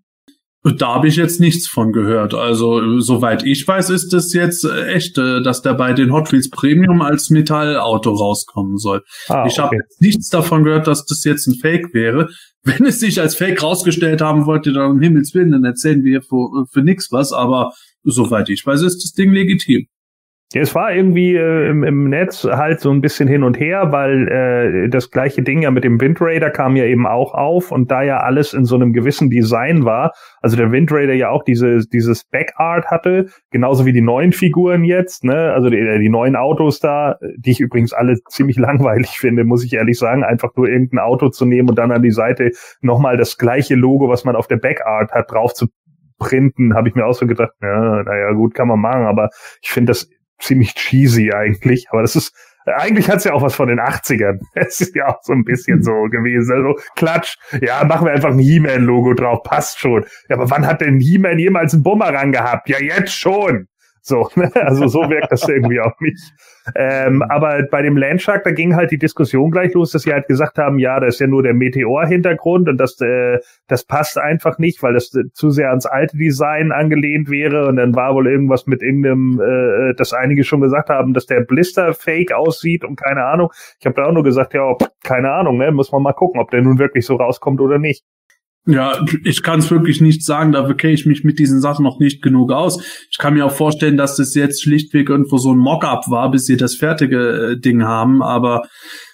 Da 0.63 0.95
habe 0.95 1.07
ich 1.07 1.15
jetzt 1.15 1.39
nichts 1.39 1.67
von 1.67 1.93
gehört. 1.93 2.33
Also, 2.33 2.99
soweit 2.99 3.45
ich 3.45 3.65
weiß, 3.65 3.89
ist 3.91 4.13
es 4.13 4.33
jetzt 4.33 4.65
echt, 4.65 5.17
äh, 5.17 5.41
dass 5.41 5.61
der 5.61 5.73
bei 5.73 5.93
den 5.93 6.11
Hot 6.11 6.33
Wheels 6.33 6.49
Premium 6.49 7.01
als 7.01 7.29
Metallauto 7.29 8.11
rauskommen 8.11 8.77
soll. 8.77 9.01
Ah, 9.29 9.45
ich 9.47 9.57
habe 9.57 9.77
jetzt 9.77 10.01
nichts 10.01 10.27
davon 10.27 10.65
gehört, 10.65 10.87
dass 10.87 11.05
das 11.05 11.23
jetzt 11.23 11.47
ein 11.47 11.55
Fake 11.55 11.93
wäre. 11.93 12.27
Wenn 12.63 12.85
es 12.85 12.99
sich 12.99 13.21
als 13.21 13.35
Fake 13.35 13.63
rausgestellt 13.63 14.19
haben 14.19 14.45
wollte, 14.45 14.73
dann 14.73 14.91
um 14.91 14.99
Himmels 14.99 15.33
Willen, 15.33 15.51
dann 15.51 15.63
erzählen 15.63 16.03
wir 16.03 16.21
für, 16.21 16.65
für 16.69 16.81
nix 16.81 17.09
was. 17.09 17.31
Aber 17.31 17.71
soweit 18.03 18.49
ich 18.49 18.65
weiß, 18.65 18.81
ist 18.81 19.01
das 19.01 19.13
Ding 19.13 19.31
legitim. 19.31 19.87
Es 20.55 20.73
war 20.73 20.91
irgendwie 20.91 21.35
äh, 21.35 21.69
im, 21.69 21.83
im 21.83 22.09
Netz 22.09 22.43
halt 22.43 22.79
so 22.79 22.89
ein 22.89 23.01
bisschen 23.01 23.27
hin 23.27 23.43
und 23.43 23.59
her, 23.59 23.91
weil 23.91 24.27
äh, 24.27 24.89
das 24.89 25.11
gleiche 25.11 25.43
Ding 25.43 25.61
ja 25.61 25.69
mit 25.69 25.83
dem 25.83 26.01
Wind 26.01 26.19
Raider 26.19 26.49
kam 26.49 26.75
ja 26.75 26.85
eben 26.85 27.05
auch 27.05 27.35
auf 27.35 27.71
und 27.71 27.91
da 27.91 28.01
ja 28.01 28.21
alles 28.21 28.55
in 28.55 28.65
so 28.65 28.73
einem 28.73 28.91
gewissen 28.91 29.29
Design 29.29 29.85
war, 29.85 30.11
also 30.41 30.57
der 30.57 30.71
Wind 30.71 30.91
Raider 30.91 31.13
ja 31.13 31.29
auch 31.29 31.43
diese, 31.43 31.85
dieses 31.93 32.23
Backart 32.23 32.87
hatte, 32.87 33.27
genauso 33.51 33.85
wie 33.85 33.93
die 33.93 34.01
neuen 34.01 34.31
Figuren 34.31 34.83
jetzt, 34.83 35.23
ne, 35.23 35.53
also 35.53 35.69
die, 35.69 35.99
die 35.99 36.09
neuen 36.09 36.35
Autos 36.35 36.79
da, 36.79 37.17
die 37.37 37.51
ich 37.51 37.59
übrigens 37.59 37.93
alle 37.93 38.17
ziemlich 38.29 38.57
langweilig 38.57 39.19
finde, 39.19 39.43
muss 39.43 39.63
ich 39.63 39.73
ehrlich 39.73 39.99
sagen, 39.99 40.23
einfach 40.23 40.55
nur 40.55 40.67
irgendein 40.67 40.97
Auto 40.97 41.29
zu 41.29 41.45
nehmen 41.45 41.69
und 41.69 41.77
dann 41.77 41.91
an 41.91 42.01
die 42.01 42.09
Seite 42.09 42.53
nochmal 42.81 43.17
das 43.17 43.37
gleiche 43.37 43.75
Logo, 43.75 44.09
was 44.09 44.25
man 44.25 44.35
auf 44.35 44.47
der 44.47 44.57
Backart 44.57 45.11
hat, 45.11 45.31
drauf 45.31 45.53
zu 45.53 45.67
printen, 46.17 46.73
habe 46.73 46.89
ich 46.89 46.95
mir 46.95 47.05
auch 47.05 47.13
so 47.13 47.27
gedacht, 47.27 47.51
ja, 47.61 48.03
naja, 48.03 48.31
gut, 48.31 48.55
kann 48.55 48.67
man 48.67 48.79
machen, 48.79 49.05
aber 49.05 49.29
ich 49.61 49.69
finde 49.69 49.91
das 49.91 50.09
ziemlich 50.39 50.73
cheesy 50.75 51.31
eigentlich, 51.33 51.87
aber 51.89 52.01
das 52.01 52.15
ist, 52.15 52.33
eigentlich 52.65 53.09
hat's 53.09 53.23
ja 53.23 53.33
auch 53.33 53.41
was 53.41 53.55
von 53.55 53.67
den 53.67 53.79
80ern. 53.79 54.39
Es 54.53 54.81
ist 54.81 54.95
ja 54.95 55.07
auch 55.07 55.19
so 55.23 55.33
ein 55.33 55.43
bisschen 55.43 55.83
so 55.83 56.03
gewesen. 56.03 56.53
Also 56.53 56.79
Klatsch, 56.95 57.37
ja, 57.61 57.83
machen 57.83 58.05
wir 58.05 58.13
einfach 58.13 58.31
ein 58.31 58.39
He-Man-Logo 58.39 59.13
drauf, 59.13 59.43
passt 59.43 59.79
schon. 59.79 60.05
Ja, 60.29 60.35
aber 60.35 60.49
wann 60.49 60.67
hat 60.67 60.81
denn 60.81 60.99
He-Man 60.99 61.39
jemals 61.39 61.73
einen 61.73 61.83
Bumerang 61.83 62.31
gehabt? 62.31 62.69
Ja, 62.69 62.79
jetzt 62.79 63.13
schon. 63.13 63.67
So, 64.09 64.27
ne? 64.35 64.51
also 64.55 64.87
so 64.87 65.01
wirkt 65.01 65.31
das 65.31 65.47
irgendwie 65.47 65.79
auch 65.79 65.99
nicht. 65.99 66.33
Ähm, 66.75 67.21
aber 67.21 67.61
bei 67.69 67.83
dem 67.83 67.95
Landshark, 67.95 68.43
da 68.43 68.51
ging 68.51 68.75
halt 68.75 68.89
die 68.89 68.97
Diskussion 68.97 69.51
gleich 69.51 69.73
los, 69.75 69.91
dass 69.91 70.01
sie 70.01 70.11
halt 70.11 70.27
gesagt 70.27 70.57
haben, 70.57 70.79
ja, 70.79 70.99
das 70.99 71.15
ist 71.15 71.19
ja 71.19 71.27
nur 71.27 71.43
der 71.43 71.53
Meteor-Hintergrund 71.53 72.67
und 72.69 72.77
das, 72.77 72.99
äh, 73.01 73.37
das 73.67 73.85
passt 73.85 74.17
einfach 74.17 74.57
nicht, 74.57 74.81
weil 74.81 74.93
das 74.93 75.11
zu 75.33 75.51
sehr 75.51 75.69
ans 75.69 75.85
alte 75.85 76.17
Design 76.17 76.71
angelehnt 76.71 77.29
wäre. 77.29 77.67
Und 77.67 77.75
dann 77.75 77.95
war 77.95 78.15
wohl 78.15 78.27
irgendwas 78.27 78.65
mit 78.65 78.81
irgendeinem, 78.81 79.39
äh, 79.39 79.93
dass 79.93 80.13
einige 80.13 80.43
schon 80.43 80.61
gesagt 80.61 80.89
haben, 80.89 81.13
dass 81.13 81.27
der 81.27 81.41
Blister 81.41 81.93
fake 81.93 82.33
aussieht 82.33 82.83
und 82.83 82.95
keine 82.95 83.25
Ahnung. 83.25 83.51
Ich 83.79 83.85
habe 83.85 83.95
da 83.95 84.05
auch 84.07 84.11
nur 84.11 84.23
gesagt, 84.23 84.55
ja, 84.55 84.75
keine 85.03 85.31
Ahnung, 85.31 85.59
ne, 85.59 85.71
muss 85.71 85.91
man 85.91 86.01
mal 86.01 86.13
gucken, 86.13 86.41
ob 86.41 86.49
der 86.49 86.63
nun 86.63 86.79
wirklich 86.79 87.05
so 87.05 87.15
rauskommt 87.15 87.61
oder 87.61 87.77
nicht. 87.77 88.03
Ja, 88.65 89.03
ich 89.23 89.41
kann 89.41 89.59
es 89.59 89.71
wirklich 89.71 89.99
nicht 89.99 90.23
sagen, 90.23 90.51
dafür 90.51 90.75
kenne 90.75 90.93
ich 90.93 91.05
mich 91.05 91.23
mit 91.23 91.39
diesen 91.39 91.59
Sachen 91.59 91.83
noch 91.83 91.99
nicht 91.99 92.21
genug 92.21 92.51
aus. 92.51 92.83
Ich 93.09 93.17
kann 93.17 93.33
mir 93.33 93.45
auch 93.45 93.51
vorstellen, 93.51 93.97
dass 93.97 94.17
das 94.17 94.35
jetzt 94.35 94.61
schlichtweg 94.61 95.09
irgendwo 95.09 95.37
so 95.37 95.51
ein 95.51 95.57
Mock-up 95.57 96.09
war, 96.09 96.29
bis 96.29 96.45
sie 96.45 96.57
das 96.57 96.75
fertige 96.75 97.53
äh, 97.53 97.59
Ding 97.59 97.83
haben, 97.83 98.21
aber 98.21 98.67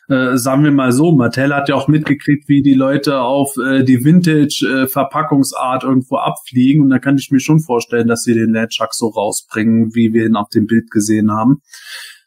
äh, 0.07 0.37
sagen 0.37 0.63
wir 0.63 0.71
mal 0.71 0.91
so, 0.91 1.11
Mattel 1.13 1.53
hat 1.53 1.69
ja 1.69 1.75
auch 1.75 1.87
mitgekriegt, 1.87 2.47
wie 2.47 2.61
die 2.61 2.73
Leute 2.73 3.21
auf 3.21 3.55
äh, 3.57 3.83
die 3.83 4.03
Vintage-Verpackungsart 4.03 5.83
äh, 5.83 5.87
irgendwo 5.87 6.17
abfliegen 6.17 6.83
und 6.83 6.89
da 6.89 6.99
kann 6.99 7.17
ich 7.17 7.31
mir 7.31 7.39
schon 7.39 7.59
vorstellen, 7.59 8.07
dass 8.07 8.23
sie 8.23 8.33
den 8.33 8.51
Ledchuck 8.51 8.93
so 8.93 9.07
rausbringen, 9.07 9.95
wie 9.95 10.13
wir 10.13 10.25
ihn 10.25 10.35
auf 10.35 10.49
dem 10.49 10.67
Bild 10.67 10.91
gesehen 10.91 11.31
haben. 11.31 11.61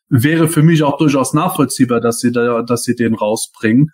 Wäre 0.08 0.48
für 0.48 0.62
mich 0.62 0.82
auch 0.82 0.96
durchaus 0.96 1.34
nachvollziehbar, 1.34 2.00
dass 2.00 2.18
sie 2.18 2.32
da, 2.32 2.62
dass 2.62 2.82
sie 2.82 2.94
den 2.94 3.14
rausbringen. 3.14 3.90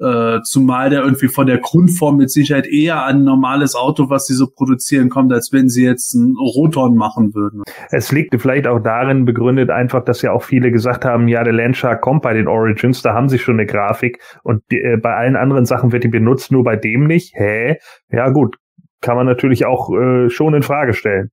Äh, 0.00 0.42
zumal 0.44 0.90
der 0.90 1.02
irgendwie 1.02 1.26
von 1.26 1.46
der 1.46 1.58
Grundform 1.58 2.18
mit 2.18 2.30
Sicherheit 2.30 2.68
eher 2.68 3.04
an 3.04 3.16
ein 3.16 3.24
normales 3.24 3.74
Auto, 3.74 4.08
was 4.08 4.26
sie 4.26 4.34
so 4.34 4.46
produzieren, 4.46 5.08
kommt, 5.08 5.32
als 5.32 5.52
wenn 5.52 5.68
sie 5.68 5.84
jetzt 5.84 6.14
einen 6.14 6.36
Rotor 6.36 6.94
machen 6.94 7.34
würden. 7.34 7.64
Es 7.90 8.12
liegt 8.12 8.40
vielleicht 8.40 8.68
auch 8.68 8.78
darin 8.78 9.24
begründet 9.24 9.70
einfach, 9.70 10.04
dass 10.04 10.22
ja 10.22 10.30
auch 10.30 10.44
viele 10.44 10.70
gesagt 10.70 11.04
haben, 11.04 11.26
ja, 11.26 11.42
der 11.42 11.52
Landshark 11.52 12.00
kommt 12.00 12.22
bei 12.22 12.32
den 12.32 12.46
Origins, 12.46 13.02
da 13.02 13.12
haben 13.12 13.28
sie 13.28 13.38
schon 13.38 13.56
eine 13.56 13.66
Grafik 13.66 14.20
und 14.44 14.62
die, 14.70 14.78
äh, 14.78 14.98
bei 14.98 15.14
allen 15.14 15.34
anderen 15.34 15.66
Sachen 15.66 15.90
wird 15.90 16.04
die 16.04 16.08
benutzt, 16.08 16.52
nur 16.52 16.62
bei 16.62 16.76
dem 16.76 17.08
nicht. 17.08 17.34
Hä? 17.34 17.78
Ja 18.10 18.28
gut, 18.30 18.56
kann 19.00 19.16
man 19.16 19.26
natürlich 19.26 19.66
auch 19.66 19.90
äh, 19.90 20.30
schon 20.30 20.54
in 20.54 20.62
Frage 20.62 20.94
stellen. 20.94 21.30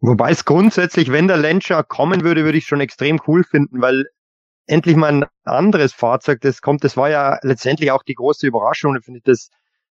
Wobei 0.00 0.30
es 0.30 0.44
grundsätzlich, 0.44 1.10
wenn 1.10 1.28
der 1.28 1.38
Landshark 1.38 1.88
kommen 1.88 2.22
würde, 2.22 2.44
würde 2.44 2.58
ich 2.58 2.66
schon 2.66 2.80
extrem 2.80 3.18
cool 3.26 3.44
finden, 3.44 3.80
weil 3.80 4.04
endlich 4.66 4.96
mal 4.96 5.12
ein 5.12 5.24
anderes 5.44 5.92
Fahrzeug, 5.92 6.40
das 6.40 6.62
kommt. 6.62 6.84
Das 6.84 6.96
war 6.96 7.10
ja 7.10 7.38
letztendlich 7.42 7.90
auch 7.90 8.02
die 8.02 8.14
große 8.14 8.46
Überraschung. 8.46 8.96
Ich 8.96 9.04
finde 9.04 9.20
das, 9.24 9.50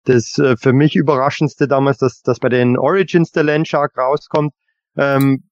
das 0.03 0.37
äh, 0.37 0.55
für 0.57 0.73
mich 0.73 0.95
überraschendste 0.95 1.67
damals, 1.67 1.97
dass, 1.97 2.21
dass 2.21 2.39
bei 2.39 2.49
den 2.49 2.77
Origins 2.77 3.31
der 3.31 3.43
Landshark 3.43 3.97
rauskommt. 3.97 4.53
Ähm, 4.97 5.43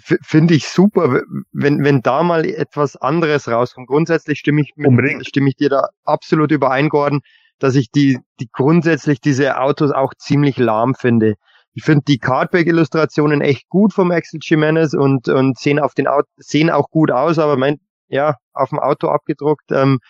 finde 0.00 0.54
ich 0.54 0.68
super, 0.68 1.22
wenn, 1.52 1.82
wenn 1.82 2.02
da 2.02 2.22
mal 2.22 2.44
etwas 2.44 2.96
anderes 2.96 3.48
rauskommt. 3.48 3.88
Grundsätzlich 3.88 4.38
stimme 4.38 4.62
ich, 4.62 4.72
mit, 4.76 5.26
stimme 5.26 5.48
ich 5.48 5.56
dir 5.56 5.70
da 5.70 5.88
absolut 6.04 6.52
überein, 6.52 6.88
Gordon, 6.88 7.20
dass 7.58 7.74
ich 7.74 7.90
die, 7.90 8.18
die 8.38 8.48
grundsätzlich 8.52 9.20
diese 9.20 9.58
Autos 9.58 9.90
auch 9.90 10.14
ziemlich 10.14 10.56
lahm 10.56 10.94
finde. 10.94 11.34
Ich 11.74 11.84
finde 11.84 12.04
die 12.06 12.18
Cardback-Illustrationen 12.18 13.40
echt 13.40 13.68
gut 13.68 13.92
vom 13.92 14.10
Axel 14.10 14.40
Jimenez 14.42 14.94
und, 14.94 15.28
und 15.28 15.58
sehen 15.58 15.78
auf 15.78 15.94
den 15.94 16.06
Auto, 16.06 16.26
sehen 16.36 16.70
auch 16.70 16.90
gut 16.90 17.10
aus, 17.10 17.38
aber 17.38 17.56
mein, 17.56 17.78
ja, 18.08 18.36
auf 18.52 18.70
dem 18.70 18.78
Auto 18.80 19.08
abgedruckt. 19.08 19.70
Ähm, 19.72 20.00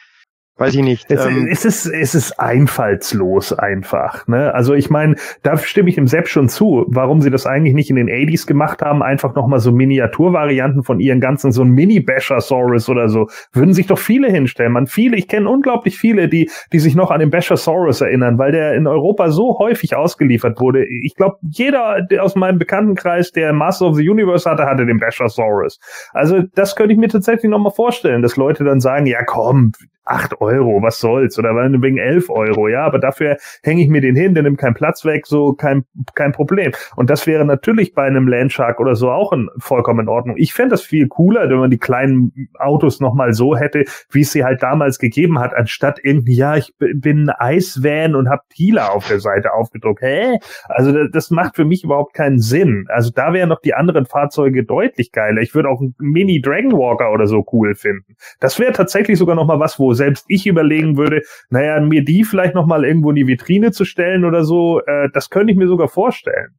Weiß 0.58 0.74
ich 0.74 0.82
nicht. 0.82 1.08
Es, 1.08 1.24
ähm, 1.24 1.46
es, 1.48 1.64
ist, 1.64 1.86
es 1.86 2.16
ist 2.16 2.40
einfallslos 2.40 3.52
einfach. 3.52 4.26
Ne? 4.26 4.52
Also 4.52 4.74
ich 4.74 4.90
meine, 4.90 5.14
da 5.44 5.56
stimme 5.56 5.88
ich 5.88 5.94
dem 5.94 6.08
Sepp 6.08 6.26
schon 6.28 6.48
zu, 6.48 6.84
warum 6.88 7.20
sie 7.20 7.30
das 7.30 7.46
eigentlich 7.46 7.74
nicht 7.74 7.90
in 7.90 7.96
den 7.96 8.08
80s 8.08 8.44
gemacht 8.44 8.82
haben, 8.82 9.00
einfach 9.00 9.36
nochmal 9.36 9.60
so 9.60 9.70
Miniaturvarianten 9.70 10.82
von 10.82 10.98
ihren 10.98 11.20
ganzen, 11.20 11.52
so 11.52 11.62
ein 11.62 11.70
Mini-Bashasaurus 11.70 12.88
oder 12.88 13.08
so, 13.08 13.28
würden 13.52 13.72
sich 13.72 13.86
doch 13.86 14.00
viele 14.00 14.28
hinstellen. 14.32 14.72
Man, 14.72 14.88
viele, 14.88 15.16
ich 15.16 15.28
kenne 15.28 15.48
unglaublich 15.48 15.96
viele, 15.96 16.28
die, 16.28 16.50
die 16.72 16.80
sich 16.80 16.96
noch 16.96 17.12
an 17.12 17.20
den 17.20 17.30
Bashasaurus 17.30 18.00
erinnern, 18.00 18.36
weil 18.38 18.50
der 18.50 18.74
in 18.74 18.88
Europa 18.88 19.30
so 19.30 19.60
häufig 19.60 19.94
ausgeliefert 19.94 20.60
wurde. 20.60 20.84
Ich 20.88 21.14
glaube, 21.14 21.36
jeder 21.42 22.02
der 22.02 22.24
aus 22.24 22.34
meinem 22.34 22.58
Bekanntenkreis, 22.58 23.30
der 23.30 23.52
Master 23.52 23.86
of 23.86 23.96
the 23.96 24.08
Universe 24.08 24.50
hatte, 24.50 24.64
hatte 24.64 24.86
den 24.86 24.98
Bashasaurus. 24.98 25.78
Also 26.12 26.42
das 26.54 26.74
könnte 26.74 26.94
ich 26.94 26.98
mir 26.98 27.08
tatsächlich 27.08 27.48
nochmal 27.48 27.72
vorstellen, 27.72 28.22
dass 28.22 28.36
Leute 28.36 28.64
dann 28.64 28.80
sagen, 28.80 29.06
ja 29.06 29.22
komm, 29.24 29.70
acht 30.08 30.40
Euro, 30.40 30.82
was 30.82 30.98
soll's? 30.98 31.38
Oder 31.38 31.54
wegen 31.54 31.98
elf 31.98 32.30
Euro, 32.30 32.68
ja, 32.68 32.84
aber 32.84 32.98
dafür 32.98 33.36
hänge 33.62 33.82
ich 33.82 33.88
mir 33.88 34.00
den 34.00 34.16
hin, 34.16 34.34
der 34.34 34.42
nimmt 34.42 34.58
keinen 34.58 34.74
Platz 34.74 35.04
weg, 35.04 35.26
so 35.26 35.52
kein, 35.52 35.84
kein 36.14 36.32
Problem. 36.32 36.72
Und 36.96 37.10
das 37.10 37.26
wäre 37.26 37.44
natürlich 37.44 37.94
bei 37.94 38.04
einem 38.04 38.28
Landshark 38.28 38.80
oder 38.80 38.94
so 38.94 39.10
auch 39.10 39.32
in, 39.32 39.48
vollkommen 39.58 40.00
in 40.00 40.08
Ordnung. 40.08 40.36
Ich 40.38 40.54
fände 40.54 40.70
das 40.70 40.82
viel 40.82 41.08
cooler, 41.08 41.48
wenn 41.48 41.58
man 41.58 41.70
die 41.70 41.78
kleinen 41.78 42.48
Autos 42.58 43.00
nochmal 43.00 43.32
so 43.32 43.56
hätte, 43.56 43.84
wie 44.10 44.22
es 44.22 44.32
sie 44.32 44.44
halt 44.44 44.62
damals 44.62 44.98
gegeben 44.98 45.38
hat, 45.38 45.54
anstatt 45.54 46.00
irgendwie, 46.02 46.36
ja, 46.36 46.56
ich 46.56 46.74
bin 46.78 47.28
ein 47.28 47.34
Eisvan 47.38 48.14
und 48.14 48.28
hab 48.28 48.48
Tila 48.50 48.88
auf 48.88 49.06
der 49.08 49.20
Seite 49.20 49.52
aufgedruckt. 49.52 50.02
Hä? 50.02 50.38
Also 50.68 50.92
das, 50.92 51.08
das 51.12 51.30
macht 51.30 51.56
für 51.56 51.64
mich 51.64 51.84
überhaupt 51.84 52.14
keinen 52.14 52.38
Sinn. 52.38 52.86
Also 52.88 53.10
da 53.14 53.32
wären 53.32 53.48
noch 53.48 53.60
die 53.60 53.74
anderen 53.74 54.06
Fahrzeuge 54.06 54.64
deutlich 54.64 55.12
geiler. 55.12 55.40
Ich 55.40 55.54
würde 55.54 55.68
auch 55.68 55.80
einen 55.80 55.94
Mini 55.98 56.40
Dragon 56.40 56.72
Walker 56.72 57.12
oder 57.12 57.26
so 57.26 57.44
cool 57.52 57.74
finden. 57.74 58.16
Das 58.40 58.58
wäre 58.58 58.72
tatsächlich 58.72 59.18
sogar 59.18 59.36
nochmal 59.36 59.60
was, 59.60 59.78
wo 59.78 59.92
selbst 59.98 60.24
ich 60.28 60.46
überlegen 60.46 60.96
würde, 60.96 61.20
naja, 61.50 61.78
mir 61.80 62.02
die 62.04 62.24
vielleicht 62.24 62.54
nochmal 62.54 62.86
irgendwo 62.86 63.10
in 63.10 63.16
die 63.16 63.26
Vitrine 63.26 63.70
zu 63.70 63.84
stellen 63.84 64.24
oder 64.24 64.44
so, 64.44 64.80
äh, 64.80 65.10
das 65.12 65.28
könnte 65.28 65.52
ich 65.52 65.58
mir 65.58 65.68
sogar 65.68 65.88
vorstellen. 65.88 66.56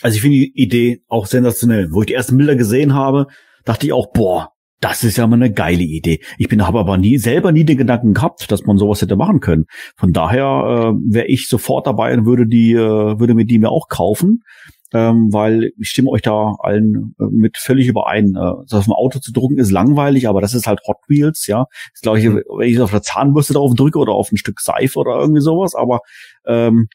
Also 0.00 0.16
ich 0.16 0.22
finde 0.22 0.38
die 0.38 0.52
Idee 0.54 1.02
auch 1.08 1.26
sensationell. 1.26 1.88
Wo 1.90 2.00
ich 2.00 2.06
die 2.06 2.14
ersten 2.14 2.36
Bilder 2.38 2.56
gesehen 2.56 2.94
habe, 2.94 3.26
dachte 3.64 3.86
ich 3.86 3.92
auch, 3.92 4.12
boah, 4.12 4.52
Das 4.80 5.02
ist 5.02 5.16
ja 5.16 5.26
mal 5.26 5.34
eine 5.34 5.52
geile 5.52 5.82
Idee. 5.82 6.20
Ich 6.38 6.48
bin 6.48 6.64
habe 6.64 6.78
aber 6.78 6.98
nie 6.98 7.18
selber 7.18 7.50
nie 7.50 7.64
den 7.64 7.78
Gedanken 7.78 8.14
gehabt, 8.14 8.50
dass 8.52 8.64
man 8.64 8.78
sowas 8.78 9.02
hätte 9.02 9.16
machen 9.16 9.40
können. 9.40 9.64
Von 9.96 10.12
daher 10.12 10.94
äh, 10.94 11.12
wäre 11.12 11.26
ich 11.26 11.48
sofort 11.48 11.88
dabei 11.88 12.16
und 12.16 12.26
würde 12.26 12.46
die 12.46 12.74
äh, 12.74 13.18
würde 13.18 13.34
mir 13.34 13.44
die 13.44 13.58
mir 13.58 13.70
auch 13.70 13.88
kaufen, 13.88 14.44
ähm, 14.92 15.32
weil 15.32 15.72
ich 15.78 15.88
stimme 15.90 16.10
euch 16.10 16.22
da 16.22 16.54
allen 16.60 17.14
äh, 17.18 17.24
mit 17.30 17.58
völlig 17.58 17.88
überein. 17.88 18.34
Äh, 18.36 18.52
das 18.64 18.74
auf 18.74 18.84
dem 18.84 18.94
Auto 18.94 19.18
zu 19.18 19.32
drucken 19.32 19.58
ist 19.58 19.70
langweilig, 19.70 20.28
aber 20.28 20.40
das 20.40 20.54
ist 20.54 20.66
halt 20.66 20.80
Hot 20.86 20.98
Wheels, 21.08 21.46
ja. 21.46 21.66
Das 21.92 22.00
glaube 22.00 22.18
ich, 22.18 22.24
Mhm. 22.26 22.42
wenn 22.58 22.68
ich 22.68 22.80
auf 22.80 22.90
der 22.90 23.02
Zahnbürste 23.02 23.52
drauf 23.54 23.74
drücke 23.74 23.98
oder 23.98 24.12
auf 24.12 24.32
ein 24.32 24.36
Stück 24.38 24.60
Seife 24.60 24.98
oder 24.98 25.18
irgendwie 25.18 25.42
sowas, 25.42 25.74
aber 25.74 26.00
ähm, 26.46 26.88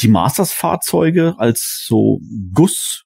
die 0.00 0.08
Masters-Fahrzeuge 0.08 1.34
als 1.38 1.84
so 1.86 2.20
Guss 2.52 3.04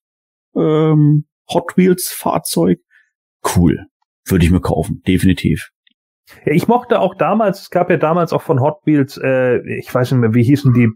ähm, 0.57 1.27
Hot 1.53 1.77
Wheels-Fahrzeug, 1.77 2.81
cool. 3.57 3.87
Würde 4.27 4.45
ich 4.45 4.51
mir 4.51 4.61
kaufen, 4.61 5.03
definitiv. 5.07 5.71
Ich 6.45 6.68
mochte 6.68 7.01
auch 7.01 7.14
damals, 7.14 7.62
es 7.62 7.70
gab 7.70 7.91
ja 7.91 7.97
damals 7.97 8.33
auch 8.33 8.43
von 8.43 8.61
Hot 8.61 8.78
Wheels, 8.85 9.18
äh, 9.22 9.59
ich 9.78 9.95
weiß 9.95 10.12
nicht 10.12 10.20
mehr, 10.20 10.35
wie 10.35 10.43
hießen 10.43 10.72
die, 10.72 10.89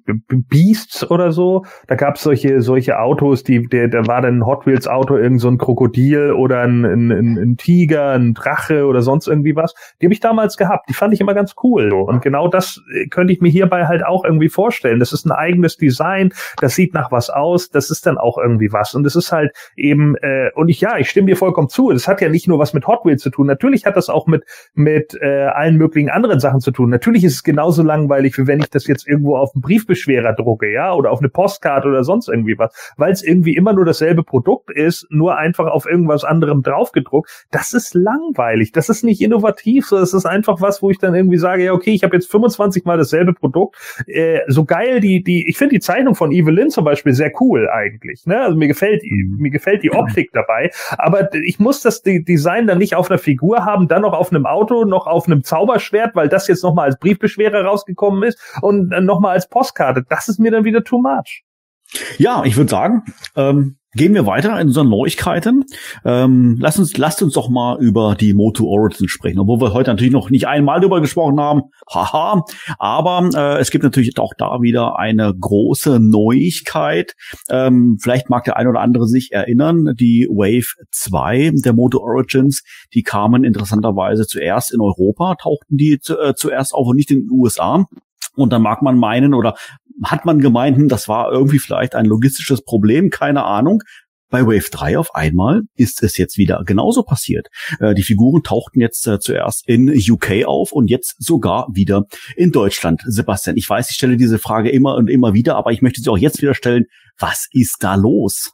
Beasts 0.49 1.09
oder 1.11 1.33
so. 1.33 1.65
Da 1.87 1.95
gab 1.95 2.17
es 2.17 2.23
solche, 2.23 2.61
solche 2.61 2.99
Autos, 2.99 3.45
die, 3.45 3.67
der, 3.67 3.89
da 3.89 4.07
war 4.07 4.23
dann 4.23 4.39
ein 4.39 4.47
Hot 4.47 4.67
Wheels 4.67 4.89
Auto, 4.89 5.17
irgend 5.17 5.41
so 5.41 5.49
ein 5.49 5.59
Krokodil 5.59 6.33
oder 6.33 6.61
ein, 6.61 6.85
ein, 6.85 7.11
ein, 7.11 7.39
ein 7.39 7.57
Tiger, 7.57 8.13
ein 8.13 8.35
Drache 8.35 8.87
oder 8.87 9.03
sonst 9.03 9.29
irgendwie 9.29 9.57
was. 9.57 9.75
Die 10.01 10.07
habe 10.07 10.15
ich 10.15 10.21
damals 10.21 10.57
gehabt. 10.57 10.89
Die 10.89 10.95
fand 10.95 11.13
ich 11.15 11.21
immer 11.21 11.35
ganz 11.35 11.55
cool. 11.63 11.93
Und 11.93 12.23
genau 12.23 12.49
das 12.49 12.83
äh, 12.95 13.07
könnte 13.09 13.33
ich 13.33 13.41
mir 13.41 13.51
hierbei 13.51 13.87
halt 13.87 14.05
auch 14.05 14.25
irgendwie 14.25 14.49
vorstellen. 14.49 15.01
Das 15.01 15.13
ist 15.13 15.27
ein 15.27 15.33
eigenes 15.33 15.77
Design, 15.77 16.33
das 16.61 16.75
sieht 16.75 16.95
nach 16.95 17.13
was 17.13 17.31
aus, 17.31 17.71
das 17.71 17.91
ist 17.91 18.07
dann 18.07 18.19
auch 18.19 18.39
irgendwie 18.39 18.73
was. 18.73 18.95
Und 18.95 19.07
es 19.07 19.17
ist 19.17 19.33
halt 19.33 19.53
eben, 19.77 20.17
äh, 20.17 20.51
und 20.55 20.69
ich, 20.69 20.81
ja, 20.81 20.99
ich 20.99 21.11
stimme 21.11 21.27
dir 21.27 21.37
vollkommen 21.37 21.69
zu. 21.69 21.91
Das 21.91 22.09
hat 22.09 22.21
ja 22.21 22.29
nicht 22.29 22.49
nur 22.49 22.59
was 22.59 22.75
mit 22.75 22.87
Hot 22.87 23.05
Wheels 23.05 23.23
zu 23.23 23.31
tun. 23.31 23.47
Natürlich 23.47 23.87
hat 23.87 23.97
das 23.97 24.09
auch 24.09 24.27
mit, 24.27 24.45
mit 24.75 25.15
äh, 25.25 25.47
allen 25.47 25.77
möglichen 25.77 26.11
anderen 26.11 26.39
Sachen 26.39 26.61
zu 26.61 26.71
tun. 26.71 26.91
Natürlich 26.91 27.25
ist 27.25 27.35
es 27.37 27.43
genauso 27.43 27.83
langweilig, 27.83 28.37
wie 28.37 28.47
wenn 28.47 28.61
ich 28.61 28.69
das 28.69 28.87
jetzt 28.87 29.09
irgendwo 29.09 29.37
auf 29.37 29.55
einen 29.55 29.63
Briefbeschwerer 29.63 30.35
drucke, 30.35 30.71
ja, 30.71 30.93
oder 30.93 31.11
auf 31.11 31.21
eine 31.21 31.31
Postkarte 31.31 31.89
oder 31.89 32.05
sonst 32.05 32.29
irgendwie 32.29 32.59
was, 32.59 32.93
weil 32.99 33.11
es 33.11 33.23
irgendwie 33.23 33.57
immer 33.57 33.73
nur 33.73 33.87
dasselbe 33.87 34.23
Produkt 34.23 34.71
ist, 34.71 35.07
nur 35.09 35.39
einfach 35.39 35.67
auf 35.67 35.87
irgendwas 35.87 36.25
anderem 36.25 36.63
draufgedruckt. 36.63 37.47
Das 37.51 37.73
ist 37.73 37.95
langweilig. 37.95 38.73
Das 38.73 38.91
ist 38.91 39.03
nicht 39.03 39.23
innovativ, 39.23 39.87
so 39.87 39.99
das 39.99 40.13
ist 40.13 40.27
einfach 40.27 40.61
was, 40.61 40.83
wo 40.83 40.91
ich 40.91 40.99
dann 40.99 41.15
irgendwie 41.15 41.39
sage, 41.39 41.65
ja, 41.65 41.73
okay, 41.73 41.93
ich 41.93 42.05
habe 42.05 42.15
jetzt 42.17 42.31
25 42.31 42.85
mal 42.85 42.99
dasselbe 42.99 43.33
Produkt. 43.33 43.77
Äh, 44.07 44.41
so 44.49 44.65
geil 44.67 45.01
die 45.01 45.23
die 45.23 45.49
ich 45.49 45.57
finde 45.57 45.77
die 45.77 45.81
Zeichnung 45.81 46.15
von 46.15 46.33
Evelyn 46.33 46.69
zum 46.69 46.85
Beispiel 46.85 47.15
sehr 47.15 47.33
cool 47.41 47.71
eigentlich, 47.71 48.27
ne? 48.27 48.43
Also 48.43 48.59
mir 48.59 48.69
gefällt 48.69 49.03
mir 49.39 49.51
gefällt 49.51 49.83
die 49.83 49.93
Optik 49.93 50.33
dabei, 50.33 50.71
aber 50.99 51.33
ich 51.35 51.59
muss 51.59 51.81
das 51.81 52.03
Design 52.03 52.67
dann 52.67 52.79
nicht 52.79 52.95
auf 52.95 53.11
einer 53.11 53.19
Figur 53.19 53.65
haben, 53.65 53.89
dann 53.89 54.03
noch 54.03 54.13
auf 54.13 54.31
einem 54.31 54.45
Auto, 54.45 54.85
noch 54.85 55.07
auf 55.07 55.14
einem 55.27 55.45
Zauberschwert, 55.45 56.15
weil 56.15 56.29
das 56.29 56.49
jetzt 56.49 56.63
nochmal 56.63 56.87
als 56.87 56.99
Briefbeschwerer 56.99 57.65
rausgekommen 57.65 58.23
ist 58.25 58.39
und 58.61 58.91
dann 58.91 59.05
nochmal 59.05 59.33
als 59.33 59.49
Postkarte. 59.49 60.05
Das 60.09 60.29
ist 60.29 60.39
mir 60.39 60.51
dann 60.51 60.65
wieder 60.65 60.85
too 60.85 61.01
much. 61.01 61.45
Ja, 62.19 62.45
ich 62.45 62.57
würde 62.57 62.71
sagen, 62.71 63.05
ähm, 63.37 63.77
gehen 63.95 64.15
wir 64.15 64.27
weiter 64.27 64.61
in 64.61 64.69
unseren 64.69 64.89
Neuigkeiten. 64.89 65.65
Ähm, 66.05 66.57
lass 66.61 66.79
uns, 66.79 66.97
lasst 66.97 67.23
uns 67.23 67.35
doch 67.35 67.49
mal 67.49 67.81
über 67.81 68.15
die 68.15 68.35
Moto 68.35 68.67
Origins 68.67 69.11
sprechen, 69.11 69.39
obwohl 69.39 69.61
wir 69.61 69.73
heute 69.73 69.91
natürlich 69.91 70.13
noch 70.13 70.31
nicht 70.31 70.47
einmal 70.47 70.81
drüber 70.81 71.01
gesprochen 71.01 71.41
haben. 71.41 71.63
Haha. 71.93 72.45
Aber 72.79 73.29
äh, 73.35 73.61
es 73.61 73.71
gibt 73.71 73.85
natürlich 73.85 74.19
auch 74.19 74.35
da 74.37 74.61
wieder 74.61 74.99
eine 74.99 75.33
große 75.35 76.01
Neuigkeit. 76.01 77.15
Ähm, 77.49 77.99
vielleicht 78.01 78.31
mag 78.31 78.45
der 78.45 78.57
ein 78.57 78.67
oder 78.67 78.81
andere 78.81 79.07
sich 79.07 79.33
erinnern, 79.33 79.95
die 79.99 80.27
Wave 80.31 80.75
2 80.91 81.53
der 81.65 81.73
Moto 81.73 81.99
Origins, 81.99 82.63
die 82.93 83.03
kamen 83.03 83.45
interessanterweise 83.45 84.27
zuerst 84.27 84.73
in 84.73 84.81
Europa, 84.81 85.37
tauchten 85.37 85.77
die 85.77 85.99
zu, 86.01 86.19
äh, 86.19 86.35
zuerst 86.35 86.75
auf 86.75 86.87
und 86.87 86.97
nicht 86.97 87.11
in 87.11 87.27
den 87.27 87.31
USA. 87.31 87.87
Und 88.37 88.53
dann 88.53 88.63
mag 88.63 88.83
man 88.83 88.99
meinen 88.99 89.33
oder 89.33 89.55
hat 90.03 90.25
man 90.25 90.41
gemeint, 90.41 90.77
hm, 90.77 90.89
das 90.89 91.09
war 91.09 91.31
irgendwie 91.33 91.59
vielleicht 91.59 91.95
ein 91.95 92.07
logistisches 92.07 92.63
Problem, 92.63 93.11
keine 93.11 93.45
Ahnung. 93.45 93.83
Bei 94.31 94.43
Wave 94.47 94.69
3 94.71 94.99
auf 94.99 95.15
einmal 95.15 95.63
ist 95.77 96.03
es 96.03 96.17
jetzt 96.17 96.39
wieder 96.39 96.63
genauso 96.67 97.05
passiert. 97.05 97.49
Äh, 97.79 97.95
die 97.95 98.03
Figuren 98.03 98.43
tauchten 98.43 98.81
jetzt 98.81 99.07
äh, 99.07 99.21
zuerst 99.21 99.69
in 99.69 99.89
UK 99.89 100.47
auf 100.47 100.73
und 100.73 100.91
jetzt 100.91 101.15
sogar 101.23 101.69
wieder 101.73 102.07
in 102.35 102.51
Deutschland. 102.51 103.03
Sebastian, 103.07 103.57
ich 103.57 103.69
weiß, 103.69 103.91
ich 103.91 103.97
stelle 103.97 104.17
diese 104.17 104.39
Frage 104.39 104.71
immer 104.71 104.97
und 104.97 105.09
immer 105.09 105.35
wieder, 105.35 105.55
aber 105.57 105.71
ich 105.71 105.83
möchte 105.83 106.01
sie 106.01 106.11
auch 106.11 106.19
jetzt 106.19 106.43
wieder 106.43 106.55
stellen. 106.55 106.87
Was 107.19 107.47
ist 107.53 107.77
da 107.81 107.95
los? 107.95 108.51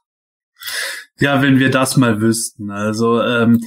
Ja, 1.18 1.40
wenn 1.40 1.58
wir 1.58 1.70
das 1.70 1.96
mal 1.96 2.20
wüssten. 2.20 2.70
Also 2.70 3.22
ähm, 3.22 3.60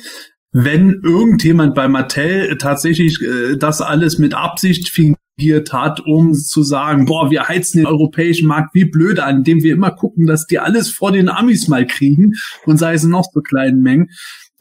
wenn 0.51 1.01
irgendjemand 1.03 1.74
bei 1.74 1.88
Mattel 1.88 2.57
tatsächlich 2.57 3.19
äh, 3.21 3.57
das 3.57 3.82
alles 3.82 4.19
mit 4.19 4.36
Absicht 4.36 4.89
fingiert 5.36 5.74
hat, 5.74 6.02
um 6.02 6.34
zu 6.34 6.64
sagen, 6.64 7.06
boah, 7.06 7.30
wir 7.32 7.48
heizen 7.48 7.80
den 7.80 7.88
europäischen 7.88 8.48
Markt 8.48 8.74
wie 8.74 8.86
blöde 8.86 9.24
an, 9.24 9.38
indem 9.38 9.64
wir 9.64 9.74
immer 9.74 9.92
gucken, 9.92 10.28
dass 10.28 10.46
die 10.46 10.60
alles 10.60 10.90
vor 10.90 11.12
den 11.12 11.30
Amis 11.30 11.68
mal 11.68 11.86
kriegen 11.86 12.34
und 12.66 12.78
sei 12.78 12.94
es 12.94 13.04
noch 13.04 13.26
so 13.32 13.42
kleinen 13.42 13.82
Mengen, 13.82 14.10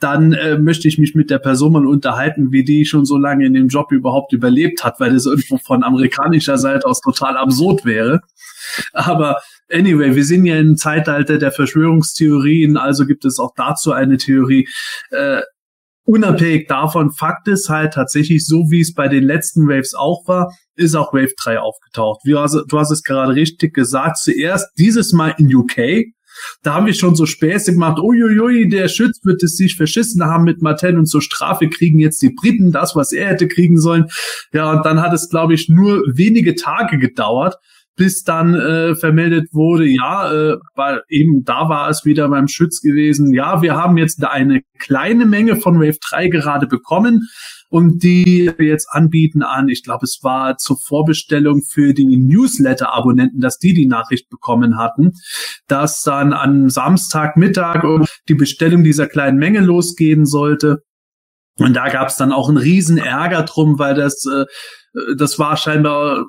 dann 0.01 0.33
äh, 0.33 0.59
möchte 0.59 0.89
ich 0.89 0.99
mich 0.99 1.15
mit 1.15 1.31
der 1.31 1.39
Person 1.39 1.73
mal 1.73 1.87
unterhalten, 1.87 2.51
wie 2.51 2.65
die 2.65 2.85
schon 2.85 3.05
so 3.05 3.17
lange 3.17 3.47
in 3.47 3.55
dem 3.55 3.69
Job 3.69 3.93
überhaupt 3.93 4.33
überlebt 4.33 4.83
hat, 4.83 4.99
weil 4.99 5.13
das 5.13 5.27
irgendwo 5.27 5.59
von 5.59 5.85
amerikanischer 5.85 6.59
Seite 6.59 6.87
aus 6.87 7.01
total 7.01 7.37
absurd 7.37 7.85
wäre. 7.85 8.21
Aber 8.93 9.41
anyway, 9.71 10.17
wir 10.17 10.25
sind 10.25 10.45
ja 10.45 10.57
im 10.57 10.77
Zeitalter 10.77 11.39
der 11.39 11.53
Verschwörungstheorien, 11.53 12.77
also 12.77 13.07
gibt 13.07 13.25
es 13.25 13.39
auch 13.39 13.53
dazu 13.55 13.93
eine 13.93 14.17
Theorie. 14.17 14.69
Äh, 15.11 15.43
unabhängig 16.05 16.69
davon, 16.69 17.11
Fakt 17.11 17.49
ist 17.49 17.69
halt 17.69 17.95
tatsächlich, 17.95 18.47
so 18.47 18.71
wie 18.71 18.81
es 18.81 18.95
bei 18.95 19.09
den 19.09 19.25
letzten 19.25 19.69
Waves 19.69 19.95
auch 19.95 20.27
war, 20.27 20.53
ist 20.75 20.95
auch 20.95 21.13
Wave 21.13 21.33
3 21.43 21.61
aufgetaucht. 21.61 22.21
Wie, 22.25 22.35
also, 22.35 22.65
du 22.65 22.79
hast 22.79 22.91
es 22.91 23.03
gerade 23.03 23.35
richtig 23.35 23.75
gesagt, 23.75 24.19
zuerst 24.19 24.69
dieses 24.79 25.13
Mal 25.13 25.35
in 25.39 25.55
UK. 25.55 26.07
Da 26.63 26.75
haben 26.75 26.87
wir 26.87 26.95
schon 26.95 27.15
so 27.15 27.27
Späße 27.27 27.73
gemacht, 27.73 27.99
uiuiui, 27.99 28.69
der 28.69 28.89
Schütz 28.89 29.21
wird 29.23 29.43
es 29.43 29.57
sich 29.57 29.77
verschissen 29.77 30.25
haben 30.25 30.45
mit 30.45 30.63
Mattel 30.63 30.99
und 30.99 31.07
zur 31.07 31.21
Strafe 31.21 31.69
kriegen 31.69 31.99
jetzt 31.99 32.23
die 32.23 32.31
Briten 32.35 32.73
das, 32.73 32.97
was 32.97 33.13
er 33.13 33.29
hätte 33.29 33.49
kriegen 33.49 33.79
sollen. 33.79 34.07
Ja, 34.53 34.73
und 34.73 34.85
dann 34.87 35.03
hat 35.03 35.13
es, 35.13 35.29
glaube 35.29 35.55
ich, 35.55 35.69
nur 35.69 36.03
wenige 36.07 36.55
Tage 36.55 36.99
gedauert, 36.99 37.57
bis 37.97 38.23
dann 38.23 38.55
äh, 38.55 38.95
vermeldet 38.95 39.49
wurde, 39.53 39.87
ja, 39.87 40.33
äh, 40.33 40.57
weil 40.75 41.03
eben 41.09 41.45
da 41.45 41.69
war 41.69 41.91
es 41.91 42.05
wieder 42.05 42.29
beim 42.29 42.49
Schütz 42.49 42.81
gewesen, 42.81 43.33
ja, 43.35 43.63
wir 43.63 43.77
haben 43.77 43.99
jetzt 43.99 44.25
eine 44.25 44.63
kleine 44.79 45.27
Menge 45.27 45.57
von 45.57 45.79
Wave 45.79 45.99
3 46.11 46.29
gerade 46.29 46.67
bekommen 46.67 47.29
und 47.69 48.03
die 48.03 48.51
wir 48.57 48.67
jetzt 48.67 48.89
anbieten 48.91 49.43
an, 49.43 49.69
ich 49.69 49.83
glaube, 49.83 50.05
es 50.05 50.19
war 50.23 50.59
zur 50.59 50.79
Vorbestellung 50.79 51.63
für 51.63 51.95
die 51.95 52.17
Newsletter-Abonnenten, 52.17 53.41
dass 53.41 53.59
die 53.59 53.73
die 53.73 53.87
Nachricht 53.87 54.29
bekommen 54.29 54.77
hatten, 54.77 55.13
dass 55.69 56.03
dann 56.03 56.35
am 56.35 56.69
Samstagmittag 56.69 57.83
die 58.29 58.35
Bestellung 58.35 58.85
dieser 58.85 59.07
kleinen 59.07 59.39
Menge 59.39 59.61
losgehen 59.61 60.27
sollte. 60.27 60.83
Und 61.59 61.75
da 61.75 61.89
gab 61.89 62.09
es 62.09 62.17
dann 62.17 62.33
auch 62.33 62.49
einen 62.49 62.59
riesen 62.59 62.99
Ärger 62.99 63.43
drum, 63.43 63.79
weil 63.79 63.95
das, 63.95 64.25
äh, 64.27 64.45
das 65.17 65.39
war 65.39 65.57
scheinbar 65.57 66.25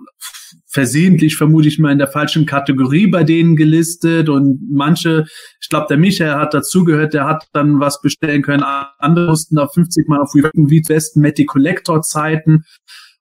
versehentlich, 0.68 1.36
vermute 1.36 1.68
ich 1.68 1.80
mal, 1.80 1.92
in 1.92 2.00
der 2.00 2.08
falschen 2.08 2.46
Kategorie 2.46 3.08
bei 3.08 3.24
denen 3.24 3.56
gelistet. 3.56 4.28
Und 4.28 4.60
manche, 4.72 5.26
ich 5.62 5.70
glaube, 5.70 5.86
der 5.88 5.98
Michael 5.98 6.36
hat 6.36 6.54
dazugehört, 6.54 7.14
der 7.14 7.26
hat 7.26 7.46
dann 7.54 7.80
was 7.80 8.02
bestellen 8.02 8.42
können, 8.42 8.64
andere 8.98 9.28
mussten 9.30 9.56
da 9.56 9.68
50 9.68 10.08
Mal 10.08 10.20
auf 10.20 10.34
Westen 10.34 11.22
Matty 11.22 11.46
Collector 11.46 12.02
Zeiten 12.02 12.64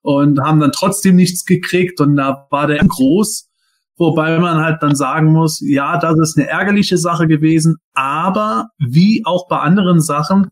und 0.01 0.41
haben 0.41 0.61
dann 0.61 0.73
trotzdem 0.73 1.17
nichts 1.17 1.45
gekriegt. 1.45 2.01
Und 2.01 2.17
da 2.17 2.47
war 2.51 2.67
der 2.67 2.79
groß, 2.79 3.49
wobei 3.97 4.39
man 4.39 4.59
halt 4.59 4.83
dann 4.83 4.97
sagen 4.97 5.33
muss, 5.33 5.61
ja, 5.61 5.99
das 5.99 6.19
ist 6.19 6.39
eine 6.39 6.49
ärgerliche 6.49 6.99
Sache 6.99 7.27
gewesen, 7.27 7.77
aber 7.93 8.69
wie 8.79 9.23
auch 9.25 9.47
bei 9.49 9.59
anderen 9.59 10.01
Sachen, 10.01 10.49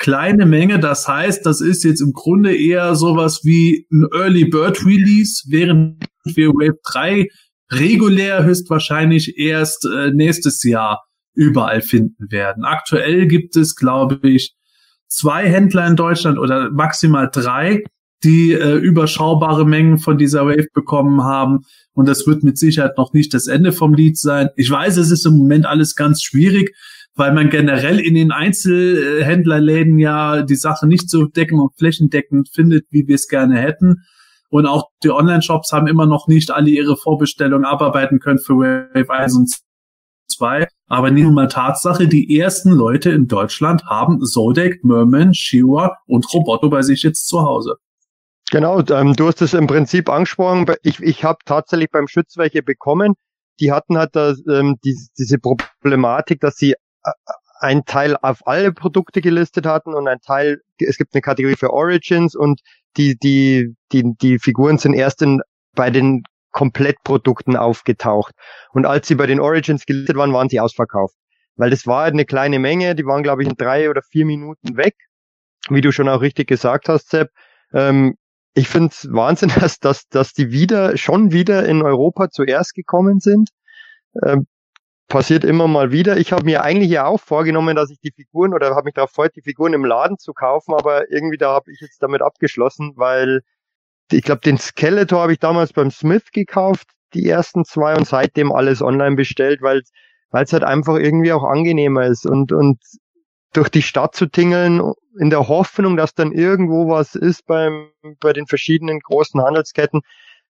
kleine 0.00 0.46
Menge. 0.46 0.80
Das 0.80 1.06
heißt, 1.06 1.46
das 1.46 1.60
ist 1.60 1.84
jetzt 1.84 2.00
im 2.00 2.12
Grunde 2.12 2.56
eher 2.56 2.96
sowas 2.96 3.42
wie 3.44 3.86
ein 3.92 4.06
Early 4.12 4.46
Bird 4.46 4.84
Release, 4.84 5.44
während 5.46 6.02
wir 6.24 6.48
Wave 6.48 6.78
3 6.90 7.28
regulär 7.70 8.42
höchstwahrscheinlich 8.42 9.38
erst 9.38 9.84
äh, 9.84 10.10
nächstes 10.10 10.64
Jahr 10.64 11.04
überall 11.34 11.82
finden 11.82 12.32
werden. 12.32 12.64
Aktuell 12.64 13.28
gibt 13.28 13.54
es, 13.56 13.76
glaube 13.76 14.18
ich, 14.28 14.56
zwei 15.06 15.48
Händler 15.48 15.86
in 15.86 15.96
Deutschland 15.96 16.38
oder 16.38 16.70
maximal 16.70 17.28
drei, 17.32 17.84
die 18.24 18.52
äh, 18.52 18.76
überschaubare 18.76 19.66
Mengen 19.66 19.98
von 19.98 20.18
dieser 20.18 20.46
Wave 20.46 20.66
bekommen 20.72 21.22
haben. 21.22 21.60
Und 21.92 22.08
das 22.08 22.26
wird 22.26 22.42
mit 22.42 22.58
Sicherheit 22.58 22.96
noch 22.96 23.12
nicht 23.12 23.34
das 23.34 23.46
Ende 23.46 23.72
vom 23.72 23.94
Lied 23.94 24.18
sein. 24.18 24.48
Ich 24.56 24.70
weiß, 24.70 24.96
es 24.96 25.10
ist 25.10 25.26
im 25.26 25.36
Moment 25.36 25.66
alles 25.66 25.94
ganz 25.94 26.22
schwierig, 26.22 26.74
weil 27.20 27.34
man 27.34 27.50
generell 27.50 28.00
in 28.00 28.14
den 28.14 28.32
Einzelhändlerläden 28.32 29.98
ja 29.98 30.40
die 30.40 30.56
Sache 30.56 30.86
nicht 30.88 31.10
so 31.10 31.26
decken 31.26 31.60
und 31.60 31.76
flächendeckend 31.76 32.48
findet, 32.48 32.86
wie 32.88 33.06
wir 33.06 33.14
es 33.14 33.28
gerne 33.28 33.58
hätten. 33.58 34.04
Und 34.48 34.64
auch 34.64 34.88
die 35.04 35.10
Online-Shops 35.10 35.70
haben 35.70 35.86
immer 35.86 36.06
noch 36.06 36.28
nicht 36.28 36.50
alle 36.50 36.70
ihre 36.70 36.96
Vorbestellungen 36.96 37.66
abarbeiten 37.66 38.20
können 38.20 38.38
für 38.38 38.54
Wave 38.54 39.10
1 39.10 39.36
und 39.36 39.54
2. 40.34 40.66
Aber 40.86 41.10
nehmen 41.10 41.28
wir 41.28 41.42
mal 41.42 41.48
Tatsache, 41.48 42.08
die 42.08 42.38
ersten 42.38 42.70
Leute 42.70 43.10
in 43.10 43.28
Deutschland 43.28 43.84
haben 43.84 44.24
Zodek, 44.24 44.82
Merman, 44.82 45.34
Shiwa 45.34 45.98
und 46.06 46.24
Roboto 46.32 46.70
bei 46.70 46.80
sich 46.80 47.02
jetzt 47.02 47.28
zu 47.28 47.42
Hause. 47.42 47.76
Genau, 48.50 48.80
ähm, 48.80 49.12
du 49.12 49.26
hast 49.26 49.42
es 49.42 49.52
im 49.52 49.66
Prinzip 49.66 50.08
angesprochen. 50.08 50.64
Ich, 50.82 51.00
ich 51.00 51.22
habe 51.22 51.40
tatsächlich 51.44 51.90
beim 51.90 52.08
Schütz 52.08 52.38
welche 52.38 52.62
bekommen. 52.62 53.12
Die 53.60 53.72
hatten 53.72 53.98
halt 53.98 54.16
das, 54.16 54.42
ähm, 54.50 54.76
die, 54.82 54.96
diese 55.18 55.38
Problematik, 55.38 56.40
dass 56.40 56.56
sie 56.56 56.76
ein 57.60 57.84
Teil 57.84 58.16
auf 58.16 58.46
alle 58.46 58.72
Produkte 58.72 59.20
gelistet 59.20 59.66
hatten 59.66 59.94
und 59.94 60.08
ein 60.08 60.20
Teil, 60.20 60.62
es 60.78 60.96
gibt 60.96 61.14
eine 61.14 61.20
Kategorie 61.20 61.56
für 61.56 61.72
Origins 61.72 62.34
und 62.34 62.60
die, 62.96 63.16
die, 63.16 63.74
die, 63.92 64.14
die 64.20 64.38
Figuren 64.38 64.78
sind 64.78 64.94
erst 64.94 65.22
in, 65.22 65.42
bei 65.74 65.90
den 65.90 66.22
Komplettprodukten 66.52 67.56
aufgetaucht. 67.56 68.34
Und 68.72 68.86
als 68.86 69.06
sie 69.06 69.14
bei 69.14 69.26
den 69.26 69.40
Origins 69.40 69.86
gelistet 69.86 70.16
waren, 70.16 70.32
waren 70.32 70.48
sie 70.48 70.60
ausverkauft. 70.60 71.14
Weil 71.56 71.70
das 71.70 71.86
war 71.86 72.04
eine 72.04 72.24
kleine 72.24 72.58
Menge, 72.58 72.94
die 72.94 73.04
waren, 73.04 73.22
glaube 73.22 73.42
ich, 73.42 73.48
in 73.48 73.56
drei 73.56 73.90
oder 73.90 74.02
vier 74.02 74.24
Minuten 74.24 74.76
weg. 74.76 74.94
Wie 75.68 75.82
du 75.82 75.92
schon 75.92 76.08
auch 76.08 76.22
richtig 76.22 76.48
gesagt 76.48 76.88
hast, 76.88 77.10
Sepp. 77.10 77.28
Ähm, 77.72 78.16
ich 78.54 78.68
finde 78.68 78.88
es 78.88 79.06
Wahnsinn, 79.12 79.52
dass, 79.60 79.78
dass, 79.78 80.08
dass 80.08 80.32
die 80.32 80.50
wieder, 80.50 80.96
schon 80.96 81.32
wieder 81.32 81.66
in 81.66 81.82
Europa 81.82 82.30
zuerst 82.30 82.74
gekommen 82.74 83.20
sind. 83.20 83.50
Ähm, 84.24 84.46
passiert 85.10 85.44
immer 85.44 85.68
mal 85.68 85.92
wieder. 85.92 86.16
Ich 86.16 86.32
habe 86.32 86.44
mir 86.44 86.62
eigentlich 86.62 86.90
ja 86.90 87.04
auch 87.04 87.20
vorgenommen, 87.20 87.76
dass 87.76 87.90
ich 87.90 88.00
die 88.00 88.12
Figuren 88.12 88.54
oder 88.54 88.70
habe 88.70 88.84
mich 88.84 88.94
darauf 88.94 89.10
freut, 89.10 89.36
die 89.36 89.42
Figuren 89.42 89.74
im 89.74 89.84
Laden 89.84 90.18
zu 90.18 90.32
kaufen, 90.32 90.72
aber 90.72 91.10
irgendwie 91.10 91.36
da 91.36 91.52
habe 91.52 91.70
ich 91.70 91.80
jetzt 91.80 92.02
damit 92.02 92.22
abgeschlossen, 92.22 92.92
weil 92.96 93.42
ich 94.10 94.22
glaube, 94.22 94.40
den 94.40 94.56
Skeletor 94.56 95.20
habe 95.20 95.32
ich 95.32 95.38
damals 95.38 95.72
beim 95.72 95.90
Smith 95.90 96.32
gekauft, 96.32 96.88
die 97.12 97.28
ersten 97.28 97.64
zwei 97.64 97.94
und 97.94 98.06
seitdem 98.06 98.52
alles 98.52 98.80
online 98.80 99.16
bestellt, 99.16 99.60
weil 99.60 99.82
weil 100.30 100.44
es 100.44 100.52
halt 100.52 100.62
einfach 100.62 100.96
irgendwie 100.96 101.32
auch 101.32 101.42
angenehmer 101.42 102.06
ist 102.06 102.24
und 102.24 102.52
und 102.52 102.78
durch 103.52 103.68
die 103.68 103.82
Stadt 103.82 104.14
zu 104.14 104.26
tingeln 104.26 104.80
in 105.18 105.30
der 105.30 105.48
Hoffnung, 105.48 105.96
dass 105.96 106.14
dann 106.14 106.30
irgendwo 106.30 106.88
was 106.88 107.16
ist 107.16 107.46
beim 107.46 107.90
bei 108.20 108.32
den 108.32 108.46
verschiedenen 108.46 109.00
großen 109.00 109.42
Handelsketten. 109.42 110.02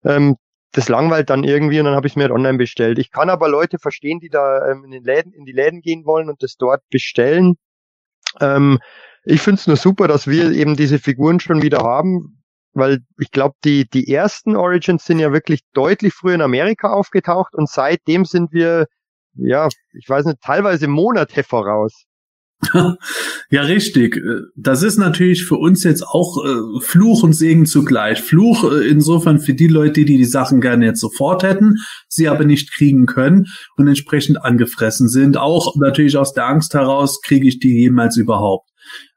Ähm, 0.04 0.36
das 0.72 0.88
langweilt 0.88 1.30
dann 1.30 1.44
irgendwie 1.44 1.78
und 1.80 1.86
dann 1.86 1.94
habe 1.96 2.06
ich 2.06 2.12
es 2.12 2.16
mir 2.16 2.22
halt 2.22 2.32
online 2.32 2.58
bestellt. 2.58 2.98
Ich 2.98 3.10
kann 3.10 3.30
aber 3.30 3.48
Leute 3.48 3.78
verstehen, 3.78 4.20
die 4.20 4.28
da 4.28 4.70
ähm, 4.70 4.84
in 4.84 4.90
den 4.90 5.04
Läden, 5.04 5.32
in 5.32 5.44
die 5.44 5.52
Läden 5.52 5.80
gehen 5.80 6.04
wollen 6.04 6.28
und 6.28 6.42
das 6.42 6.56
dort 6.56 6.82
bestellen. 6.90 7.56
Ähm, 8.40 8.78
ich 9.24 9.40
finde 9.40 9.60
es 9.60 9.66
nur 9.66 9.76
super, 9.76 10.08
dass 10.08 10.26
wir 10.26 10.52
eben 10.52 10.76
diese 10.76 10.98
Figuren 10.98 11.40
schon 11.40 11.62
wieder 11.62 11.80
haben, 11.80 12.42
weil 12.72 13.00
ich 13.18 13.30
glaube, 13.30 13.56
die, 13.64 13.88
die 13.88 14.12
ersten 14.12 14.56
Origins 14.56 15.04
sind 15.04 15.18
ja 15.18 15.32
wirklich 15.32 15.60
deutlich 15.72 16.14
früher 16.14 16.36
in 16.36 16.42
Amerika 16.42 16.92
aufgetaucht 16.92 17.54
und 17.54 17.68
seitdem 17.68 18.24
sind 18.24 18.52
wir, 18.52 18.86
ja, 19.34 19.68
ich 19.92 20.08
weiß 20.08 20.26
nicht, 20.26 20.40
teilweise 20.40 20.86
Monate 20.86 21.42
voraus. 21.42 22.04
Ja, 23.50 23.62
richtig. 23.62 24.20
Das 24.54 24.82
ist 24.82 24.98
natürlich 24.98 25.44
für 25.44 25.56
uns 25.56 25.82
jetzt 25.82 26.02
auch 26.02 26.44
äh, 26.44 26.80
Fluch 26.80 27.22
und 27.22 27.32
Segen 27.32 27.66
zugleich. 27.66 28.20
Fluch 28.20 28.70
äh, 28.70 28.86
insofern 28.88 29.38
für 29.38 29.54
die 29.54 29.66
Leute, 29.66 30.04
die 30.04 30.18
die 30.18 30.24
Sachen 30.24 30.60
gerne 30.60 30.86
jetzt 30.86 31.00
sofort 31.00 31.42
hätten, 31.42 31.76
sie 32.08 32.28
aber 32.28 32.44
nicht 32.44 32.72
kriegen 32.72 33.06
können 33.06 33.46
und 33.76 33.88
entsprechend 33.88 34.44
angefressen 34.44 35.08
sind. 35.08 35.36
Auch 35.36 35.74
natürlich 35.76 36.16
aus 36.16 36.34
der 36.34 36.46
Angst 36.46 36.74
heraus, 36.74 37.20
kriege 37.22 37.48
ich 37.48 37.60
die 37.60 37.78
jemals 37.78 38.16
überhaupt. 38.16 38.68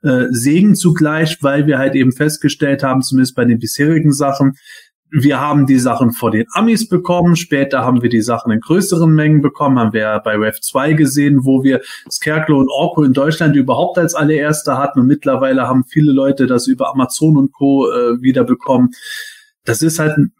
Äh, 0.01 0.27
Segen 0.29 0.75
zugleich, 0.75 1.37
weil 1.41 1.67
wir 1.67 1.77
halt 1.77 1.95
eben 1.95 2.11
festgestellt 2.11 2.83
haben, 2.83 3.01
zumindest 3.01 3.35
bei 3.35 3.45
den 3.45 3.59
bisherigen 3.59 4.13
Sachen, 4.13 4.53
wir 5.15 5.39
haben 5.39 5.67
die 5.67 5.77
Sachen 5.77 6.11
vor 6.11 6.31
den 6.31 6.45
Amis 6.53 6.87
bekommen, 6.89 7.35
später 7.35 7.85
haben 7.85 8.01
wir 8.01 8.09
die 8.09 8.23
Sachen 8.23 8.51
in 8.51 8.59
größeren 8.59 9.13
Mengen 9.13 9.43
bekommen, 9.43 9.77
haben 9.77 9.93
wir 9.93 10.19
bei 10.25 10.35
Rev 10.35 10.59
2 10.59 10.93
gesehen, 10.93 11.45
wo 11.45 11.63
wir 11.63 11.81
Scarecrow 12.09 12.57
und 12.57 12.69
Orko 12.69 13.03
in 13.03 13.13
Deutschland 13.13 13.55
überhaupt 13.55 13.99
als 13.99 14.15
allererste 14.15 14.75
hatten 14.75 15.01
und 15.01 15.07
mittlerweile 15.07 15.67
haben 15.67 15.83
viele 15.83 16.11
Leute 16.11 16.47
das 16.47 16.65
über 16.65 16.89
Amazon 16.89 17.37
und 17.37 17.53
Co. 17.53 17.91
Äh, 17.91 18.21
wieder 18.23 18.43
bekommen. 18.43 18.89
Das 19.65 19.83
ist 19.83 19.99
halt 19.99 20.17
ein, 20.17 20.33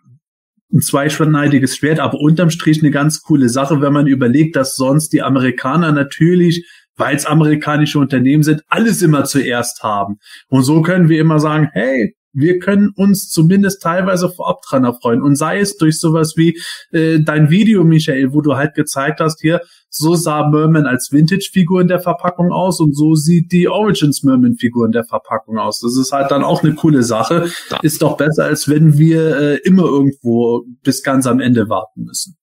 ein 0.74 0.82
zweischneidiges 0.82 1.78
Schwert, 1.78 2.00
aber 2.00 2.20
unterm 2.20 2.50
Strich 2.50 2.82
eine 2.82 2.90
ganz 2.90 3.22
coole 3.22 3.50
Sache, 3.50 3.80
wenn 3.80 3.94
man 3.94 4.08
überlegt, 4.08 4.56
dass 4.56 4.76
sonst 4.76 5.14
die 5.14 5.22
Amerikaner 5.22 5.92
natürlich 5.92 6.68
weil 6.96 7.16
es 7.16 7.26
amerikanische 7.26 7.98
Unternehmen 7.98 8.44
sind, 8.44 8.62
alles 8.68 9.02
immer 9.02 9.24
zuerst 9.26 9.82
haben. 9.82 10.20
Und 10.48 10.62
so 10.62 10.84
können 10.84 11.10
wir 11.10 11.20
immer 11.20 11.40
sagen, 11.40 11.70
hey, 11.74 12.16
wir 12.34 12.60
können 12.60 12.90
uns 12.96 13.30
zumindest 13.30 13.82
teilweise 13.82 14.30
vorab 14.30 14.62
dran 14.64 14.84
erfreuen. 14.84 15.22
Und 15.22 15.36
sei 15.36 15.60
es 15.60 15.78
durch 15.78 16.00
sowas 16.00 16.34
wie 16.36 16.60
äh, 16.92 17.20
dein 17.20 17.50
Video, 17.50 17.84
Michael, 17.84 18.34
wo 18.34 18.42
du 18.42 18.56
halt 18.56 18.74
gezeigt 18.74 19.20
hast, 19.20 19.42
hier, 19.42 19.62
so 19.90 20.16
sah 20.16 20.50
Merman 20.50 20.88
als 20.88 21.12
Vintage-Figur 21.12 21.82
in 21.82 21.88
der 21.88 22.00
Verpackung 22.00 22.52
aus 22.52 22.80
und 22.80 22.96
so 22.96 23.14
sieht 23.14 23.52
die 23.52 23.68
Origins 23.68 24.24
Merman-Figur 24.24 24.88
in 24.88 24.92
der 24.92 25.04
Verpackung 25.04 25.60
aus. 25.60 25.80
Das 25.82 25.96
ist 25.96 26.12
halt 26.12 26.32
dann 26.32 26.44
auch 26.44 26.64
eine 26.64 26.74
coole 26.74 27.04
Sache. 27.04 27.52
Ist 27.84 28.02
doch 28.02 28.18
besser, 28.18 28.46
als 28.46 28.68
wenn 28.68 28.98
wir 28.98 29.38
äh, 29.38 29.56
immer 29.58 29.84
irgendwo 29.84 30.66
bis 30.82 31.04
ganz 31.04 31.28
am 31.28 31.40
Ende 31.40 31.70
warten 31.70 32.06
müssen. 32.06 32.36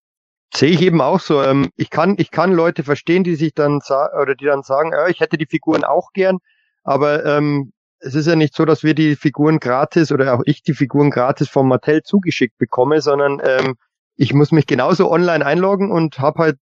Sehe 0.54 0.70
ich 0.70 0.82
eben 0.82 1.00
auch 1.00 1.20
so. 1.20 1.42
Ähm, 1.42 1.70
ich 1.76 1.90
kann, 1.90 2.14
ich 2.18 2.30
kann 2.30 2.52
Leute 2.52 2.84
verstehen, 2.84 3.24
die 3.24 3.34
sich 3.34 3.54
dann 3.54 3.80
sagen, 3.80 4.20
oder 4.20 4.36
die 4.36 4.44
dann 4.44 4.62
sagen, 4.62 4.92
äh, 4.92 5.10
ich 5.10 5.18
hätte 5.20 5.36
die 5.36 5.46
Figuren 5.46 5.82
auch 5.82 6.12
gern, 6.12 6.38
aber 6.84 7.24
ähm, 7.24 7.72
es 8.00 8.14
ist 8.14 8.26
ja 8.26 8.36
nicht 8.36 8.54
so, 8.54 8.64
dass 8.64 8.82
wir 8.82 8.94
die 8.94 9.16
Figuren 9.16 9.60
gratis 9.60 10.10
oder 10.10 10.34
auch 10.34 10.42
ich 10.44 10.62
die 10.62 10.74
Figuren 10.74 11.10
gratis 11.10 11.48
vom 11.48 11.68
Mattel 11.68 12.02
zugeschickt 12.02 12.58
bekomme, 12.58 13.00
sondern 13.00 13.40
ähm, 13.44 13.76
ich 14.16 14.34
muss 14.34 14.52
mich 14.52 14.66
genauso 14.66 15.10
online 15.10 15.44
einloggen 15.44 15.90
und 15.90 16.18
habe 16.18 16.42
halt 16.42 16.56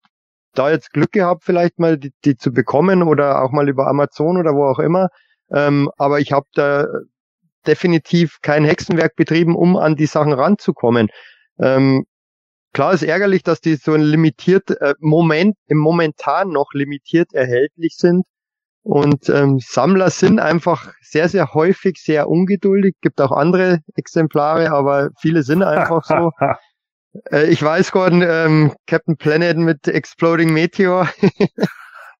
da 0.54 0.70
jetzt 0.70 0.92
Glück 0.92 1.12
gehabt, 1.12 1.42
vielleicht 1.44 1.78
mal 1.78 1.98
die, 1.98 2.12
die 2.24 2.36
zu 2.36 2.52
bekommen 2.52 3.02
oder 3.02 3.42
auch 3.42 3.50
mal 3.50 3.68
über 3.68 3.88
Amazon 3.88 4.36
oder 4.36 4.54
wo 4.54 4.64
auch 4.64 4.78
immer. 4.78 5.08
Ähm, 5.50 5.90
aber 5.98 6.20
ich 6.20 6.32
habe 6.32 6.46
da 6.54 6.86
definitiv 7.66 8.38
kein 8.42 8.64
Hexenwerk 8.64 9.16
betrieben, 9.16 9.56
um 9.56 9.76
an 9.76 9.96
die 9.96 10.06
Sachen 10.06 10.32
ranzukommen. 10.32 11.08
Ähm, 11.58 12.04
klar 12.72 12.94
ist 12.94 13.02
ärgerlich, 13.02 13.42
dass 13.42 13.60
die 13.60 13.76
so 13.76 13.92
ein 13.92 14.02
limitiert 14.02 14.70
äh, 14.70 14.94
Moment 15.00 15.56
im 15.66 15.78
momentan 15.78 16.50
noch 16.50 16.72
limitiert 16.72 17.32
erhältlich 17.32 17.96
sind. 17.96 18.24
Und 18.84 19.30
ähm, 19.30 19.58
Sammler 19.60 20.10
sind 20.10 20.38
einfach 20.38 20.92
sehr, 21.00 21.30
sehr 21.30 21.54
häufig 21.54 21.96
sehr 22.02 22.28
ungeduldig. 22.28 22.94
Gibt 23.00 23.20
auch 23.20 23.32
andere 23.32 23.80
Exemplare, 23.96 24.70
aber 24.70 25.08
viele 25.18 25.42
sind 25.42 25.62
einfach 25.62 26.04
so. 26.04 26.32
äh, 27.32 27.46
ich 27.46 27.62
weiß, 27.62 27.92
Gordon, 27.92 28.22
ähm, 28.22 28.72
Captain 28.86 29.16
Planet 29.16 29.56
mit 29.56 29.88
Exploding 29.88 30.52
Meteor. 30.52 31.08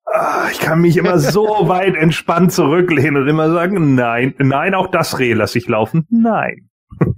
Ah, 0.06 0.48
ich 0.50 0.58
kann 0.58 0.80
mich 0.80 0.96
immer 0.96 1.18
so 1.18 1.44
weit 1.68 1.96
entspannt 1.96 2.52
zurücklehnen 2.52 3.22
und 3.22 3.28
immer 3.28 3.50
sagen, 3.50 3.94
nein, 3.94 4.34
nein, 4.38 4.74
auch 4.74 4.90
das 4.90 5.18
Reh 5.18 5.34
lasse 5.34 5.58
ich 5.58 5.68
laufen. 5.68 6.06
Nein. 6.10 6.70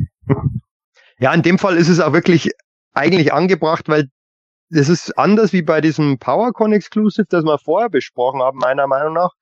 ja, 1.18 1.32
in 1.32 1.42
dem 1.42 1.58
Fall 1.58 1.76
ist 1.76 1.88
es 1.88 2.00
auch 2.00 2.12
wirklich 2.12 2.50
eigentlich 2.94 3.32
angebracht, 3.32 3.88
weil 3.88 4.08
das 4.70 4.88
ist 4.88 5.16
anders 5.18 5.52
wie 5.52 5.62
bei 5.62 5.80
diesem 5.80 6.18
PowerCon 6.18 6.72
Exclusive, 6.72 7.26
das 7.28 7.44
wir 7.44 7.58
vorher 7.58 7.88
besprochen 7.88 8.42
haben, 8.42 8.58
meiner 8.58 8.86
Meinung 8.86 9.14
nach, 9.14 9.32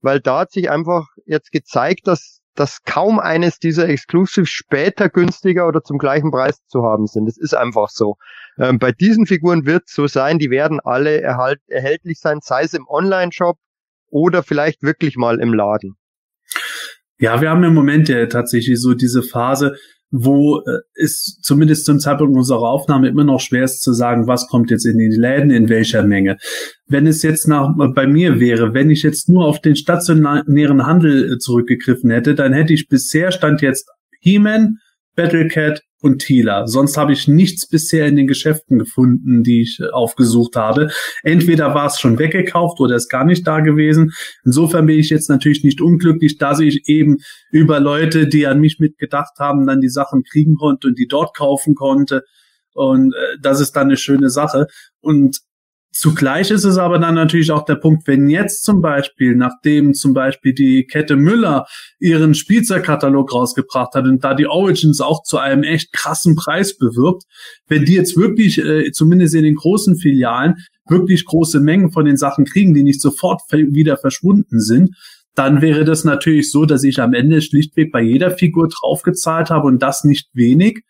weil 0.00 0.20
da 0.20 0.40
hat 0.40 0.52
sich 0.52 0.70
einfach 0.70 1.06
jetzt 1.24 1.52
gezeigt, 1.52 2.06
dass, 2.06 2.40
dass 2.54 2.82
kaum 2.84 3.18
eines 3.18 3.58
dieser 3.58 3.88
Exclusives 3.88 4.50
später 4.50 5.08
günstiger 5.08 5.66
oder 5.66 5.82
zum 5.82 5.98
gleichen 5.98 6.30
Preis 6.30 6.64
zu 6.66 6.82
haben 6.82 7.06
sind. 7.06 7.26
Das 7.26 7.38
ist 7.38 7.54
einfach 7.54 7.88
so. 7.88 8.16
Ähm, 8.58 8.78
bei 8.78 8.92
diesen 8.92 9.26
Figuren 9.26 9.64
wird 9.66 9.84
es 9.86 9.94
so 9.94 10.06
sein, 10.06 10.38
die 10.38 10.50
werden 10.50 10.80
alle 10.80 11.20
erhalt, 11.20 11.60
erhältlich 11.66 12.20
sein, 12.20 12.40
sei 12.42 12.62
es 12.62 12.74
im 12.74 12.86
Online-Shop 12.86 13.56
oder 14.10 14.42
vielleicht 14.42 14.82
wirklich 14.82 15.16
mal 15.16 15.40
im 15.40 15.54
Laden. 15.54 15.96
Ja, 17.18 17.40
wir 17.40 17.48
haben 17.48 17.64
im 17.64 17.74
Moment 17.74 18.08
ja 18.08 18.26
tatsächlich 18.26 18.80
so 18.80 18.92
diese 18.92 19.22
Phase, 19.22 19.76
wo 20.16 20.60
äh, 20.60 20.78
es 20.94 21.40
zumindest 21.42 21.86
zum 21.86 21.98
Zeitpunkt 21.98 22.36
unserer 22.36 22.68
Aufnahme 22.68 23.08
immer 23.08 23.24
noch 23.24 23.40
schwer 23.40 23.64
ist 23.64 23.82
zu 23.82 23.92
sagen, 23.92 24.28
was 24.28 24.46
kommt 24.46 24.70
jetzt 24.70 24.86
in 24.86 24.96
die 24.96 25.08
Läden, 25.08 25.50
in 25.50 25.68
welcher 25.68 26.04
Menge. 26.04 26.36
Wenn 26.86 27.08
es 27.08 27.22
jetzt 27.24 27.48
nach, 27.48 27.74
bei 27.94 28.06
mir 28.06 28.38
wäre, 28.38 28.74
wenn 28.74 28.90
ich 28.90 29.02
jetzt 29.02 29.28
nur 29.28 29.44
auf 29.44 29.60
den 29.60 29.74
stationären 29.74 30.86
Handel 30.86 31.32
äh, 31.32 31.38
zurückgegriffen 31.38 32.10
hätte, 32.10 32.36
dann 32.36 32.52
hätte 32.52 32.72
ich 32.72 32.88
bisher 32.88 33.32
stand 33.32 33.60
jetzt 33.60 33.90
He-Man, 34.20 34.76
Battlecat, 35.16 35.82
und 36.04 36.18
Thieler. 36.18 36.68
Sonst 36.68 36.98
habe 36.98 37.14
ich 37.14 37.28
nichts 37.28 37.66
bisher 37.66 38.06
in 38.06 38.16
den 38.16 38.26
Geschäften 38.26 38.78
gefunden, 38.78 39.42
die 39.42 39.62
ich 39.62 39.80
äh, 39.80 39.88
aufgesucht 39.88 40.54
habe. 40.54 40.90
Entweder 41.22 41.74
war 41.74 41.86
es 41.86 41.98
schon 41.98 42.18
weggekauft 42.18 42.78
oder 42.78 42.94
ist 42.94 43.08
gar 43.08 43.24
nicht 43.24 43.46
da 43.46 43.60
gewesen. 43.60 44.12
Insofern 44.44 44.84
bin 44.84 44.98
ich 44.98 45.08
jetzt 45.08 45.30
natürlich 45.30 45.64
nicht 45.64 45.80
unglücklich, 45.80 46.36
dass 46.36 46.60
ich 46.60 46.90
eben 46.90 47.16
über 47.50 47.80
Leute, 47.80 48.28
die 48.28 48.46
an 48.46 48.60
mich 48.60 48.78
mitgedacht 48.78 49.38
haben, 49.38 49.66
dann 49.66 49.80
die 49.80 49.88
Sachen 49.88 50.24
kriegen 50.24 50.56
konnte 50.56 50.88
und 50.88 50.98
die 50.98 51.08
dort 51.08 51.34
kaufen 51.34 51.74
konnte. 51.74 52.22
Und 52.74 53.14
äh, 53.14 53.38
das 53.40 53.60
ist 53.60 53.72
dann 53.72 53.86
eine 53.86 53.96
schöne 53.96 54.28
Sache. 54.28 54.66
Und 55.00 55.38
Zugleich 55.96 56.50
ist 56.50 56.64
es 56.64 56.76
aber 56.76 56.98
dann 56.98 57.14
natürlich 57.14 57.52
auch 57.52 57.64
der 57.64 57.76
Punkt, 57.76 58.08
wenn 58.08 58.28
jetzt 58.28 58.64
zum 58.64 58.80
Beispiel, 58.80 59.36
nachdem 59.36 59.94
zum 59.94 60.12
Beispiel 60.12 60.52
die 60.52 60.86
Kette 60.86 61.14
Müller 61.14 61.66
ihren 62.00 62.34
Spielzeugkatalog 62.34 63.32
rausgebracht 63.32 63.94
hat 63.94 64.04
und 64.04 64.24
da 64.24 64.34
die 64.34 64.48
Origins 64.48 65.00
auch 65.00 65.22
zu 65.22 65.38
einem 65.38 65.62
echt 65.62 65.92
krassen 65.92 66.34
Preis 66.34 66.76
bewirbt, 66.76 67.22
wenn 67.68 67.84
die 67.84 67.94
jetzt 67.94 68.16
wirklich, 68.16 68.58
äh, 68.58 68.90
zumindest 68.90 69.36
in 69.36 69.44
den 69.44 69.54
großen 69.54 69.96
Filialen, 69.96 70.56
wirklich 70.88 71.26
große 71.26 71.60
Mengen 71.60 71.92
von 71.92 72.04
den 72.04 72.16
Sachen 72.16 72.44
kriegen, 72.44 72.74
die 72.74 72.82
nicht 72.82 73.00
sofort 73.00 73.42
wieder 73.52 73.96
verschwunden 73.96 74.60
sind, 74.60 74.96
dann 75.36 75.62
wäre 75.62 75.84
das 75.84 76.02
natürlich 76.02 76.50
so, 76.50 76.64
dass 76.64 76.82
ich 76.82 77.00
am 77.00 77.14
Ende 77.14 77.40
schlichtweg 77.40 77.92
bei 77.92 78.02
jeder 78.02 78.32
Figur 78.32 78.68
draufgezahlt 78.68 79.48
habe 79.48 79.68
und 79.68 79.80
das 79.80 80.02
nicht 80.02 80.28
wenig 80.32 80.82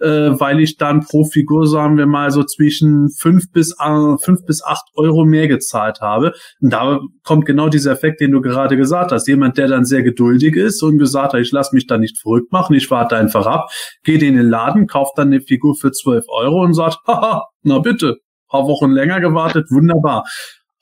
äh, 0.00 0.30
weil 0.38 0.60
ich 0.60 0.76
dann 0.76 1.00
pro 1.00 1.24
Figur, 1.24 1.66
sagen 1.66 1.96
wir 1.96 2.06
mal, 2.06 2.30
so 2.30 2.42
zwischen 2.42 3.10
fünf 3.10 3.50
bis 3.52 3.76
äh, 3.78 4.16
fünf 4.20 4.44
bis 4.44 4.62
acht 4.64 4.84
Euro 4.94 5.24
mehr 5.24 5.48
gezahlt 5.48 6.00
habe. 6.00 6.32
Und 6.60 6.72
da 6.72 7.00
kommt 7.24 7.46
genau 7.46 7.68
dieser 7.68 7.92
Effekt, 7.92 8.20
den 8.20 8.32
du 8.32 8.40
gerade 8.40 8.76
gesagt 8.76 9.12
hast. 9.12 9.28
Jemand, 9.28 9.58
der 9.58 9.68
dann 9.68 9.84
sehr 9.84 10.02
geduldig 10.02 10.56
ist 10.56 10.82
und 10.82 10.98
gesagt 10.98 11.34
hat, 11.34 11.40
ich 11.40 11.52
lasse 11.52 11.74
mich 11.74 11.86
da 11.86 11.98
nicht 11.98 12.18
verrückt 12.18 12.52
machen, 12.52 12.74
ich 12.74 12.90
warte 12.90 13.16
einfach 13.16 13.46
ab, 13.46 13.70
geht 14.02 14.22
in 14.22 14.36
den 14.36 14.48
Laden, 14.48 14.86
kauft 14.86 15.18
dann 15.18 15.28
eine 15.28 15.40
Figur 15.40 15.74
für 15.76 15.92
zwölf 15.92 16.24
Euro 16.28 16.62
und 16.62 16.74
sagt, 16.74 16.98
haha, 17.06 17.44
na 17.62 17.78
bitte, 17.78 18.16
paar 18.48 18.66
Wochen 18.66 18.90
länger 18.90 19.20
gewartet, 19.20 19.66
wunderbar. 19.70 20.24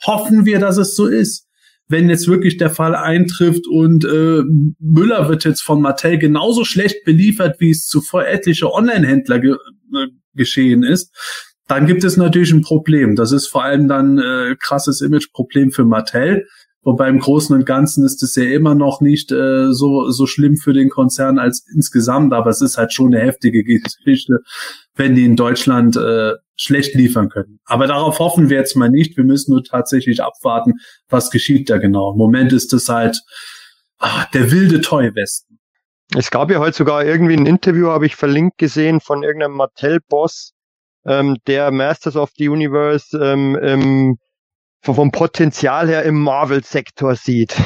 Hoffen 0.07 0.47
wir, 0.47 0.59
dass 0.59 0.79
es 0.79 0.95
so 0.95 1.07
ist 1.07 1.50
wenn 1.91 2.09
jetzt 2.09 2.29
wirklich 2.29 2.57
der 2.57 2.71
Fall 2.71 2.95
eintrifft 2.95 3.67
und 3.67 4.05
äh, 4.05 4.43
Müller 4.79 5.29
wird 5.29 5.45
jetzt 5.45 5.63
von 5.63 5.83
Mattel 5.83 6.19
genauso 6.19 6.65
schlecht 6.65 7.05
beliefert, 7.05 7.57
wie 7.59 7.71
es 7.71 7.87
zuvor 7.87 8.27
etliche 8.27 8.73
Online-Händler 8.73 9.41
ge 9.41 9.57
äh, 9.95 10.07
geschehen 10.35 10.85
ist, 10.85 11.13
dann 11.67 11.87
gibt 11.87 12.05
es 12.05 12.17
natürlich 12.17 12.53
ein 12.53 12.63
Problem. 12.63 13.17
Das 13.17 13.33
ist 13.33 13.49
vor 13.49 13.65
allem 13.65 13.89
dann 13.89 14.19
äh, 14.19 14.55
krasses 14.61 15.01
Image-Problem 15.01 15.73
für 15.73 15.85
Mattel. 15.85 16.47
Wobei 16.83 17.09
im 17.09 17.19
Großen 17.19 17.55
und 17.55 17.67
Ganzen 17.67 18.07
ist 18.07 18.23
es 18.23 18.37
ja 18.37 18.45
immer 18.45 18.75
noch 18.75 19.01
nicht 19.01 19.33
äh, 19.33 19.73
so, 19.73 20.11
so 20.11 20.27
schlimm 20.27 20.57
für 20.57 20.73
den 20.73 20.89
Konzern 20.89 21.39
als 21.39 21.67
insgesamt, 21.75 22.33
aber 22.33 22.51
es 22.51 22.63
ist 22.63 22.79
halt 22.79 22.93
schon 22.93 23.13
eine 23.13 23.23
heftige 23.23 23.63
Geschichte, 23.65 24.39
wenn 24.95 25.15
die 25.15 25.25
in 25.25 25.37
Deutschland 25.37 25.97
äh, 25.97 26.35
schlecht 26.61 26.95
liefern 26.95 27.31
können. 27.31 27.59
Aber 27.65 27.87
darauf 27.87 28.19
hoffen 28.19 28.51
wir 28.51 28.59
jetzt 28.59 28.77
mal 28.77 28.91
nicht. 28.91 29.17
Wir 29.17 29.25
müssen 29.25 29.53
nur 29.53 29.65
tatsächlich 29.65 30.23
abwarten, 30.23 30.75
was 31.09 31.31
geschieht 31.31 31.71
da 31.71 31.79
genau. 31.79 32.13
Im 32.13 32.19
Moment 32.19 32.53
ist 32.53 32.73
es 32.75 32.89
halt 32.89 33.21
ah, 33.99 34.27
der 34.35 34.51
wilde 34.51 34.81
Toy 34.81 35.15
Westen. 35.15 35.59
Es 36.17 36.31
gab 36.31 36.51
ja 36.51 36.59
heute 36.59 36.77
sogar 36.77 37.05
irgendwie 37.05 37.37
ein 37.37 37.47
Interview, 37.47 37.89
habe 37.89 38.05
ich 38.07 38.17
verlinkt 38.17 38.59
gesehen, 38.59 39.01
von 39.01 39.23
irgendeinem 39.23 39.53
Mattel-Boss, 39.53 40.53
ähm, 41.07 41.37
der 41.47 41.71
Masters 41.71 42.17
of 42.17 42.31
the 42.37 42.49
Universe 42.49 43.17
ähm, 43.17 43.57
ähm, 43.63 44.19
vom 44.83 45.13
Potenzial 45.13 45.89
her 45.89 46.03
im 46.03 46.21
Marvel-Sektor 46.21 47.15
sieht. 47.15 47.57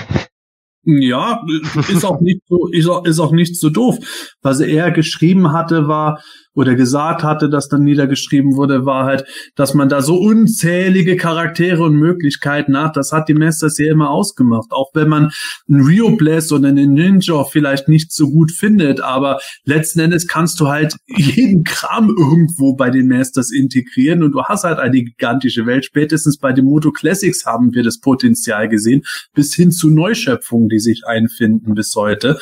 Ja, 0.85 1.43
ist 1.89 2.05
auch 2.05 2.21
nicht 2.21 2.43
so, 2.47 2.69
ist 2.69 2.87
auch, 2.87 3.05
ist 3.07 3.19
auch 3.19 3.33
nicht 3.33 3.59
so 3.59 3.71
doof. 3.71 3.97
Was 4.43 4.61
er 4.61 4.91
geschrieben 4.91 5.53
hatte, 5.53 5.89
war, 5.89 6.23
oder 6.55 6.75
gesagt 6.75 7.23
hatte, 7.23 7.51
dass 7.51 7.69
dann 7.69 7.83
niedergeschrieben 7.83 8.57
wurde, 8.57 8.87
war 8.87 9.05
halt, 9.05 9.25
dass 9.57 9.75
man 9.75 9.89
da 9.89 10.03
so 10.03 10.17
unzählige 10.17 11.17
Charaktere 11.17 11.83
und 11.83 11.97
Möglichkeiten 11.97 12.79
hat. 12.79 12.97
Das 12.97 13.13
hat 13.13 13.29
die 13.29 13.35
Masters 13.35 13.79
ja 13.79 13.91
immer 13.91 14.11
ausgemacht. 14.11 14.71
Auch 14.71 14.91
wenn 14.95 15.09
man 15.09 15.33
einen 15.69 15.85
Rio 15.85 16.17
Bless 16.17 16.53
oder 16.53 16.69
einen 16.69 16.95
Ninja 16.95 17.45
vielleicht 17.45 17.89
nicht 17.89 18.13
so 18.13 18.31
gut 18.31 18.53
findet, 18.53 19.01
aber 19.01 19.41
letzten 19.65 20.01
Endes 20.01 20.29
kannst 20.29 20.61
du 20.61 20.69
halt 20.69 20.97
jeden 21.07 21.65
Kram 21.65 22.09
irgendwo 22.17 22.75
bei 22.75 22.91
den 22.91 23.09
Masters 23.09 23.51
integrieren 23.51 24.23
und 24.23 24.33
du 24.33 24.45
hast 24.45 24.65
halt 24.65 24.79
eine 24.79 25.03
gigantische 25.03 25.67
Welt. 25.67 25.85
Spätestens 25.85 26.39
bei 26.39 26.53
den 26.53 26.67
Moto 26.67 26.93
Classics 26.93 27.47
haben 27.47 27.75
wir 27.75 27.83
das 27.83 27.99
Potenzial 27.99 28.69
gesehen, 28.69 29.03
bis 29.35 29.55
hin 29.55 29.73
zu 29.73 29.91
Neuschöpfungen, 29.91 30.69
die 30.69 30.79
sich 30.79 31.03
einfinden 31.07 31.75
bis 31.75 31.95
heute. 31.97 32.39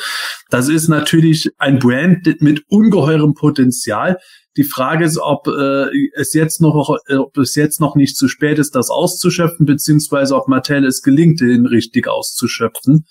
Das 0.49 0.69
ist 0.69 0.87
natürlich 0.87 1.49
ein 1.57 1.79
Brand 1.79 2.41
mit 2.41 2.63
ungeheurem 2.69 3.33
Potenzial 3.33 4.02
egal. 4.03 4.19
Die 4.57 4.63
Frage 4.63 5.05
ist, 5.05 5.17
ob 5.17 5.47
äh, 5.47 5.87
es 6.15 6.33
jetzt 6.33 6.61
noch, 6.61 6.97
ob 7.09 7.37
es 7.37 7.55
jetzt 7.55 7.79
noch 7.79 7.95
nicht 7.95 8.15
zu 8.17 8.27
spät 8.27 8.59
ist, 8.59 8.75
das 8.75 8.89
auszuschöpfen, 8.89 9.65
beziehungsweise 9.65 10.35
ob 10.35 10.47
Mattel 10.47 10.85
es 10.85 11.01
gelingt, 11.01 11.41
den 11.41 11.65
richtig 11.65 12.07
auszuschöpfen. 12.07 13.05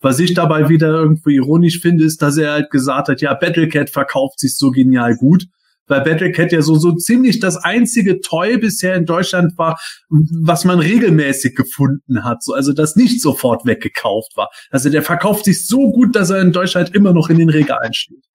Was 0.00 0.20
ich 0.20 0.34
dabei 0.34 0.68
wieder 0.68 0.88
irgendwie 0.88 1.34
ironisch 1.34 1.80
finde, 1.80 2.04
ist, 2.04 2.22
dass 2.22 2.36
er 2.36 2.52
halt 2.52 2.70
gesagt 2.70 3.08
hat, 3.08 3.20
ja, 3.20 3.34
Battlecat 3.34 3.90
verkauft 3.90 4.38
sich 4.40 4.56
so 4.56 4.70
genial 4.70 5.16
gut 5.16 5.44
weil 5.88 6.02
Battlecat 6.02 6.52
ja 6.52 6.62
so, 6.62 6.76
so 6.76 6.92
ziemlich 6.92 7.40
das 7.40 7.56
einzige 7.56 8.20
Toy 8.20 8.58
bisher 8.58 8.94
in 8.94 9.06
Deutschland 9.06 9.56
war, 9.56 9.80
was 10.10 10.64
man 10.64 10.78
regelmäßig 10.78 11.56
gefunden 11.56 12.24
hat, 12.24 12.42
so, 12.42 12.52
also 12.52 12.72
das 12.72 12.94
nicht 12.94 13.20
sofort 13.20 13.64
weggekauft 13.64 14.36
war. 14.36 14.50
Also 14.70 14.90
der 14.90 15.02
verkauft 15.02 15.46
sich 15.46 15.66
so 15.66 15.90
gut, 15.90 16.14
dass 16.14 16.28
er 16.30 16.42
in 16.42 16.52
Deutschland 16.52 16.94
immer 16.94 17.12
noch 17.12 17.30
in 17.30 17.38
den 17.38 17.48
Regalen 17.48 17.94
steht. 17.94 18.27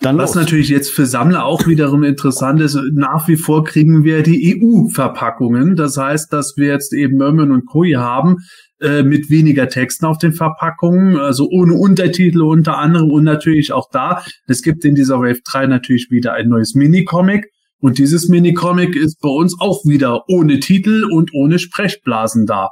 Dann 0.00 0.18
Was 0.18 0.34
los. 0.34 0.44
natürlich 0.44 0.68
jetzt 0.68 0.90
für 0.90 1.06
Sammler 1.06 1.46
auch 1.46 1.66
wiederum 1.66 2.04
interessant 2.04 2.60
ist, 2.60 2.78
nach 2.92 3.28
wie 3.28 3.36
vor 3.36 3.64
kriegen 3.64 4.04
wir 4.04 4.22
die 4.22 4.60
EU-Verpackungen. 4.60 5.74
Das 5.74 5.96
heißt, 5.96 6.32
dass 6.32 6.54
wir 6.56 6.66
jetzt 6.66 6.92
eben 6.92 7.16
Merman 7.16 7.50
und 7.50 7.66
Koi 7.66 7.92
haben 7.92 8.36
äh, 8.80 9.02
mit 9.02 9.30
weniger 9.30 9.68
Texten 9.68 10.04
auf 10.04 10.18
den 10.18 10.34
Verpackungen, 10.34 11.16
also 11.16 11.48
ohne 11.48 11.74
Untertitel 11.74 12.42
unter 12.42 12.76
anderem 12.76 13.10
und 13.10 13.24
natürlich 13.24 13.72
auch 13.72 13.88
da. 13.90 14.22
Es 14.46 14.60
gibt 14.60 14.84
in 14.84 14.94
dieser 14.94 15.18
Wave 15.18 15.40
3 15.44 15.66
natürlich 15.66 16.08
wieder 16.10 16.34
ein 16.34 16.48
neues 16.48 16.74
Mini-Comic. 16.74 17.46
Und 17.78 17.98
dieses 17.98 18.28
Mini-Comic 18.28 18.96
ist 18.96 19.20
bei 19.20 19.30
uns 19.30 19.56
auch 19.58 19.84
wieder 19.86 20.28
ohne 20.28 20.60
Titel 20.60 21.06
und 21.10 21.30
ohne 21.32 21.58
Sprechblasen 21.58 22.44
da. 22.44 22.68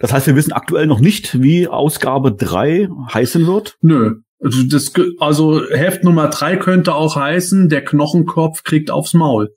Das 0.00 0.12
heißt, 0.12 0.26
wir 0.26 0.34
wissen 0.34 0.52
aktuell 0.52 0.86
noch 0.86 1.00
nicht, 1.00 1.40
wie 1.40 1.68
Ausgabe 1.68 2.32
3 2.32 2.88
heißen 3.12 3.46
wird? 3.46 3.76
Nö, 3.80 4.22
also, 4.40 4.62
das, 4.64 4.92
also 5.18 5.68
Heft 5.70 6.04
Nummer 6.04 6.28
drei 6.28 6.56
könnte 6.56 6.94
auch 6.94 7.16
heißen, 7.16 7.68
der 7.68 7.84
Knochenkopf 7.84 8.62
kriegt 8.62 8.90
aufs 8.90 9.14
Maul. 9.14 9.50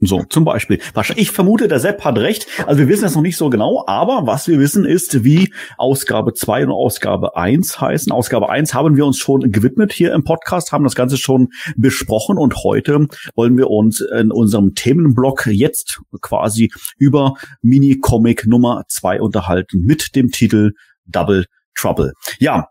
So, 0.00 0.22
zum 0.28 0.44
Beispiel. 0.44 0.78
Ich 1.16 1.32
vermute, 1.32 1.66
der 1.66 1.80
Sepp 1.80 2.04
hat 2.04 2.18
recht. 2.18 2.46
Also 2.66 2.78
wir 2.78 2.88
wissen 2.88 3.04
es 3.04 3.16
noch 3.16 3.22
nicht 3.22 3.36
so 3.36 3.50
genau, 3.50 3.82
aber 3.88 4.28
was 4.28 4.46
wir 4.46 4.60
wissen 4.60 4.84
ist, 4.84 5.24
wie 5.24 5.52
Ausgabe 5.76 6.34
2 6.34 6.66
und 6.66 6.70
Ausgabe 6.70 7.36
1 7.36 7.80
heißen. 7.80 8.12
Ausgabe 8.12 8.48
1 8.48 8.74
haben 8.74 8.96
wir 8.96 9.04
uns 9.04 9.18
schon 9.18 9.50
gewidmet 9.50 9.92
hier 9.92 10.12
im 10.12 10.22
Podcast, 10.22 10.70
haben 10.70 10.84
das 10.84 10.94
Ganze 10.94 11.16
schon 11.16 11.48
besprochen 11.76 12.38
und 12.38 12.62
heute 12.62 13.08
wollen 13.34 13.56
wir 13.58 13.70
uns 13.70 14.00
in 14.00 14.30
unserem 14.30 14.74
Themenblock 14.76 15.46
jetzt 15.46 16.00
quasi 16.20 16.70
über 16.96 17.34
Mini-Comic 17.62 18.46
Nummer 18.46 18.84
2 18.88 19.20
unterhalten 19.20 19.80
mit 19.80 20.14
dem 20.14 20.30
Titel 20.30 20.74
Double 21.06 21.46
Trouble. 21.74 22.12
Ja, 22.38 22.68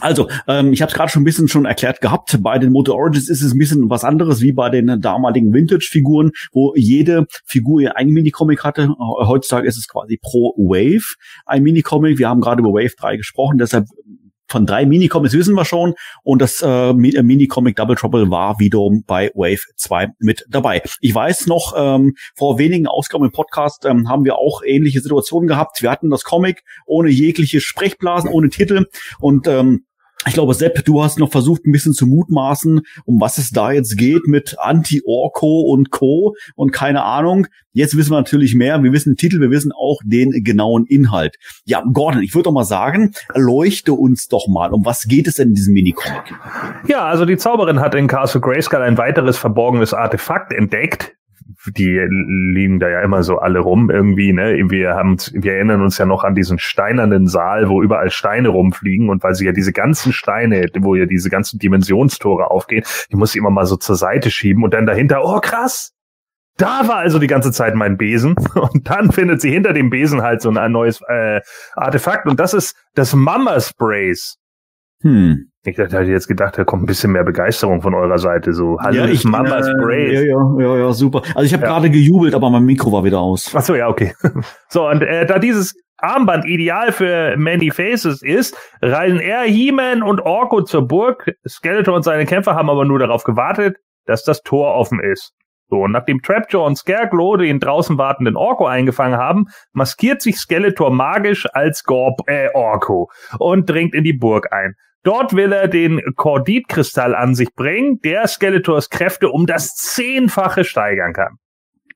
also, 0.00 0.28
ähm, 0.46 0.72
ich 0.72 0.82
habe 0.82 0.90
es 0.90 0.96
gerade 0.96 1.10
schon 1.10 1.22
ein 1.22 1.24
bisschen 1.24 1.48
schon 1.48 1.64
erklärt 1.64 2.00
gehabt. 2.00 2.38
Bei 2.42 2.58
den 2.58 2.72
Moto 2.72 2.94
Origins 2.94 3.28
ist 3.28 3.42
es 3.42 3.52
ein 3.52 3.58
bisschen 3.58 3.88
was 3.88 4.04
anderes 4.04 4.40
wie 4.40 4.52
bei 4.52 4.70
den 4.70 5.00
damaligen 5.00 5.52
Vintage-Figuren, 5.52 6.32
wo 6.52 6.74
jede 6.76 7.26
Figur 7.44 7.80
ihr 7.80 7.96
eigenen 7.96 8.14
Minicomic 8.14 8.64
hatte. 8.64 8.88
Heutzutage 8.98 9.66
ist 9.66 9.78
es 9.78 9.88
quasi 9.88 10.18
pro 10.20 10.54
Wave 10.56 11.14
ein 11.46 11.62
Minicomic. 11.62 12.18
Wir 12.18 12.28
haben 12.28 12.40
gerade 12.40 12.60
über 12.60 12.70
Wave 12.70 12.94
3 12.98 13.16
gesprochen, 13.16 13.58
deshalb 13.58 13.86
von 14.48 14.66
drei 14.66 14.86
Minicomics 14.86 15.34
wissen 15.34 15.54
wir 15.54 15.64
schon 15.64 15.94
und 16.22 16.40
das 16.40 16.62
äh, 16.62 16.92
Minicomic 16.92 17.76
Double 17.76 17.96
Trouble 17.96 18.30
war 18.30 18.58
wiederum 18.58 19.04
bei 19.06 19.30
Wave 19.34 19.62
2 19.76 20.08
mit 20.18 20.44
dabei. 20.48 20.82
Ich 21.00 21.14
weiß 21.14 21.46
noch, 21.46 21.74
ähm, 21.76 22.14
vor 22.34 22.58
wenigen 22.58 22.86
Ausgaben 22.86 23.24
im 23.24 23.32
Podcast 23.32 23.84
ähm, 23.84 24.08
haben 24.08 24.24
wir 24.24 24.36
auch 24.36 24.62
ähnliche 24.64 25.00
Situationen 25.00 25.48
gehabt. 25.48 25.82
Wir 25.82 25.90
hatten 25.90 26.10
das 26.10 26.24
Comic 26.24 26.62
ohne 26.86 27.10
jegliche 27.10 27.60
Sprechblasen, 27.60 28.30
ohne 28.30 28.48
Titel 28.48 28.86
und 29.20 29.46
ähm, 29.46 29.84
ich 30.26 30.34
glaube, 30.34 30.54
Sepp, 30.54 30.84
du 30.84 31.02
hast 31.02 31.18
noch 31.18 31.30
versucht, 31.30 31.66
ein 31.66 31.72
bisschen 31.72 31.92
zu 31.92 32.06
mutmaßen, 32.06 32.80
um 33.04 33.20
was 33.20 33.38
es 33.38 33.50
da 33.50 33.72
jetzt 33.72 33.96
geht 33.96 34.26
mit 34.26 34.56
Anti-Orko 34.58 35.62
und 35.62 35.90
Co. 35.90 36.34
und 36.54 36.72
keine 36.72 37.04
Ahnung. 37.04 37.46
Jetzt 37.72 37.96
wissen 37.96 38.10
wir 38.12 38.16
natürlich 38.16 38.54
mehr. 38.54 38.82
Wir 38.82 38.92
wissen 38.92 39.10
den 39.10 39.16
Titel, 39.16 39.40
wir 39.40 39.50
wissen 39.50 39.70
auch 39.70 40.00
den 40.04 40.30
genauen 40.42 40.86
Inhalt. 40.86 41.36
Ja, 41.66 41.84
Gordon, 41.92 42.22
ich 42.22 42.34
würde 42.34 42.44
doch 42.44 42.52
mal 42.52 42.64
sagen, 42.64 43.12
leuchte 43.34 43.92
uns 43.92 44.28
doch 44.28 44.48
mal. 44.48 44.72
Um 44.72 44.84
was 44.84 45.04
geht 45.04 45.26
es 45.26 45.34
denn 45.34 45.48
in 45.48 45.54
diesem 45.54 45.74
Minicomic? 45.74 46.34
Ja, 46.88 47.04
also 47.04 47.26
die 47.26 47.36
Zauberin 47.36 47.80
hat 47.80 47.94
in 47.94 48.06
Castle 48.06 48.40
Grayskull 48.40 48.80
ein 48.80 48.96
weiteres 48.96 49.36
verborgenes 49.36 49.92
Artefakt 49.92 50.52
entdeckt, 50.52 51.15
die 51.76 51.98
liegen 52.52 52.78
da 52.78 52.88
ja 52.88 53.02
immer 53.02 53.22
so 53.22 53.38
alle 53.38 53.60
rum 53.60 53.90
irgendwie, 53.90 54.32
ne? 54.32 54.64
Wir 54.68 54.94
haben, 54.94 55.16
wir 55.32 55.54
erinnern 55.54 55.82
uns 55.82 55.98
ja 55.98 56.06
noch 56.06 56.24
an 56.24 56.34
diesen 56.34 56.58
steinernen 56.58 57.26
Saal, 57.26 57.68
wo 57.68 57.82
überall 57.82 58.10
Steine 58.10 58.48
rumfliegen 58.48 59.08
und 59.08 59.22
weil 59.22 59.34
sie 59.34 59.46
ja 59.46 59.52
diese 59.52 59.72
ganzen 59.72 60.12
Steine, 60.12 60.66
wo 60.80 60.94
ja 60.94 61.06
diese 61.06 61.30
ganzen 61.30 61.58
Dimensionstore 61.58 62.50
aufgehen, 62.50 62.84
die 63.10 63.16
muss 63.16 63.32
sie 63.32 63.38
immer 63.38 63.50
mal 63.50 63.66
so 63.66 63.76
zur 63.76 63.96
Seite 63.96 64.30
schieben 64.30 64.64
und 64.64 64.74
dann 64.74 64.86
dahinter, 64.86 65.24
oh 65.24 65.40
krass, 65.40 65.92
da 66.56 66.88
war 66.88 66.96
also 66.96 67.18
die 67.18 67.26
ganze 67.26 67.52
Zeit 67.52 67.74
mein 67.74 67.96
Besen. 67.96 68.34
Und 68.54 68.88
dann 68.88 69.12
findet 69.12 69.42
sie 69.42 69.50
hinter 69.50 69.74
dem 69.74 69.90
Besen 69.90 70.22
halt 70.22 70.40
so 70.40 70.50
ein 70.50 70.72
neues 70.72 71.02
äh, 71.06 71.42
Artefakt. 71.74 72.26
Und 72.26 72.40
das 72.40 72.54
ist 72.54 72.76
das 72.94 73.14
Mama 73.14 73.60
Sprays. 73.60 74.38
Hm. 75.02 75.50
Ich 75.64 75.76
hätte 75.76 75.96
halt 75.96 76.08
jetzt 76.08 76.28
gedacht, 76.28 76.56
da 76.56 76.64
kommt 76.64 76.84
ein 76.84 76.86
bisschen 76.86 77.10
mehr 77.10 77.24
Begeisterung 77.24 77.82
von 77.82 77.92
eurer 77.92 78.18
Seite. 78.18 78.52
So, 78.52 78.78
hallo, 78.80 78.98
ja, 78.98 79.06
ich, 79.06 79.24
Mama 79.24 79.58
äh, 79.58 79.64
Sprays. 79.64 80.12
Ja, 80.12 80.20
ja, 80.20 80.60
ja, 80.60 80.76
ja, 80.78 80.92
super. 80.92 81.22
Also 81.34 81.42
ich 81.42 81.52
habe 81.52 81.64
ja. 81.64 81.70
gerade 81.70 81.90
gejubelt, 81.90 82.34
aber 82.34 82.50
mein 82.50 82.64
Mikro 82.64 82.92
war 82.92 83.02
wieder 83.02 83.18
aus. 83.18 83.52
Ach 83.52 83.62
so, 83.62 83.74
ja, 83.74 83.88
okay. 83.88 84.14
so, 84.68 84.88
und 84.88 85.02
äh, 85.02 85.26
da 85.26 85.40
dieses 85.40 85.74
Armband 85.98 86.44
ideal 86.44 86.92
für 86.92 87.36
Many 87.36 87.70
Faces 87.70 88.22
ist, 88.22 88.56
reisen 88.80 89.18
er, 89.18 89.42
He-Man 89.42 90.02
und 90.02 90.20
Orko 90.20 90.62
zur 90.62 90.86
Burg. 90.86 91.32
Skeletor 91.48 91.96
und 91.96 92.02
seine 92.02 92.26
Kämpfer 92.26 92.54
haben 92.54 92.70
aber 92.70 92.84
nur 92.84 92.98
darauf 92.98 93.24
gewartet, 93.24 93.76
dass 94.04 94.22
das 94.22 94.42
Tor 94.42 94.74
offen 94.74 95.00
ist. 95.00 95.32
So, 95.68 95.82
und 95.82 95.92
nachdem 95.92 96.22
Trapjaw 96.22 96.64
und 96.64 96.76
Scarecrow 96.76 97.36
den 97.38 97.58
draußen 97.58 97.98
wartenden 97.98 98.36
Orko 98.36 98.66
eingefangen 98.66 99.18
haben, 99.18 99.46
maskiert 99.72 100.22
sich 100.22 100.36
Skeletor 100.36 100.90
magisch 100.90 101.46
als 101.52 101.82
Gorb, 101.82 102.20
äh, 102.28 102.48
Orko 102.54 103.10
und 103.38 103.68
dringt 103.68 103.94
in 103.94 104.04
die 104.04 104.12
Burg 104.12 104.52
ein. 104.52 104.74
Dort 105.02 105.34
will 105.34 105.52
er 105.52 105.68
den 105.68 106.00
Korditkristall 106.16 107.14
an 107.14 107.34
sich 107.34 107.52
bringen, 107.54 108.00
der 108.02 108.26
Skeletors 108.26 108.90
Kräfte 108.90 109.28
um 109.28 109.46
das 109.46 109.74
Zehnfache 109.74 110.64
steigern 110.64 111.12
kann. 111.12 111.36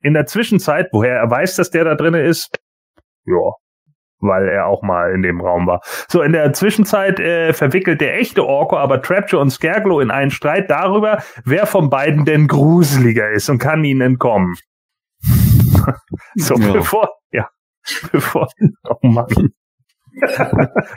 In 0.01 0.13
der 0.13 0.25
Zwischenzeit, 0.25 0.87
woher 0.91 1.17
er 1.17 1.29
weiß, 1.29 1.55
dass 1.55 1.69
der 1.69 1.83
da 1.83 1.95
drinne 1.95 2.21
ist, 2.21 2.57
ja, 3.25 3.51
weil 4.21 4.47
er 4.47 4.67
auch 4.67 4.81
mal 4.81 5.11
in 5.11 5.21
dem 5.21 5.41
Raum 5.41 5.67
war. 5.67 5.81
So, 6.07 6.21
in 6.21 6.33
der 6.33 6.53
Zwischenzeit 6.53 7.19
äh, 7.19 7.53
verwickelt 7.53 8.01
der 8.01 8.17
echte 8.19 8.45
Orko 8.45 8.77
aber 8.77 9.01
Trapjaw 9.01 9.41
und 9.41 9.49
Scareglow 9.49 9.99
in 9.99 10.11
einen 10.11 10.31
Streit 10.31 10.69
darüber, 10.69 11.23
wer 11.43 11.65
von 11.65 11.89
beiden 11.89 12.25
denn 12.25 12.47
gruseliger 12.47 13.29
ist 13.31 13.49
und 13.49 13.57
kann 13.59 13.83
ihnen 13.83 14.01
entkommen. 14.01 14.55
so, 16.35 16.55
ja. 16.55 16.71
bevor, 16.71 17.09
ja, 17.31 17.49
bevor, 18.11 18.47
oh 18.83 19.07
Mann. 19.07 19.53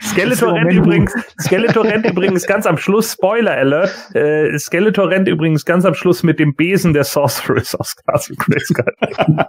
Skeletor 0.03 0.55
rennt 0.55 0.73
übrigens, 0.73 1.13
Skeletor 1.41 1.85
rennt 1.85 2.07
übrigens 2.07 2.47
ganz 2.47 2.67
am 2.67 2.77
Schluss, 2.77 3.13
Spoiler 3.13 3.53
Alert, 3.53 4.15
äh, 4.15 4.59
Skeletor 4.59 5.11
rennt 5.11 5.29
übrigens 5.29 5.65
ganz 5.65 5.85
am 5.85 5.95
Schluss 5.95 6.23
mit 6.23 6.39
dem 6.39 6.55
Besen 6.55 6.93
der 6.93 7.05
Sorceress 7.05 7.75
aus 7.75 7.95
Castle 7.97 8.37
Grayskull. 8.37 8.93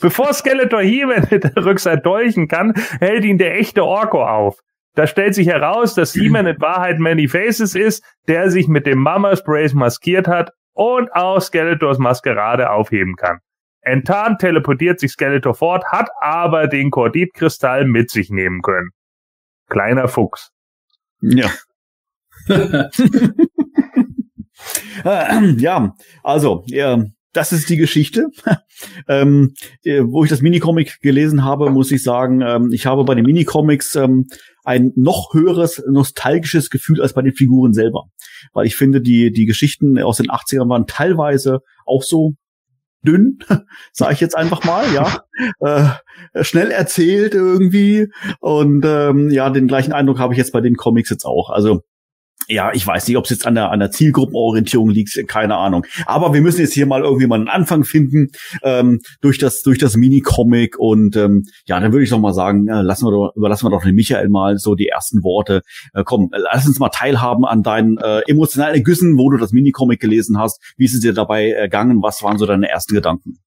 Bevor 0.00 0.32
Skeletor 0.32 0.82
hier 0.82 1.06
mit 1.06 1.44
der 1.44 1.64
Rückseite 1.64 2.02
dolchen 2.02 2.48
kann, 2.48 2.74
hält 3.00 3.24
ihn 3.24 3.38
der 3.38 3.58
echte 3.58 3.84
Orko 3.84 4.24
auf. 4.24 4.58
Da 4.94 5.06
stellt 5.06 5.34
sich 5.34 5.46
heraus, 5.46 5.94
dass 5.94 6.12
He-Man 6.12 6.46
in 6.46 6.60
Wahrheit 6.60 6.98
Many 6.98 7.28
Faces 7.28 7.74
ist, 7.74 8.04
der 8.28 8.50
sich 8.50 8.68
mit 8.68 8.86
dem 8.86 8.98
Mama's 8.98 9.44
Brace 9.44 9.74
maskiert 9.74 10.26
hat 10.26 10.50
und 10.74 11.12
auch 11.12 11.40
Skeletors 11.40 11.98
Maskerade 11.98 12.70
aufheben 12.70 13.16
kann. 13.16 13.38
Enttarnt 13.82 14.40
teleportiert 14.40 15.00
sich 15.00 15.12
Skeletor 15.12 15.54
fort, 15.54 15.84
hat 15.90 16.10
aber 16.20 16.66
den 16.66 16.90
Korditkristall 16.90 17.86
mit 17.86 18.10
sich 18.10 18.30
nehmen 18.30 18.60
können. 18.62 18.90
Kleiner 19.68 20.08
Fuchs. 20.08 20.50
Ja. 21.20 21.50
ja, 25.04 25.94
also, 26.22 26.62
ja, 26.66 27.04
das 27.32 27.52
ist 27.52 27.68
die 27.70 27.76
Geschichte. 27.76 28.28
ähm, 29.08 29.54
äh, 29.84 30.02
wo 30.04 30.24
ich 30.24 30.30
das 30.30 30.42
Minicomic 30.42 31.00
gelesen 31.00 31.44
habe, 31.44 31.70
muss 31.70 31.92
ich 31.92 32.02
sagen, 32.02 32.40
ähm, 32.40 32.72
ich 32.72 32.86
habe 32.86 33.04
bei 33.04 33.14
den 33.14 33.24
Minicomics 33.24 33.94
ähm, 33.94 34.26
ein 34.64 34.92
noch 34.96 35.32
höheres 35.32 35.82
nostalgisches 35.88 36.70
Gefühl 36.70 37.00
als 37.00 37.14
bei 37.14 37.22
den 37.22 37.34
Figuren 37.34 37.72
selber. 37.72 38.04
Weil 38.52 38.66
ich 38.66 38.76
finde, 38.76 39.00
die, 39.00 39.32
die 39.32 39.46
Geschichten 39.46 39.98
aus 39.98 40.18
den 40.18 40.26
80ern 40.26 40.68
waren 40.68 40.86
teilweise 40.86 41.60
auch 41.86 42.02
so 42.02 42.34
dünn, 43.02 43.38
sage 43.92 44.14
ich 44.14 44.20
jetzt 44.20 44.36
einfach 44.36 44.64
mal, 44.64 44.84
ja, 44.92 45.24
äh, 46.34 46.44
schnell 46.44 46.70
erzählt 46.70 47.34
irgendwie 47.34 48.12
und 48.40 48.84
ähm, 48.86 49.30
ja, 49.30 49.50
den 49.50 49.68
gleichen 49.68 49.92
Eindruck 49.92 50.18
habe 50.18 50.34
ich 50.34 50.38
jetzt 50.38 50.52
bei 50.52 50.60
den 50.60 50.76
Comics 50.76 51.10
jetzt 51.10 51.24
auch. 51.24 51.50
Also 51.50 51.82
ja, 52.48 52.72
ich 52.72 52.86
weiß 52.86 53.06
nicht, 53.06 53.16
ob 53.16 53.24
es 53.24 53.30
jetzt 53.30 53.46
an 53.46 53.54
der, 53.54 53.70
an 53.70 53.78
der 53.78 53.90
Zielgruppenorientierung 53.90 54.90
liegt, 54.90 55.16
keine 55.28 55.56
Ahnung. 55.56 55.86
Aber 56.06 56.34
wir 56.34 56.40
müssen 56.40 56.60
jetzt 56.60 56.72
hier 56.72 56.86
mal 56.86 57.02
irgendwie 57.02 57.26
mal 57.26 57.36
einen 57.36 57.48
Anfang 57.48 57.84
finden 57.84 58.28
ähm, 58.62 59.00
durch 59.20 59.38
das 59.38 59.62
durch 59.62 59.78
das 59.78 59.96
Mini-Comic 59.96 60.78
und 60.78 61.16
ähm, 61.16 61.44
ja, 61.66 61.78
dann 61.78 61.92
würde 61.92 62.04
ich 62.04 62.10
doch 62.10 62.18
mal 62.18 62.34
sagen, 62.34 62.68
äh, 62.68 62.82
lassen 62.82 63.06
wir 63.06 63.12
doch, 63.12 63.32
überlassen 63.36 63.66
wir 63.66 63.70
doch 63.70 63.82
den 63.82 63.94
Michael 63.94 64.28
mal 64.28 64.58
so 64.58 64.74
die 64.74 64.88
ersten 64.88 65.22
Worte. 65.22 65.62
Äh, 65.94 66.02
komm, 66.04 66.30
lass 66.32 66.66
uns 66.66 66.78
mal 66.78 66.88
teilhaben 66.88 67.44
an 67.44 67.62
deinen 67.62 67.98
äh, 67.98 68.20
emotionalen 68.26 68.74
Ergüssen, 68.74 69.16
wo 69.16 69.30
du 69.30 69.36
das 69.36 69.52
Mini-Comic 69.52 70.00
gelesen 70.00 70.38
hast. 70.38 70.60
Wie 70.76 70.86
ist 70.86 70.94
es 70.94 71.00
dir 71.00 71.12
dabei 71.12 71.50
ergangen? 71.50 72.02
Was 72.02 72.22
waren 72.22 72.38
so 72.38 72.46
deine 72.46 72.68
ersten 72.68 72.94
Gedanken? 72.94 73.38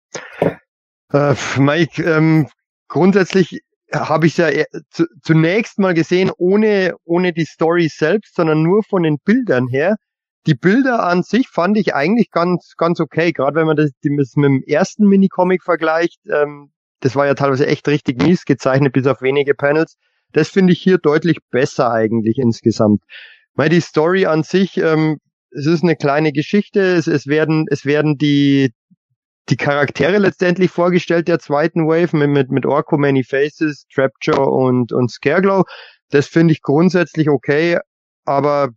Äh, 1.13 1.35
Mike, 1.59 2.03
ähm, 2.03 2.49
grundsätzlich 2.89 3.63
habe 3.93 4.27
ich 4.27 4.37
ja 4.37 4.49
zu, 4.91 5.05
zunächst 5.23 5.79
mal 5.79 5.95
gesehen, 5.95 6.31
ohne, 6.37 6.95
ohne 7.05 7.33
die 7.33 7.45
Story 7.45 7.89
selbst, 7.89 8.35
sondern 8.35 8.63
nur 8.63 8.83
von 8.83 9.03
den 9.03 9.19
Bildern 9.19 9.69
her. 9.69 9.97
Die 10.47 10.55
Bilder 10.55 11.05
an 11.05 11.23
sich 11.23 11.49
fand 11.49 11.77
ich 11.77 11.95
eigentlich 11.95 12.31
ganz, 12.31 12.75
ganz 12.77 12.99
okay, 13.01 13.33
gerade 13.33 13.57
wenn 13.57 13.67
man 13.67 13.77
das, 13.77 13.91
das 14.03 14.37
mit 14.37 14.45
dem 14.45 14.63
ersten 14.67 15.07
Minicomic 15.07 15.63
vergleicht. 15.63 16.19
Ähm, 16.29 16.73
das 17.01 17.17
war 17.17 17.27
ja 17.27 17.35
teilweise 17.35 17.67
echt 17.67 17.87
richtig 17.89 18.21
mies 18.23 18.45
gezeichnet, 18.45 18.93
bis 18.93 19.07
auf 19.07 19.23
wenige 19.23 19.55
Panels. 19.55 19.97
Das 20.33 20.49
finde 20.49 20.73
ich 20.73 20.81
hier 20.81 20.99
deutlich 20.99 21.39
besser 21.51 21.93
eigentlich 21.93 22.39
insgesamt. 22.39 23.03
Weil 23.55 23.69
die 23.69 23.81
Story 23.81 24.27
an 24.27 24.43
sich, 24.43 24.79
ähm, 24.79 25.19
es 25.51 25.67
ist 25.67 25.83
eine 25.83 25.97
kleine 25.97 26.33
Geschichte, 26.33 26.81
es, 26.81 27.07
es 27.07 27.27
werden, 27.27 27.67
es 27.69 27.85
werden 27.85 28.17
die, 28.17 28.73
die 29.49 29.57
Charaktere 29.57 30.19
letztendlich 30.19 30.71
vorgestellt 30.71 31.29
der 31.29 31.39
zweiten 31.39 31.87
Wave 31.87 32.17
mit, 32.17 32.31
mit, 32.31 32.51
mit 32.51 32.67
Orko, 32.67 32.97
Many 32.97 33.25
Faces, 33.25 33.87
Trapjaw 33.93 34.45
und, 34.45 34.93
und 34.93 35.11
Scareglow. 35.11 35.65
Das 36.11 36.29
finde 36.29 36.53
ich 36.53 36.63
grundsätzlich 36.63 37.29
okay, 37.29 37.79
aber 38.25 38.71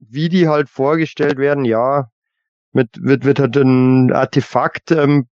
wie 0.00 0.28
die 0.28 0.48
halt 0.48 0.68
vorgestellt 0.68 1.38
werden, 1.38 1.64
ja, 1.64 2.08
mit, 2.72 2.90
wird, 3.00 3.24
wird 3.24 3.38
halt 3.38 3.56
ein 3.56 4.12
Artefakt 4.12 4.90
ähm, 4.90 5.28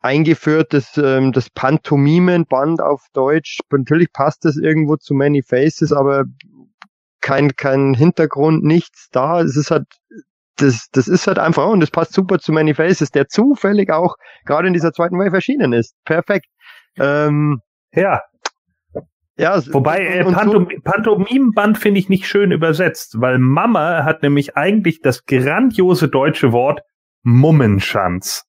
eingeführt, 0.00 0.72
das, 0.72 0.96
ähm, 0.96 1.32
das 1.32 1.50
Pantomimenband 1.50 2.80
auf 2.80 3.06
Deutsch. 3.12 3.58
Natürlich 3.70 4.12
passt 4.12 4.44
das 4.44 4.56
irgendwo 4.56 4.96
zu 4.96 5.14
Many 5.14 5.42
Faces, 5.42 5.92
aber 5.92 6.24
kein, 7.20 7.56
kein 7.56 7.94
Hintergrund, 7.94 8.62
nichts 8.62 9.08
da. 9.10 9.40
Es 9.40 9.56
ist 9.56 9.70
halt 9.70 9.86
das, 10.56 10.88
das 10.92 11.08
ist 11.08 11.26
halt 11.26 11.38
einfach, 11.38 11.66
und 11.66 11.80
das 11.80 11.90
passt 11.90 12.12
super 12.12 12.38
zu 12.38 12.52
Many 12.52 12.74
Faces, 12.74 13.10
der 13.10 13.28
zufällig 13.28 13.90
auch 13.90 14.16
gerade 14.44 14.68
in 14.68 14.74
dieser 14.74 14.92
zweiten 14.92 15.18
Wave 15.18 15.34
erschienen 15.34 15.72
ist. 15.72 15.94
Perfekt. 16.04 16.46
Ähm, 16.98 17.60
ja. 17.92 18.20
Ja, 19.38 19.60
Wobei 19.72 20.00
äh, 20.00 20.24
Pantom 20.24 20.66
so 20.70 20.80
Pantomimenband 20.82 21.76
finde 21.76 22.00
ich 22.00 22.08
nicht 22.08 22.26
schön 22.26 22.52
übersetzt, 22.52 23.20
weil 23.20 23.38
Mama 23.38 24.04
hat 24.04 24.22
nämlich 24.22 24.56
eigentlich 24.56 25.02
das 25.02 25.26
grandiose 25.26 26.08
deutsche 26.08 26.52
Wort 26.52 26.80
Mummenschanz. 27.22 28.44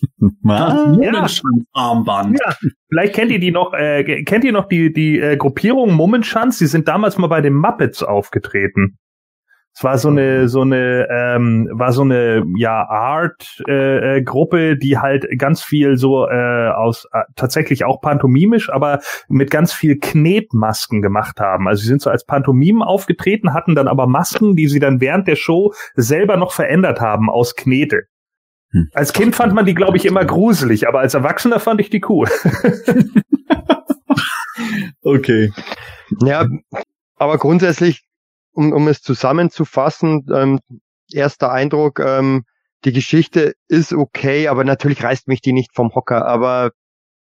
Mummenschanz-Armband. 0.18 2.38
Ja, 2.44 2.54
vielleicht 2.90 3.14
kennt 3.14 3.32
ihr 3.32 3.40
die 3.40 3.52
noch, 3.52 3.72
äh, 3.72 4.22
kennt 4.24 4.44
ihr 4.44 4.52
noch 4.52 4.68
die, 4.68 4.92
die 4.92 5.18
äh, 5.18 5.38
Gruppierung 5.38 5.94
Mummenschanz? 5.94 6.58
Die 6.58 6.66
sind 6.66 6.88
damals 6.88 7.16
mal 7.16 7.28
bei 7.28 7.40
den 7.40 7.54
Muppets 7.54 8.02
aufgetreten. 8.02 8.98
Es 9.74 9.84
war 9.84 9.96
so 9.96 10.08
eine, 10.08 10.48
so 10.48 10.62
eine, 10.62 11.06
ähm, 11.08 11.68
war 11.72 11.92
so 11.92 12.02
eine 12.02 12.42
ja 12.56 12.84
Art-Gruppe, 12.88 14.16
äh, 14.16 14.22
Gruppe, 14.22 14.76
die 14.76 14.98
halt 14.98 15.26
ganz 15.38 15.62
viel 15.62 15.96
so 15.96 16.28
äh, 16.28 16.70
aus 16.70 17.06
äh, 17.12 17.22
tatsächlich 17.36 17.84
auch 17.84 18.00
pantomimisch, 18.00 18.70
aber 18.70 18.98
mit 19.28 19.52
ganz 19.52 19.72
viel 19.72 20.00
Knetmasken 20.00 21.00
gemacht 21.00 21.38
haben. 21.38 21.68
Also 21.68 21.82
sie 21.82 21.86
sind 21.86 22.02
so 22.02 22.10
als 22.10 22.24
Pantomimen 22.24 22.82
aufgetreten, 22.82 23.54
hatten 23.54 23.76
dann 23.76 23.86
aber 23.86 24.08
Masken, 24.08 24.56
die 24.56 24.66
sie 24.66 24.80
dann 24.80 25.00
während 25.00 25.28
der 25.28 25.36
Show 25.36 25.72
selber 25.94 26.36
noch 26.36 26.50
verändert 26.50 27.00
haben 27.00 27.30
aus 27.30 27.54
Knete. 27.54 28.08
Hm. 28.72 28.88
Als 28.94 29.12
Kind 29.12 29.36
fand 29.36 29.54
man 29.54 29.64
die, 29.64 29.74
glaube 29.74 29.96
ich, 29.96 30.06
immer 30.06 30.24
gruselig, 30.24 30.88
aber 30.88 31.00
als 31.00 31.14
Erwachsener 31.14 31.60
fand 31.60 31.80
ich 31.80 31.88
die 31.88 32.02
cool. 32.08 32.26
okay. 35.02 35.52
Ja, 36.20 36.46
aber 37.16 37.38
grundsätzlich 37.38 38.07
um, 38.58 38.72
um 38.72 38.88
es 38.88 39.02
zusammenzufassen, 39.02 40.26
ähm, 40.34 40.58
erster 41.12 41.52
Eindruck, 41.52 42.00
ähm, 42.00 42.44
die 42.84 42.92
Geschichte 42.92 43.54
ist 43.68 43.92
okay, 43.92 44.48
aber 44.48 44.64
natürlich 44.64 45.02
reißt 45.02 45.28
mich 45.28 45.40
die 45.40 45.52
nicht 45.52 45.74
vom 45.76 45.94
Hocker. 45.94 46.26
Aber 46.26 46.72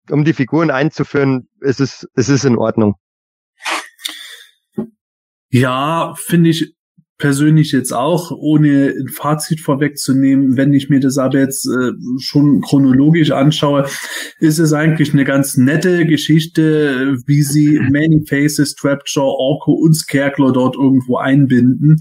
um 0.10 0.26
die 0.26 0.34
Figuren 0.34 0.72
einzuführen, 0.72 1.48
ist 1.62 1.82
es, 1.82 2.08
es 2.16 2.30
ist 2.30 2.46
in 2.46 2.58
Ordnung. 2.58 2.96
Ja, 5.52 6.16
finde 6.16 6.50
ich 6.50 6.74
persönlich 7.20 7.74
jetzt 7.74 7.92
auch, 7.92 8.32
ohne 8.32 8.94
ein 8.98 9.10
Fazit 9.10 9.60
vorwegzunehmen, 9.60 10.56
wenn 10.56 10.74
ich 10.74 10.90
mir 10.90 11.02
das 11.02 11.18
aber 11.18 11.40
jetzt 11.40 11.68
äh, 11.68 11.92
schon 12.20 12.62
chronologisch 12.62 13.32
anschaue, 13.32 13.88
ist 14.40 14.58
es 14.58 14.72
eigentlich 14.72 15.14
eine 15.14 15.26
ganz 15.26 15.58
nette 15.58 16.06
Geschichte, 16.06 17.18
wie 17.28 17.44
sie 17.44 17.78
Many 17.92 18.24
Faces, 18.26 18.74
Trapjaw, 18.76 19.22
Orko 19.22 19.74
und 19.74 19.94
Scarecrow 19.94 20.54
dort 20.54 20.76
irgendwo 20.78 21.18
einbinden. 21.18 21.98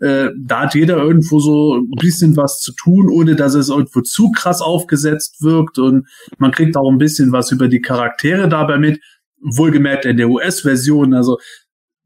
Äh, 0.00 0.28
da 0.38 0.64
hat 0.64 0.74
jeder 0.74 0.98
irgendwo 0.98 1.40
so 1.40 1.78
ein 1.78 1.90
bisschen 1.98 2.36
was 2.36 2.60
zu 2.60 2.72
tun, 2.74 3.08
ohne 3.08 3.36
dass 3.36 3.54
es 3.54 3.70
irgendwo 3.70 4.02
zu 4.02 4.30
krass 4.32 4.60
aufgesetzt 4.60 5.42
wirkt. 5.42 5.78
Und 5.78 6.06
man 6.36 6.52
kriegt 6.52 6.76
auch 6.76 6.90
ein 6.90 6.98
bisschen 6.98 7.32
was 7.32 7.50
über 7.50 7.68
die 7.68 7.80
Charaktere 7.80 8.48
dabei 8.48 8.78
mit. 8.78 9.00
Wohlgemerkt 9.40 10.04
in 10.04 10.16
der 10.16 10.28
US-Version, 10.28 11.14
also 11.14 11.38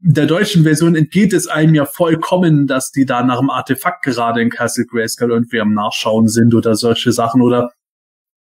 der 0.05 0.25
deutschen 0.25 0.63
Version 0.63 0.95
entgeht 0.95 1.31
es 1.31 1.47
einem 1.47 1.75
ja 1.75 1.85
vollkommen, 1.85 2.67
dass 2.67 2.91
die 2.91 3.05
da 3.05 3.23
nach 3.23 3.39
dem 3.39 3.49
Artefakt 3.49 4.03
gerade 4.03 4.41
in 4.41 4.49
Castle 4.49 4.85
Grayskull 4.85 5.31
irgendwie 5.31 5.61
am 5.61 5.73
Nachschauen 5.73 6.27
sind 6.27 6.53
oder 6.53 6.75
solche 6.75 7.13
Sachen 7.13 7.41
oder 7.41 7.71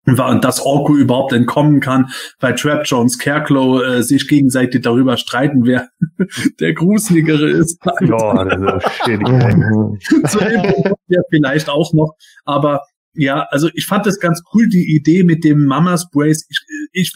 und 0.07 0.45
dass 0.45 0.65
Orko 0.65 0.97
überhaupt 0.97 1.35
entkommen 1.35 1.81
kann, 1.81 2.11
weil 2.41 2.55
Trap 2.55 2.87
Jones 2.87 3.19
Careclow 3.19 3.83
äh, 3.83 4.03
sich 4.03 4.27
gegenseitig 4.27 4.81
darüber 4.81 5.19
streiten, 5.19 5.67
wer 5.67 5.91
der 6.61 6.73
gruseligere 6.73 7.51
ist. 7.51 7.79
Ja, 8.01 8.45
das 8.45 8.83
ist 9.29 10.33
so 10.33 10.41
ja 11.09 11.21
vielleicht 11.29 11.69
auch 11.69 11.93
noch, 11.93 12.15
aber 12.47 12.81
Ja, 13.13 13.47
also 13.51 13.69
ich 13.75 13.85
fand 13.85 14.07
das 14.07 14.19
ganz 14.19 14.43
cool, 14.55 14.69
die 14.69 14.97
Idee 14.97 15.23
mit 15.23 15.45
dem 15.45 15.67
Mamas 15.67 16.09
Brace. 16.11 16.47
Ich, 16.49 16.61
ich, 16.93 17.13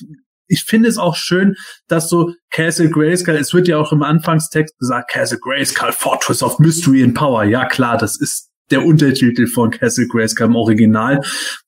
ich 0.47 0.64
finde 0.64 0.88
es 0.88 0.99
auch 0.99 1.16
schön, 1.16 1.55
dass 1.88 2.09
so 2.09 2.32
Castle 2.51 2.90
Grayskull, 2.90 3.36
es 3.36 3.55
wird 3.55 3.68
ja 3.68 3.78
auch 3.78 3.92
im 3.92 4.03
Anfangstext 4.03 4.78
gesagt, 4.78 5.11
Castle 5.11 5.38
Grayskull, 5.40 5.92
Fortress 5.92 6.42
of 6.42 6.59
Mystery 6.59 7.03
and 7.03 7.14
Power. 7.14 7.45
Ja 7.45 7.66
klar, 7.66 7.97
das 7.97 8.20
ist 8.20 8.51
der 8.70 8.84
Untertitel 8.84 9.47
von 9.47 9.70
Castle 9.70 10.07
Grayskull 10.09 10.47
im 10.47 10.57
Original. 10.57 11.20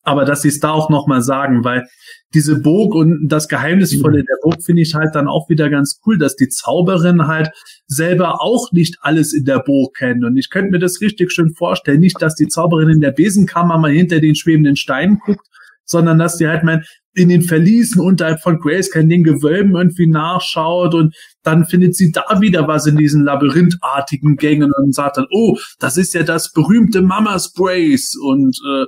Aber 0.03 0.24
dass 0.24 0.43
sie 0.43 0.49
es 0.49 0.61
da 0.61 0.70
auch 0.70 0.89
nochmal 0.89 1.22
sagen, 1.22 1.64
weil 1.64 1.87
diese 2.35 2.61
Burg 2.61 2.95
und 2.95 3.29
das 3.29 3.49
Geheimnisvolle 3.49 4.22
der 4.22 4.37
Burg 4.43 4.62
finde 4.62 4.83
ich 4.83 4.95
halt 4.95 5.14
dann 5.14 5.29
auch 5.29 5.49
wieder 5.49 5.70
ganz 5.70 6.01
cool, 6.05 6.18
dass 6.18 6.37
die 6.37 6.49
Zauberin 6.49 7.27
halt 7.27 7.51
selber 7.87 8.43
auch 8.43 8.72
nicht 8.72 8.97
alles 9.01 9.33
in 9.33 9.45
der 9.45 9.61
Burg 9.61 9.97
kennt. 9.97 10.24
Und 10.24 10.37
ich 10.37 10.51
könnte 10.51 10.70
mir 10.70 10.79
das 10.79 11.01
richtig 11.01 11.33
schön 11.33 11.55
vorstellen. 11.55 12.01
Nicht, 12.01 12.20
dass 12.20 12.35
die 12.35 12.49
Zauberin 12.49 12.91
in 12.91 13.01
der 13.01 13.12
Besenkammer 13.12 13.79
mal 13.79 13.93
hinter 13.93 14.20
den 14.20 14.35
schwebenden 14.35 14.77
Steinen 14.77 15.18
guckt, 15.18 15.47
sondern 15.87 16.18
dass 16.18 16.37
die 16.37 16.47
halt 16.47 16.64
mal 16.64 16.84
in 17.14 17.30
den 17.30 17.43
Verliesen 17.43 18.01
unterhalb 18.01 18.43
von 18.43 18.59
Grace 18.59 18.89
in 18.95 19.09
den 19.09 19.24
Gewölben 19.24 19.74
irgendwie 19.74 20.07
nachschaut 20.07 20.95
und 20.95 21.16
dann 21.43 21.64
findet 21.64 21.97
sie 21.97 22.12
da 22.12 22.41
wieder 22.41 22.68
was 22.68 22.87
in 22.87 22.97
diesen 22.97 23.24
labyrinthartigen 23.24 24.37
Gängen 24.37 24.72
und 24.72 24.95
sagt 24.95 25.16
dann, 25.16 25.26
oh, 25.30 25.57
das 25.78 25.97
ist 25.97 26.12
ja 26.12 26.22
das 26.22 26.53
berühmte 26.53 27.01
Mamas 27.01 27.53
Brace 27.53 28.16
und 28.20 28.59
äh, 28.68 28.84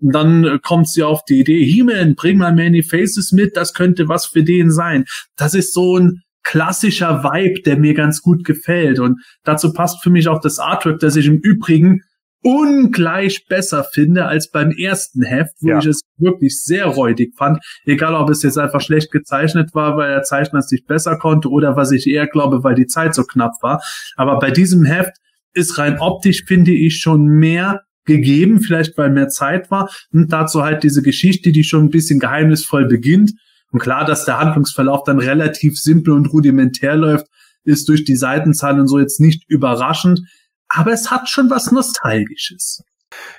dann 0.00 0.60
kommt 0.62 0.88
sie 0.88 1.02
auf 1.02 1.24
die 1.24 1.40
Idee, 1.40 1.64
He-Man, 1.64 2.14
bring 2.14 2.38
mal 2.38 2.54
Many 2.54 2.82
Faces 2.82 3.32
mit, 3.32 3.56
das 3.56 3.74
könnte 3.74 4.08
was 4.08 4.26
für 4.26 4.42
den 4.42 4.70
sein. 4.70 5.04
Das 5.36 5.54
ist 5.54 5.74
so 5.74 5.98
ein 5.98 6.22
klassischer 6.44 7.22
Vibe, 7.24 7.62
der 7.62 7.78
mir 7.78 7.94
ganz 7.94 8.22
gut 8.22 8.44
gefällt. 8.44 9.00
Und 9.00 9.20
dazu 9.44 9.72
passt 9.72 10.02
für 10.02 10.10
mich 10.10 10.28
auch 10.28 10.40
das 10.40 10.58
Artwork, 10.58 11.00
das 11.00 11.16
ich 11.16 11.26
im 11.26 11.38
Übrigen 11.38 12.02
ungleich 12.42 13.46
besser 13.48 13.84
finde 13.84 14.26
als 14.26 14.50
beim 14.50 14.70
ersten 14.70 15.22
Heft, 15.22 15.54
wo 15.60 15.70
ja. 15.70 15.78
ich 15.78 15.86
es 15.86 16.02
wirklich 16.16 16.60
sehr 16.62 16.86
räudig 16.86 17.34
fand. 17.36 17.58
Egal, 17.84 18.14
ob 18.14 18.30
es 18.30 18.42
jetzt 18.42 18.58
einfach 18.58 18.80
schlecht 18.80 19.10
gezeichnet 19.10 19.74
war, 19.74 19.96
weil 19.96 20.10
der 20.10 20.22
Zeichner 20.22 20.60
es 20.60 20.70
nicht 20.70 20.86
besser 20.86 21.16
konnte 21.16 21.48
oder 21.48 21.76
was 21.76 21.90
ich 21.90 22.06
eher 22.06 22.26
glaube, 22.26 22.62
weil 22.62 22.74
die 22.74 22.86
Zeit 22.86 23.14
so 23.14 23.24
knapp 23.24 23.54
war. 23.60 23.82
Aber 24.16 24.38
bei 24.38 24.50
diesem 24.50 24.84
Heft 24.84 25.16
ist 25.52 25.78
rein 25.78 25.98
optisch, 25.98 26.44
finde 26.46 26.72
ich, 26.72 27.00
schon 27.00 27.26
mehr 27.26 27.82
gegeben, 28.04 28.60
vielleicht 28.60 28.96
weil 28.96 29.10
mehr 29.10 29.28
Zeit 29.28 29.70
war. 29.70 29.90
Und 30.12 30.32
dazu 30.32 30.62
halt 30.62 30.82
diese 30.82 31.02
Geschichte, 31.02 31.52
die 31.52 31.64
schon 31.64 31.84
ein 31.84 31.90
bisschen 31.90 32.20
geheimnisvoll 32.20 32.86
beginnt. 32.86 33.32
Und 33.70 33.80
klar, 33.80 34.04
dass 34.04 34.24
der 34.24 34.38
Handlungsverlauf 34.38 35.04
dann 35.04 35.18
relativ 35.18 35.78
simpel 35.78 36.14
und 36.14 36.32
rudimentär 36.32 36.96
läuft, 36.96 37.26
ist 37.64 37.88
durch 37.88 38.04
die 38.04 38.16
Seitenzahlen 38.16 38.80
und 38.80 38.88
so 38.88 38.98
jetzt 38.98 39.20
nicht 39.20 39.44
überraschend 39.48 40.20
aber 40.68 40.92
es 40.92 41.10
hat 41.10 41.28
schon 41.28 41.50
was 41.50 41.70
Nostalgisches. 41.72 42.82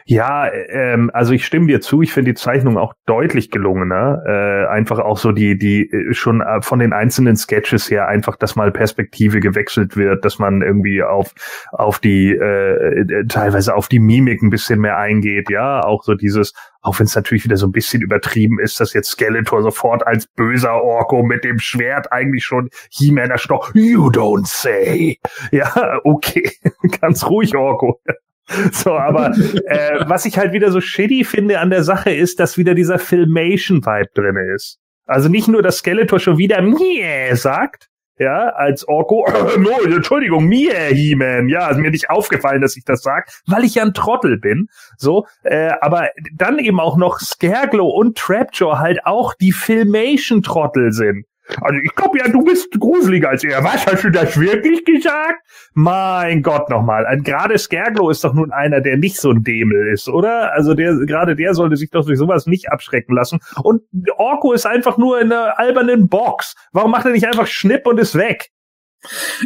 Ja, 0.05 0.51
ähm, 0.51 1.11
also 1.13 1.34
ich 1.34 1.45
stimme 1.45 1.67
dir 1.67 1.82
zu. 1.82 2.01
Ich 2.01 2.13
finde 2.13 2.32
die 2.32 2.36
Zeichnung 2.36 2.77
auch 2.77 2.93
deutlich 3.05 3.51
gelungener. 3.51 4.23
Äh, 4.25 4.67
einfach 4.67 4.99
auch 4.99 5.17
so 5.17 5.32
die, 5.32 5.57
die 5.57 5.89
äh, 5.89 6.13
schon 6.13 6.41
äh, 6.41 6.61
von 6.61 6.80
den 6.80 6.93
einzelnen 6.93 7.36
Sketches 7.36 7.89
her 7.91 8.07
einfach, 8.07 8.36
dass 8.36 8.55
mal 8.55 8.71
Perspektive 8.71 9.39
gewechselt 9.39 9.95
wird, 9.95 10.25
dass 10.25 10.39
man 10.39 10.61
irgendwie 10.61 11.03
auf 11.03 11.34
auf 11.71 11.99
die 11.99 12.32
äh, 12.32 13.01
äh, 13.01 13.25
teilweise 13.27 13.75
auf 13.75 13.88
die 13.88 13.99
Mimik 13.99 14.41
ein 14.41 14.49
bisschen 14.49 14.80
mehr 14.80 14.97
eingeht. 14.97 15.49
Ja, 15.49 15.82
auch 15.84 16.03
so 16.03 16.15
dieses, 16.15 16.53
auch 16.82 16.99
wenn 16.99 17.05
es 17.05 17.15
natürlich 17.15 17.43
wieder 17.43 17.57
so 17.57 17.67
ein 17.67 17.71
bisschen 17.71 18.01
übertrieben 18.01 18.59
ist, 18.59 18.80
dass 18.80 18.93
jetzt 18.93 19.09
Skeletor 19.09 19.61
sofort 19.61 20.05
als 20.05 20.27
böser 20.27 20.82
Orko 20.82 21.23
mit 21.23 21.43
dem 21.43 21.59
Schwert 21.59 22.11
eigentlich 22.11 22.45
schon 22.45 22.69
He-Man 22.91 23.30
erstocht. 23.30 23.75
You 23.75 24.09
don't 24.09 24.47
say. 24.47 25.19
Ja, 25.51 25.99
okay, 26.03 26.51
ganz 27.01 27.25
ruhig 27.25 27.55
Orko. 27.55 28.01
So, 28.72 28.97
aber 28.97 29.32
äh, 29.66 30.06
was 30.08 30.26
ich 30.26 30.38
halt 30.38 30.54
wieder 30.54 30.72
so 30.72 30.82
shitty 30.82 31.24
finde 31.24 31.60
an 31.60 31.70
der 31.70 31.84
Sache 31.84 32.12
ist, 32.12 32.39
dass 32.39 32.58
wieder 32.58 32.74
dieser 32.74 33.00
Filmation-Vibe 33.00 34.10
drin 34.14 34.38
ist. 34.56 34.80
Also 35.06 35.30
nicht 35.30 35.47
nur, 35.47 35.62
dass 35.62 35.78
Skeletor 35.78 36.20
schon 36.20 36.38
wieder 36.38 36.62
Mie 36.62 37.04
sagt, 37.34 37.89
ja, 38.20 38.50
als 38.50 38.88
Orko, 38.88 39.26
äh, 39.28 39.58
no, 39.60 39.72
Entschuldigung, 39.84 40.45
mir, 40.45 40.74
He-Man, 40.74 41.47
ja, 41.47 41.70
ist 41.70 41.78
mir 41.78 41.89
nicht 41.89 42.10
aufgefallen, 42.10 42.62
dass 42.62 42.76
ich 42.76 42.84
das 42.84 43.02
sag, 43.02 43.30
weil 43.47 43.64
ich 43.64 43.76
ja 43.76 43.84
ein 43.84 43.93
Trottel 43.93 44.38
bin, 44.38 44.68
so, 44.97 45.26
äh, 45.43 45.72
aber 45.82 46.10
dann 46.34 46.60
eben 46.60 46.80
auch 46.80 46.97
noch 46.97 47.20
Scareglow 47.20 47.88
und 47.88 48.18
Trapjaw 48.18 48.78
halt 48.78 49.06
auch 49.06 49.34
die 49.34 49.54
Filmation-Trottel 49.54 50.91
sind. 50.91 51.26
Also 51.62 51.80
ich 51.84 51.95
glaube 51.95 52.20
ja, 52.20 52.28
du 52.28 52.43
bist 52.43 52.72
gruseliger 52.80 53.30
als 53.30 53.43
er. 53.43 53.64
Was, 53.64 53.86
hast 53.86 54.04
du 54.04 54.12
das 54.12 54.39
wirklich 54.39 54.86
gesagt? 54.86 55.41
Mein 55.74 56.41
Gott 56.43 56.70
nochmal. 56.70 57.06
Gerade 57.24 57.58
Skerglo 57.58 58.10
ist 58.10 58.24
doch 58.24 58.34
nun 58.34 58.52
einer, 58.52 58.82
der 58.82 58.97
nicht 58.97 59.18
so 59.18 59.32
ein 59.32 59.43
Dämel 59.43 59.91
ist, 59.91 60.10
oder? 60.10 60.54
Also 60.54 60.74
der 60.74 60.93
gerade 61.06 61.36
der 61.36 61.54
sollte 61.54 61.76
sich 61.76 61.89
doch 61.89 62.06
durch 62.06 62.20
sowas 62.20 62.45
nicht 62.45 62.72
abschrecken 62.72 63.16
lassen. 63.16 63.39
Und 63.64 63.82
Orko 64.18 64.54
ist 64.54 64.66
einfach 64.66 64.97
nur 64.97 65.20
in 65.20 65.32
einer 65.32 65.58
albernen 65.60 66.08
Box. 66.08 66.56
Warum 66.72 66.91
macht 66.91 67.06
er 67.06 67.12
nicht 67.12 67.26
einfach 67.26 67.47
Schnipp 67.47 67.88
und 67.88 68.00
ist 68.00 68.16
weg? 68.16 68.50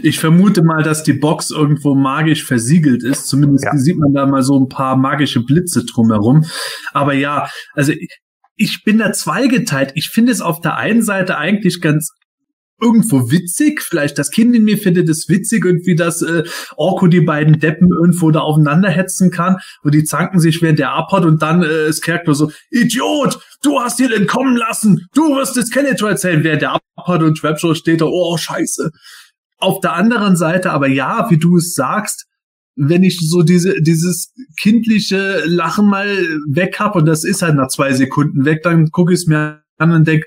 Ich 0.01 0.19
vermute 0.19 0.63
mal, 0.63 0.81
dass 0.81 1.03
die 1.03 1.13
Box 1.13 1.51
irgendwo 1.51 1.93
magisch 1.93 2.43
versiegelt 2.43 3.03
ist. 3.03 3.27
Zumindest 3.27 3.65
ja. 3.65 3.77
sieht 3.77 3.97
man 3.99 4.13
da 4.13 4.25
mal 4.25 4.41
so 4.41 4.59
ein 4.59 4.67
paar 4.67 4.95
magische 4.95 5.41
Blitze 5.41 5.85
drumherum. 5.85 6.43
Aber 6.91 7.13
ja, 7.13 7.47
also 7.73 7.93
ich 8.55 8.83
bin 8.83 8.99
da 8.99 9.11
zweigeteilt. 9.13 9.91
Ich 9.95 10.09
finde 10.09 10.31
es 10.31 10.41
auf 10.41 10.61
der 10.61 10.77
einen 10.77 11.01
Seite 11.01 11.37
eigentlich 11.37 11.81
ganz 11.81 12.11
irgendwo 12.81 13.31
witzig. 13.31 13.81
Vielleicht 13.81 14.17
das 14.19 14.29
Kind 14.29 14.55
in 14.55 14.63
mir 14.63 14.77
findet 14.77 15.07
es 15.09 15.29
witzig, 15.29 15.65
irgendwie, 15.65 15.95
dass 15.95 16.21
äh, 16.21 16.43
Orko 16.75 17.07
die 17.07 17.21
beiden 17.21 17.59
Deppen 17.59 17.89
irgendwo 17.91 18.29
da 18.31 18.41
aufeinander 18.41 18.89
hetzen 18.89 19.31
kann 19.31 19.57
und 19.83 19.93
die 19.93 20.03
zanken 20.03 20.39
sich 20.39 20.61
während 20.61 20.79
der 20.79 20.91
abhaut 20.91 21.25
und 21.25 21.41
dann 21.41 21.63
äh, 21.63 21.87
ist 21.87 22.01
Kerkler 22.01 22.35
so, 22.35 22.51
Idiot, 22.71 23.39
du 23.61 23.79
hast 23.79 23.99
ihn 23.99 24.11
entkommen 24.11 24.57
lassen, 24.57 25.07
du 25.13 25.35
wirst 25.35 25.55
es 25.57 25.67
Skeletor 25.67 26.09
erzählen, 26.09 26.43
während 26.43 26.61
der 26.61 26.73
abhaut 26.97 27.23
und 27.23 27.37
Trapjaw 27.37 27.73
steht 27.73 28.01
da, 28.01 28.05
oh, 28.05 28.37
scheiße. 28.37 28.91
Auf 29.59 29.79
der 29.79 29.93
anderen 29.93 30.35
Seite, 30.35 30.71
aber 30.71 30.87
ja, 30.87 31.29
wie 31.29 31.37
du 31.37 31.57
es 31.57 31.73
sagst, 31.73 32.25
wenn 32.75 33.03
ich 33.03 33.19
so 33.19 33.43
diese, 33.43 33.81
dieses 33.81 34.33
kindliche 34.59 35.43
Lachen 35.45 35.87
mal 35.87 36.07
weg 36.47 36.79
hab 36.79 36.95
und 36.95 37.05
das 37.05 37.23
ist 37.23 37.41
halt 37.41 37.55
nach 37.55 37.67
zwei 37.67 37.93
Sekunden 37.93 38.45
weg, 38.45 38.63
dann 38.63 38.89
gucke 38.91 39.13
ich 39.13 39.19
es 39.21 39.27
mir 39.27 39.63
an 39.77 39.91
und 39.91 40.07
denk, 40.07 40.25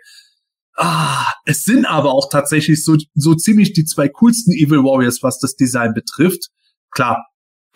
ah, 0.76 1.24
es 1.44 1.64
sind 1.64 1.86
aber 1.86 2.12
auch 2.12 2.28
tatsächlich 2.30 2.84
so, 2.84 2.96
so 3.14 3.34
ziemlich 3.34 3.72
die 3.72 3.84
zwei 3.84 4.08
coolsten 4.08 4.52
Evil 4.52 4.84
Warriors, 4.84 5.22
was 5.22 5.38
das 5.38 5.56
Design 5.56 5.94
betrifft. 5.94 6.50
Klar, 6.90 7.26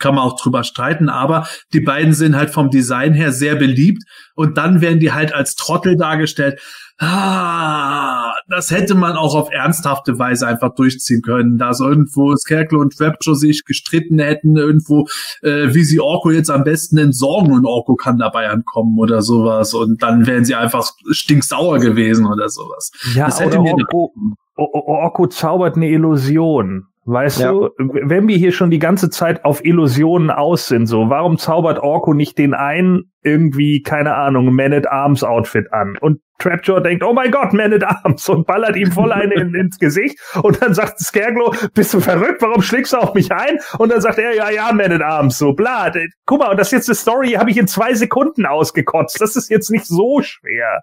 kann 0.01 0.15
man 0.15 0.23
auch 0.23 0.39
drüber 0.39 0.63
streiten, 0.63 1.09
aber 1.09 1.47
die 1.73 1.79
beiden 1.79 2.13
sind 2.13 2.35
halt 2.35 2.49
vom 2.49 2.69
Design 2.69 3.13
her 3.13 3.31
sehr 3.31 3.55
beliebt 3.55 4.03
und 4.35 4.57
dann 4.57 4.81
werden 4.81 4.99
die 4.99 5.11
halt 5.11 5.33
als 5.33 5.55
Trottel 5.55 5.95
dargestellt. 5.95 6.59
Ah, 7.03 8.31
das 8.47 8.69
hätte 8.69 8.93
man 8.93 9.13
auch 9.13 9.33
auf 9.33 9.49
ernsthafte 9.51 10.19
Weise 10.19 10.45
einfach 10.45 10.75
durchziehen 10.75 11.23
können, 11.23 11.57
dass 11.57 11.79
irgendwo 11.79 12.35
Scarecrow 12.35 12.79
und 12.79 12.93
Rapture 13.01 13.35
sich 13.35 13.65
gestritten 13.65 14.19
hätten, 14.19 14.55
irgendwo, 14.55 15.07
äh, 15.41 15.73
wie 15.73 15.83
sie 15.83 15.99
Orko 15.99 16.29
jetzt 16.29 16.51
am 16.51 16.63
besten 16.63 16.99
entsorgen 16.99 17.53
und 17.53 17.65
Orko 17.65 17.95
kann 17.95 18.19
dabei 18.19 18.49
ankommen 18.49 18.99
oder 18.99 19.23
sowas 19.23 19.73
und 19.73 20.03
dann 20.03 20.27
wären 20.27 20.45
sie 20.45 20.53
einfach 20.53 20.91
stinksauer 21.09 21.79
gewesen 21.79 22.27
oder 22.27 22.49
sowas. 22.49 22.91
Ja, 23.15 23.25
das 23.25 23.39
hätte 23.39 23.59
mir 23.59 23.73
Orko, 23.73 24.13
Orko 24.55 25.25
zaubert 25.25 25.77
eine 25.77 25.89
Illusion. 25.89 26.83
Weißt 27.05 27.39
ja. 27.39 27.51
du, 27.51 27.69
wenn 27.79 28.27
wir 28.27 28.37
hier 28.37 28.51
schon 28.51 28.69
die 28.69 28.77
ganze 28.77 29.09
Zeit 29.09 29.43
auf 29.43 29.65
Illusionen 29.65 30.29
aus 30.29 30.67
sind, 30.67 30.85
so, 30.85 31.09
warum 31.09 31.39
zaubert 31.39 31.79
Orko 31.79 32.13
nicht 32.13 32.37
den 32.37 32.53
einen 32.53 33.11
irgendwie, 33.23 33.81
keine 33.81 34.15
Ahnung, 34.15 34.53
Man 34.53 34.71
at 34.71 34.87
Arms 34.87 35.23
Outfit 35.23 35.73
an? 35.73 35.97
Und 35.99 36.19
Trapjaw 36.41 36.81
denkt, 36.81 37.03
oh 37.03 37.13
mein 37.13 37.31
Gott, 37.31 37.53
Man 37.53 37.73
at 37.73 37.83
Arms 37.83 38.27
und 38.29 38.45
ballert 38.47 38.75
ihm 38.75 38.91
voll 38.91 39.11
eine 39.11 39.33
in, 39.35 39.53
ins 39.55 39.77
Gesicht 39.77 40.19
und 40.41 40.61
dann 40.61 40.73
sagt 40.73 40.99
Scareglow, 40.99 41.55
bist 41.73 41.93
du 41.93 41.99
verrückt, 41.99 42.41
warum 42.41 42.61
schlägst 42.61 42.93
du 42.93 42.97
auf 42.97 43.13
mich 43.13 43.31
ein? 43.31 43.59
Und 43.77 43.91
dann 43.91 44.01
sagt 44.01 44.17
er, 44.17 44.33
ja, 44.35 44.49
ja, 44.49 44.71
Man 44.73 44.91
at 44.91 45.01
Arms, 45.01 45.37
so, 45.37 45.53
bla. 45.53 45.91
Guck 46.25 46.39
mal, 46.39 46.51
und 46.51 46.57
das 46.57 46.67
ist 46.67 46.73
jetzt 46.73 46.89
eine 46.89 46.95
Story, 46.95 47.31
habe 47.33 47.51
ich 47.51 47.57
in 47.57 47.67
zwei 47.67 47.93
Sekunden 47.93 48.45
ausgekotzt. 48.45 49.19
Das 49.21 49.35
ist 49.35 49.49
jetzt 49.49 49.69
nicht 49.69 49.85
so 49.85 50.21
schwer. 50.21 50.81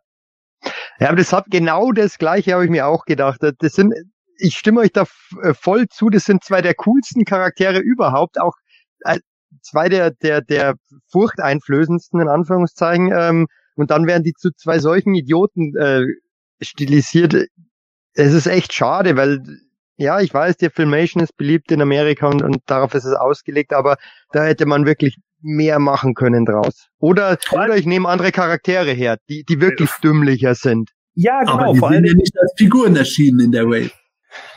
Ja, 0.98 1.08
aber 1.08 1.16
das 1.16 1.32
hat 1.32 1.46
genau 1.50 1.92
das 1.92 2.18
Gleiche, 2.18 2.52
habe 2.52 2.64
ich 2.64 2.70
mir 2.70 2.86
auch 2.86 3.04
gedacht. 3.04 3.40
Das 3.40 3.72
sind 3.72 3.94
ich 4.38 4.56
stimme 4.56 4.80
euch 4.80 4.92
da 4.92 5.04
äh, 5.42 5.54
voll 5.54 5.88
zu. 5.88 6.10
Das 6.10 6.24
sind 6.24 6.44
zwei 6.44 6.62
der 6.62 6.74
coolsten 6.74 7.24
Charaktere 7.24 7.78
überhaupt. 7.78 8.40
Auch 8.40 8.54
äh, 9.00 9.18
zwei 9.62 9.88
der, 9.88 10.12
der, 10.12 10.40
der 10.40 10.74
furchteinflößendsten, 11.10 12.20
in 12.20 12.28
Anführungszeichen. 12.28 13.12
Ähm, 13.12 13.46
und 13.78 13.90
dann 13.90 14.06
werden 14.06 14.24
die 14.24 14.34
zu 14.34 14.50
zwei 14.54 14.78
solchen 14.78 15.14
Idioten 15.14 15.76
äh, 15.76 16.06
stilisiert. 16.60 17.34
Es 18.14 18.32
ist 18.32 18.46
echt 18.46 18.72
schade, 18.72 19.16
weil 19.16 19.42
ja, 19.96 20.20
ich 20.20 20.32
weiß, 20.32 20.56
die 20.56 20.70
Filmation 20.70 21.22
ist 21.22 21.36
beliebt 21.36 21.72
in 21.72 21.82
Amerika 21.82 22.28
und, 22.28 22.42
und 22.42 22.58
darauf 22.66 22.94
ist 22.94 23.04
es 23.04 23.14
ausgelegt, 23.14 23.72
aber 23.72 23.96
da 24.32 24.44
hätte 24.44 24.64
man 24.64 24.86
wirklich 24.86 25.18
mehr 25.40 25.78
machen 25.78 26.14
können 26.14 26.44
draus. 26.44 26.88
Oder, 26.98 27.38
oder 27.52 27.76
ich 27.76 27.86
nehme 27.86 28.08
andere 28.08 28.32
Charaktere 28.32 28.92
her, 28.92 29.18
die, 29.28 29.44
die 29.44 29.60
wirklich 29.60 29.90
dümmlicher 30.02 30.54
sind. 30.54 30.90
Ja, 31.14 31.40
genau. 31.40 31.52
Aber 31.52 31.72
die 31.72 31.94
sind 31.94 32.06
ja 32.06 32.14
nicht 32.14 32.38
als 32.40 32.52
Figuren 32.56 32.96
erschienen 32.96 33.40
in 33.40 33.52
der 33.52 33.66
Wave. 33.66 33.90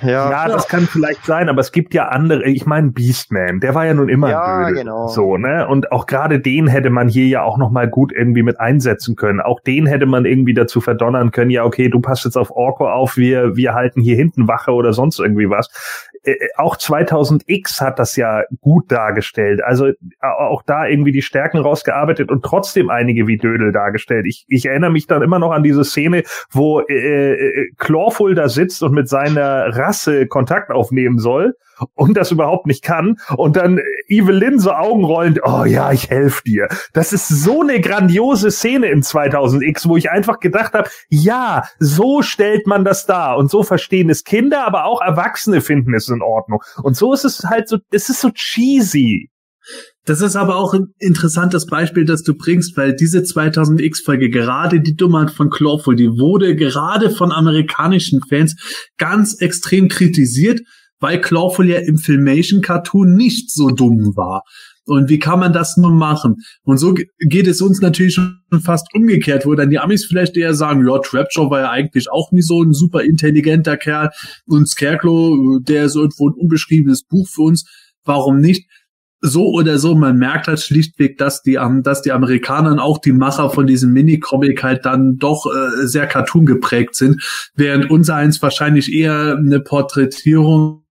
Ja. 0.02 0.30
ja, 0.30 0.48
das 0.48 0.68
kann 0.68 0.88
vielleicht 0.88 1.26
sein, 1.26 1.48
aber 1.48 1.62
es 1.62 1.72
gibt 1.72 1.94
ja 1.94 2.08
andere, 2.08 2.44
ich 2.46 2.66
meine 2.66 2.92
Beastman, 2.92 3.60
der 3.60 3.76
war 3.76 3.86
ja 3.86 3.94
nun 3.94 4.10
immer 4.10 4.30
Ja, 4.30 4.68
Dödel, 4.68 4.84
genau. 4.84 5.08
so, 5.08 5.38
ne? 5.38 5.68
Und 5.68 5.92
auch 5.92 6.08
gerade 6.08 6.40
den 6.40 6.68
hätte 6.68 6.90
man 6.90 7.08
hier 7.08 7.28
ja 7.28 7.44
auch 7.44 7.58
noch 7.58 7.72
mal 7.72 7.88
gut 7.88 8.12
irgendwie 8.12 8.44
mit 8.44 8.60
einsetzen 8.60 9.16
können. 9.16 9.40
Auch 9.40 9.60
den 9.62 9.86
hätte 9.86 10.06
man 10.06 10.26
irgendwie 10.26 10.54
dazu 10.54 10.82
verdonnern 10.82 11.32
können, 11.32 11.52
ja, 11.52 11.64
okay, 11.64 11.90
du 11.90 12.02
passt 12.02 12.26
jetzt 12.26 12.38
auf 12.38 12.52
Orko 12.52 12.90
auf, 12.90 13.18
wir 13.18 13.56
wir 13.56 13.74
halten 13.74 14.02
hier 14.02 14.16
hinten 14.16 14.48
Wache 14.48 14.72
oder 14.72 14.94
sonst 14.94 15.20
irgendwie 15.20 15.50
was. 15.50 15.70
Äh, 16.24 16.36
auch 16.58 16.78
2000X 16.78 17.82
hat 17.82 17.98
das 17.98 18.16
ja 18.16 18.44
gut 18.60 18.92
dargestellt. 18.92 19.64
Also 19.64 19.88
äh, 19.88 19.96
auch 20.22 20.62
da 20.64 20.86
irgendwie 20.86 21.12
die 21.12 21.22
Stärken 21.22 21.58
rausgearbeitet 21.58 22.30
und 22.30 22.44
trotzdem 22.44 22.90
einige 22.90 23.28
wie 23.28 23.38
Dödel 23.38 23.72
dargestellt. 23.72 24.26
Ich, 24.28 24.46
ich 24.48 24.66
erinnere 24.66 24.92
mich 24.92 25.08
dann 25.08 25.24
immer 25.24 25.40
noch 25.40 25.52
an 25.52 25.64
diese 25.64 25.84
Szene, 25.84 26.24
wo 26.52 26.82
äh, 26.82 27.34
äh, 27.34 27.72
Clawful 27.78 28.36
da 28.36 28.50
sitzt 28.50 28.84
und 28.84 28.94
mit 28.94 29.10
seiner 29.10 29.61
Rasse 29.70 30.28
Kontakt 30.28 30.72
aufnehmen 30.72 31.20
soll 31.20 31.56
und 31.96 32.16
das 32.16 32.32
überhaupt 32.32 32.68
nicht 32.68 32.84
kann 32.84 33.18
und 33.36 33.56
dann 33.56 33.80
Evelyn 34.08 34.60
so 34.60 34.72
augenrollend, 34.72 35.40
oh 35.44 35.66
ja, 35.66 35.92
ich 35.92 36.10
helfe 36.10 36.44
dir. 36.44 36.68
Das 36.94 37.14
ist 37.14 37.28
so 37.28 37.62
eine 37.62 37.82
grandiose 37.82 38.52
Szene 38.52 38.88
in 38.88 39.02
2000X, 39.02 39.88
wo 39.88 39.98
ich 39.98 40.12
einfach 40.12 40.40
gedacht 40.40 40.74
habe, 40.74 40.90
ja, 41.10 41.64
so 41.80 42.22
stellt 42.22 42.68
man 42.68 42.86
das 42.86 43.06
dar 43.06 43.38
und 43.38 43.50
so 43.50 43.64
verstehen 43.64 44.10
es 44.10 44.24
Kinder, 44.24 44.66
aber 44.66 44.86
auch 44.86 45.02
Erwachsene 45.02 45.62
finden 45.62 45.96
es 45.96 46.08
in 46.10 46.22
Ordnung. 46.22 46.62
Und 46.84 46.96
so 46.96 47.14
ist 47.14 47.26
es 47.26 47.44
halt 47.46 47.68
so, 47.68 47.78
es 47.92 48.10
ist 48.10 48.22
so 48.22 48.30
cheesy. 48.30 49.31
Das 50.06 50.22
ist 50.22 50.36
aber 50.36 50.56
auch 50.56 50.74
ein 50.74 50.88
interessantes 50.98 51.68
Beispiel, 51.68 52.06
das 52.06 52.24
du 52.24 52.34
bringst, 52.36 52.76
weil 52.76 52.96
diese 52.96 53.20
2000X-Folge, 53.20 54.30
gerade 54.30 54.82
die 54.82 54.96
Dummheit 54.96 55.30
von 55.32 55.50
Clawful, 55.50 55.96
die 55.96 56.10
wurde 56.10 56.56
gerade 56.56 57.12
von 57.12 57.32
amerikanischen 57.32 58.22
Fans 58.28 58.56
ganz 58.98 59.36
extrem 59.40 59.90
kritisiert, 59.90 60.62
weil 61.00 61.22
Clawful 61.22 61.68
ja 61.70 61.80
im 61.80 61.98
Filmation-Cartoon 61.98 63.14
nicht 63.14 63.52
so 63.52 63.70
dumm 63.70 64.16
war. 64.16 64.44
Und 64.86 65.10
wie 65.10 65.20
kann 65.20 65.40
man 65.40 65.54
das 65.54 65.78
nun 65.78 65.96
machen? 65.96 66.38
Und 66.64 66.78
so 66.80 66.94
ge- 66.96 67.06
geht 67.20 67.48
es 67.48 67.62
uns 67.62 67.82
natürlich 67.82 68.16
schon 68.16 68.40
fast 68.64 68.88
umgekehrt, 68.96 69.46
wo 69.46 69.54
dann 69.54 69.70
die 69.70 69.78
Amis 69.78 70.06
vielleicht 70.06 70.36
eher 70.36 70.56
sagen, 70.56 70.86
ja, 70.88 70.98
Trapjaw 70.98 71.52
war 71.52 71.60
ja 71.62 71.70
eigentlich 71.70 72.12
auch 72.12 72.32
nie 72.32 72.42
so 72.42 72.64
ein 72.64 72.74
super 72.74 73.04
intelligenter 73.04 73.78
Kerl 73.78 74.10
und 74.48 74.68
Scarecrow, 74.68 75.60
der 75.62 75.86
ist 75.86 75.96
irgendwo 75.96 76.30
ein 76.30 76.34
unbeschriebenes 76.34 77.04
Buch 77.04 77.28
für 77.30 77.44
uns. 77.44 77.66
Warum 78.04 78.40
nicht? 78.40 78.68
So 79.22 79.52
oder 79.52 79.78
so, 79.78 79.96
man 79.96 80.18
merkt 80.18 80.48
halt 80.48 80.60
schlichtweg, 80.60 81.18
dass 81.18 81.44
die, 81.44 81.60
dass 81.84 82.02
die 82.02 82.12
Amerikaner 82.12 82.72
und 82.72 82.80
auch 82.80 82.98
die 82.98 83.14
Macher 83.14 83.52
von 83.52 83.68
diesem 83.68 83.94
Mini-Comic 83.94 84.64
halt 84.64 84.86
dann 84.86 85.18
doch 85.18 85.46
äh, 85.46 85.86
sehr 85.86 86.08
Cartoon 86.08 86.46
geprägt 86.46 86.96
sind, 86.96 87.22
während 87.56 87.90
unser 87.92 88.16
eins 88.16 88.42
wahrscheinlich 88.42 88.92
eher 88.92 89.38
eine 89.38 89.60
Porträtierung 89.60 90.84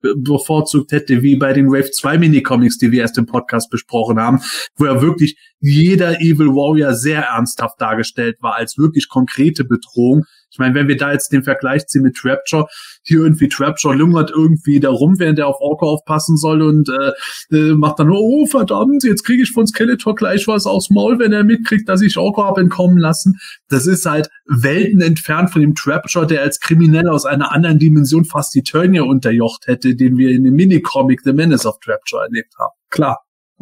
bevorzugt 0.00 0.92
hätte, 0.92 1.22
wie 1.22 1.36
bei 1.36 1.52
den 1.52 1.68
Wave 1.68 1.90
2 1.90 2.18
Mini-Comics, 2.18 2.78
die 2.78 2.90
wir 2.90 3.02
erst 3.02 3.18
im 3.18 3.26
Podcast 3.26 3.70
besprochen 3.70 4.18
haben, 4.18 4.40
wo 4.76 4.86
ja 4.86 5.02
wirklich 5.02 5.36
jeder 5.60 6.20
Evil 6.20 6.48
Warrior 6.48 6.94
sehr 6.94 7.22
ernsthaft 7.22 7.80
dargestellt 7.80 8.38
war, 8.40 8.54
als 8.54 8.78
wirklich 8.78 9.08
konkrete 9.08 9.64
Bedrohung. 9.64 10.24
Ich 10.50 10.58
meine, 10.58 10.74
wenn 10.74 10.88
wir 10.88 10.96
da 10.96 11.12
jetzt 11.12 11.32
den 11.32 11.42
Vergleich 11.42 11.86
ziehen 11.86 12.02
mit 12.02 12.16
Trapjaw, 12.16 12.66
hier 13.02 13.20
irgendwie 13.20 13.48
Trapjaw 13.48 13.94
lungert 13.94 14.30
irgendwie 14.30 14.80
da 14.80 14.90
rum, 14.90 15.18
während 15.18 15.38
er 15.38 15.46
auf 15.46 15.60
Orko 15.60 15.88
aufpassen 15.88 16.36
soll 16.36 16.62
und 16.62 16.88
äh, 16.88 17.56
äh, 17.56 17.74
macht 17.74 17.98
dann, 17.98 18.10
oh 18.10 18.46
verdammt, 18.46 19.04
jetzt 19.04 19.24
kriege 19.24 19.42
ich 19.42 19.52
von 19.52 19.66
Skeletor 19.66 20.14
gleich 20.14 20.48
was 20.48 20.66
aufs 20.66 20.90
Maul, 20.90 21.18
wenn 21.18 21.32
er 21.32 21.44
mitkriegt, 21.44 21.88
dass 21.88 22.02
ich 22.02 22.18
Orko 22.18 22.44
hab 22.44 22.58
entkommen 22.58 22.98
lassen. 22.98 23.38
Das 23.68 23.86
ist 23.86 24.06
halt 24.06 24.28
Welten 24.46 25.00
entfernt 25.00 25.50
von 25.50 25.62
dem 25.62 25.74
Trapjaw, 25.74 26.26
der 26.26 26.42
als 26.42 26.60
Kriminell 26.60 27.08
aus 27.08 27.26
einer 27.26 27.52
anderen 27.52 27.78
Dimension 27.78 28.24
fast 28.24 28.54
die 28.54 28.62
Turnier 28.62 29.06
unterjocht 29.06 29.66
hätte, 29.66 29.94
den 29.94 30.16
wir 30.16 30.30
in 30.30 30.44
dem 30.44 30.54
Minicomic 30.54 31.20
The 31.22 31.32
Menace 31.32 31.66
of 31.66 31.78
Trapjaw 31.80 32.24
erlebt 32.24 32.54
haben. 32.58 32.74
Klar. 32.90 33.18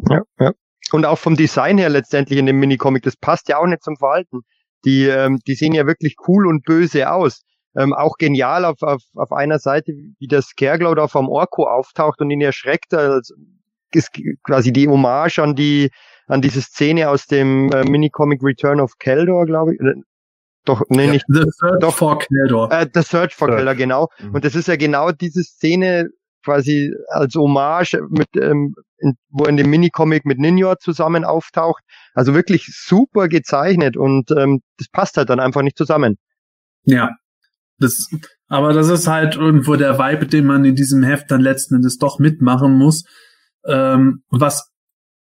Ja, 0.09 0.23
ja. 0.41 0.53
Und 0.91 1.05
auch 1.05 1.19
vom 1.19 1.37
Design 1.37 1.77
her 1.77 1.91
letztendlich 1.91 2.39
in 2.39 2.47
dem 2.47 2.59
Minicomic, 2.59 3.03
das 3.03 3.17
passt 3.17 3.49
ja 3.49 3.59
auch 3.59 3.67
nicht 3.67 3.83
zum 3.83 3.97
Verhalten. 3.97 4.41
Die, 4.85 5.07
ähm, 5.07 5.39
die 5.47 5.55
sehen 5.55 5.73
ja 5.73 5.87
wirklich 5.87 6.17
cool 6.27 6.47
und 6.47 6.65
böse 6.65 7.11
aus. 7.11 7.43
Ähm, 7.77 7.93
auch 7.93 8.17
genial 8.17 8.65
auf, 8.65 8.83
auf, 8.83 9.03
auf 9.15 9.33
einer 9.33 9.59
Seite, 9.59 9.93
wie 10.19 10.27
der 10.27 10.43
Scareglow 10.43 10.95
da 10.95 11.09
vom 11.09 11.29
Orko 11.29 11.69
auftaucht 11.69 12.21
und 12.21 12.31
ihn 12.31 12.41
erschreckt. 12.41 12.95
Also, 12.95 13.35
ist 13.93 14.11
quasi 14.45 14.73
die 14.73 14.89
Hommage 14.89 15.39
an 15.39 15.55
die 15.55 15.91
an 16.27 16.43
diese 16.43 16.61
Szene 16.61 17.09
aus 17.09 17.27
dem 17.27 17.73
äh, 17.73 17.85
Minicomic 17.85 18.43
Return 18.43 18.81
of 18.81 18.99
Keldor, 18.99 19.47
glaube 19.47 19.75
ich. 19.75 19.81
Doch, 20.65 20.83
nee, 20.91 21.07
nicht. 21.07 21.25
The 21.29 21.45
Third 21.59 21.83
Doch. 21.83 21.95
for 21.97 22.19
Keldor. 22.19 22.71
Äh, 22.71 22.87
The 22.93 23.03
Search 23.03 23.35
for 23.35 23.49
Search. 23.49 23.57
Keldor, 23.57 23.75
genau. 23.75 24.09
Mhm. 24.19 24.35
Und 24.35 24.45
das 24.45 24.55
ist 24.55 24.69
ja 24.69 24.77
genau 24.77 25.11
diese 25.13 25.43
Szene 25.43 26.11
quasi 26.49 26.95
als 27.09 27.35
Hommage 27.35 28.01
mit, 28.09 28.29
ähm, 28.37 28.75
in, 28.99 29.15
wo 29.29 29.45
in 29.45 29.59
dem 29.59 29.69
Minicomic 29.69 30.25
mit 30.25 30.39
Ninja 30.39 30.79
zusammen 30.79 31.25
auftaucht. 31.25 31.83
Also 32.15 32.35
wirklich 32.35 32.67
super 32.67 33.29
gezeichnet 33.29 33.97
und 33.99 34.31
ähm, 34.31 34.61
das 34.79 34.89
passt 34.89 35.19
halt 35.19 35.29
dann 35.29 35.41
einfach 35.41 35.63
nicht 35.63 35.77
zusammen. 35.77 36.17
Ja. 36.85 37.11
Das, 37.79 38.09
aber 38.49 38.73
das 38.73 38.89
ist 38.89 39.07
halt 39.07 39.37
irgendwo 39.37 39.77
der 39.77 39.99
Vibe, 39.99 40.27
den 40.27 40.47
man 40.47 40.65
in 40.65 40.75
diesem 40.75 41.03
Heft 41.03 41.31
dann 41.31 41.43
letzten 41.43 41.77
Endes 41.77 41.99
doch 41.99 42.19
mitmachen 42.19 42.73
muss. 42.73 43.05
Ähm, 43.67 44.23
was 44.31 44.73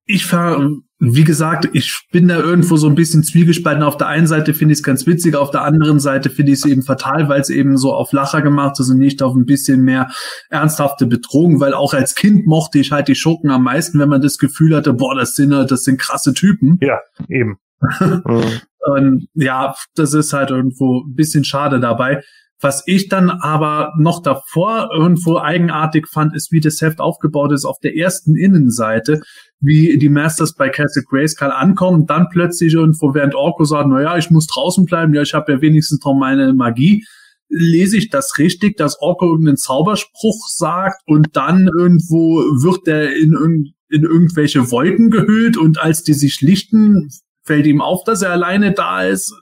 ich 0.06 0.26
ver, 0.26 0.70
wie 1.06 1.26
gesagt, 1.26 1.68
ich 1.74 2.08
bin 2.14 2.30
da 2.30 2.40
irgendwo 2.40 2.78
so 2.78 2.88
ein 2.88 2.96
bisschen 2.96 3.24
zwiegespalten. 3.24 3.84
Auf 3.84 3.98
der 3.98 4.08
einen 4.08 4.26
Seite 4.26 4.54
finde 4.54 4.72
ich 4.72 4.80
es 4.80 4.84
ganz 4.84 5.06
witzig, 5.06 5.36
auf 5.36 5.52
der 5.52 5.64
anderen 5.64 6.00
Seite 6.00 6.30
finde 6.30 6.54
ich 6.54 6.60
es 6.60 6.66
eben 6.66 6.82
fatal, 6.82 7.28
weil 7.28 7.42
es 7.42 7.50
eben 7.50 7.78
so 7.78 7.94
auf 7.94 8.14
Lacher 8.14 8.42
gemacht 8.42 8.80
ist 8.80 8.90
und 8.90 9.00
nicht 9.00 9.22
auf 9.22 9.36
ein 9.36 9.46
bisschen 9.46 9.82
mehr 9.82 10.10
ernsthafte 10.50 11.06
Bedrohung, 11.06 11.60
weil 11.60 11.74
auch 11.74 11.94
als 11.94 12.16
Kind 12.16 12.48
mochte 12.48 12.80
ich 12.80 12.94
halt 12.94 13.10
die 13.10 13.16
Schurken 13.16 13.52
am 13.52 13.64
meisten, 13.64 14.00
wenn 14.00 14.08
man 14.08 14.22
das 14.22 14.38
Gefühl 14.38 14.74
hatte, 14.74 14.94
boah, 14.94 15.14
das 15.14 15.36
sind, 15.36 15.52
das 15.52 15.84
sind 15.84 16.00
krasse 16.00 16.34
Typen. 16.34 16.78
Ja, 16.82 17.00
eben. 17.28 17.58
Mhm. 18.26 18.62
Und 18.86 19.28
ja, 19.34 19.76
das 19.96 20.14
ist 20.14 20.34
halt 20.34 20.52
irgendwo 20.52 21.04
ein 21.04 21.16
bisschen 21.16 21.46
schade 21.46 21.80
dabei. 21.80 22.22
Was 22.64 22.82
ich 22.86 23.10
dann 23.10 23.30
aber 23.30 23.92
noch 23.98 24.22
davor 24.22 24.90
irgendwo 24.96 25.38
eigenartig 25.38 26.08
fand, 26.08 26.34
ist, 26.34 26.54
wie 26.54 26.62
das 26.62 26.80
Heft 26.80 27.02
aufgebaut 27.02 27.52
ist 27.52 27.66
auf 27.66 27.78
der 27.80 27.98
ersten 27.98 28.38
Innenseite, 28.38 29.22
wie 29.60 29.98
die 29.98 30.08
Masters 30.08 30.56
bei 30.56 30.70
Castle 30.70 31.04
Grayskull 31.04 31.52
ankommen, 31.52 32.06
dann 32.06 32.30
plötzlich 32.32 32.74
irgendwo, 32.74 33.14
während 33.14 33.36
Orko 33.36 33.66
sagt, 33.66 33.90
na 33.90 34.02
ja, 34.02 34.18
ich 34.18 34.32
muss 34.32 34.48
draußen 34.48 34.86
bleiben, 34.86 35.14
ja, 35.14 35.24
ich 35.24 35.34
habe 35.34 35.52
ja 35.52 35.62
wenigstens 35.62 36.00
noch 36.06 36.14
meine 36.14 36.54
Magie, 36.54 37.06
lese 37.50 37.98
ich 37.98 38.10
das 38.10 38.38
richtig, 38.38 38.78
dass 38.78 38.98
Orko 39.02 39.26
irgendeinen 39.26 39.58
Zauberspruch 39.58 40.48
sagt 40.48 41.02
und 41.06 41.36
dann 41.36 41.68
irgendwo 41.68 42.38
wird 42.64 42.88
er 42.88 43.14
in, 43.14 43.74
in 43.90 44.04
irgendwelche 44.04 44.72
Wolken 44.72 45.10
gehüllt 45.10 45.58
und 45.58 45.82
als 45.82 46.04
die 46.04 46.14
sich 46.14 46.40
lichten, 46.40 47.10
fällt 47.44 47.66
ihm 47.66 47.82
auf, 47.82 48.06
dass 48.06 48.22
er 48.22 48.32
alleine 48.32 48.72
da 48.72 49.04
ist. 49.04 49.34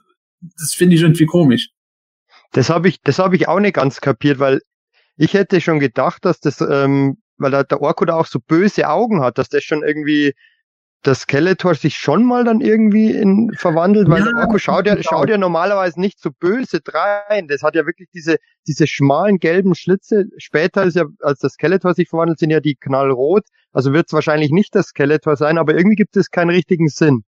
Das 0.58 0.72
finde 0.72 0.96
ich 0.96 1.02
irgendwie 1.02 1.26
komisch. 1.26 1.71
Das 2.52 2.70
habe 2.70 2.88
ich, 2.88 3.00
das 3.02 3.18
habe 3.18 3.36
ich 3.36 3.48
auch 3.48 3.60
nicht 3.60 3.74
ganz 3.74 4.00
kapiert, 4.00 4.38
weil 4.38 4.60
ich 5.16 5.34
hätte 5.34 5.60
schon 5.60 5.80
gedacht, 5.80 6.24
dass 6.24 6.40
das, 6.40 6.60
ähm, 6.60 7.18
weil 7.38 7.50
der, 7.50 7.64
der 7.64 7.80
Orko 7.80 8.04
da 8.04 8.14
auch 8.14 8.26
so 8.26 8.38
böse 8.40 8.88
Augen 8.88 9.22
hat, 9.22 9.38
dass 9.38 9.48
das 9.48 9.64
schon 9.64 9.82
irgendwie 9.82 10.34
das 11.02 11.22
Skeletor 11.22 11.74
sich 11.74 11.96
schon 11.96 12.24
mal 12.24 12.44
dann 12.44 12.60
irgendwie 12.60 13.10
in 13.10 13.50
verwandelt, 13.56 14.08
weil 14.08 14.20
Ja, 14.20 14.30
der 14.30 14.42
Orko 14.42 14.58
schaut 14.58 14.86
ja, 14.86 15.02
schaut 15.02 15.28
ja 15.28 15.36
normalerweise 15.36 16.00
nicht 16.00 16.20
so 16.20 16.30
böse 16.30 16.80
drein. 16.80 17.48
Das 17.48 17.62
hat 17.62 17.74
ja 17.74 17.86
wirklich 17.86 18.08
diese, 18.14 18.36
diese 18.68 18.86
schmalen 18.86 19.38
gelben 19.38 19.74
Schlitze. 19.74 20.26
Später 20.38 20.84
ist 20.84 20.94
ja, 20.94 21.04
als 21.20 21.40
das 21.40 21.54
Skeletor 21.54 21.94
sich 21.94 22.08
verwandelt, 22.08 22.38
sind 22.38 22.50
ja 22.50 22.60
die 22.60 22.76
knallrot. 22.76 23.44
Also 23.72 23.92
wird 23.92 24.06
es 24.06 24.12
wahrscheinlich 24.12 24.52
nicht 24.52 24.74
das 24.76 24.88
Skeletor 24.88 25.36
sein, 25.36 25.58
aber 25.58 25.74
irgendwie 25.74 25.96
gibt 25.96 26.16
es 26.16 26.30
keinen 26.30 26.50
richtigen 26.50 26.88
Sinn. 26.88 27.24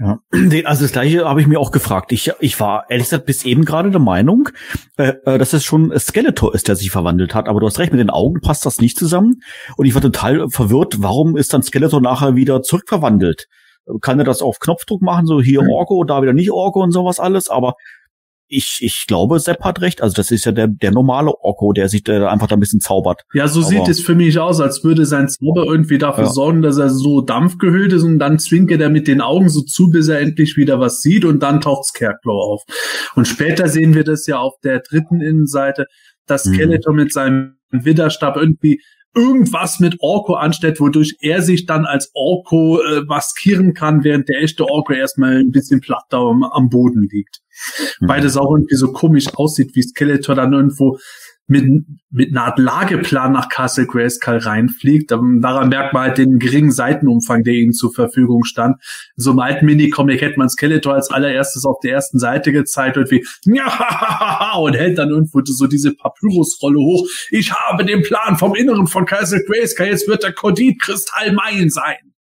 Ja, 0.00 0.18
also 0.64 0.84
das 0.84 0.92
gleiche 0.92 1.24
habe 1.24 1.40
ich 1.40 1.46
mir 1.46 1.60
auch 1.60 1.70
gefragt. 1.70 2.10
Ich, 2.10 2.32
ich 2.40 2.58
war 2.58 2.90
ehrlich 2.90 3.06
gesagt 3.06 3.26
bis 3.26 3.44
eben 3.44 3.64
gerade 3.64 3.92
der 3.92 4.00
Meinung, 4.00 4.48
äh, 4.96 5.12
äh, 5.24 5.38
dass 5.38 5.52
es 5.52 5.64
schon 5.64 5.96
Skeletor 5.96 6.52
ist, 6.54 6.66
der 6.66 6.74
sich 6.74 6.90
verwandelt 6.90 7.34
hat. 7.34 7.48
Aber 7.48 7.60
du 7.60 7.66
hast 7.66 7.78
recht, 7.78 7.92
mit 7.92 8.00
den 8.00 8.10
Augen 8.10 8.40
passt 8.40 8.66
das 8.66 8.80
nicht 8.80 8.98
zusammen. 8.98 9.42
Und 9.76 9.86
ich 9.86 9.94
war 9.94 10.02
total 10.02 10.48
verwirrt, 10.50 10.96
warum 10.98 11.36
ist 11.36 11.54
dann 11.54 11.62
Skeletor 11.62 12.00
nachher 12.00 12.34
wieder 12.34 12.62
zurückverwandelt? 12.62 13.46
Kann 14.00 14.18
er 14.18 14.24
das 14.24 14.42
auf 14.42 14.58
Knopfdruck 14.58 15.02
machen, 15.02 15.26
so 15.26 15.40
hier 15.40 15.60
Hm. 15.60 15.70
Orko, 15.70 16.02
da 16.04 16.22
wieder 16.22 16.32
nicht 16.32 16.50
Orko 16.50 16.82
und 16.82 16.90
sowas 16.90 17.20
alles? 17.20 17.48
Aber 17.48 17.74
ich, 18.46 18.78
ich 18.80 19.04
glaube, 19.06 19.40
Sepp 19.40 19.62
hat 19.64 19.80
recht. 19.80 20.02
Also 20.02 20.14
das 20.14 20.30
ist 20.30 20.44
ja 20.44 20.52
der, 20.52 20.68
der 20.68 20.90
normale 20.92 21.30
Orko, 21.40 21.72
der 21.72 21.88
sich 21.88 22.04
da 22.04 22.28
einfach 22.28 22.46
da 22.46 22.56
ein 22.56 22.60
bisschen 22.60 22.80
zaubert. 22.80 23.22
Ja, 23.32 23.48
so 23.48 23.60
Aber- 23.60 23.68
sieht 23.68 23.88
es 23.88 24.00
für 24.00 24.14
mich 24.14 24.38
aus, 24.38 24.60
als 24.60 24.84
würde 24.84 25.06
sein 25.06 25.28
Zauber 25.28 25.64
irgendwie 25.64 25.98
dafür 25.98 26.24
Ja. 26.24 26.30
sorgen, 26.30 26.62
dass 26.62 26.76
er 26.78 26.90
so 26.90 27.20
dampfgehüllt 27.22 27.92
ist 27.94 28.02
und 28.02 28.18
dann 28.18 28.38
zwinkert 28.38 28.80
er 28.80 28.90
mit 28.90 29.08
den 29.08 29.20
Augen 29.20 29.48
so 29.48 29.62
zu, 29.62 29.90
bis 29.90 30.08
er 30.08 30.20
endlich 30.20 30.56
wieder 30.56 30.78
was 30.78 31.00
sieht 31.00 31.24
und 31.24 31.42
dann 31.42 31.60
taucht 31.60 31.86
Scarecrow 31.86 32.52
auf. 32.54 32.62
Und 33.16 33.26
später 33.26 33.68
sehen 33.68 33.94
wir 33.94 34.04
das 34.04 34.26
ja 34.26 34.38
auf 34.38 34.54
der 34.62 34.80
dritten 34.80 35.20
Innenseite, 35.20 35.86
dass 36.26 36.44
Mhm. 36.44 36.54
Skeletor 36.54 36.92
mit 36.94 37.12
seinem 37.12 37.56
Widerstab 37.70 38.36
irgendwie 38.36 38.80
irgendwas 39.14 39.80
mit 39.80 39.96
Orko 40.00 40.34
anstellt, 40.34 40.80
wodurch 40.80 41.16
er 41.20 41.42
sich 41.42 41.66
dann 41.66 41.84
als 41.84 42.10
Orko 42.14 42.80
äh, 42.82 43.02
maskieren 43.02 43.74
kann, 43.74 44.04
während 44.04 44.28
der 44.28 44.42
echte 44.42 44.66
Orko 44.66 44.92
erstmal 44.92 45.38
ein 45.38 45.50
bisschen 45.50 45.80
platt 45.80 46.04
da 46.10 46.18
am, 46.18 46.42
am 46.42 46.68
Boden 46.68 47.08
liegt. 47.10 47.40
Mhm. 48.00 48.08
Weil 48.08 48.20
das 48.20 48.36
auch 48.36 48.50
irgendwie 48.50 48.76
so 48.76 48.92
komisch 48.92 49.28
aussieht, 49.34 49.74
wie 49.74 49.82
Skeletor 49.82 50.34
dann 50.34 50.52
irgendwo 50.52 50.98
mit, 51.46 51.84
mit 52.10 52.30
einer 52.30 52.46
Art 52.46 52.58
Lageplan 52.58 53.32
nach 53.32 53.48
Castle 53.48 53.86
Grayskull 53.86 54.38
reinfliegt. 54.38 55.10
Daran 55.10 55.68
merkt 55.68 55.92
man 55.92 56.04
halt 56.04 56.18
den 56.18 56.38
geringen 56.38 56.72
Seitenumfang, 56.72 57.42
der 57.42 57.54
ihm 57.54 57.72
zur 57.72 57.92
Verfügung 57.92 58.44
stand. 58.44 58.76
In 59.16 59.22
so 59.22 59.30
einem 59.30 59.40
alten 59.40 59.66
Mini-Comic 59.66 60.20
hätte 60.22 60.38
man 60.38 60.48
Skeletor 60.48 60.94
als 60.94 61.10
allererstes 61.10 61.66
auf 61.66 61.80
der 61.80 61.92
ersten 61.92 62.18
Seite 62.18 62.52
gezeigt 62.52 62.96
und 62.96 63.10
wie 63.10 63.24
und 64.58 64.74
hält 64.74 64.98
dann 64.98 65.10
irgendwo 65.10 65.40
so 65.44 65.66
diese 65.66 65.94
Papyrusrolle 65.94 66.78
hoch. 66.78 67.06
Ich 67.30 67.52
habe 67.52 67.84
den 67.84 68.02
Plan 68.02 68.38
vom 68.38 68.54
Inneren 68.54 68.86
von 68.86 69.04
Castle 69.04 69.42
Grayskull. 69.46 69.86
Jetzt 69.86 70.08
wird 70.08 70.22
der 70.22 70.32
Kodit-Kristall 70.32 71.32
mein 71.32 71.68
sein. 71.68 72.14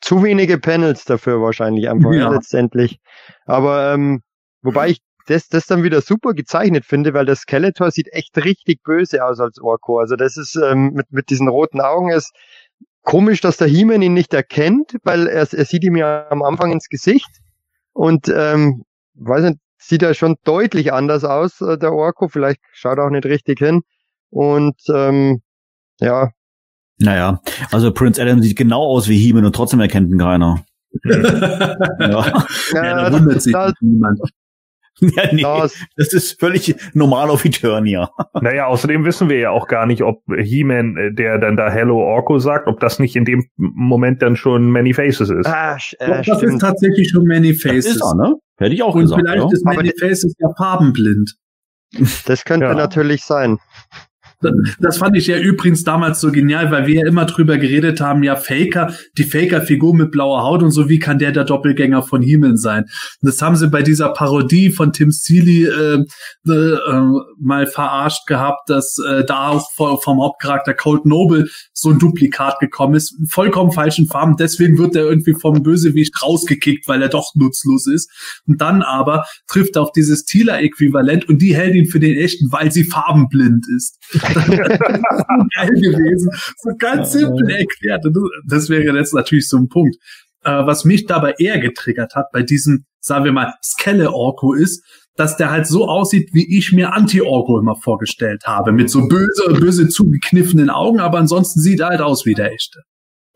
Zu 0.00 0.22
wenige 0.22 0.58
Panels 0.58 1.04
dafür 1.04 1.40
wahrscheinlich 1.40 1.88
einfach 1.88 2.12
ja. 2.12 2.30
letztendlich. 2.30 3.00
Aber 3.46 3.94
ähm, 3.94 4.22
wobei 4.62 4.90
ich 4.90 5.00
das, 5.28 5.48
das 5.48 5.66
dann 5.66 5.82
wieder 5.82 6.00
super 6.00 6.32
gezeichnet 6.32 6.84
finde, 6.84 7.12
weil 7.14 7.26
der 7.26 7.36
Skeletor 7.36 7.90
sieht 7.90 8.12
echt 8.12 8.36
richtig 8.38 8.82
böse 8.82 9.24
aus 9.24 9.40
als 9.40 9.60
Orko. 9.60 9.98
Also 9.98 10.16
das 10.16 10.36
ist 10.36 10.56
ähm, 10.56 10.92
mit, 10.94 11.12
mit 11.12 11.30
diesen 11.30 11.48
roten 11.48 11.80
Augen 11.80 12.10
ist 12.10 12.32
komisch, 13.02 13.40
dass 13.40 13.56
der 13.56 13.68
He-Man 13.68 14.02
ihn 14.02 14.14
nicht 14.14 14.34
erkennt, 14.34 14.96
weil 15.02 15.26
er, 15.26 15.52
er 15.52 15.64
sieht 15.64 15.84
ihm 15.84 15.96
ja 15.96 16.26
am 16.30 16.42
Anfang 16.42 16.72
ins 16.72 16.88
Gesicht 16.88 17.28
und 17.92 18.28
ähm, 18.28 18.84
weiß 19.14 19.44
nicht, 19.44 19.58
sieht 19.78 20.02
er 20.02 20.14
schon 20.14 20.36
deutlich 20.44 20.92
anders 20.92 21.24
aus, 21.24 21.60
äh, 21.60 21.78
der 21.78 21.92
Orko. 21.92 22.28
Vielleicht 22.28 22.60
schaut 22.72 22.98
er 22.98 23.06
auch 23.06 23.10
nicht 23.10 23.26
richtig 23.26 23.58
hin. 23.58 23.82
Und 24.30 24.76
ähm, 24.94 25.40
ja. 26.00 26.30
Naja, 26.98 27.40
also 27.70 27.92
Prince 27.92 28.20
Adam 28.20 28.42
sieht 28.42 28.56
genau 28.56 28.82
aus 28.82 29.08
wie 29.08 29.18
He-Man 29.18 29.44
und 29.44 29.54
trotzdem 29.54 29.80
erkennt 29.80 30.10
ihn 30.10 30.18
keiner. 30.18 30.64
ja. 31.04 32.46
ja, 32.72 33.10
da 33.10 33.12
wundert 33.12 33.42
sich 33.42 33.54
niemand. 33.80 34.20
Ja, 35.16 35.32
nee, 35.32 35.68
das 35.96 36.12
ist 36.12 36.40
völlig 36.40 36.74
normal 36.94 37.30
auf 37.30 37.44
Eternia. 37.44 38.10
Naja, 38.40 38.66
außerdem 38.66 39.04
wissen 39.04 39.28
wir 39.28 39.38
ja 39.38 39.50
auch 39.50 39.66
gar 39.66 39.86
nicht, 39.86 40.02
ob 40.02 40.22
He-Man, 40.28 40.96
äh, 40.96 41.12
der 41.12 41.38
dann 41.38 41.56
da 41.56 41.70
Hello 41.70 41.98
Orko 41.98 42.38
sagt, 42.38 42.68
ob 42.68 42.78
das 42.80 42.98
nicht 42.98 43.16
in 43.16 43.24
dem 43.24 43.48
Moment 43.56 44.22
dann 44.22 44.36
schon 44.36 44.70
Many 44.70 44.94
Faces 44.94 45.30
ist. 45.30 45.46
Ah, 45.46 45.76
äh, 45.98 46.22
das 46.24 46.42
ist 46.42 46.60
tatsächlich 46.60 47.10
schon 47.10 47.24
Many 47.24 47.54
Faces. 47.54 47.84
Das 47.84 47.94
ist 47.96 48.02
er, 48.02 48.14
ne? 48.14 48.34
Hätte 48.58 48.74
ich 48.74 48.82
auch 48.82 48.94
Und 48.94 49.02
gesagt. 49.02 49.22
vielleicht 49.22 49.42
ja. 49.42 49.50
ist 49.52 49.64
Many 49.64 49.92
Faces 49.98 50.34
ja 50.38 50.48
farbenblind. 50.56 51.34
Das 52.26 52.44
könnte 52.44 52.66
ja. 52.66 52.74
natürlich 52.74 53.24
sein. 53.24 53.58
Das 54.78 54.98
fand 54.98 55.16
ich 55.16 55.26
ja 55.26 55.36
übrigens 55.36 55.82
damals 55.82 56.20
so 56.20 56.30
genial, 56.30 56.70
weil 56.70 56.86
wir 56.86 56.94
ja 56.94 57.06
immer 57.06 57.24
drüber 57.24 57.58
geredet 57.58 58.00
haben, 58.00 58.22
ja, 58.22 58.36
Faker, 58.36 58.94
die 59.16 59.24
Faker-Figur 59.24 59.94
mit 59.94 60.12
blauer 60.12 60.42
Haut 60.44 60.62
und 60.62 60.70
so, 60.70 60.88
wie 60.88 61.00
kann 61.00 61.18
der 61.18 61.32
der 61.32 61.44
Doppelgänger 61.44 62.02
von 62.02 62.22
Himmel 62.22 62.56
sein? 62.56 62.84
Das 63.20 63.42
haben 63.42 63.56
sie 63.56 63.68
bei 63.68 63.82
dieser 63.82 64.10
Parodie 64.10 64.70
von 64.70 64.92
Tim 64.92 65.10
Seeley 65.10 65.64
äh, 65.64 66.04
äh, 66.48 67.02
mal 67.40 67.66
verarscht 67.66 68.26
gehabt, 68.26 68.70
dass 68.70 68.98
äh, 68.98 69.24
da 69.24 69.48
auch 69.48 69.72
vom 69.72 70.22
Hauptcharakter 70.22 70.74
Cold 70.74 71.04
Noble 71.04 71.48
so 71.72 71.90
ein 71.90 71.98
Duplikat 71.98 72.60
gekommen 72.60 72.94
ist, 72.94 73.16
vollkommen 73.28 73.72
falschen 73.72 74.06
Farben, 74.06 74.36
deswegen 74.36 74.78
wird 74.78 74.94
er 74.94 75.04
irgendwie 75.04 75.34
vom 75.34 75.62
Bösewicht 75.62 76.22
rausgekickt, 76.22 76.86
weil 76.86 77.02
er 77.02 77.08
doch 77.08 77.34
nutzlos 77.34 77.86
ist. 77.86 78.10
Und 78.46 78.60
dann 78.60 78.82
aber 78.82 79.24
trifft 79.48 79.76
er 79.76 79.82
auf 79.82 79.92
dieses 79.92 80.24
Tila-Äquivalent 80.24 81.28
und 81.28 81.42
die 81.42 81.56
hält 81.56 81.74
ihn 81.74 81.86
für 81.86 82.00
den 82.00 82.16
echten, 82.16 82.52
weil 82.52 82.70
sie 82.70 82.84
farbenblind 82.84 83.66
ist. 83.76 83.98
geil 85.54 85.70
gewesen. 85.70 86.30
So 86.58 86.70
ganz 86.78 87.12
simpel 87.12 87.50
erklärt. 87.50 88.04
Das 88.46 88.68
wäre 88.68 88.96
jetzt 88.96 89.14
natürlich 89.14 89.48
so 89.48 89.56
ein 89.56 89.68
Punkt. 89.68 89.96
Äh, 90.44 90.66
was 90.66 90.84
mich 90.84 91.06
dabei 91.06 91.34
eher 91.38 91.58
getriggert 91.58 92.14
hat 92.14 92.26
bei 92.32 92.42
diesem, 92.42 92.84
sagen 93.00 93.24
wir 93.24 93.32
mal, 93.32 93.54
Skelle-Orko 93.62 94.54
ist, 94.54 94.84
dass 95.16 95.36
der 95.36 95.50
halt 95.50 95.66
so 95.66 95.88
aussieht, 95.88 96.30
wie 96.32 96.56
ich 96.56 96.72
mir 96.72 96.92
Anti-Orko 96.94 97.58
immer 97.58 97.74
vorgestellt 97.74 98.44
habe. 98.46 98.70
Mit 98.70 98.88
so 98.88 99.08
böse, 99.08 99.52
böse 99.58 99.88
zugekniffenen 99.88 100.70
Augen, 100.70 101.00
aber 101.00 101.18
ansonsten 101.18 101.60
sieht 101.60 101.80
er 101.80 101.88
halt 101.88 102.00
aus 102.00 102.24
wie 102.24 102.34
der 102.34 102.52
echte. 102.52 102.82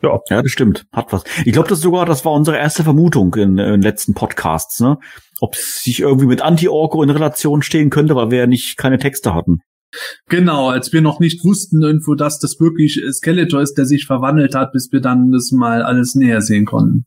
Ja, 0.01 0.19
ja, 0.31 0.43
das 0.43 0.51
stimmt. 0.51 0.85
Hat 0.93 1.12
was. 1.12 1.24
Ich 1.44 1.52
glaube, 1.52 1.69
das 1.69 1.81
sogar, 1.81 2.06
das 2.06 2.24
war 2.24 2.32
unsere 2.32 2.56
erste 2.56 2.82
Vermutung 2.82 3.35
in, 3.35 3.59
in 3.59 3.82
letzten 3.82 4.14
Podcasts, 4.14 4.81
ne? 4.81 4.98
Ob 5.40 5.55
es 5.55 5.82
sich 5.82 6.01
irgendwie 6.01 6.27
mit 6.27 6.40
Anti-Orko 6.40 7.02
in 7.02 7.10
Relation 7.10 7.62
stehen 7.62 7.90
könnte, 7.90 8.14
weil 8.14 8.31
wir 8.31 8.39
ja 8.39 8.47
nicht 8.47 8.77
keine 8.77 8.98
Texte 8.98 9.35
hatten. 9.35 9.60
Genau, 10.28 10.70
als 10.70 10.93
wir 10.93 11.02
noch 11.02 11.20
nicht 11.20 11.44
wussten 11.44 11.82
irgendwo, 11.82 12.14
dass 12.14 12.39
das 12.39 12.59
wirklich 12.60 13.01
Skeletor 13.12 13.60
ist, 13.60 13.74
der 13.74 13.86
sich 13.86 14.06
verwandelt 14.06 14.55
hat, 14.55 14.73
bis 14.73 14.90
wir 14.93 15.01
dann 15.01 15.31
das 15.31 15.52
mal 15.52 15.82
alles 15.82 16.14
näher 16.14 16.40
sehen 16.40 16.64
konnten. 16.64 17.06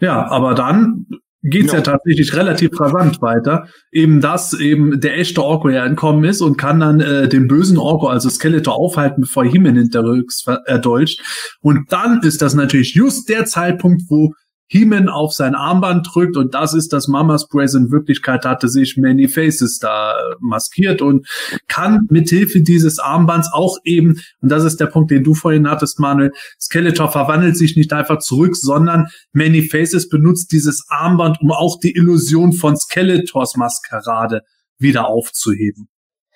Ja, 0.00 0.26
aber 0.28 0.54
dann 0.54 1.06
geht's 1.44 1.72
ja. 1.72 1.78
ja 1.78 1.82
tatsächlich 1.82 2.34
relativ 2.34 2.78
rasant 2.80 3.20
weiter. 3.22 3.68
Eben 3.92 4.20
dass 4.20 4.58
eben 4.58 5.00
der 5.00 5.18
echte 5.18 5.42
Orko 5.42 5.68
ja 5.68 5.84
entkommen 5.84 6.24
ist 6.24 6.40
und 6.40 6.56
kann 6.56 6.80
dann 6.80 7.00
äh, 7.00 7.28
den 7.28 7.46
bösen 7.46 7.78
Orko, 7.78 8.08
also 8.08 8.28
Skeletor, 8.28 8.74
aufhalten, 8.74 9.20
bevor 9.22 9.44
Himen 9.44 9.76
hinterrücks 9.76 10.44
erdolcht. 10.66 11.20
Und 11.60 11.92
dann 11.92 12.22
ist 12.22 12.42
das 12.42 12.54
natürlich 12.54 12.94
just 12.94 13.28
der 13.28 13.44
Zeitpunkt, 13.44 14.02
wo 14.08 14.34
Heeman 14.74 15.08
auf 15.08 15.32
sein 15.32 15.54
Armband 15.54 16.08
drückt 16.12 16.36
und 16.36 16.52
das 16.52 16.74
ist 16.74 16.92
das 16.92 17.06
Mamas 17.06 17.46
Brace. 17.46 17.74
In 17.74 17.92
Wirklichkeit 17.92 18.44
hatte 18.44 18.68
sich 18.68 18.96
Many 18.96 19.28
Faces 19.28 19.78
da 19.78 20.16
maskiert 20.40 21.00
und 21.00 21.28
kann 21.68 22.08
mithilfe 22.10 22.60
dieses 22.60 22.98
Armbands 22.98 23.50
auch 23.52 23.78
eben, 23.84 24.20
und 24.40 24.48
das 24.50 24.64
ist 24.64 24.80
der 24.80 24.86
Punkt, 24.86 25.12
den 25.12 25.22
du 25.22 25.34
vorhin 25.34 25.70
hattest, 25.70 26.00
Manuel, 26.00 26.32
Skeletor 26.60 27.08
verwandelt 27.08 27.56
sich 27.56 27.76
nicht 27.76 27.92
einfach 27.92 28.18
zurück, 28.18 28.56
sondern 28.56 29.06
Many 29.32 29.62
Faces 29.62 30.08
benutzt 30.08 30.50
dieses 30.50 30.84
Armband, 30.88 31.38
um 31.40 31.52
auch 31.52 31.78
die 31.78 31.94
Illusion 31.94 32.52
von 32.52 32.76
Skeletors 32.76 33.54
Maskerade 33.56 34.42
wieder 34.78 35.06
aufzuheben. 35.06 35.86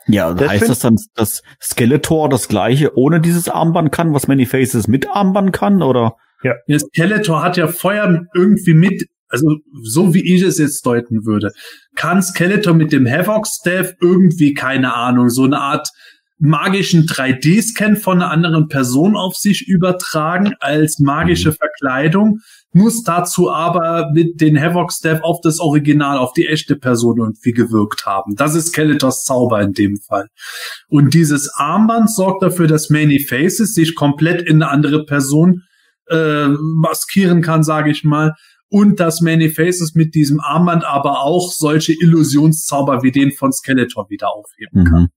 Ja, 0.07 0.33
das 0.33 0.49
heißt 0.49 0.69
das 0.69 0.79
dann, 0.79 0.97
dass 1.17 1.43
Skeletor 1.61 2.29
das 2.29 2.47
gleiche 2.47 2.97
ohne 2.97 3.21
dieses 3.21 3.49
Armband 3.49 3.91
kann, 3.91 4.15
was 4.15 4.29
Many 4.29 4.47
Faces 4.47 4.87
mit 4.87 5.09
Armband 5.11 5.53
kann, 5.53 5.83
oder? 5.83 6.15
Ja. 6.43 6.55
Der 6.69 6.79
Skeletor 6.79 7.43
hat 7.43 7.57
ja 7.57 7.69
Feuer 7.69 8.27
irgendwie 8.35 8.75
mit, 8.75 9.07
also 9.29 9.57
so 9.83 10.15
wie 10.15 10.35
ich 10.35 10.43
es 10.43 10.59
jetzt 10.59 10.85
deuten 10.87 11.25
würde, 11.25 11.51
kann 11.97 12.23
Skeletor 12.23 12.75
mit 12.75 12.93
dem 12.93 13.09
Havoc 13.09 13.47
Staff 13.47 13.95
irgendwie, 14.01 14.55
keine 14.55 14.95
Ahnung, 14.95 15.31
so 15.31 15.45
eine 15.45 15.59
Art 15.59 15.89
magischen 16.39 17.07
3D-Scan 17.07 17.97
von 17.97 18.23
einer 18.23 18.31
anderen 18.31 18.69
Person 18.69 19.17
auf 19.17 19.35
sich 19.35 19.67
übertragen 19.67 20.55
als 20.61 21.01
magische 21.01 21.51
mhm. 21.51 21.55
Verkleidung, 21.55 22.39
muss 22.73 23.03
dazu 23.03 23.51
aber 23.51 24.11
mit 24.13 24.41
den 24.41 24.61
Havoc 24.61 24.93
Staff 24.93 25.21
auf 25.23 25.41
das 25.43 25.59
Original, 25.59 26.19
auf 26.19 26.33
die 26.33 26.47
echte 26.47 26.77
Person 26.77 27.19
irgendwie 27.19 27.53
gewirkt 27.53 28.07
haben. 28.07 28.37
Das 28.37 28.55
ist 28.55 28.69
Skeletors 28.69 29.25
Zauber 29.25 29.61
in 29.63 29.73
dem 29.73 29.97
Fall. 29.97 30.29
Und 30.89 31.15
dieses 31.15 31.53
Armband 31.55 32.11
sorgt 32.15 32.43
dafür, 32.43 32.69
dass 32.69 32.89
Many 32.89 33.19
Faces 33.19 33.75
sich 33.75 33.97
komplett 33.97 34.43
in 34.43 34.63
eine 34.63 34.71
andere 34.71 35.05
Person 35.05 35.65
äh, 36.11 36.49
maskieren 36.49 37.43
kann, 37.43 37.63
sage 37.63 37.91
ich 37.91 38.05
mal. 38.05 38.35
Und 38.71 39.01
dass 39.01 39.23
Many 39.23 39.49
Faces 39.49 39.95
mit 39.95 40.15
diesem 40.15 40.41
Armband 40.41 40.85
aber 40.85 41.23
auch 41.23 41.53
solche 41.53 41.95
Illusionszauber 41.95 43.03
wie 43.03 43.13
den 43.13 43.33
von 43.33 43.53
Skeletor 43.53 44.11
wieder 44.11 44.29
aufheben 44.35 44.85
kann. 44.85 45.03
Mhm. 45.03 45.09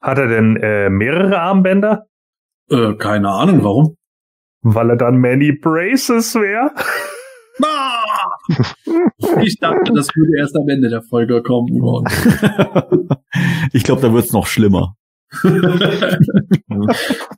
Hat 0.00 0.18
er 0.18 0.28
denn 0.28 0.56
äh, 0.56 0.88
mehrere 0.88 1.40
Armbänder? 1.40 2.06
Äh, 2.70 2.94
keine 2.94 3.30
Ahnung, 3.30 3.64
warum? 3.64 3.96
Weil 4.62 4.90
er 4.90 4.96
dann 4.96 5.16
Many 5.18 5.52
Braces 5.52 6.34
wäre. 6.34 6.70
Ah! 7.62 8.02
Ich 9.40 9.58
dachte, 9.58 9.92
das 9.94 10.08
würde 10.14 10.38
erst 10.38 10.56
am 10.56 10.68
Ende 10.68 10.88
der 10.88 11.02
Folge 11.02 11.42
kommen. 11.42 11.68
ich 13.72 13.84
glaube, 13.84 14.02
da 14.02 14.12
wird's 14.12 14.32
noch 14.32 14.46
schlimmer. 14.46 14.96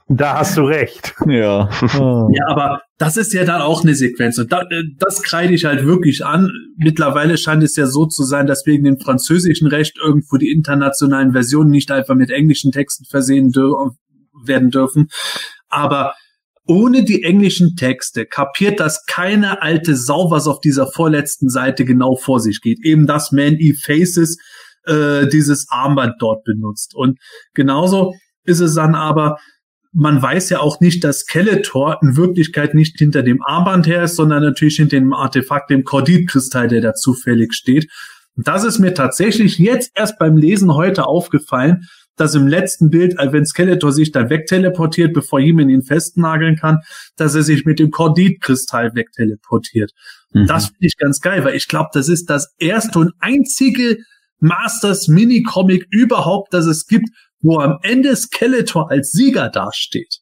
da 0.09 0.39
hast 0.39 0.57
du 0.57 0.63
recht. 0.63 1.15
Ja. 1.27 1.69
Ja, 1.81 2.47
aber 2.49 2.83
das 2.99 3.17
ist 3.17 3.33
ja 3.33 3.45
dann 3.45 3.61
auch 3.61 3.83
eine 3.83 3.95
Sequenz. 3.95 4.39
Und 4.39 4.51
da, 4.51 4.63
äh, 4.63 4.83
das 4.99 5.23
kreide 5.23 5.55
ich 5.55 5.65
halt 5.65 5.87
wirklich 5.87 6.25
an. 6.25 6.51
Mittlerweile 6.77 7.39
scheint 7.39 7.63
es 7.63 7.77
ja 7.77 7.87
so 7.87 8.07
zu 8.07 8.25
sein, 8.25 8.47
dass 8.47 8.67
wegen 8.67 8.85
dem 8.85 8.99
französischen 8.99 9.69
Recht 9.69 9.97
irgendwo 10.03 10.37
die 10.37 10.51
internationalen 10.51 11.33
Versionen 11.33 11.71
nicht 11.71 11.91
einfach 11.91 12.15
mit 12.15 12.31
englischen 12.31 12.73
Texten 12.73 13.05
versehen 13.05 13.53
dür 13.53 13.93
werden 14.45 14.71
dürfen. 14.71 15.09
Aber 15.69 16.15
ohne 16.67 17.05
die 17.05 17.23
englischen 17.23 17.77
Texte 17.77 18.27
kapiert 18.27 18.81
das 18.81 19.05
keine 19.07 19.63
alte 19.63 19.97
Sau, 19.97 20.31
was 20.31 20.47
auf 20.47 20.61
dieser 20.61 20.87
vorletzten 20.87 21.49
Seite 21.49 21.85
genau 21.85 22.17
vor 22.17 22.41
sich 22.41 22.61
geht. 22.61 22.85
Eben 22.85 23.07
das 23.07 23.33
Man 23.33 23.57
E 23.59 23.75
Faces 23.75 24.39
äh, 24.87 25.27
dieses 25.29 25.67
Armband 25.71 26.15
dort 26.19 26.45
benutzt. 26.45 26.95
Und 26.95 27.19
genauso 27.55 28.15
ist 28.45 28.61
es 28.61 28.75
dann 28.75 28.95
aber, 28.95 29.39
man 29.93 30.21
weiß 30.21 30.51
ja 30.51 30.61
auch 30.61 30.81
nicht, 30.81 31.05
dass 31.05 31.21
Skeletor 31.21 31.99
in 32.03 32.17
Wirklichkeit 32.17 32.75
nicht 32.75 32.99
hinter 32.99 33.23
dem 33.23 33.43
Armband 33.43 33.87
her 33.87 34.03
ist, 34.03 34.17
sondern 34.17 34.43
natürlich 34.43 34.77
hinter 34.77 34.97
dem 34.97 35.13
Artefakt, 35.13 35.71
dem 35.71 35.85
Korditkristall, 35.85 36.69
der 36.69 36.81
da 36.81 36.95
zufällig 36.95 37.55
steht. 37.55 37.89
Und 38.37 38.49
das 38.49 38.65
ist 38.65 38.81
mir 38.81 38.95
tatsächlich 38.95 39.59
jetzt 39.59 39.93
erst 39.95 40.19
beim 40.19 40.37
Lesen 40.37 40.75
heute 40.75 41.07
aufgefallen, 41.07 41.87
dass 42.17 42.35
im 42.35 42.47
letzten 42.47 42.91
Bild, 42.91 43.19
äh, 43.19 43.33
wenn 43.33 43.45
Skeletor 43.45 43.93
sich 43.93 44.13
dann 44.13 44.31
wegteleportiert, 44.31 45.13
bevor 45.13 45.41
Heeman 45.41 45.69
ihn 45.69 45.83
festnageln 45.83 46.57
kann, 46.57 46.81
dass 47.17 47.35
er 47.35 47.43
sich 47.43 47.65
mit 47.65 47.79
dem 47.79 47.91
Korditkristall 47.91 48.95
wegteleportiert. 48.95 49.93
Mhm. 50.33 50.47
Das 50.47 50.67
finde 50.67 50.87
ich 50.87 50.97
ganz 50.97 51.21
geil, 51.21 51.45
weil 51.45 51.55
ich 51.55 51.69
glaube, 51.69 51.91
das 51.93 52.09
ist 52.09 52.31
das 52.31 52.55
erste 52.59 52.99
und 52.99 53.13
einzige 53.21 53.99
Masters 54.45 55.09
Mini-Comic 55.09 55.87
überhaupt, 55.91 56.53
das 56.53 56.67
es 56.67 56.87
gibt, 56.87 57.09
wo 57.41 57.59
am 57.59 57.79
Ende 57.83 58.15
Skeletor 58.15 58.91
als 58.91 59.11
Sieger 59.13 59.49
dasteht. 59.49 60.19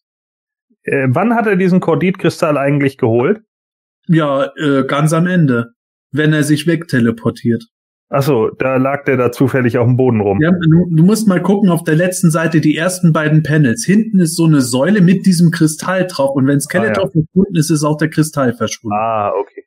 Äh, 0.85 1.09
wann 1.09 1.35
hat 1.35 1.47
er 1.47 1.57
diesen 1.57 1.81
Korditkristall 1.81 2.57
eigentlich 2.57 2.99
geholt? 2.99 3.41
Ja, 4.07 4.51
äh, 4.57 4.85
ganz 4.87 5.13
am 5.13 5.27
Ende, 5.27 5.73
wenn 6.13 6.33
er 6.33 6.45
sich 6.45 6.67
wegteleportiert. 6.67 7.65
Achso, 8.09 8.51
da 8.59 8.77
lag 8.77 9.05
der 9.05 9.17
da 9.17 9.33
zufällig 9.33 9.79
auf 9.79 9.87
dem 9.87 9.97
Boden 9.97 10.21
rum. 10.21 10.39
Ja, 10.43 10.51
du, 10.51 10.87
du 10.95 11.03
musst 11.03 11.27
mal 11.27 11.41
gucken 11.43 11.71
auf 11.71 11.83
der 11.83 11.95
letzten 11.97 12.31
Seite 12.31 12.61
die 12.61 12.77
ersten 12.77 13.13
beiden 13.13 13.43
Panels. 13.43 13.85
Hinten 13.87 14.21
ist 14.21 14.37
so 14.37 14.45
eine 14.45 14.61
Säule 14.61 15.01
mit 15.01 15.25
diesem 15.25 15.51
Kristall 15.51 16.07
drauf 16.07 16.37
und 16.37 16.47
wenn 16.47 16.61
Skeletor 16.61 17.05
Ah, 17.05 17.07
ja. 17.07 17.11
verschwunden 17.23 17.57
ist, 17.57 17.71
ist 17.71 17.85
auch 17.85 17.97
der 17.97 18.11
Kristall 18.11 18.53
verschwunden. 18.53 18.97
Ah, 18.99 19.31
okay. 19.31 19.65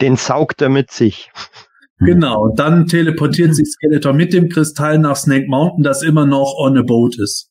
Den 0.00 0.16
saugt 0.16 0.62
er 0.62 0.70
mit 0.70 0.90
sich. 0.90 1.30
Genau, 2.04 2.44
und 2.44 2.58
dann 2.58 2.86
teleportiert 2.86 3.54
sich 3.54 3.68
Skeletor 3.68 4.12
mit 4.12 4.32
dem 4.32 4.48
Kristall 4.48 4.98
nach 4.98 5.16
Snake 5.16 5.46
Mountain, 5.48 5.82
das 5.82 6.02
immer 6.02 6.26
noch 6.26 6.54
on 6.58 6.76
a 6.78 6.82
boat 6.82 7.18
ist. 7.18 7.50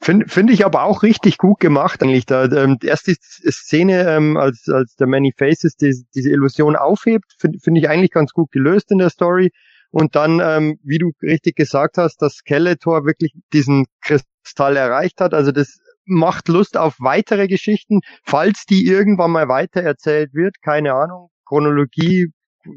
Finde 0.00 0.28
find 0.28 0.50
ich 0.50 0.64
aber 0.64 0.84
auch 0.84 1.02
richtig 1.02 1.38
gut 1.38 1.58
gemacht 1.58 2.02
eigentlich. 2.02 2.24
Da, 2.24 2.44
ähm, 2.44 2.78
erst 2.82 3.08
die 3.08 3.16
Szene, 3.50 4.08
ähm, 4.08 4.36
als, 4.36 4.68
als 4.68 4.94
der 4.94 5.08
Many 5.08 5.32
Faces 5.36 5.74
die, 5.74 5.92
diese 6.14 6.30
Illusion 6.30 6.76
aufhebt, 6.76 7.32
finde 7.38 7.58
find 7.58 7.78
ich 7.78 7.88
eigentlich 7.88 8.12
ganz 8.12 8.32
gut 8.32 8.52
gelöst 8.52 8.92
in 8.92 8.98
der 8.98 9.10
Story. 9.10 9.50
Und 9.90 10.14
dann, 10.14 10.40
ähm, 10.40 10.78
wie 10.84 10.98
du 10.98 11.10
richtig 11.22 11.56
gesagt 11.56 11.98
hast, 11.98 12.22
dass 12.22 12.34
Skeletor 12.34 13.06
wirklich 13.06 13.32
diesen 13.52 13.86
Kristall 14.02 14.76
erreicht 14.76 15.20
hat. 15.20 15.34
Also 15.34 15.50
das 15.50 15.78
macht 16.04 16.48
Lust 16.48 16.76
auf 16.76 16.94
weitere 17.00 17.48
Geschichten, 17.48 18.00
falls 18.24 18.64
die 18.66 18.86
irgendwann 18.86 19.32
mal 19.32 19.48
weiter 19.48 19.82
erzählt 19.82 20.32
wird. 20.32 20.56
Keine 20.62 20.94
Ahnung. 20.94 21.30
Chronologie 21.44 22.28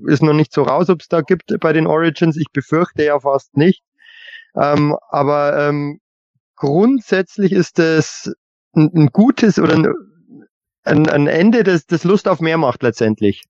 ist 0.08 0.24
noch 0.24 0.34
nicht 0.34 0.54
so 0.54 0.64
raus, 0.64 0.90
ob 0.90 1.02
es 1.02 1.08
da 1.08 1.22
gibt 1.22 1.54
bei 1.60 1.74
den 1.74 1.88
Origins. 1.88 2.38
Ich 2.38 2.48
befürchte 2.52 3.04
ja 3.04 3.20
fast 3.20 3.56
nicht. 3.58 3.84
Ähm, 4.56 4.96
aber 5.10 5.68
ähm, 5.68 6.00
grundsätzlich 6.56 7.52
ist 7.52 7.80
es 7.80 8.32
ein, 8.74 8.90
ein 8.94 9.08
gutes 9.08 9.60
oder 9.60 9.76
ein, 9.76 9.88
ein, 10.84 11.10
ein 11.10 11.28
Ende, 11.28 11.64
das, 11.64 11.86
das 11.86 12.04
Lust 12.04 12.28
auf 12.28 12.40
mehr 12.40 12.58
macht 12.58 12.84
letztendlich. 12.84 13.44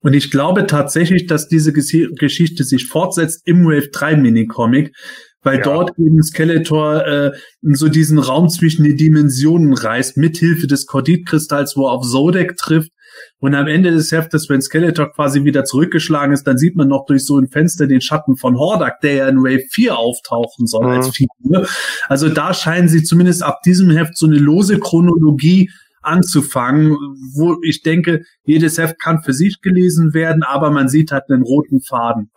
Und 0.00 0.14
ich 0.14 0.30
glaube 0.30 0.66
tatsächlich, 0.66 1.26
dass 1.26 1.48
diese 1.48 1.72
Geschichte 1.72 2.64
sich 2.64 2.86
fortsetzt 2.86 3.42
im 3.44 3.64
Wave 3.64 3.90
3 3.92 4.16
Minicomic, 4.16 4.94
weil 5.42 5.58
Ja. 5.58 5.62
dort 5.62 5.98
eben 5.98 6.22
Skeletor 6.22 7.06
äh, 7.06 7.32
so 7.62 7.88
diesen 7.88 8.18
Raum 8.18 8.48
zwischen 8.48 8.84
die 8.84 8.96
Dimensionen 8.96 9.74
reist, 9.74 10.16
mithilfe 10.16 10.66
des 10.66 10.86
Korditkristalls, 10.86 11.76
wo 11.76 11.86
er 11.86 11.92
auf 11.92 12.06
Zodek 12.06 12.56
trifft. 12.56 12.90
Und 13.38 13.54
am 13.54 13.66
Ende 13.66 13.90
des 13.90 14.12
Heftes, 14.12 14.48
wenn 14.48 14.60
Skeletor 14.60 15.12
quasi 15.12 15.44
wieder 15.44 15.64
zurückgeschlagen 15.64 16.32
ist, 16.32 16.44
dann 16.46 16.58
sieht 16.58 16.76
man 16.76 16.88
noch 16.88 17.06
durch 17.06 17.24
so 17.24 17.38
ein 17.38 17.48
Fenster 17.48 17.86
den 17.86 18.00
Schatten 18.00 18.36
von 18.36 18.58
Hordak, 18.58 19.00
der 19.00 19.14
ja 19.14 19.28
in 19.28 19.38
Wave 19.38 19.64
4 19.70 19.96
auftauchen 19.96 20.66
soll 20.66 20.86
Mhm. 20.86 20.90
als 20.92 21.08
Figur. 21.16 21.66
Also 22.08 22.28
da 22.28 22.54
scheinen 22.54 22.88
sie 22.88 23.02
zumindest 23.02 23.42
ab 23.42 23.60
diesem 23.64 23.90
Heft 23.90 24.16
so 24.16 24.26
eine 24.26 24.36
lose 24.38 24.78
Chronologie 24.78 25.70
anzufangen, 26.02 26.96
wo 27.34 27.56
ich 27.62 27.82
denke, 27.82 28.22
jedes 28.44 28.78
Heft 28.78 28.98
kann 28.98 29.22
für 29.22 29.32
sich 29.34 29.60
gelesen 29.60 30.14
werden, 30.14 30.42
aber 30.42 30.70
man 30.70 30.88
sieht 30.88 31.12
halt 31.12 31.24
einen 31.28 31.42
roten 31.42 31.80
Faden. 31.80 32.30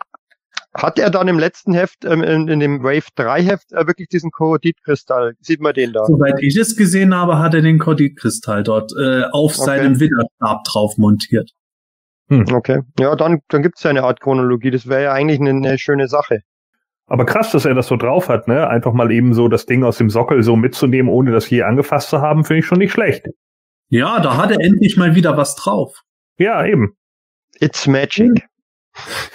Hat 0.75 0.97
er 0.97 1.09
dann 1.11 1.27
im 1.27 1.37
letzten 1.37 1.73
Heft, 1.73 2.03
ähm, 2.03 2.23
in, 2.23 2.47
in 2.47 2.59
dem 2.59 2.83
Wave 2.83 3.07
3 3.15 3.43
Heft, 3.43 3.71
äh, 3.73 3.85
wirklich 3.85 4.07
diesen 4.07 4.31
Korodit-Kristall? 4.31 5.35
Sieht 5.39 5.61
man 5.61 5.73
den 5.73 5.93
da? 5.93 6.05
Soweit 6.05 6.41
ich 6.41 6.57
es 6.57 6.75
gesehen 6.75 7.13
habe, 7.15 7.37
hat 7.37 7.53
er 7.53 7.61
den 7.61 7.77
Korditkristall 7.77 8.63
dort 8.63 8.91
äh, 8.99 9.23
auf 9.31 9.53
Okay. 9.57 9.65
seinem 9.65 9.99
Widerstab 9.99 10.63
drauf 10.65 10.97
montiert. 10.97 11.51
Okay. 12.29 12.81
Ja, 12.99 13.15
dann, 13.15 13.41
dann 13.49 13.61
gibt's 13.61 13.83
ja 13.83 13.91
eine 13.91 14.03
Art 14.03 14.19
Chronologie. 14.19 14.71
Das 14.71 14.87
wäre 14.87 15.03
ja 15.03 15.13
eigentlich 15.13 15.39
eine, 15.39 15.51
eine 15.51 15.77
schöne 15.77 16.07
Sache. 16.07 16.39
Aber 17.05 17.25
krass, 17.25 17.51
dass 17.51 17.65
er 17.65 17.75
das 17.75 17.85
so 17.87 17.95
drauf 17.97 18.27
hat, 18.29 18.47
ne? 18.47 18.67
Einfach 18.67 18.93
mal 18.93 19.11
eben 19.11 19.35
so 19.35 19.47
das 19.49 19.67
Ding 19.67 19.83
aus 19.83 19.97
dem 19.99 20.09
Sockel 20.09 20.41
so 20.41 20.55
mitzunehmen, 20.55 21.11
ohne 21.11 21.31
das 21.31 21.47
je 21.49 21.61
angefasst 21.61 22.09
zu 22.09 22.21
haben, 22.21 22.43
finde 22.45 22.61
ich 22.61 22.65
schon 22.65 22.79
nicht 22.79 22.91
schlecht. 22.93 23.27
Ja, 23.89 24.19
da 24.21 24.37
hat 24.37 24.49
er 24.49 24.59
endlich 24.59 24.97
mal 24.97 25.13
wieder 25.13 25.37
was 25.37 25.55
drauf. 25.55 26.01
Ja, 26.37 26.65
eben. 26.65 26.95
It's 27.59 27.85
magic. 27.85 28.47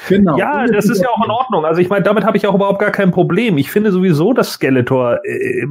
Genau. 0.09 0.39
Ja, 0.39 0.67
das 0.67 0.89
ist 0.89 1.03
ja 1.03 1.09
auch 1.09 1.25
in 1.25 1.31
Ordnung. 1.31 1.65
Also 1.65 1.81
ich 1.81 1.89
meine, 1.89 2.03
damit 2.03 2.25
habe 2.25 2.37
ich 2.37 2.47
auch 2.47 2.55
überhaupt 2.55 2.79
gar 2.79 2.91
kein 2.91 3.11
Problem. 3.11 3.59
Ich 3.59 3.71
finde 3.71 3.93
sowieso, 3.93 4.33
dass 4.33 4.53
Skeletor, 4.53 5.19
äh, 5.25 5.67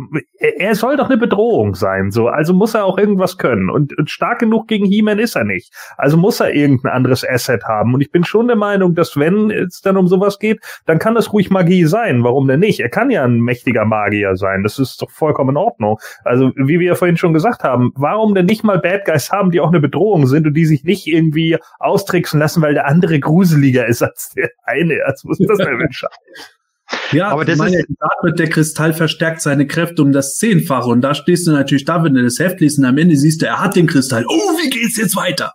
er 0.58 0.76
soll 0.76 0.98
doch 0.98 1.10
eine 1.10 1.18
Bedrohung 1.18 1.74
sein. 1.74 2.12
So, 2.12 2.28
also 2.28 2.54
muss 2.54 2.76
er 2.76 2.86
auch 2.86 2.98
irgendwas 2.98 3.38
können. 3.38 3.70
Und, 3.70 3.98
und 3.98 4.10
stark 4.10 4.40
genug 4.40 4.68
gegen 4.68 4.86
He-Man 4.86 5.20
ist 5.20 5.36
er 5.36 5.44
nicht. 5.44 5.74
Also 5.98 6.18
muss 6.18 6.40
er 6.40 6.54
irgendein 6.54 6.92
anderes 6.92 7.28
Asset 7.28 7.64
haben. 7.64 7.94
Und 7.94 8.02
ich 8.02 8.12
bin 8.12 8.24
schon 8.24 8.48
der 8.48 8.58
Meinung, 8.58 8.94
dass 8.94 9.18
wenn 9.18 9.50
es 9.52 9.82
dann 9.82 9.98
um 9.98 10.08
sowas 10.08 10.38
geht, 10.38 10.60
dann 10.86 11.00
kann 11.00 11.16
das 11.16 11.34
ruhig 11.34 11.50
Magie 11.50 11.86
sein. 11.86 12.24
Warum 12.24 12.48
denn 12.48 12.60
nicht? 12.60 12.80
Er 12.80 12.90
kann 12.90 13.10
ja 13.10 13.24
ein 13.24 13.40
mächtiger 13.40 13.86
Magier 13.86 14.36
sein. 14.36 14.64
Das 14.64 14.78
ist 14.78 15.02
doch 15.02 15.10
vollkommen 15.10 15.52
in 15.52 15.58
Ordnung. 15.58 15.98
Also 16.24 16.52
wie 16.56 16.80
wir 16.80 16.88
ja 16.88 16.96
vorhin 16.96 17.18
schon 17.18 17.34
gesagt 17.34 17.64
haben, 17.64 17.92
warum 17.96 18.36
denn 18.36 18.46
nicht 18.46 18.64
mal 18.64 18.80
Bad 18.80 19.06
Guys 19.06 19.32
haben, 19.32 19.50
die 19.52 19.62
auch 19.62 19.70
eine 19.70 19.80
Bedrohung 19.80 20.28
sind 20.28 20.46
und 20.46 20.54
die 20.54 20.66
sich 20.66 20.84
nicht 20.84 21.08
irgendwie 21.08 21.58
austricksen 21.80 22.40
lassen, 22.40 22.62
weil 22.62 22.74
der 22.74 22.88
andere 22.88 23.20
gruseliger 23.20 23.77
ist 23.86 24.02
als 24.04 24.30
der 24.36 24.50
eine. 24.64 24.98
Das 25.06 25.22
denn 25.22 25.48
für 25.48 25.68
ein 25.68 25.92
Scheiß? 25.92 26.12
Ja, 27.12 27.30
Aber 27.30 27.44
das 27.44 27.58
das 27.58 27.60
meine, 27.60 27.80
ist- 27.80 27.90
wird, 28.22 28.40
der 28.40 28.50
Kristall 28.50 28.94
verstärkt 28.94 29.42
seine 29.42 29.68
Kräfte 29.68 30.02
um 30.02 30.12
das 30.14 30.38
Zehnfache. 30.38 30.90
Und 30.90 31.02
da 31.02 31.14
stehst 31.14 31.46
du 31.48 31.52
natürlich 31.52 31.84
da, 31.86 32.04
wenn 32.04 32.14
du 32.14 32.24
das 32.24 32.40
Heft 32.40 32.62
liest 32.62 32.80
und 32.80 32.86
am 32.86 32.98
Ende 32.98 33.16
siehst 33.18 33.42
du, 33.42 33.46
er 33.46 33.60
hat 33.60 33.76
den 33.76 33.88
Kristall. 33.88 34.26
Oh, 34.28 34.32
wie 34.62 34.70
geht's 34.70 34.98
jetzt 34.98 35.16
weiter? 35.16 35.54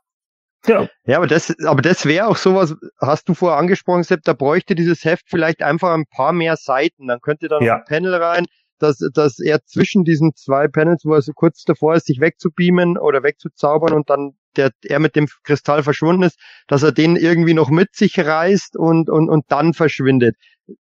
Ja, 0.67 0.87
Ja, 1.07 1.17
aber 1.17 1.27
das, 1.27 1.53
aber 1.65 1.83
das 1.83 2.05
wäre 2.07 2.27
auch 2.29 2.37
sowas, 2.37 2.75
hast 3.01 3.29
du 3.29 3.35
vorher 3.35 3.59
angesprochen, 3.59 4.05
Sepp, 4.05 4.21
da 4.25 4.33
bräuchte 4.33 4.75
dieses 4.77 5.05
Heft 5.05 5.25
vielleicht 5.29 5.63
einfach 5.63 5.93
ein 5.95 6.05
paar 6.07 6.33
mehr 6.33 6.57
Seiten. 6.57 7.09
Dann 7.09 7.21
könnte 7.21 7.49
da 7.49 7.57
noch 7.59 7.67
Ja. 7.67 7.77
ein 7.79 7.85
Panel 7.87 8.15
rein, 8.15 8.45
dass, 8.83 8.99
dass 9.15 9.39
er 9.39 9.65
zwischen 9.65 10.05
diesen 10.05 10.35
zwei 10.35 10.69
Panels, 10.69 11.05
wo 11.05 11.15
er 11.15 11.23
so 11.23 11.33
kurz 11.33 11.63
davor 11.65 11.95
ist, 11.95 12.07
sich 12.07 12.21
wegzubeamen 12.21 12.99
oder 12.99 13.23
wegzuzaubern 13.23 13.93
und 13.93 14.11
dann 14.11 14.33
der, 14.57 14.71
er 14.83 14.99
mit 14.99 15.17
dem 15.17 15.29
Kristall 15.45 15.83
verschwunden 15.83 16.25
ist, 16.25 16.39
dass 16.67 16.83
er 16.83 16.93
den 16.93 17.17
irgendwie 17.17 17.55
noch 17.55 17.71
mit 17.71 17.95
sich 17.95 18.19
reißt 18.19 18.77
und, 18.77 19.09
und, 19.09 19.31
und 19.31 19.45
dann 19.49 19.73
verschwindet. 19.73 20.37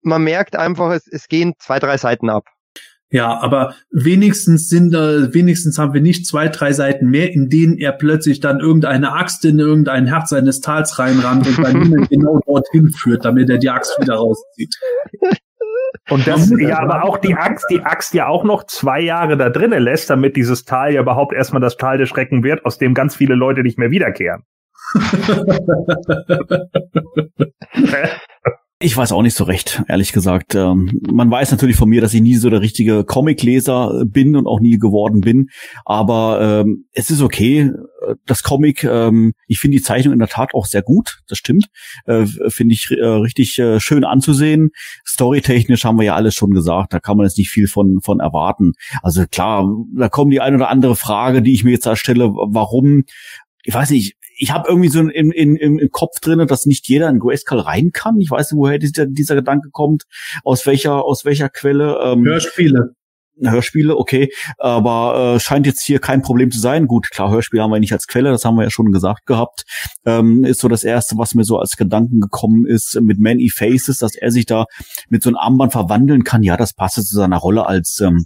Man 0.02 0.22
merkt 0.22 0.56
einfach, 0.56 0.92
es, 0.92 1.06
es 1.06 1.28
gehen 1.28 1.54
zwei, 1.58 1.78
drei 1.78 1.96
Seiten 1.96 2.28
ab. 2.28 2.44
Ja, 3.08 3.38
aber 3.38 3.74
wenigstens 3.92 4.68
sind 4.68 4.90
da, 4.90 5.32
wenigstens 5.32 5.78
haben 5.78 5.94
wir 5.94 6.00
nicht 6.00 6.26
zwei, 6.26 6.48
drei 6.48 6.72
Seiten 6.72 7.08
mehr, 7.08 7.32
in 7.32 7.48
denen 7.48 7.78
er 7.78 7.92
plötzlich 7.92 8.40
dann 8.40 8.58
irgendeine 8.58 9.12
Axt 9.12 9.44
in 9.44 9.60
irgendein 9.60 10.06
Herz 10.06 10.30
seines 10.30 10.60
Tals 10.60 10.98
reinrammt 10.98 11.46
und 11.46 11.58
dann 11.58 12.06
genau 12.10 12.40
dorthin 12.44 12.90
führt, 12.90 13.24
damit 13.24 13.48
er 13.48 13.58
die 13.58 13.70
Axt 13.70 13.96
wieder 14.00 14.14
rauszieht. 14.14 14.74
Und 16.10 16.26
das, 16.26 16.52
ja, 16.58 16.78
aber 16.78 17.04
auch 17.04 17.18
die 17.18 17.34
Axt, 17.34 17.66
die 17.70 17.80
Axt 17.80 18.14
ja 18.14 18.26
auch 18.26 18.44
noch 18.44 18.64
zwei 18.64 19.00
Jahre 19.00 19.36
da 19.36 19.50
drinnen 19.50 19.82
lässt, 19.82 20.10
damit 20.10 20.36
dieses 20.36 20.64
Tal 20.64 20.94
ja 20.94 21.00
überhaupt 21.00 21.32
erstmal 21.32 21.60
das 21.60 21.76
Tal 21.76 21.98
des 21.98 22.08
Schrecken 22.08 22.44
wird, 22.44 22.64
aus 22.64 22.78
dem 22.78 22.94
ganz 22.94 23.16
viele 23.16 23.34
Leute 23.34 23.62
nicht 23.62 23.78
mehr 23.78 23.90
wiederkehren. 23.90 24.44
Ich 28.78 28.94
weiß 28.94 29.12
auch 29.12 29.22
nicht 29.22 29.34
so 29.34 29.44
recht, 29.44 29.82
ehrlich 29.88 30.12
gesagt. 30.12 30.54
Ähm, 30.54 31.00
man 31.10 31.30
weiß 31.30 31.50
natürlich 31.50 31.76
von 31.76 31.88
mir, 31.88 32.02
dass 32.02 32.12
ich 32.12 32.20
nie 32.20 32.34
so 32.34 32.50
der 32.50 32.60
richtige 32.60 33.04
Comicleser 33.04 34.04
bin 34.04 34.36
und 34.36 34.46
auch 34.46 34.60
nie 34.60 34.78
geworden 34.78 35.22
bin. 35.22 35.48
Aber 35.86 36.42
ähm, 36.42 36.84
es 36.92 37.08
ist 37.08 37.22
okay. 37.22 37.70
Das 38.26 38.42
Comic, 38.42 38.84
ähm, 38.84 39.32
ich 39.46 39.60
finde 39.60 39.78
die 39.78 39.82
Zeichnung 39.82 40.12
in 40.12 40.18
der 40.18 40.28
Tat 40.28 40.52
auch 40.52 40.66
sehr 40.66 40.82
gut. 40.82 41.20
Das 41.26 41.38
stimmt. 41.38 41.68
Äh, 42.04 42.26
finde 42.48 42.74
ich 42.74 42.90
äh, 42.90 43.02
richtig 43.02 43.58
äh, 43.58 43.80
schön 43.80 44.04
anzusehen. 44.04 44.68
Storytechnisch 45.06 45.86
haben 45.86 45.98
wir 45.98 46.04
ja 46.04 46.14
alles 46.14 46.34
schon 46.34 46.50
gesagt. 46.50 46.92
Da 46.92 47.00
kann 47.00 47.16
man 47.16 47.24
jetzt 47.24 47.38
nicht 47.38 47.48
viel 47.48 47.68
von 47.68 48.00
von 48.02 48.20
erwarten. 48.20 48.72
Also 49.02 49.24
klar, 49.26 49.66
da 49.96 50.10
kommt 50.10 50.34
die 50.34 50.42
eine 50.42 50.56
oder 50.56 50.68
andere 50.68 50.96
Frage, 50.96 51.40
die 51.40 51.54
ich 51.54 51.64
mir 51.64 51.70
jetzt 51.70 51.86
da 51.86 51.96
stelle. 51.96 52.28
Warum? 52.28 53.04
Ich 53.64 53.72
weiß 53.72 53.88
nicht 53.88 54.16
ich 54.36 54.52
habe 54.52 54.68
irgendwie 54.68 54.88
so 54.88 55.00
im, 55.00 55.32
im, 55.32 55.56
im, 55.56 55.90
Kopf 55.90 56.20
drinne, 56.20 56.46
dass 56.46 56.66
nicht 56.66 56.88
jeder 56.88 57.08
in 57.08 57.18
Grayskull 57.18 57.60
rein 57.60 57.90
kann. 57.92 58.20
Ich 58.20 58.30
weiß 58.30 58.52
nicht, 58.52 58.58
woher 58.58 58.78
dieser, 58.78 59.06
dieser 59.06 59.34
Gedanke 59.34 59.70
kommt, 59.70 60.04
aus 60.44 60.66
welcher, 60.66 61.04
aus 61.04 61.24
welcher 61.24 61.48
Quelle. 61.48 61.98
Ähm, 62.02 62.24
Hörspiele. 62.24 62.94
Hörspiele, 63.38 63.96
okay, 63.96 64.30
aber 64.56 65.34
äh, 65.34 65.40
scheint 65.40 65.66
jetzt 65.66 65.82
hier 65.82 65.98
kein 65.98 66.22
Problem 66.22 66.50
zu 66.50 66.58
sein. 66.58 66.86
Gut, 66.86 67.10
klar, 67.10 67.30
Hörspiele 67.30 67.62
haben 67.62 67.70
wir 67.70 67.80
nicht 67.80 67.92
als 67.92 68.06
Quelle, 68.06 68.30
das 68.30 68.46
haben 68.46 68.56
wir 68.56 68.64
ja 68.64 68.70
schon 68.70 68.92
gesagt 68.92 69.26
gehabt. 69.26 69.64
Ähm, 70.06 70.44
ist 70.44 70.60
so 70.60 70.68
das 70.68 70.84
erste, 70.84 71.18
was 71.18 71.34
mir 71.34 71.44
so 71.44 71.58
als 71.58 71.76
Gedanken 71.76 72.20
gekommen 72.20 72.66
ist 72.66 72.98
mit 73.02 73.18
Many 73.18 73.50
Faces, 73.50 73.98
dass 73.98 74.14
er 74.14 74.30
sich 74.30 74.46
da 74.46 74.64
mit 75.10 75.22
so 75.22 75.28
einem 75.28 75.36
Armband 75.36 75.72
verwandeln 75.72 76.24
kann. 76.24 76.42
Ja, 76.42 76.56
das 76.56 76.72
passt 76.72 76.94
zu 76.94 77.14
seiner 77.14 77.36
Rolle 77.36 77.66
als 77.66 78.00
ähm, 78.00 78.24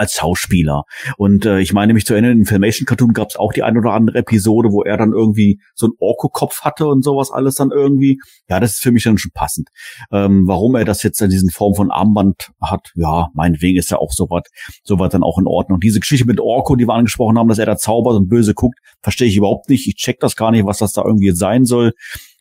als 0.00 0.14
Schauspieler. 0.14 0.84
Und 1.16 1.44
äh, 1.44 1.60
ich 1.60 1.72
meine 1.72 1.94
mich 1.94 2.06
zu 2.06 2.14
erinnern, 2.14 2.38
im 2.38 2.46
Filmation 2.46 2.86
Cartoon 2.86 3.12
gab 3.12 3.28
es 3.28 3.36
auch 3.36 3.52
die 3.52 3.62
eine 3.62 3.78
oder 3.78 3.92
andere 3.92 4.18
Episode, 4.18 4.70
wo 4.72 4.82
er 4.82 4.96
dann 4.96 5.12
irgendwie 5.12 5.60
so 5.74 5.86
einen 5.86 5.94
Orko-Kopf 5.98 6.62
hatte 6.62 6.86
und 6.86 7.04
sowas 7.04 7.30
alles 7.30 7.54
dann 7.56 7.70
irgendwie. 7.70 8.18
Ja, 8.48 8.60
das 8.60 8.72
ist 8.72 8.82
für 8.82 8.92
mich 8.92 9.04
dann 9.04 9.18
schon 9.18 9.32
passend. 9.32 9.68
Ähm, 10.10 10.44
warum 10.46 10.74
er 10.74 10.84
das 10.84 11.02
jetzt 11.02 11.20
in 11.20 11.30
diesen 11.30 11.50
Form 11.50 11.74
von 11.74 11.90
Armband 11.90 12.50
hat, 12.60 12.92
ja, 12.94 13.28
meinetwegen 13.34 13.78
ist 13.78 13.90
ja 13.90 13.98
auch 13.98 14.12
sowas 14.12 14.42
sowas 14.84 15.12
dann 15.12 15.22
auch 15.22 15.38
in 15.38 15.46
Ordnung. 15.46 15.80
Diese 15.80 16.00
Geschichte 16.00 16.26
mit 16.26 16.40
Orko, 16.40 16.76
die 16.76 16.86
wir 16.86 16.94
angesprochen 16.94 17.38
haben, 17.38 17.48
dass 17.48 17.58
er 17.58 17.66
da 17.66 17.76
zaubert 17.76 18.16
und 18.16 18.28
böse 18.28 18.54
guckt, 18.54 18.78
verstehe 19.02 19.28
ich 19.28 19.36
überhaupt 19.36 19.68
nicht. 19.68 19.86
Ich 19.86 19.96
check 19.96 20.18
das 20.20 20.36
gar 20.36 20.50
nicht, 20.50 20.64
was 20.64 20.78
das 20.78 20.92
da 20.92 21.02
irgendwie 21.04 21.32
sein 21.32 21.64
soll. 21.64 21.92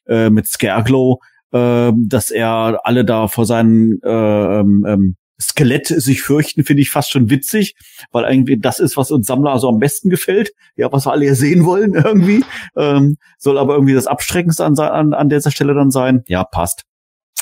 Äh, 0.08 0.30
mit 0.30 0.48
Scareglow, 0.48 1.20
äh, 1.52 1.92
dass 2.08 2.32
er 2.32 2.80
alle 2.84 3.06
da 3.06 3.28
vor 3.28 3.46
seinen 3.46 4.00
äh, 4.02 4.60
ähm, 4.60 4.86
ähm, 4.88 5.16
Skelett 5.42 5.88
sich 5.88 6.22
fürchten, 6.22 6.64
finde 6.64 6.82
ich 6.82 6.90
fast 6.90 7.12
schon 7.12 7.30
witzig, 7.30 7.76
weil 8.12 8.30
irgendwie 8.30 8.58
das 8.60 8.80
ist, 8.80 8.98
was 8.98 9.12
uns 9.12 9.28
Sammler 9.28 9.52
also 9.52 9.70
am 9.70 9.80
besten 9.80 10.10
gefällt, 10.10 10.52
ja, 10.76 10.92
was 10.92 11.06
wir 11.06 11.12
alle 11.12 11.26
hier 11.26 11.36
sehen 11.36 11.66
wollen 11.66 11.94
irgendwie. 11.96 12.44
Ähm, 12.76 13.18
soll 13.38 13.58
aber 13.58 13.76
irgendwie 13.76 13.94
das 13.94 14.08
Abschreckendste 14.08 14.66
an, 14.66 14.78
an, 14.78 15.14
an 15.14 15.30
dieser 15.30 15.52
Stelle 15.52 15.74
dann 15.74 15.92
sein. 15.92 16.24
Ja, 16.28 16.44
passt. 16.44 16.84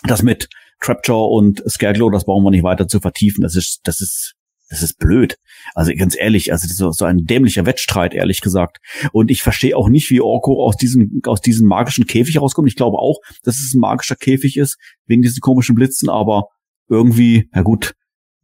Das 0.03 0.21
mit 0.21 0.47
Trapjaw 0.79 1.35
und 1.35 1.63
Scareglow, 1.67 2.11
das 2.11 2.25
brauchen 2.25 2.43
wir 2.43 2.51
nicht 2.51 2.63
weiter 2.63 2.87
zu 2.87 2.99
vertiefen. 2.99 3.41
Das 3.41 3.55
ist, 3.55 3.79
das 3.83 3.99
ist 3.99 4.35
das 4.69 4.83
ist 4.83 4.97
blöd. 4.97 5.37
Also 5.75 5.93
ganz 5.97 6.15
ehrlich, 6.17 6.51
also 6.51 6.67
so, 6.67 6.91
so 6.91 7.05
ein 7.05 7.25
dämlicher 7.25 7.65
Wettstreit, 7.65 8.13
ehrlich 8.13 8.41
gesagt. 8.41 8.79
Und 9.13 9.31
ich 9.31 9.41
verstehe 9.41 9.77
auch 9.77 9.89
nicht, 9.89 10.09
wie 10.09 10.21
Orko 10.21 10.63
aus 10.65 10.75
diesem, 10.75 11.21
aus 11.25 11.41
diesem 11.41 11.67
magischen 11.67 12.05
Käfig 12.05 12.41
rauskommt. 12.41 12.67
Ich 12.67 12.75
glaube 12.75 12.97
auch, 12.97 13.19
dass 13.43 13.59
es 13.59 13.73
ein 13.73 13.79
magischer 13.79 14.15
Käfig 14.15 14.57
ist, 14.57 14.77
wegen 15.05 15.21
diesen 15.21 15.39
komischen 15.39 15.75
Blitzen, 15.75 16.09
aber 16.09 16.47
irgendwie, 16.89 17.49
na 17.53 17.61
gut, 17.61 17.93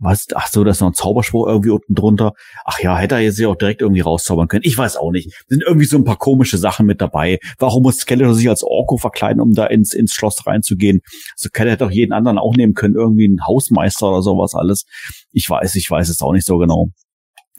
was, 0.04 0.28
ach 0.36 0.48
so, 0.48 0.64
da 0.64 0.72
ist 0.72 0.82
noch 0.82 0.90
ein 0.90 0.94
Zauberspruch 0.94 1.48
irgendwie 1.48 1.70
unten 1.70 1.96
drunter. 1.96 2.34
Ach 2.66 2.80
ja, 2.80 2.98
hätte 2.98 3.16
er 3.16 3.22
jetzt 3.22 3.40
ja 3.40 3.48
auch 3.48 3.56
direkt 3.56 3.82
irgendwie 3.82 4.02
rauszaubern 4.02 4.48
können. 4.48 4.64
Ich 4.66 4.78
weiß 4.78 4.98
auch 4.98 5.12
nicht. 5.12 5.32
Sind 5.48 5.64
irgendwie 5.66 5.86
so 5.86 5.98
ein 5.98 6.04
paar 6.04 6.18
komische 6.18 6.58
Sachen 6.58 6.86
mit 6.86 7.00
dabei. 7.00 7.40
Warum 7.58 7.84
muss 7.84 8.00
Skeletor 8.00 8.34
sich 8.36 8.50
als 8.50 8.64
Orko 8.64 8.98
verkleiden, 8.98 9.42
um 9.42 9.54
da 9.54 9.66
ins, 9.66 9.94
ins 9.94 10.14
Schloss 10.14 10.46
reinzugehen? 10.46 11.00
So 11.36 11.50
Keller 11.50 11.72
hätte 11.72 11.86
auch 11.86 11.92
jeden 11.92 12.12
anderen 12.12 12.38
auch 12.38 12.56
nehmen 12.56 12.74
können, 12.74 12.96
irgendwie 12.96 13.28
ein 13.28 13.46
Hausmeister 13.48 14.10
oder 14.10 14.22
sowas 14.22 14.56
alles. 14.56 14.84
Ich 15.32 15.50
weiß, 15.50 15.76
ich 15.76 15.90
weiß 15.90 16.10
es 16.10 16.22
auch 16.22 16.34
nicht 16.34 16.46
so 16.46 16.58
genau. 16.58 16.90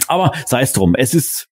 Aber 0.06 0.32
sei 0.46 0.62
es 0.62 0.72
drum. 0.72 0.94
Es 0.94 1.14
ist 1.14 1.46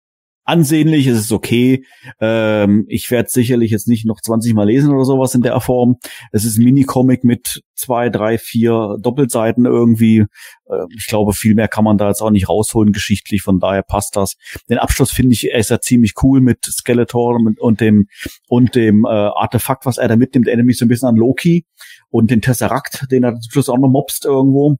ansehnlich, 0.51 1.07
es 1.07 1.19
ist 1.21 1.33
okay. 1.33 1.85
Ähm, 2.21 2.85
ich 2.89 3.11
werde 3.11 3.29
sicherlich 3.31 3.71
jetzt 3.71 3.87
nicht 3.87 4.05
noch 4.05 4.21
20 4.21 4.53
Mal 4.55 4.67
lesen 4.67 4.93
oder 4.93 5.05
sowas 5.05 5.35
in 5.35 5.43
der 5.43 5.61
Form. 5.61 5.97
Es 6.33 6.45
ist 6.45 6.59
ein 6.59 6.65
Mini-Comic 6.65 7.23
mit 7.23 7.63
zwei, 7.75 8.11
drei, 8.11 8.37
vier 8.37 8.97
Doppelseiten 9.01 9.65
irgendwie. 9.65 10.25
Äh, 10.67 10.85
ich 10.97 11.07
glaube, 11.07 11.35
viel 11.35 11.55
mehr 11.55 11.69
kann 11.69 11.85
man 11.85 11.99
da 11.99 12.09
jetzt 12.09 12.21
auch 12.21 12.31
nicht 12.31 12.49
rausholen 12.49 12.93
geschichtlich, 12.93 13.43
von 13.43 13.61
daher 13.61 13.83
passt 13.83 14.17
das. 14.17 14.35
Den 14.69 14.79
Abschluss 14.79 15.13
finde 15.13 15.35
ich, 15.35 15.51
er 15.51 15.61
ist 15.61 15.71
ja 15.71 15.81
ziemlich 15.81 16.15
cool 16.23 16.41
mit 16.41 16.65
Skeletor 16.65 17.37
und, 17.37 17.61
und 17.61 17.81
dem 17.81 18.09
und 18.49 18.75
dem 18.75 19.05
äh, 19.05 19.09
Artefakt, 19.09 19.87
was 19.87 19.99
er 19.99 20.09
da 20.09 20.17
mitnimmt, 20.17 20.49
erinnert 20.49 20.67
mich 20.67 20.79
so 20.79 20.85
ein 20.85 20.89
bisschen 20.89 21.09
an 21.09 21.17
Loki 21.17 21.65
und 22.11 22.31
den 22.31 22.43
Tesseract, 22.43 23.07
den 23.13 23.23
er 23.23 23.39
zum 23.39 23.53
Schluss 23.53 23.69
auch 23.69 23.79
noch 23.79 23.89
mobst 23.89 24.25
irgendwo 24.25 24.77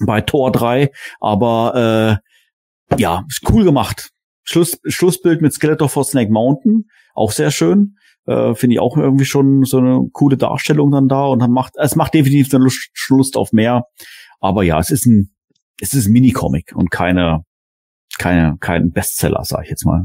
bei 0.00 0.20
Tor 0.20 0.52
3. 0.52 0.90
Aber 1.18 2.20
äh, 2.90 2.98
ja, 3.00 3.24
ist 3.28 3.48
cool 3.50 3.64
gemacht 3.64 4.10
Schluss, 4.48 4.80
Schlussbild 4.86 5.42
mit 5.42 5.52
Skeletor 5.52 5.88
vor 5.90 6.04
Snake 6.04 6.32
Mountain, 6.32 6.88
auch 7.14 7.32
sehr 7.32 7.50
schön. 7.50 7.96
Äh, 8.26 8.54
Finde 8.54 8.74
ich 8.74 8.80
auch 8.80 8.96
irgendwie 8.96 9.26
schon 9.26 9.64
so 9.64 9.78
eine 9.78 10.08
coole 10.12 10.38
Darstellung 10.38 10.90
dann 10.90 11.08
da 11.08 11.26
und 11.26 11.46
macht, 11.50 11.74
es 11.76 11.96
macht 11.96 12.14
definitiv 12.14 12.52
eine 12.54 12.64
Lust, 12.64 12.88
Lust 13.08 13.36
auf 13.36 13.52
mehr. 13.52 13.84
Aber 14.40 14.62
ja, 14.62 14.78
es 14.78 14.90
ist 14.90 15.06
ein, 15.06 15.34
es 15.80 15.92
ist 15.92 16.06
ein 16.06 16.12
Mini-Comic 16.12 16.72
und 16.74 16.90
keine, 16.90 17.44
keine, 18.18 18.56
kein 18.58 18.90
Bestseller, 18.90 19.44
sag 19.44 19.64
ich 19.64 19.70
jetzt 19.70 19.84
mal. 19.84 20.04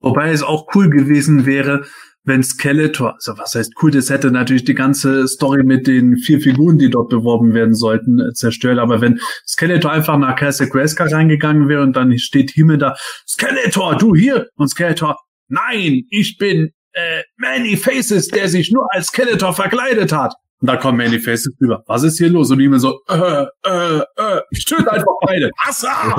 Wobei 0.00 0.30
es 0.30 0.42
auch 0.42 0.66
cool 0.74 0.90
gewesen 0.90 1.46
wäre, 1.46 1.84
wenn 2.28 2.42
Skeletor, 2.42 3.14
also 3.14 3.36
was 3.38 3.54
heißt 3.54 3.72
cool, 3.82 3.90
das 3.90 4.10
hätte 4.10 4.30
natürlich 4.30 4.64
die 4.64 4.74
ganze 4.74 5.26
Story 5.26 5.64
mit 5.64 5.86
den 5.86 6.16
vier 6.16 6.40
Figuren, 6.40 6.78
die 6.78 6.90
dort 6.90 7.08
beworben 7.08 7.54
werden 7.54 7.74
sollten, 7.74 8.20
äh, 8.20 8.32
zerstört. 8.32 8.78
Aber 8.78 9.00
wenn 9.00 9.18
Skeletor 9.46 9.90
einfach 9.90 10.16
nach 10.18 10.36
Castle 10.36 10.68
Grayskull 10.68 11.08
reingegangen 11.08 11.68
wäre 11.68 11.82
und 11.82 11.94
dann 11.94 12.16
steht 12.18 12.50
Himmel 12.52 12.78
da, 12.78 12.94
Skeletor, 13.26 13.96
du 13.96 14.14
hier! 14.14 14.46
Und 14.56 14.68
Skeletor, 14.68 15.16
nein, 15.48 16.02
ich 16.10 16.36
bin 16.38 16.70
äh, 16.92 17.22
Many 17.36 17.76
Faces, 17.76 18.28
der 18.28 18.48
sich 18.48 18.70
nur 18.70 18.86
als 18.92 19.08
Skeletor 19.08 19.54
verkleidet 19.54 20.12
hat. 20.12 20.34
Und 20.60 20.68
da 20.68 20.76
kommen 20.76 20.98
Many 20.98 21.18
Faces 21.20 21.54
rüber. 21.60 21.82
Was 21.86 22.02
ist 22.02 22.18
hier 22.18 22.28
los? 22.28 22.50
Und 22.50 22.60
Himmel 22.60 22.80
so, 22.80 23.00
äh, 23.08 23.46
äh, 23.64 23.98
äh, 23.98 24.40
ich 24.50 24.64
töte 24.64 24.92
einfach 24.92 25.12
beide. 25.22 25.50
Assa! 25.66 26.16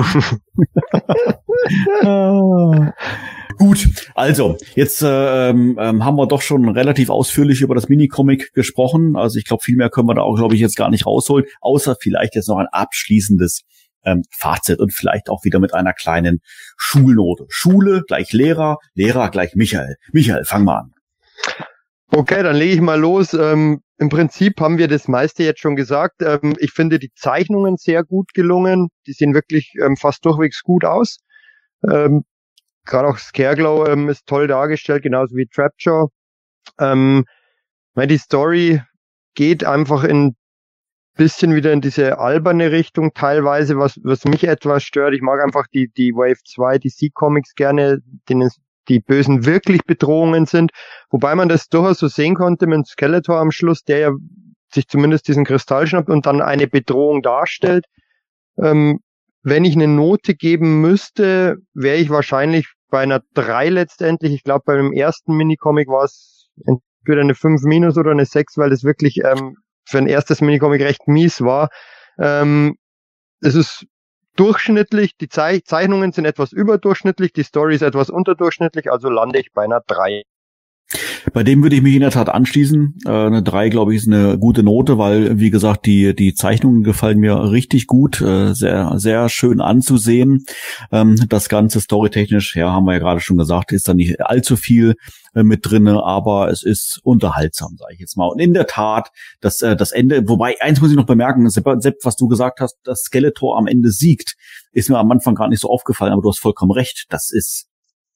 Gut, 3.60 4.10
also 4.14 4.56
jetzt 4.74 5.02
ähm, 5.06 5.76
ähm, 5.78 6.02
haben 6.02 6.16
wir 6.16 6.26
doch 6.26 6.40
schon 6.40 6.66
relativ 6.70 7.10
ausführlich 7.10 7.60
über 7.60 7.74
das 7.74 7.90
Minicomic 7.90 8.54
gesprochen. 8.54 9.16
Also 9.16 9.38
ich 9.38 9.44
glaube, 9.44 9.62
viel 9.62 9.76
mehr 9.76 9.90
können 9.90 10.08
wir 10.08 10.14
da 10.14 10.22
auch, 10.22 10.36
glaube 10.36 10.54
ich, 10.54 10.62
jetzt 10.62 10.76
gar 10.76 10.88
nicht 10.88 11.04
rausholen, 11.04 11.44
außer 11.60 11.94
vielleicht 12.00 12.34
jetzt 12.36 12.48
noch 12.48 12.56
ein 12.56 12.68
abschließendes 12.72 13.60
ähm, 14.06 14.22
Fazit 14.34 14.78
und 14.78 14.94
vielleicht 14.94 15.28
auch 15.28 15.44
wieder 15.44 15.58
mit 15.58 15.74
einer 15.74 15.92
kleinen 15.92 16.40
Schulnote. 16.78 17.44
Schule 17.50 18.02
gleich 18.06 18.32
Lehrer, 18.32 18.78
Lehrer 18.94 19.28
gleich 19.28 19.54
Michael. 19.54 19.96
Michael, 20.10 20.46
fang 20.46 20.64
mal 20.64 20.78
an. 20.78 20.92
Okay, 22.12 22.42
dann 22.42 22.56
lege 22.56 22.72
ich 22.72 22.80
mal 22.80 22.98
los. 22.98 23.34
Ähm, 23.34 23.82
Im 23.98 24.08
Prinzip 24.08 24.58
haben 24.58 24.78
wir 24.78 24.88
das 24.88 25.06
meiste 25.06 25.42
jetzt 25.42 25.60
schon 25.60 25.76
gesagt. 25.76 26.22
Ähm, 26.22 26.56
ich 26.60 26.70
finde 26.72 26.98
die 26.98 27.12
Zeichnungen 27.14 27.76
sehr 27.76 28.04
gut 28.04 28.32
gelungen. 28.32 28.88
Die 29.06 29.12
sehen 29.12 29.34
wirklich 29.34 29.74
ähm, 29.84 29.98
fast 29.98 30.24
durchwegs 30.24 30.62
gut 30.62 30.86
aus. 30.86 31.18
Gerade 32.86 33.08
auch 33.08 33.18
Scareglow 33.18 33.86
ähm, 33.86 34.08
ist 34.08 34.26
toll 34.26 34.46
dargestellt, 34.46 35.02
genauso 35.02 35.36
wie 35.36 35.46
Trapjaw. 35.46 36.08
Ähm, 36.78 37.24
die 37.96 38.18
Story 38.18 38.82
geht 39.34 39.64
einfach 39.64 40.04
ein 40.04 40.36
bisschen 41.14 41.54
wieder 41.54 41.72
in 41.72 41.80
diese 41.80 42.18
alberne 42.18 42.72
Richtung 42.72 43.12
teilweise, 43.12 43.76
was, 43.76 44.00
was 44.02 44.24
mich 44.24 44.44
etwas 44.44 44.82
stört. 44.82 45.14
Ich 45.14 45.20
mag 45.20 45.42
einfach 45.42 45.66
die, 45.72 45.88
die 45.88 46.12
Wave 46.12 46.42
2 46.44 46.78
DC 46.78 47.12
Comics 47.12 47.54
gerne, 47.54 47.98
denen 48.28 48.50
die 48.88 49.00
bösen 49.00 49.44
wirklich 49.44 49.84
Bedrohungen 49.84 50.46
sind. 50.46 50.72
Wobei 51.10 51.34
man 51.34 51.48
das 51.48 51.68
durchaus 51.68 51.98
so 51.98 52.08
sehen 52.08 52.34
konnte 52.34 52.66
mit 52.66 52.86
Skeletor 52.86 53.38
am 53.38 53.50
Schluss, 53.50 53.84
der 53.84 53.98
ja 53.98 54.10
sich 54.72 54.88
zumindest 54.88 55.28
diesen 55.28 55.44
Kristall 55.44 55.86
schnappt 55.86 56.08
und 56.08 56.26
dann 56.26 56.40
eine 56.40 56.66
Bedrohung 56.66 57.22
darstellt. 57.22 57.84
Ähm, 58.56 59.00
wenn 59.42 59.64
ich 59.64 59.74
eine 59.74 59.88
Note 59.88 60.34
geben 60.34 60.80
müsste, 60.80 61.56
wäre 61.74 61.96
ich 61.96 62.10
wahrscheinlich 62.10 62.66
bei 62.90 63.00
einer 63.00 63.22
3 63.34 63.70
letztendlich. 63.70 64.34
Ich 64.34 64.42
glaube, 64.42 64.62
beim 64.66 64.92
ersten 64.92 65.36
Minicomic 65.36 65.88
war 65.88 66.04
es 66.04 66.48
entweder 66.66 67.22
eine 67.22 67.34
5 67.34 67.62
minus 67.62 67.96
oder 67.96 68.10
eine 68.10 68.26
6, 68.26 68.58
weil 68.58 68.72
es 68.72 68.84
wirklich 68.84 69.18
ähm, 69.24 69.56
für 69.84 69.98
ein 69.98 70.06
erstes 70.06 70.40
Minicomic 70.40 70.82
recht 70.82 71.08
mies 71.08 71.40
war. 71.40 71.68
Ähm, 72.18 72.76
es 73.40 73.54
ist 73.54 73.86
durchschnittlich, 74.36 75.16
die 75.16 75.28
Zeichnungen 75.28 76.12
sind 76.12 76.24
etwas 76.24 76.52
überdurchschnittlich, 76.52 77.32
die 77.32 77.42
Story 77.42 77.74
ist 77.74 77.82
etwas 77.82 78.10
unterdurchschnittlich, 78.10 78.90
also 78.90 79.08
lande 79.08 79.38
ich 79.38 79.52
bei 79.52 79.64
einer 79.64 79.80
3. 79.86 80.22
Bei 81.32 81.44
dem 81.44 81.62
würde 81.62 81.76
ich 81.76 81.82
mich 81.82 81.94
in 81.94 82.00
der 82.00 82.10
Tat 82.10 82.28
anschließen. 82.28 82.96
Äh, 83.06 83.10
eine 83.10 83.42
3, 83.42 83.68
glaube 83.68 83.94
ich, 83.94 84.02
ist 84.02 84.08
eine 84.08 84.38
gute 84.38 84.62
Note, 84.62 84.98
weil, 84.98 85.38
wie 85.38 85.50
gesagt, 85.50 85.86
die, 85.86 86.14
die 86.14 86.34
Zeichnungen 86.34 86.82
gefallen 86.82 87.18
mir 87.18 87.52
richtig 87.52 87.86
gut, 87.86 88.20
äh, 88.20 88.54
sehr, 88.54 88.98
sehr 88.98 89.28
schön 89.28 89.60
anzusehen. 89.60 90.44
Ähm, 90.90 91.16
das 91.28 91.48
Ganze 91.48 91.80
storytechnisch, 91.80 92.56
ja, 92.56 92.72
haben 92.72 92.86
wir 92.86 92.94
ja 92.94 92.98
gerade 92.98 93.20
schon 93.20 93.36
gesagt, 93.36 93.72
ist 93.72 93.86
da 93.86 93.94
nicht 93.94 94.20
allzu 94.20 94.56
viel 94.56 94.94
äh, 95.34 95.44
mit 95.44 95.60
drinne, 95.62 96.02
aber 96.02 96.50
es 96.50 96.64
ist 96.64 97.00
unterhaltsam, 97.04 97.76
sage 97.78 97.94
ich 97.94 98.00
jetzt 98.00 98.16
mal. 98.16 98.26
Und 98.26 98.40
in 98.40 98.52
der 98.52 98.66
Tat, 98.66 99.10
das, 99.40 99.62
äh, 99.62 99.76
das 99.76 99.92
Ende, 99.92 100.28
wobei, 100.28 100.56
eins 100.60 100.80
muss 100.80 100.90
ich 100.90 100.96
noch 100.96 101.06
bemerken, 101.06 101.48
Sepp, 101.50 101.66
was 102.02 102.16
du 102.16 102.26
gesagt 102.26 102.60
hast, 102.60 102.78
dass 102.82 103.02
Skeletor 103.02 103.56
am 103.56 103.68
Ende 103.68 103.90
siegt, 103.90 104.34
ist 104.72 104.90
mir 104.90 104.98
am 104.98 105.10
Anfang 105.10 105.34
gar 105.34 105.48
nicht 105.48 105.60
so 105.60 105.68
aufgefallen, 105.68 106.12
aber 106.12 106.22
du 106.22 106.28
hast 106.28 106.40
vollkommen 106.40 106.72
recht. 106.72 107.06
Das 107.10 107.30
ist 107.30 107.69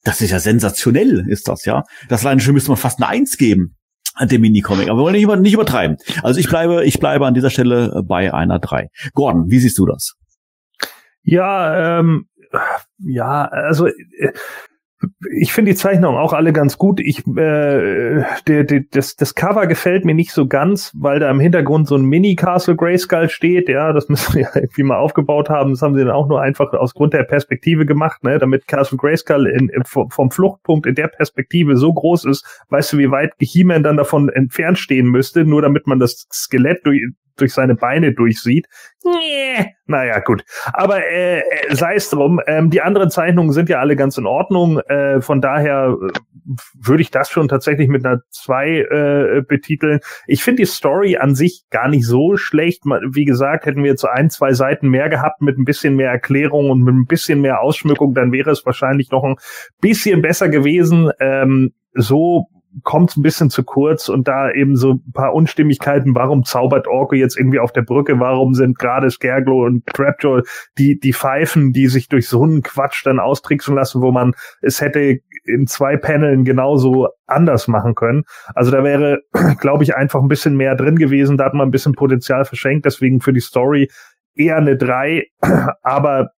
das 0.05 0.21
ist 0.21 0.31
ja 0.31 0.39
sensationell, 0.39 1.25
ist 1.27 1.47
das, 1.47 1.65
ja. 1.65 1.83
Das 2.07 2.25
alleine 2.25 2.39
schon 2.39 2.53
müsste 2.53 2.69
man 2.69 2.77
fast 2.77 3.01
eine 3.01 3.09
Eins 3.09 3.37
geben 3.37 3.75
an 4.13 4.29
dem 4.29 4.41
Minicomic. 4.41 4.89
Aber 4.89 4.99
wir 4.99 5.03
wollen 5.03 5.13
nicht, 5.13 5.23
über, 5.23 5.35
nicht 5.35 5.53
übertreiben. 5.53 5.97
Also 6.23 6.39
ich 6.39 6.47
bleibe, 6.47 6.85
ich 6.85 6.99
bleibe 6.99 7.25
an 7.25 7.33
dieser 7.33 7.49
Stelle 7.49 8.01
bei 8.07 8.33
einer 8.33 8.59
drei. 8.59 8.89
Gordon, 9.13 9.49
wie 9.49 9.59
siehst 9.59 9.77
du 9.77 9.85
das? 9.85 10.13
Ja, 11.23 11.99
ähm, 11.99 12.27
ja, 12.99 13.45
also 13.45 13.87
äh, 13.87 14.31
ich 15.37 15.51
finde 15.51 15.71
die 15.71 15.77
Zeichnungen 15.77 16.17
auch 16.17 16.33
alle 16.33 16.53
ganz 16.53 16.77
gut. 16.77 16.99
Ich, 16.99 17.19
äh, 17.27 18.23
der, 18.47 18.63
der, 18.63 18.83
das, 18.91 19.15
das 19.15 19.35
Cover 19.35 19.67
gefällt 19.67 20.05
mir 20.05 20.15
nicht 20.15 20.31
so 20.31 20.47
ganz, 20.47 20.91
weil 20.95 21.19
da 21.19 21.29
im 21.29 21.39
Hintergrund 21.39 21.87
so 21.87 21.95
ein 21.95 22.05
Mini-Castle 22.05 22.75
Grayskull 22.75 23.29
steht. 23.29 23.67
Ja, 23.67 23.93
das 23.93 24.07
müssen 24.09 24.35
wir 24.35 24.41
ja 24.43 24.49
irgendwie 24.55 24.83
mal 24.83 24.97
aufgebaut 24.97 25.49
haben. 25.49 25.71
Das 25.71 25.81
haben 25.81 25.95
sie 25.95 26.01
dann 26.01 26.11
auch 26.11 26.27
nur 26.27 26.41
einfach 26.41 26.71
aus 26.73 26.93
Grund 26.93 27.13
der 27.13 27.23
Perspektive 27.23 27.85
gemacht, 27.85 28.23
ne? 28.23 28.39
damit 28.39 28.67
Castle 28.67 28.97
Grayskull 28.97 29.47
in, 29.47 29.69
in, 29.69 29.83
vom 29.85 30.31
Fluchtpunkt 30.31 30.85
in 30.85 30.95
der 30.95 31.07
Perspektive 31.07 31.75
so 31.75 31.93
groß 31.93 32.25
ist. 32.25 32.63
Weißt 32.69 32.93
du, 32.93 32.97
wie 32.97 33.11
weit 33.11 33.33
He-Man 33.39 33.83
dann 33.83 33.97
davon 33.97 34.29
entfernt 34.29 34.79
stehen 34.79 35.07
müsste, 35.07 35.43
nur 35.43 35.61
damit 35.61 35.87
man 35.87 35.99
das 35.99 36.25
Skelett 36.31 36.85
durch, 36.85 37.01
durch 37.37 37.53
seine 37.53 37.75
Beine 37.75 38.13
durchsieht. 38.13 38.67
Nee. 39.03 39.73
Naja, 39.87 40.19
gut. 40.19 40.43
Aber 40.73 41.05
äh, 41.05 41.43
sei 41.69 41.95
es 41.95 42.09
drum. 42.09 42.41
Ähm, 42.47 42.69
die 42.69 42.81
anderen 42.81 43.09
Zeichnungen 43.09 43.51
sind 43.51 43.69
ja 43.69 43.79
alle 43.79 43.95
ganz 43.95 44.17
in 44.17 44.25
Ordnung. 44.25 44.79
Äh, 44.79 45.21
von 45.21 45.41
daher 45.41 45.95
äh, 46.01 46.19
würde 46.73 47.01
ich 47.01 47.11
das 47.11 47.29
schon 47.29 47.47
tatsächlich 47.47 47.87
mit 47.87 48.05
einer 48.05 48.21
2 48.31 48.67
äh, 48.67 49.41
betiteln. 49.47 49.99
Ich 50.27 50.43
finde 50.43 50.63
die 50.63 50.67
Story 50.67 51.17
an 51.17 51.35
sich 51.35 51.65
gar 51.69 51.87
nicht 51.87 52.05
so 52.05 52.35
schlecht. 52.35 52.83
Wie 52.85 53.25
gesagt, 53.25 53.65
hätten 53.65 53.83
wir 53.83 53.91
jetzt 53.91 54.05
ein, 54.05 54.29
zwei 54.29 54.53
Seiten 54.53 54.89
mehr 54.89 55.09
gehabt 55.09 55.41
mit 55.41 55.57
ein 55.57 55.65
bisschen 55.65 55.95
mehr 55.95 56.09
Erklärung 56.09 56.71
und 56.71 56.81
mit 56.81 56.95
ein 56.95 57.05
bisschen 57.05 57.41
mehr 57.41 57.61
Ausschmückung, 57.61 58.13
dann 58.13 58.31
wäre 58.31 58.51
es 58.51 58.65
wahrscheinlich 58.65 59.11
noch 59.11 59.23
ein 59.23 59.35
bisschen 59.81 60.21
besser 60.21 60.49
gewesen. 60.49 61.11
Ähm, 61.19 61.73
so 61.93 62.47
kommt 62.83 63.15
ein 63.15 63.21
bisschen 63.21 63.49
zu 63.49 63.63
kurz 63.63 64.09
und 64.09 64.27
da 64.27 64.51
eben 64.51 64.75
so 64.75 64.93
ein 64.93 65.11
paar 65.13 65.33
Unstimmigkeiten, 65.33 66.15
warum 66.15 66.43
zaubert 66.43 66.87
Orko 66.87 67.15
jetzt 67.15 67.37
irgendwie 67.37 67.59
auf 67.59 67.71
der 67.71 67.83
Brücke, 67.83 68.19
warum 68.19 68.53
sind 68.53 68.77
gerade 68.77 69.09
Scareglow 69.09 69.65
und 69.65 69.85
Trapjaw 69.87 70.41
die, 70.77 70.99
die 70.99 71.13
Pfeifen, 71.13 71.71
die 71.71 71.87
sich 71.87 72.09
durch 72.09 72.27
so 72.27 72.43
einen 72.43 72.63
Quatsch 72.63 73.05
dann 73.05 73.19
austricksen 73.19 73.75
lassen, 73.75 74.01
wo 74.01 74.11
man 74.11 74.33
es 74.61 74.81
hätte 74.81 75.19
in 75.45 75.67
zwei 75.67 75.97
Paneln 75.97 76.43
genauso 76.43 77.07
anders 77.27 77.67
machen 77.67 77.95
können. 77.95 78.23
Also 78.53 78.71
da 78.71 78.83
wäre, 78.83 79.19
glaube 79.59 79.83
ich, 79.83 79.95
einfach 79.95 80.21
ein 80.21 80.27
bisschen 80.27 80.55
mehr 80.55 80.75
drin 80.75 80.97
gewesen, 80.97 81.37
da 81.37 81.45
hat 81.45 81.53
man 81.53 81.67
ein 81.67 81.71
bisschen 81.71 81.93
Potenzial 81.93 82.45
verschenkt, 82.45 82.85
deswegen 82.85 83.21
für 83.21 83.33
die 83.33 83.41
Story 83.41 83.89
eher 84.35 84.57
eine 84.57 84.75
drei, 84.77 85.27
aber 85.81 86.31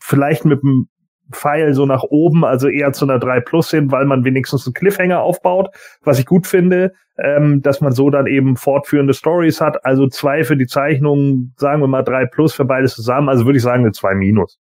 vielleicht 0.00 0.44
mit 0.44 0.62
einem 0.62 0.88
Pfeil 1.32 1.74
so 1.74 1.86
nach 1.86 2.02
oben, 2.02 2.44
also 2.44 2.68
eher 2.68 2.92
zu 2.92 3.04
einer 3.04 3.18
3 3.18 3.40
Plus 3.40 3.70
hin, 3.70 3.90
weil 3.90 4.04
man 4.04 4.24
wenigstens 4.24 4.66
einen 4.66 4.74
Cliffhanger 4.74 5.20
aufbaut, 5.20 5.70
was 6.02 6.18
ich 6.18 6.26
gut 6.26 6.46
finde, 6.46 6.92
ähm, 7.18 7.62
dass 7.62 7.80
man 7.80 7.92
so 7.92 8.10
dann 8.10 8.26
eben 8.26 8.56
fortführende 8.56 9.14
Stories 9.14 9.60
hat. 9.60 9.84
Also 9.84 10.06
zwei 10.08 10.44
für 10.44 10.56
die 10.56 10.66
Zeichnungen, 10.66 11.54
sagen 11.56 11.80
wir 11.80 11.88
mal 11.88 12.02
3 12.02 12.26
Plus 12.26 12.52
für 12.52 12.64
beides 12.64 12.94
zusammen, 12.94 13.28
also 13.28 13.44
würde 13.44 13.56
ich 13.56 13.62
sagen 13.62 13.84
eine 13.84 13.92
2 13.92 14.14
Minus. 14.14 14.58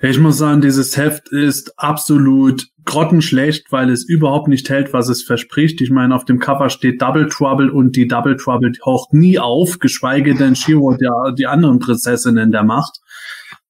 Ich 0.00 0.18
muss 0.20 0.38
sagen, 0.38 0.60
dieses 0.60 0.96
Heft 0.96 1.28
ist 1.32 1.76
absolut 1.76 2.68
grottenschlecht, 2.84 3.72
weil 3.72 3.90
es 3.90 4.08
überhaupt 4.08 4.46
nicht 4.46 4.70
hält, 4.70 4.92
was 4.92 5.08
es 5.08 5.24
verspricht. 5.24 5.80
Ich 5.80 5.90
meine, 5.90 6.14
auf 6.14 6.24
dem 6.24 6.38
Cover 6.38 6.70
steht 6.70 7.02
Double 7.02 7.28
Trouble 7.28 7.68
und 7.68 7.96
die 7.96 8.06
Double 8.06 8.36
Trouble 8.36 8.70
taucht 8.72 9.12
nie 9.12 9.40
auf, 9.40 9.80
geschweige 9.80 10.36
denn 10.36 10.54
Shiro, 10.54 10.94
der, 10.94 11.34
die 11.36 11.48
anderen 11.48 11.80
Prinzessinnen 11.80 12.52
der 12.52 12.62
Macht. 12.62 13.00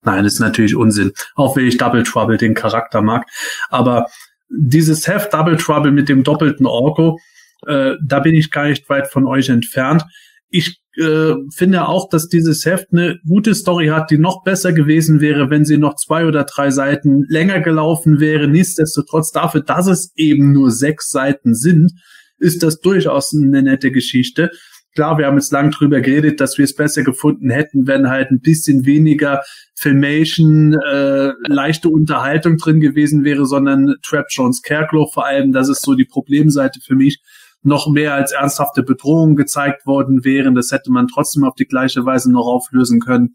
Nein, 0.02 0.24
ist 0.24 0.40
natürlich 0.40 0.76
Unsinn. 0.76 1.12
Auch 1.34 1.56
wenn 1.56 1.66
ich 1.66 1.76
Double 1.76 2.02
Trouble 2.02 2.36
den 2.36 2.54
Charakter 2.54 3.02
mag. 3.02 3.26
Aber 3.68 4.06
dieses 4.48 5.06
Heft 5.06 5.32
Double 5.34 5.56
Trouble 5.56 5.90
mit 5.90 6.08
dem 6.08 6.22
doppelten 6.22 6.66
Orko, 6.66 7.18
äh, 7.66 7.94
da 8.04 8.20
bin 8.20 8.34
ich 8.34 8.50
gar 8.50 8.68
nicht 8.68 8.88
weit 8.88 9.08
von 9.08 9.26
euch 9.26 9.48
entfernt. 9.48 10.04
Ich 10.48 10.80
äh, 10.96 11.34
finde 11.54 11.88
auch, 11.88 12.08
dass 12.08 12.28
dieses 12.28 12.64
Heft 12.64 12.88
eine 12.92 13.18
gute 13.26 13.54
Story 13.54 13.88
hat, 13.88 14.10
die 14.10 14.18
noch 14.18 14.42
besser 14.44 14.72
gewesen 14.72 15.20
wäre, 15.20 15.50
wenn 15.50 15.64
sie 15.64 15.78
noch 15.78 15.96
zwei 15.96 16.26
oder 16.26 16.44
drei 16.44 16.70
Seiten 16.70 17.24
länger 17.28 17.60
gelaufen 17.60 18.20
wäre. 18.20 18.48
Nichtsdestotrotz 18.48 19.30
dafür, 19.30 19.62
dass 19.62 19.86
es 19.86 20.12
eben 20.16 20.52
nur 20.52 20.70
sechs 20.70 21.10
Seiten 21.10 21.54
sind, 21.54 21.92
ist 22.38 22.62
das 22.62 22.80
durchaus 22.80 23.34
eine 23.34 23.62
nette 23.62 23.90
Geschichte. 23.90 24.50
Klar, 24.94 25.18
wir 25.18 25.26
haben 25.26 25.36
jetzt 25.36 25.52
lang 25.52 25.70
drüber 25.70 26.00
geredet, 26.00 26.40
dass 26.40 26.58
wir 26.58 26.64
es 26.64 26.74
besser 26.74 27.04
gefunden 27.04 27.50
hätten, 27.50 27.86
wenn 27.86 28.08
halt 28.08 28.30
ein 28.30 28.40
bisschen 28.40 28.84
weniger 28.84 29.42
Filmation, 29.76 30.74
äh, 30.74 31.32
leichte 31.46 31.88
Unterhaltung 31.88 32.56
drin 32.56 32.80
gewesen 32.80 33.22
wäre, 33.22 33.46
sondern 33.46 33.94
Trap 34.02 34.26
Jones 34.30 34.62
Kerklow 34.62 35.06
vor 35.12 35.26
allem. 35.26 35.52
Das 35.52 35.68
ist 35.68 35.82
so 35.82 35.94
die 35.94 36.04
Problemseite 36.04 36.80
für 36.80 36.96
mich 36.96 37.20
noch 37.62 37.88
mehr 37.88 38.14
als 38.14 38.32
ernsthafte 38.32 38.82
Bedrohungen 38.82 39.36
gezeigt 39.36 39.86
worden 39.86 40.24
wären. 40.24 40.54
Das 40.54 40.70
hätte 40.70 40.90
man 40.92 41.08
trotzdem 41.08 41.44
auf 41.44 41.54
die 41.54 41.66
gleiche 41.66 42.04
Weise 42.04 42.32
noch 42.32 42.46
auflösen 42.46 43.00
können. 43.00 43.34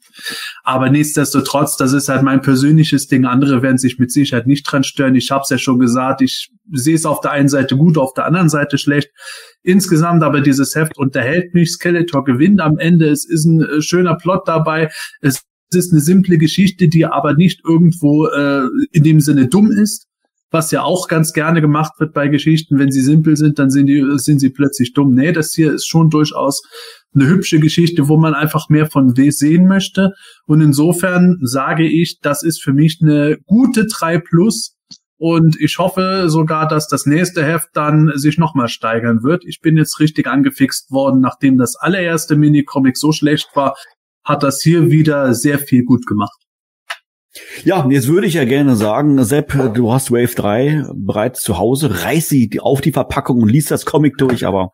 Aber 0.63 0.89
nichtsdestotrotz, 0.89 1.75
das 1.77 1.93
ist 1.93 2.09
halt 2.09 2.23
mein 2.23 2.41
persönliches 2.41 3.07
Ding. 3.07 3.25
Andere 3.25 3.61
werden 3.61 3.77
sich 3.77 3.99
mit 3.99 4.11
Sicherheit 4.11 4.47
nicht 4.47 4.63
dran 4.63 4.83
stören. 4.83 5.15
Ich 5.15 5.29
habe 5.31 5.41
es 5.43 5.49
ja 5.49 5.57
schon 5.57 5.79
gesagt, 5.79 6.21
ich 6.21 6.51
sehe 6.71 6.95
es 6.95 7.05
auf 7.05 7.19
der 7.19 7.31
einen 7.31 7.49
Seite 7.49 7.75
gut, 7.75 7.97
auf 7.97 8.13
der 8.13 8.25
anderen 8.25 8.49
Seite 8.49 8.77
schlecht. 8.77 9.09
Insgesamt 9.61 10.23
aber 10.23 10.41
dieses 10.41 10.73
Heft 10.75 10.97
unterhält 10.97 11.53
mich. 11.53 11.71
Skeletor 11.71 12.23
gewinnt 12.23 12.61
am 12.61 12.77
Ende. 12.77 13.09
Es 13.09 13.25
ist 13.25 13.45
ein 13.45 13.61
äh, 13.61 13.81
schöner 13.81 14.15
Plot 14.15 14.47
dabei. 14.47 14.89
Es 15.21 15.43
ist 15.73 15.91
eine 15.91 16.01
simple 16.01 16.37
Geschichte, 16.37 16.87
die 16.87 17.05
aber 17.05 17.33
nicht 17.33 17.61
irgendwo 17.65 18.27
äh, 18.27 18.67
in 18.91 19.03
dem 19.03 19.19
Sinne 19.19 19.47
dumm 19.47 19.71
ist 19.71 20.07
was 20.53 20.69
ja 20.69 20.84
auch 20.84 21.07
ganz 21.07 21.34
gerne 21.34 21.61
gemacht 21.61 21.93
wird 21.99 22.13
bei 22.13 22.27
Geschichten. 22.27 22.77
Wenn 22.77 22.91
sie 22.91 23.01
simpel 23.01 23.35
sind, 23.35 23.57
dann 23.57 23.71
sind, 23.71 23.88
die, 23.88 24.05
sind 24.17 24.38
sie 24.38 24.51
plötzlich 24.51 24.93
dumm. 24.93 25.15
Nee, 25.15 25.31
das 25.31 25.51
hier 25.51 25.73
ist 25.73 25.88
schon 25.88 26.11
durchaus 26.11 26.61
eine 27.15 27.27
hübsche 27.27 27.59
Geschichte, 27.59 28.07
wo 28.07 28.17
man 28.17 28.35
einfach 28.35 28.69
mehr 28.69 28.85
von 28.85 29.17
W 29.17 29.31
sehen 29.31 29.67
möchte. 29.67 30.11
Und 30.45 30.61
insofern 30.61 31.39
sage 31.41 31.88
ich, 31.88 32.19
das 32.21 32.43
ist 32.43 32.61
für 32.61 32.71
mich 32.71 32.99
eine 33.01 33.38
gute 33.47 33.88
3 33.88 34.19
Plus. 34.19 34.75
Und 35.17 35.59
ich 35.59 35.80
hoffe 35.80 36.25
sogar, 36.27 36.67
dass 36.67 36.88
das 36.88 37.07
nächste 37.07 37.43
Heft 37.43 37.69
dann 37.73 38.11
sich 38.15 38.38
nochmal 38.38 38.67
steigern 38.67 39.23
wird. 39.23 39.45
Ich 39.45 39.59
bin 39.59 39.75
jetzt 39.75 39.99
richtig 39.99 40.27
angefixt 40.27 40.91
worden, 40.91 41.19
nachdem 41.19 41.57
das 41.57 41.75
allererste 41.75 42.35
Minicomic 42.35 42.95
so 42.97 43.11
schlecht 43.11 43.49
war, 43.55 43.75
hat 44.23 44.43
das 44.43 44.61
hier 44.61 44.91
wieder 44.91 45.34
sehr 45.34 45.57
viel 45.57 45.84
gut 45.84 46.05
gemacht. 46.05 46.42
Ja, 47.64 47.88
jetzt 47.89 48.07
würde 48.07 48.27
ich 48.27 48.35
ja 48.35 48.45
gerne 48.45 48.76
sagen, 48.76 49.23
Sepp, 49.23 49.53
du 49.73 49.91
hast 49.91 50.11
Wave 50.11 50.35
3 50.35 50.85
bereits 50.95 51.41
zu 51.41 51.57
Hause, 51.57 52.03
reiß 52.03 52.30
sie 52.30 52.60
auf 52.60 52.81
die 52.81 52.91
Verpackung 52.91 53.41
und 53.41 53.49
liest 53.49 53.72
das 53.72 53.85
Comic 53.85 54.18
durch, 54.18 54.45
aber 54.45 54.72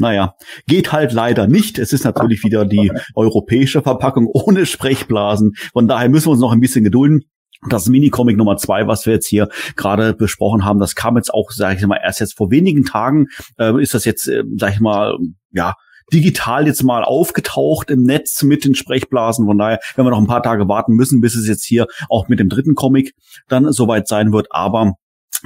naja, 0.00 0.34
geht 0.66 0.92
halt 0.92 1.12
leider 1.12 1.46
nicht. 1.46 1.78
Es 1.78 1.92
ist 1.92 2.04
natürlich 2.04 2.42
wieder 2.42 2.64
die 2.64 2.90
europäische 3.14 3.82
Verpackung 3.82 4.26
ohne 4.26 4.64
Sprechblasen. 4.64 5.52
Von 5.72 5.88
daher 5.88 6.08
müssen 6.08 6.28
wir 6.28 6.32
uns 6.32 6.40
noch 6.40 6.52
ein 6.52 6.60
bisschen 6.60 6.84
gedulden. 6.84 7.24
Das 7.68 7.86
Minicomic 7.86 8.38
Nummer 8.38 8.56
zwei, 8.56 8.86
was 8.86 9.04
wir 9.04 9.12
jetzt 9.12 9.28
hier 9.28 9.50
gerade 9.76 10.14
besprochen 10.14 10.64
haben, 10.64 10.80
das 10.80 10.94
kam 10.94 11.16
jetzt 11.16 11.32
auch, 11.34 11.50
sage 11.50 11.76
ich 11.76 11.86
mal, 11.86 12.00
erst 12.02 12.20
jetzt 12.20 12.38
vor 12.38 12.50
wenigen 12.50 12.84
Tagen. 12.84 13.26
Äh, 13.58 13.80
ist 13.82 13.92
das 13.92 14.06
jetzt, 14.06 14.26
äh, 14.26 14.42
sag 14.56 14.72
ich 14.72 14.80
mal, 14.80 15.18
ja, 15.52 15.74
digital 16.12 16.66
jetzt 16.66 16.82
mal 16.82 17.04
aufgetaucht 17.04 17.90
im 17.90 18.02
Netz 18.02 18.42
mit 18.42 18.64
den 18.64 18.74
Sprechblasen. 18.74 19.46
Von 19.46 19.58
daher, 19.58 19.80
wenn 19.96 20.04
wir 20.04 20.10
noch 20.10 20.20
ein 20.20 20.26
paar 20.26 20.42
Tage 20.42 20.68
warten 20.68 20.94
müssen, 20.94 21.20
bis 21.20 21.34
es 21.34 21.46
jetzt 21.48 21.64
hier 21.64 21.86
auch 22.08 22.28
mit 22.28 22.40
dem 22.40 22.48
dritten 22.48 22.74
Comic 22.74 23.14
dann 23.48 23.72
soweit 23.72 24.08
sein 24.08 24.32
wird. 24.32 24.48
Aber 24.50 24.94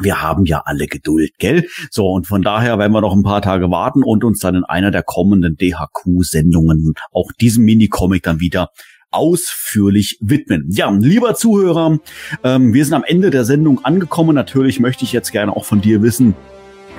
wir 0.00 0.22
haben 0.22 0.44
ja 0.44 0.62
alle 0.64 0.86
Geduld, 0.86 1.32
gell? 1.38 1.66
So, 1.90 2.08
und 2.08 2.26
von 2.26 2.42
daher 2.42 2.78
werden 2.78 2.92
wir 2.92 3.00
noch 3.00 3.14
ein 3.14 3.22
paar 3.22 3.42
Tage 3.42 3.70
warten 3.70 4.02
und 4.02 4.24
uns 4.24 4.40
dann 4.40 4.56
in 4.56 4.64
einer 4.64 4.90
der 4.90 5.02
kommenden 5.02 5.56
DHQ-Sendungen 5.56 6.94
auch 7.12 7.30
diesem 7.40 7.64
Mini-Comic 7.64 8.24
dann 8.24 8.40
wieder 8.40 8.70
ausführlich 9.10 10.18
widmen. 10.20 10.68
Ja, 10.70 10.90
lieber 10.90 11.36
Zuhörer, 11.36 11.98
ähm, 12.42 12.74
wir 12.74 12.84
sind 12.84 12.94
am 12.94 13.04
Ende 13.04 13.30
der 13.30 13.44
Sendung 13.44 13.84
angekommen. 13.84 14.34
Natürlich 14.34 14.80
möchte 14.80 15.04
ich 15.04 15.12
jetzt 15.12 15.30
gerne 15.30 15.56
auch 15.56 15.64
von 15.64 15.80
dir 15.80 16.02
wissen, 16.02 16.34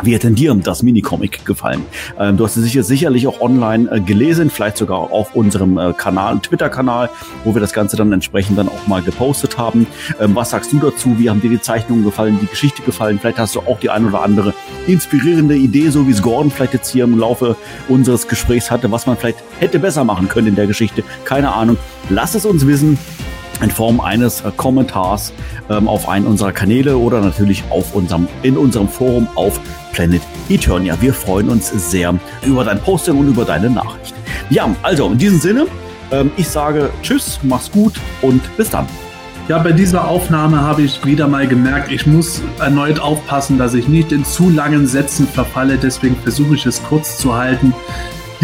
wie 0.03 0.13
hat 0.13 0.23
denn 0.23 0.35
dir 0.35 0.53
das 0.55 0.83
Minicomic 0.83 1.45
gefallen? 1.45 1.83
Ähm, 2.19 2.37
du 2.37 2.43
hast 2.43 2.57
es 2.57 2.63
sicher 2.63 2.83
sicherlich 2.83 3.27
auch 3.27 3.39
online 3.41 3.89
äh, 3.91 3.99
gelesen, 3.99 4.49
vielleicht 4.49 4.77
sogar 4.77 5.11
auf 5.11 5.35
unserem 5.35 5.77
äh, 5.77 5.93
Kanal, 5.93 6.39
Twitter-Kanal, 6.39 7.09
wo 7.43 7.53
wir 7.53 7.61
das 7.61 7.73
Ganze 7.73 7.95
dann 7.95 8.11
entsprechend 8.11 8.57
dann 8.57 8.67
auch 8.67 8.87
mal 8.87 9.01
gepostet 9.01 9.57
haben. 9.57 9.87
Ähm, 10.19 10.35
was 10.35 10.49
sagst 10.49 10.73
du 10.73 10.79
dazu? 10.79 11.17
Wie 11.17 11.29
haben 11.29 11.41
dir 11.41 11.49
die 11.49 11.61
Zeichnungen 11.61 12.03
gefallen, 12.03 12.39
die 12.41 12.47
Geschichte 12.47 12.81
gefallen? 12.81 13.19
Vielleicht 13.19 13.39
hast 13.39 13.55
du 13.55 13.61
auch 13.61 13.79
die 13.79 13.89
ein 13.89 14.05
oder 14.05 14.21
andere 14.21 14.53
inspirierende 14.87 15.55
Idee, 15.55 15.89
so 15.89 16.07
wie 16.07 16.11
es 16.11 16.21
Gordon 16.21 16.51
vielleicht 16.51 16.73
jetzt 16.73 16.91
hier 16.91 17.05
im 17.05 17.17
Laufe 17.17 17.55
unseres 17.87 18.27
Gesprächs 18.27 18.69
hatte, 18.71 18.91
was 18.91 19.07
man 19.07 19.17
vielleicht 19.17 19.39
hätte 19.59 19.79
besser 19.79 20.03
machen 20.03 20.27
können 20.27 20.47
in 20.47 20.55
der 20.55 20.67
Geschichte. 20.67 21.03
Keine 21.23 21.53
Ahnung. 21.53 21.77
Lass 22.09 22.35
es 22.35 22.45
uns 22.45 22.67
wissen 22.67 22.97
in 23.61 23.71
Form 23.71 23.99
eines 23.99 24.41
äh, 24.41 24.51
Kommentars 24.55 25.33
ähm, 25.69 25.87
auf 25.87 26.07
einen 26.09 26.25
unserer 26.25 26.51
Kanäle 26.51 26.97
oder 26.97 27.21
natürlich 27.21 27.63
auf 27.69 27.95
unserem, 27.95 28.27
in 28.43 28.57
unserem 28.57 28.87
Forum 28.87 29.27
auf 29.35 29.59
Planet 29.93 30.21
Eternia. 30.49 30.97
Wir 30.99 31.13
freuen 31.13 31.49
uns 31.49 31.69
sehr 31.69 32.13
über 32.43 32.63
dein 32.63 32.79
Posting 32.79 33.17
und 33.17 33.27
über 33.27 33.45
deine 33.45 33.69
Nachricht. 33.69 34.13
Ja, 34.49 34.73
also 34.83 35.09
in 35.09 35.17
diesem 35.17 35.39
Sinne, 35.39 35.67
ähm, 36.11 36.31
ich 36.37 36.47
sage 36.47 36.89
Tschüss, 37.01 37.39
mach's 37.43 37.71
gut 37.71 37.93
und 38.21 38.41
bis 38.57 38.69
dann. 38.69 38.87
Ja, 39.47 39.59
bei 39.59 39.73
dieser 39.73 40.07
Aufnahme 40.07 40.61
habe 40.61 40.81
ich 40.81 41.05
wieder 41.05 41.27
mal 41.27 41.47
gemerkt, 41.47 41.91
ich 41.91 42.07
muss 42.07 42.41
erneut 42.59 42.99
aufpassen, 42.99 43.59
dass 43.59 43.75
ich 43.75 43.87
nicht 43.87 44.11
in 44.11 44.25
zu 44.25 44.49
langen 44.49 44.87
Sätzen 44.87 45.27
verfalle. 45.27 45.77
Deswegen 45.77 46.15
versuche 46.15 46.55
ich 46.55 46.65
es 46.65 46.81
kurz 46.81 47.19
zu 47.19 47.35
halten. 47.35 47.71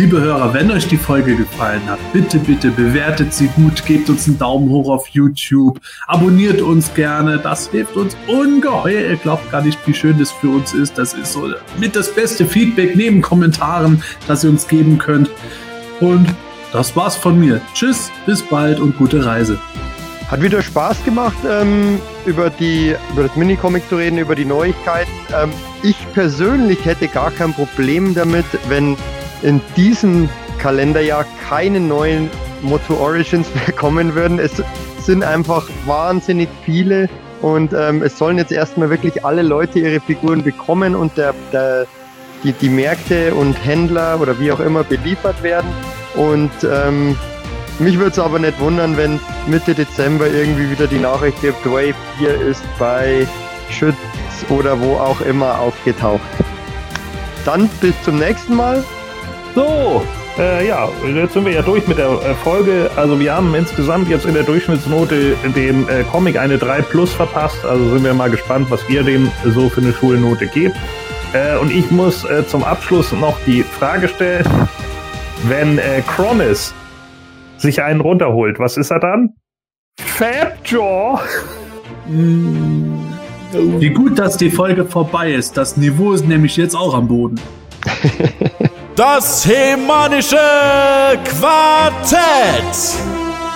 Liebe 0.02 0.19
Hörer, 0.19 0.52
wenn 0.56 0.72
euch 0.72 0.88
die 0.88 0.98
Folge 0.98 1.36
gefallen 1.36 1.88
hat, 1.88 1.99
bitte, 2.11 2.40
bitte 2.40 2.72
bewertet 2.72 3.36
sie 3.36 3.45
gut, 3.49 3.86
gebt 3.86 4.10
uns 4.10 4.28
einen 4.28 4.40
Daumen 4.40 4.68
hoch 4.72 4.90
auf 4.90 5.07
YouTube, 5.10 5.80
abonniert 6.07 6.60
uns 6.60 6.91
gerne, 6.95 7.38
das 7.38 7.69
hilft 7.69 7.95
uns 7.95 8.18
ungeheuer. 8.26 9.11
Ihr 9.11 9.18
glaubt 9.18 9.52
gar 9.52 9.61
nicht, 9.61 9.78
wie 9.86 9.94
schön 9.94 10.18
das 10.18 10.32
für 10.32 10.49
uns 10.49 10.73
ist. 10.73 10.98
Das 10.98 11.14
ist 11.14 11.34
so 11.34 11.48
mit 11.80 11.95
das 11.95 12.15
beste 12.15 12.48
Feedback 12.48 12.95
neben 12.95 13.22
Kommentaren, 13.22 14.02
das 14.28 14.44
ihr 14.44 14.49
uns 14.49 14.68
geben 14.68 14.98
könnt. 14.98 15.30
Und 15.99 16.26
das 16.73 16.95
war's 16.95 17.15
von 17.15 17.40
mir. 17.40 17.61
Tschüss, 17.76 18.11
bis 18.26 18.41
bald 18.41 18.80
und 18.80 18.98
gute 18.98 19.23
Reise. 19.23 19.60
Hat 20.32 20.41
wieder 20.41 20.64
Spaß 20.64 21.06
gemacht, 21.06 21.38
ähm, 21.48 21.99
über, 22.26 22.49
die, 22.49 22.95
über 23.14 23.28
das 23.28 23.36
Minicomic 23.36 23.88
zu 23.88 23.98
reden, 23.98 24.18
über 24.18 24.34
die 24.34 24.45
Neuigkeiten. 24.45 25.11
Ähm, 25.32 25.52
ich 25.84 25.98
persönlich 26.15 26.86
hätte 26.86 27.07
gar 27.07 27.30
kein 27.30 27.53
Problem 27.53 28.15
damit, 28.15 28.45
wenn 28.68 28.98
in 29.41 29.61
diesem 29.76 30.30
Kalenderjahr 30.59 31.26
keine 31.47 31.80
neuen 31.80 32.30
Moto 32.61 32.95
Origins 32.95 33.47
mehr 33.55 33.76
kommen 33.76 34.15
würden. 34.15 34.39
Es 34.39 34.51
sind 34.99 35.23
einfach 35.23 35.68
wahnsinnig 35.85 36.49
viele 36.63 37.09
und 37.41 37.73
ähm, 37.73 38.03
es 38.03 38.18
sollen 38.18 38.38
jetzt 38.38 38.51
erstmal 38.51 38.89
wirklich 38.89 39.26
alle 39.26 39.41
Leute 39.41 39.80
ihre 39.80 39.99
Figuren 39.99 40.43
bekommen 40.43 40.95
und 40.95 41.18
der, 41.18 41.34
der, 41.51 41.88
die, 42.43 42.53
die 42.53 42.69
Märkte 42.69 43.34
und 43.34 43.53
Händler 43.65 44.19
oder 44.22 44.39
wie 44.39 44.51
auch 44.51 44.59
immer 44.59 44.84
beliefert 44.84 45.41
werden. 45.41 45.69
Und 46.15 46.51
ähm, 46.63 47.18
mich 47.80 47.97
würde 47.97 48.11
es 48.11 48.19
aber 48.19 48.38
nicht 48.38 48.59
wundern, 48.59 48.95
wenn 48.95 49.19
Mitte 49.47 49.73
Dezember 49.73 50.27
irgendwie 50.27 50.69
wieder 50.69 50.85
die 50.85 50.99
Nachricht 50.99 51.41
gibt, 51.41 51.65
Wave 51.65 51.95
4 52.19 52.41
ist 52.41 52.63
bei 52.77 53.27
Schütz 53.72 53.95
oder 54.49 54.80
wo 54.80 54.97
auch 54.97 55.22
immer 55.22 55.59
aufgetaucht. 55.59 56.22
Dann 57.43 57.68
bis 57.81 57.99
zum 58.03 58.19
nächsten 58.19 58.55
Mal. 58.55 58.84
So, 59.53 60.02
äh, 60.40 60.65
ja, 60.65 60.88
jetzt 61.06 61.34
sind 61.34 61.45
wir 61.45 61.52
ja 61.52 61.61
durch 61.61 61.86
mit 61.88 61.98
der 61.98 62.10
äh, 62.10 62.34
Folge. 62.36 62.90
Also 62.95 63.19
wir 63.19 63.36
haben 63.36 63.53
insgesamt 63.53 64.07
jetzt 64.07 64.26
in 64.26 64.34
der 64.34 64.44
Durchschnittsnote 64.44 65.36
dem 65.56 65.90
äh, 65.90 66.03
Comic 66.03 66.38
eine 66.38 66.57
3 66.57 66.82
Plus 66.84 67.11
verpasst. 67.11 67.65
Also 67.65 67.90
sind 67.90 68.03
wir 68.03 68.14
mal 68.14 68.30
gespannt, 68.30 68.68
was 68.69 68.88
ihr 68.90 69.03
dem 69.03 69.30
so 69.44 69.69
für 69.69 69.82
eine 69.82 69.91
Schulnote 69.91 70.48
gebt. 70.48 70.76
Äh, 71.34 71.57
und 71.57 71.72
ich 71.72 71.91
muss 71.91 72.23
äh, 72.23 72.45
zum 72.48 72.64
Abschluss 72.64 73.11
noch 73.11 73.38
die 73.45 73.64
Frage 73.64 74.07
stellen, 74.07 74.45
wenn 75.44 75.78
äh, 75.78 76.02
Chromis 76.07 76.73
sich 77.57 77.84
einen 77.84 77.99
runterholt, 77.99 78.57
was 78.57 78.78
ist 78.78 78.90
er 78.90 78.99
dann? 78.99 79.30
Fabjaw! 79.99 81.19
Wie 82.07 83.90
gut, 83.90 84.18
dass 84.18 84.38
die 84.38 84.49
Folge 84.49 84.86
vorbei 84.86 85.34
ist. 85.34 85.57
Das 85.57 85.76
Niveau 85.76 86.14
ist 86.14 86.26
nämlich 86.26 86.56
jetzt 86.56 86.76
auch 86.76 86.94
am 86.94 87.07
Boden. 87.10 87.40
Das 88.95 89.47
Hemanische 89.47 90.35
Quartett. 91.23 92.97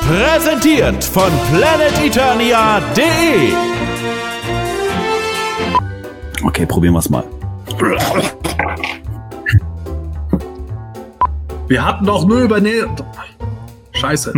Präsentiert 0.08 1.04
von 1.04 1.30
planeteternia.de. 1.52 3.54
Okay, 6.44 6.66
probieren 6.66 6.94
wir 6.94 7.00
es 7.00 7.10
mal. 7.10 7.26
Wir 11.68 11.86
hatten 11.86 12.06
doch 12.06 12.26
nur 12.26 12.40
über 12.40 12.62
ne 12.62 12.88
Scheiße. 13.92 14.34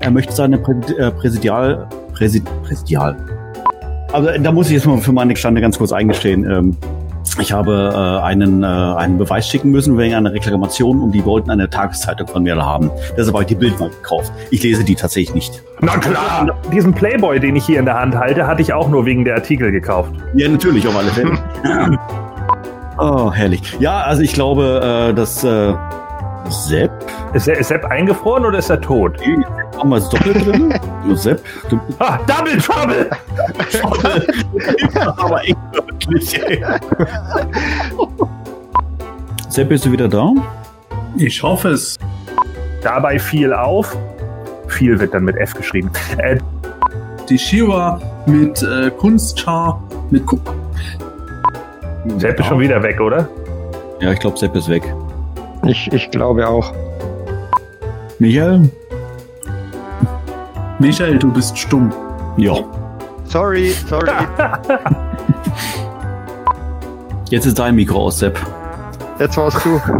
Er 0.00 0.10
möchte 0.10 0.32
seine 0.32 0.58
Prä 0.58 0.72
äh, 0.98 1.12
Präsidial. 1.12 1.88
Präsid 2.12 2.44
Präsidial. 2.64 3.16
Also 4.12 4.30
da 4.38 4.50
muss 4.50 4.66
ich 4.66 4.72
jetzt 4.72 4.86
mal 4.86 4.98
für 4.98 5.12
meine 5.12 5.36
Stande 5.36 5.60
ganz 5.60 5.78
kurz 5.78 5.92
eingestehen. 5.92 6.44
Ähm, 6.50 6.76
ich 7.40 7.52
habe 7.52 7.92
äh, 7.94 8.24
einen, 8.24 8.62
äh, 8.62 8.66
einen 8.66 9.18
Beweis 9.18 9.48
schicken 9.48 9.70
müssen 9.70 9.96
wegen 9.96 10.14
einer 10.14 10.32
Reklamation 10.32 11.00
und 11.00 11.12
die 11.12 11.24
wollten 11.24 11.50
eine 11.50 11.70
Tageszeitung 11.70 12.26
von 12.26 12.42
mir 12.42 12.56
haben. 12.56 12.90
Deshalb 13.16 13.34
habe 13.34 13.44
ich 13.44 13.48
die 13.48 13.54
Bild 13.54 13.78
mal 13.80 13.90
gekauft. 13.90 14.32
Ich 14.50 14.62
lese 14.62 14.84
die 14.84 14.94
tatsächlich 14.94 15.34
nicht. 15.34 15.62
Na 15.80 15.96
klar! 15.96 16.54
Diesen 16.72 16.92
Playboy, 16.92 17.40
den 17.40 17.56
ich 17.56 17.64
hier 17.64 17.78
in 17.78 17.86
der 17.86 17.98
Hand 17.98 18.14
halte, 18.16 18.46
hatte 18.46 18.62
ich 18.62 18.72
auch 18.72 18.88
nur 18.88 19.06
wegen 19.06 19.24
der 19.24 19.36
Artikel 19.36 19.72
gekauft. 19.72 20.12
Ja, 20.34 20.48
natürlich, 20.48 20.86
auf 20.86 20.96
alle 20.96 21.10
Fälle. 21.10 21.38
oh, 22.98 23.32
herrlich. 23.32 23.62
Ja, 23.80 24.02
also 24.02 24.22
ich 24.22 24.32
glaube, 24.32 25.08
äh, 25.10 25.14
dass 25.14 25.42
äh, 25.42 25.74
Sepp, 26.48 26.90
Ist, 27.34 27.48
er, 27.48 27.58
ist 27.58 27.68
Sepp 27.68 27.84
eingefroren 27.86 28.44
oder 28.44 28.58
ist 28.58 28.68
er 28.70 28.80
tot? 28.80 29.18
haben 29.78 29.88
wir 29.90 29.96
es 29.96 30.08
doppelt 30.08 30.46
drin? 30.46 30.74
Sepp, 31.16 31.40
du, 31.70 31.80
Ah, 31.98 32.18
Double 32.26 32.56
Trouble! 32.58 33.10
aber 35.16 35.42
echt 35.44 35.56
wirklich. 35.72 36.42
ey. 36.42 36.64
Sepp, 39.48 39.68
bist 39.68 39.84
du 39.86 39.92
wieder 39.92 40.08
da? 40.08 40.30
Ich 41.16 41.42
hoffe 41.42 41.68
es. 41.70 41.98
Dabei 42.82 43.18
fiel 43.18 43.52
auf. 43.52 43.96
Viel 44.68 44.98
wird 44.98 45.14
dann 45.14 45.24
mit 45.24 45.36
F 45.36 45.54
geschrieben. 45.54 45.90
Äh, 46.18 46.38
Die 47.28 47.38
Shiva 47.38 48.00
mit 48.26 48.62
äh, 48.62 48.90
Kunstschar, 48.90 49.82
mit 50.10 50.26
Ku 50.26 50.38
Sepp 52.18 52.40
ist 52.40 52.46
schon 52.46 52.58
wieder 52.60 52.82
weg, 52.82 53.00
oder? 53.00 53.28
Ja, 54.00 54.10
ich 54.12 54.18
glaube, 54.18 54.36
Sepp 54.36 54.56
ist 54.56 54.68
weg. 54.68 54.82
Ich, 55.66 55.92
ich 55.92 56.10
glaube 56.10 56.48
auch. 56.48 56.72
Michael? 58.18 58.70
Michael, 60.78 61.18
du 61.18 61.30
bist 61.32 61.56
stumm. 61.56 61.92
Ja. 62.36 62.54
Sorry, 63.26 63.72
sorry. 63.88 64.10
Jetzt 67.30 67.46
ist 67.46 67.58
dein 67.58 67.76
Mikro 67.76 68.06
aus, 68.06 68.18
Sepp. 68.18 68.38
Jetzt 69.18 69.36
warst 69.36 69.64
du. 69.64 69.80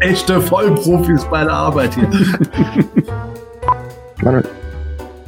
Echte 0.00 0.40
Vollprofis 0.40 1.24
bei 1.26 1.44
der 1.44 1.52
Arbeit 1.52 1.94
hier. 1.94 2.08
Manuel, 4.22 4.44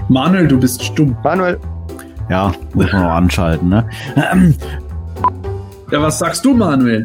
Manuel, 0.08 0.48
du 0.48 0.58
bist 0.58 0.82
stumm. 0.82 1.16
Manuel, 1.22 1.58
Ja, 2.28 2.52
muss 2.74 2.92
man 2.92 3.02
noch 3.02 3.10
anschalten, 3.10 3.68
ne? 3.68 3.86
Ja, 5.90 6.02
was 6.02 6.18
sagst 6.18 6.44
du, 6.44 6.54
Manuel? 6.54 7.04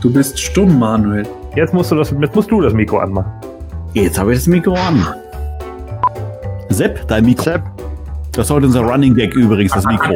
Du 0.00 0.12
bist 0.12 0.38
stumm, 0.38 0.78
Manuel. 0.78 1.26
Jetzt 1.54 1.72
musst 1.72 1.90
du 1.90 1.96
das, 1.96 2.14
jetzt 2.20 2.34
musst 2.34 2.50
du 2.50 2.60
das 2.60 2.72
Mikro 2.72 2.98
anmachen. 2.98 3.32
Jetzt 3.94 4.18
habe 4.18 4.32
ich 4.32 4.38
das 4.40 4.46
Mikro 4.46 4.74
an. 4.74 5.06
Sepp, 6.68 7.08
dein 7.08 7.24
Mikro. 7.24 7.44
Sepp. 7.44 7.62
Das 8.32 8.46
ist 8.46 8.50
heute 8.50 8.66
unser 8.66 8.82
Running 8.82 9.14
Gag 9.14 9.34
übrigens, 9.34 9.72
das 9.72 9.86
Mikro. 9.86 10.14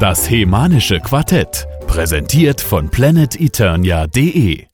Das 0.00 0.30
Hemanische 0.30 0.98
Quartett. 1.00 1.66
Präsentiert 1.86 2.60
von 2.60 2.88
planeteternia.de. 2.88 4.62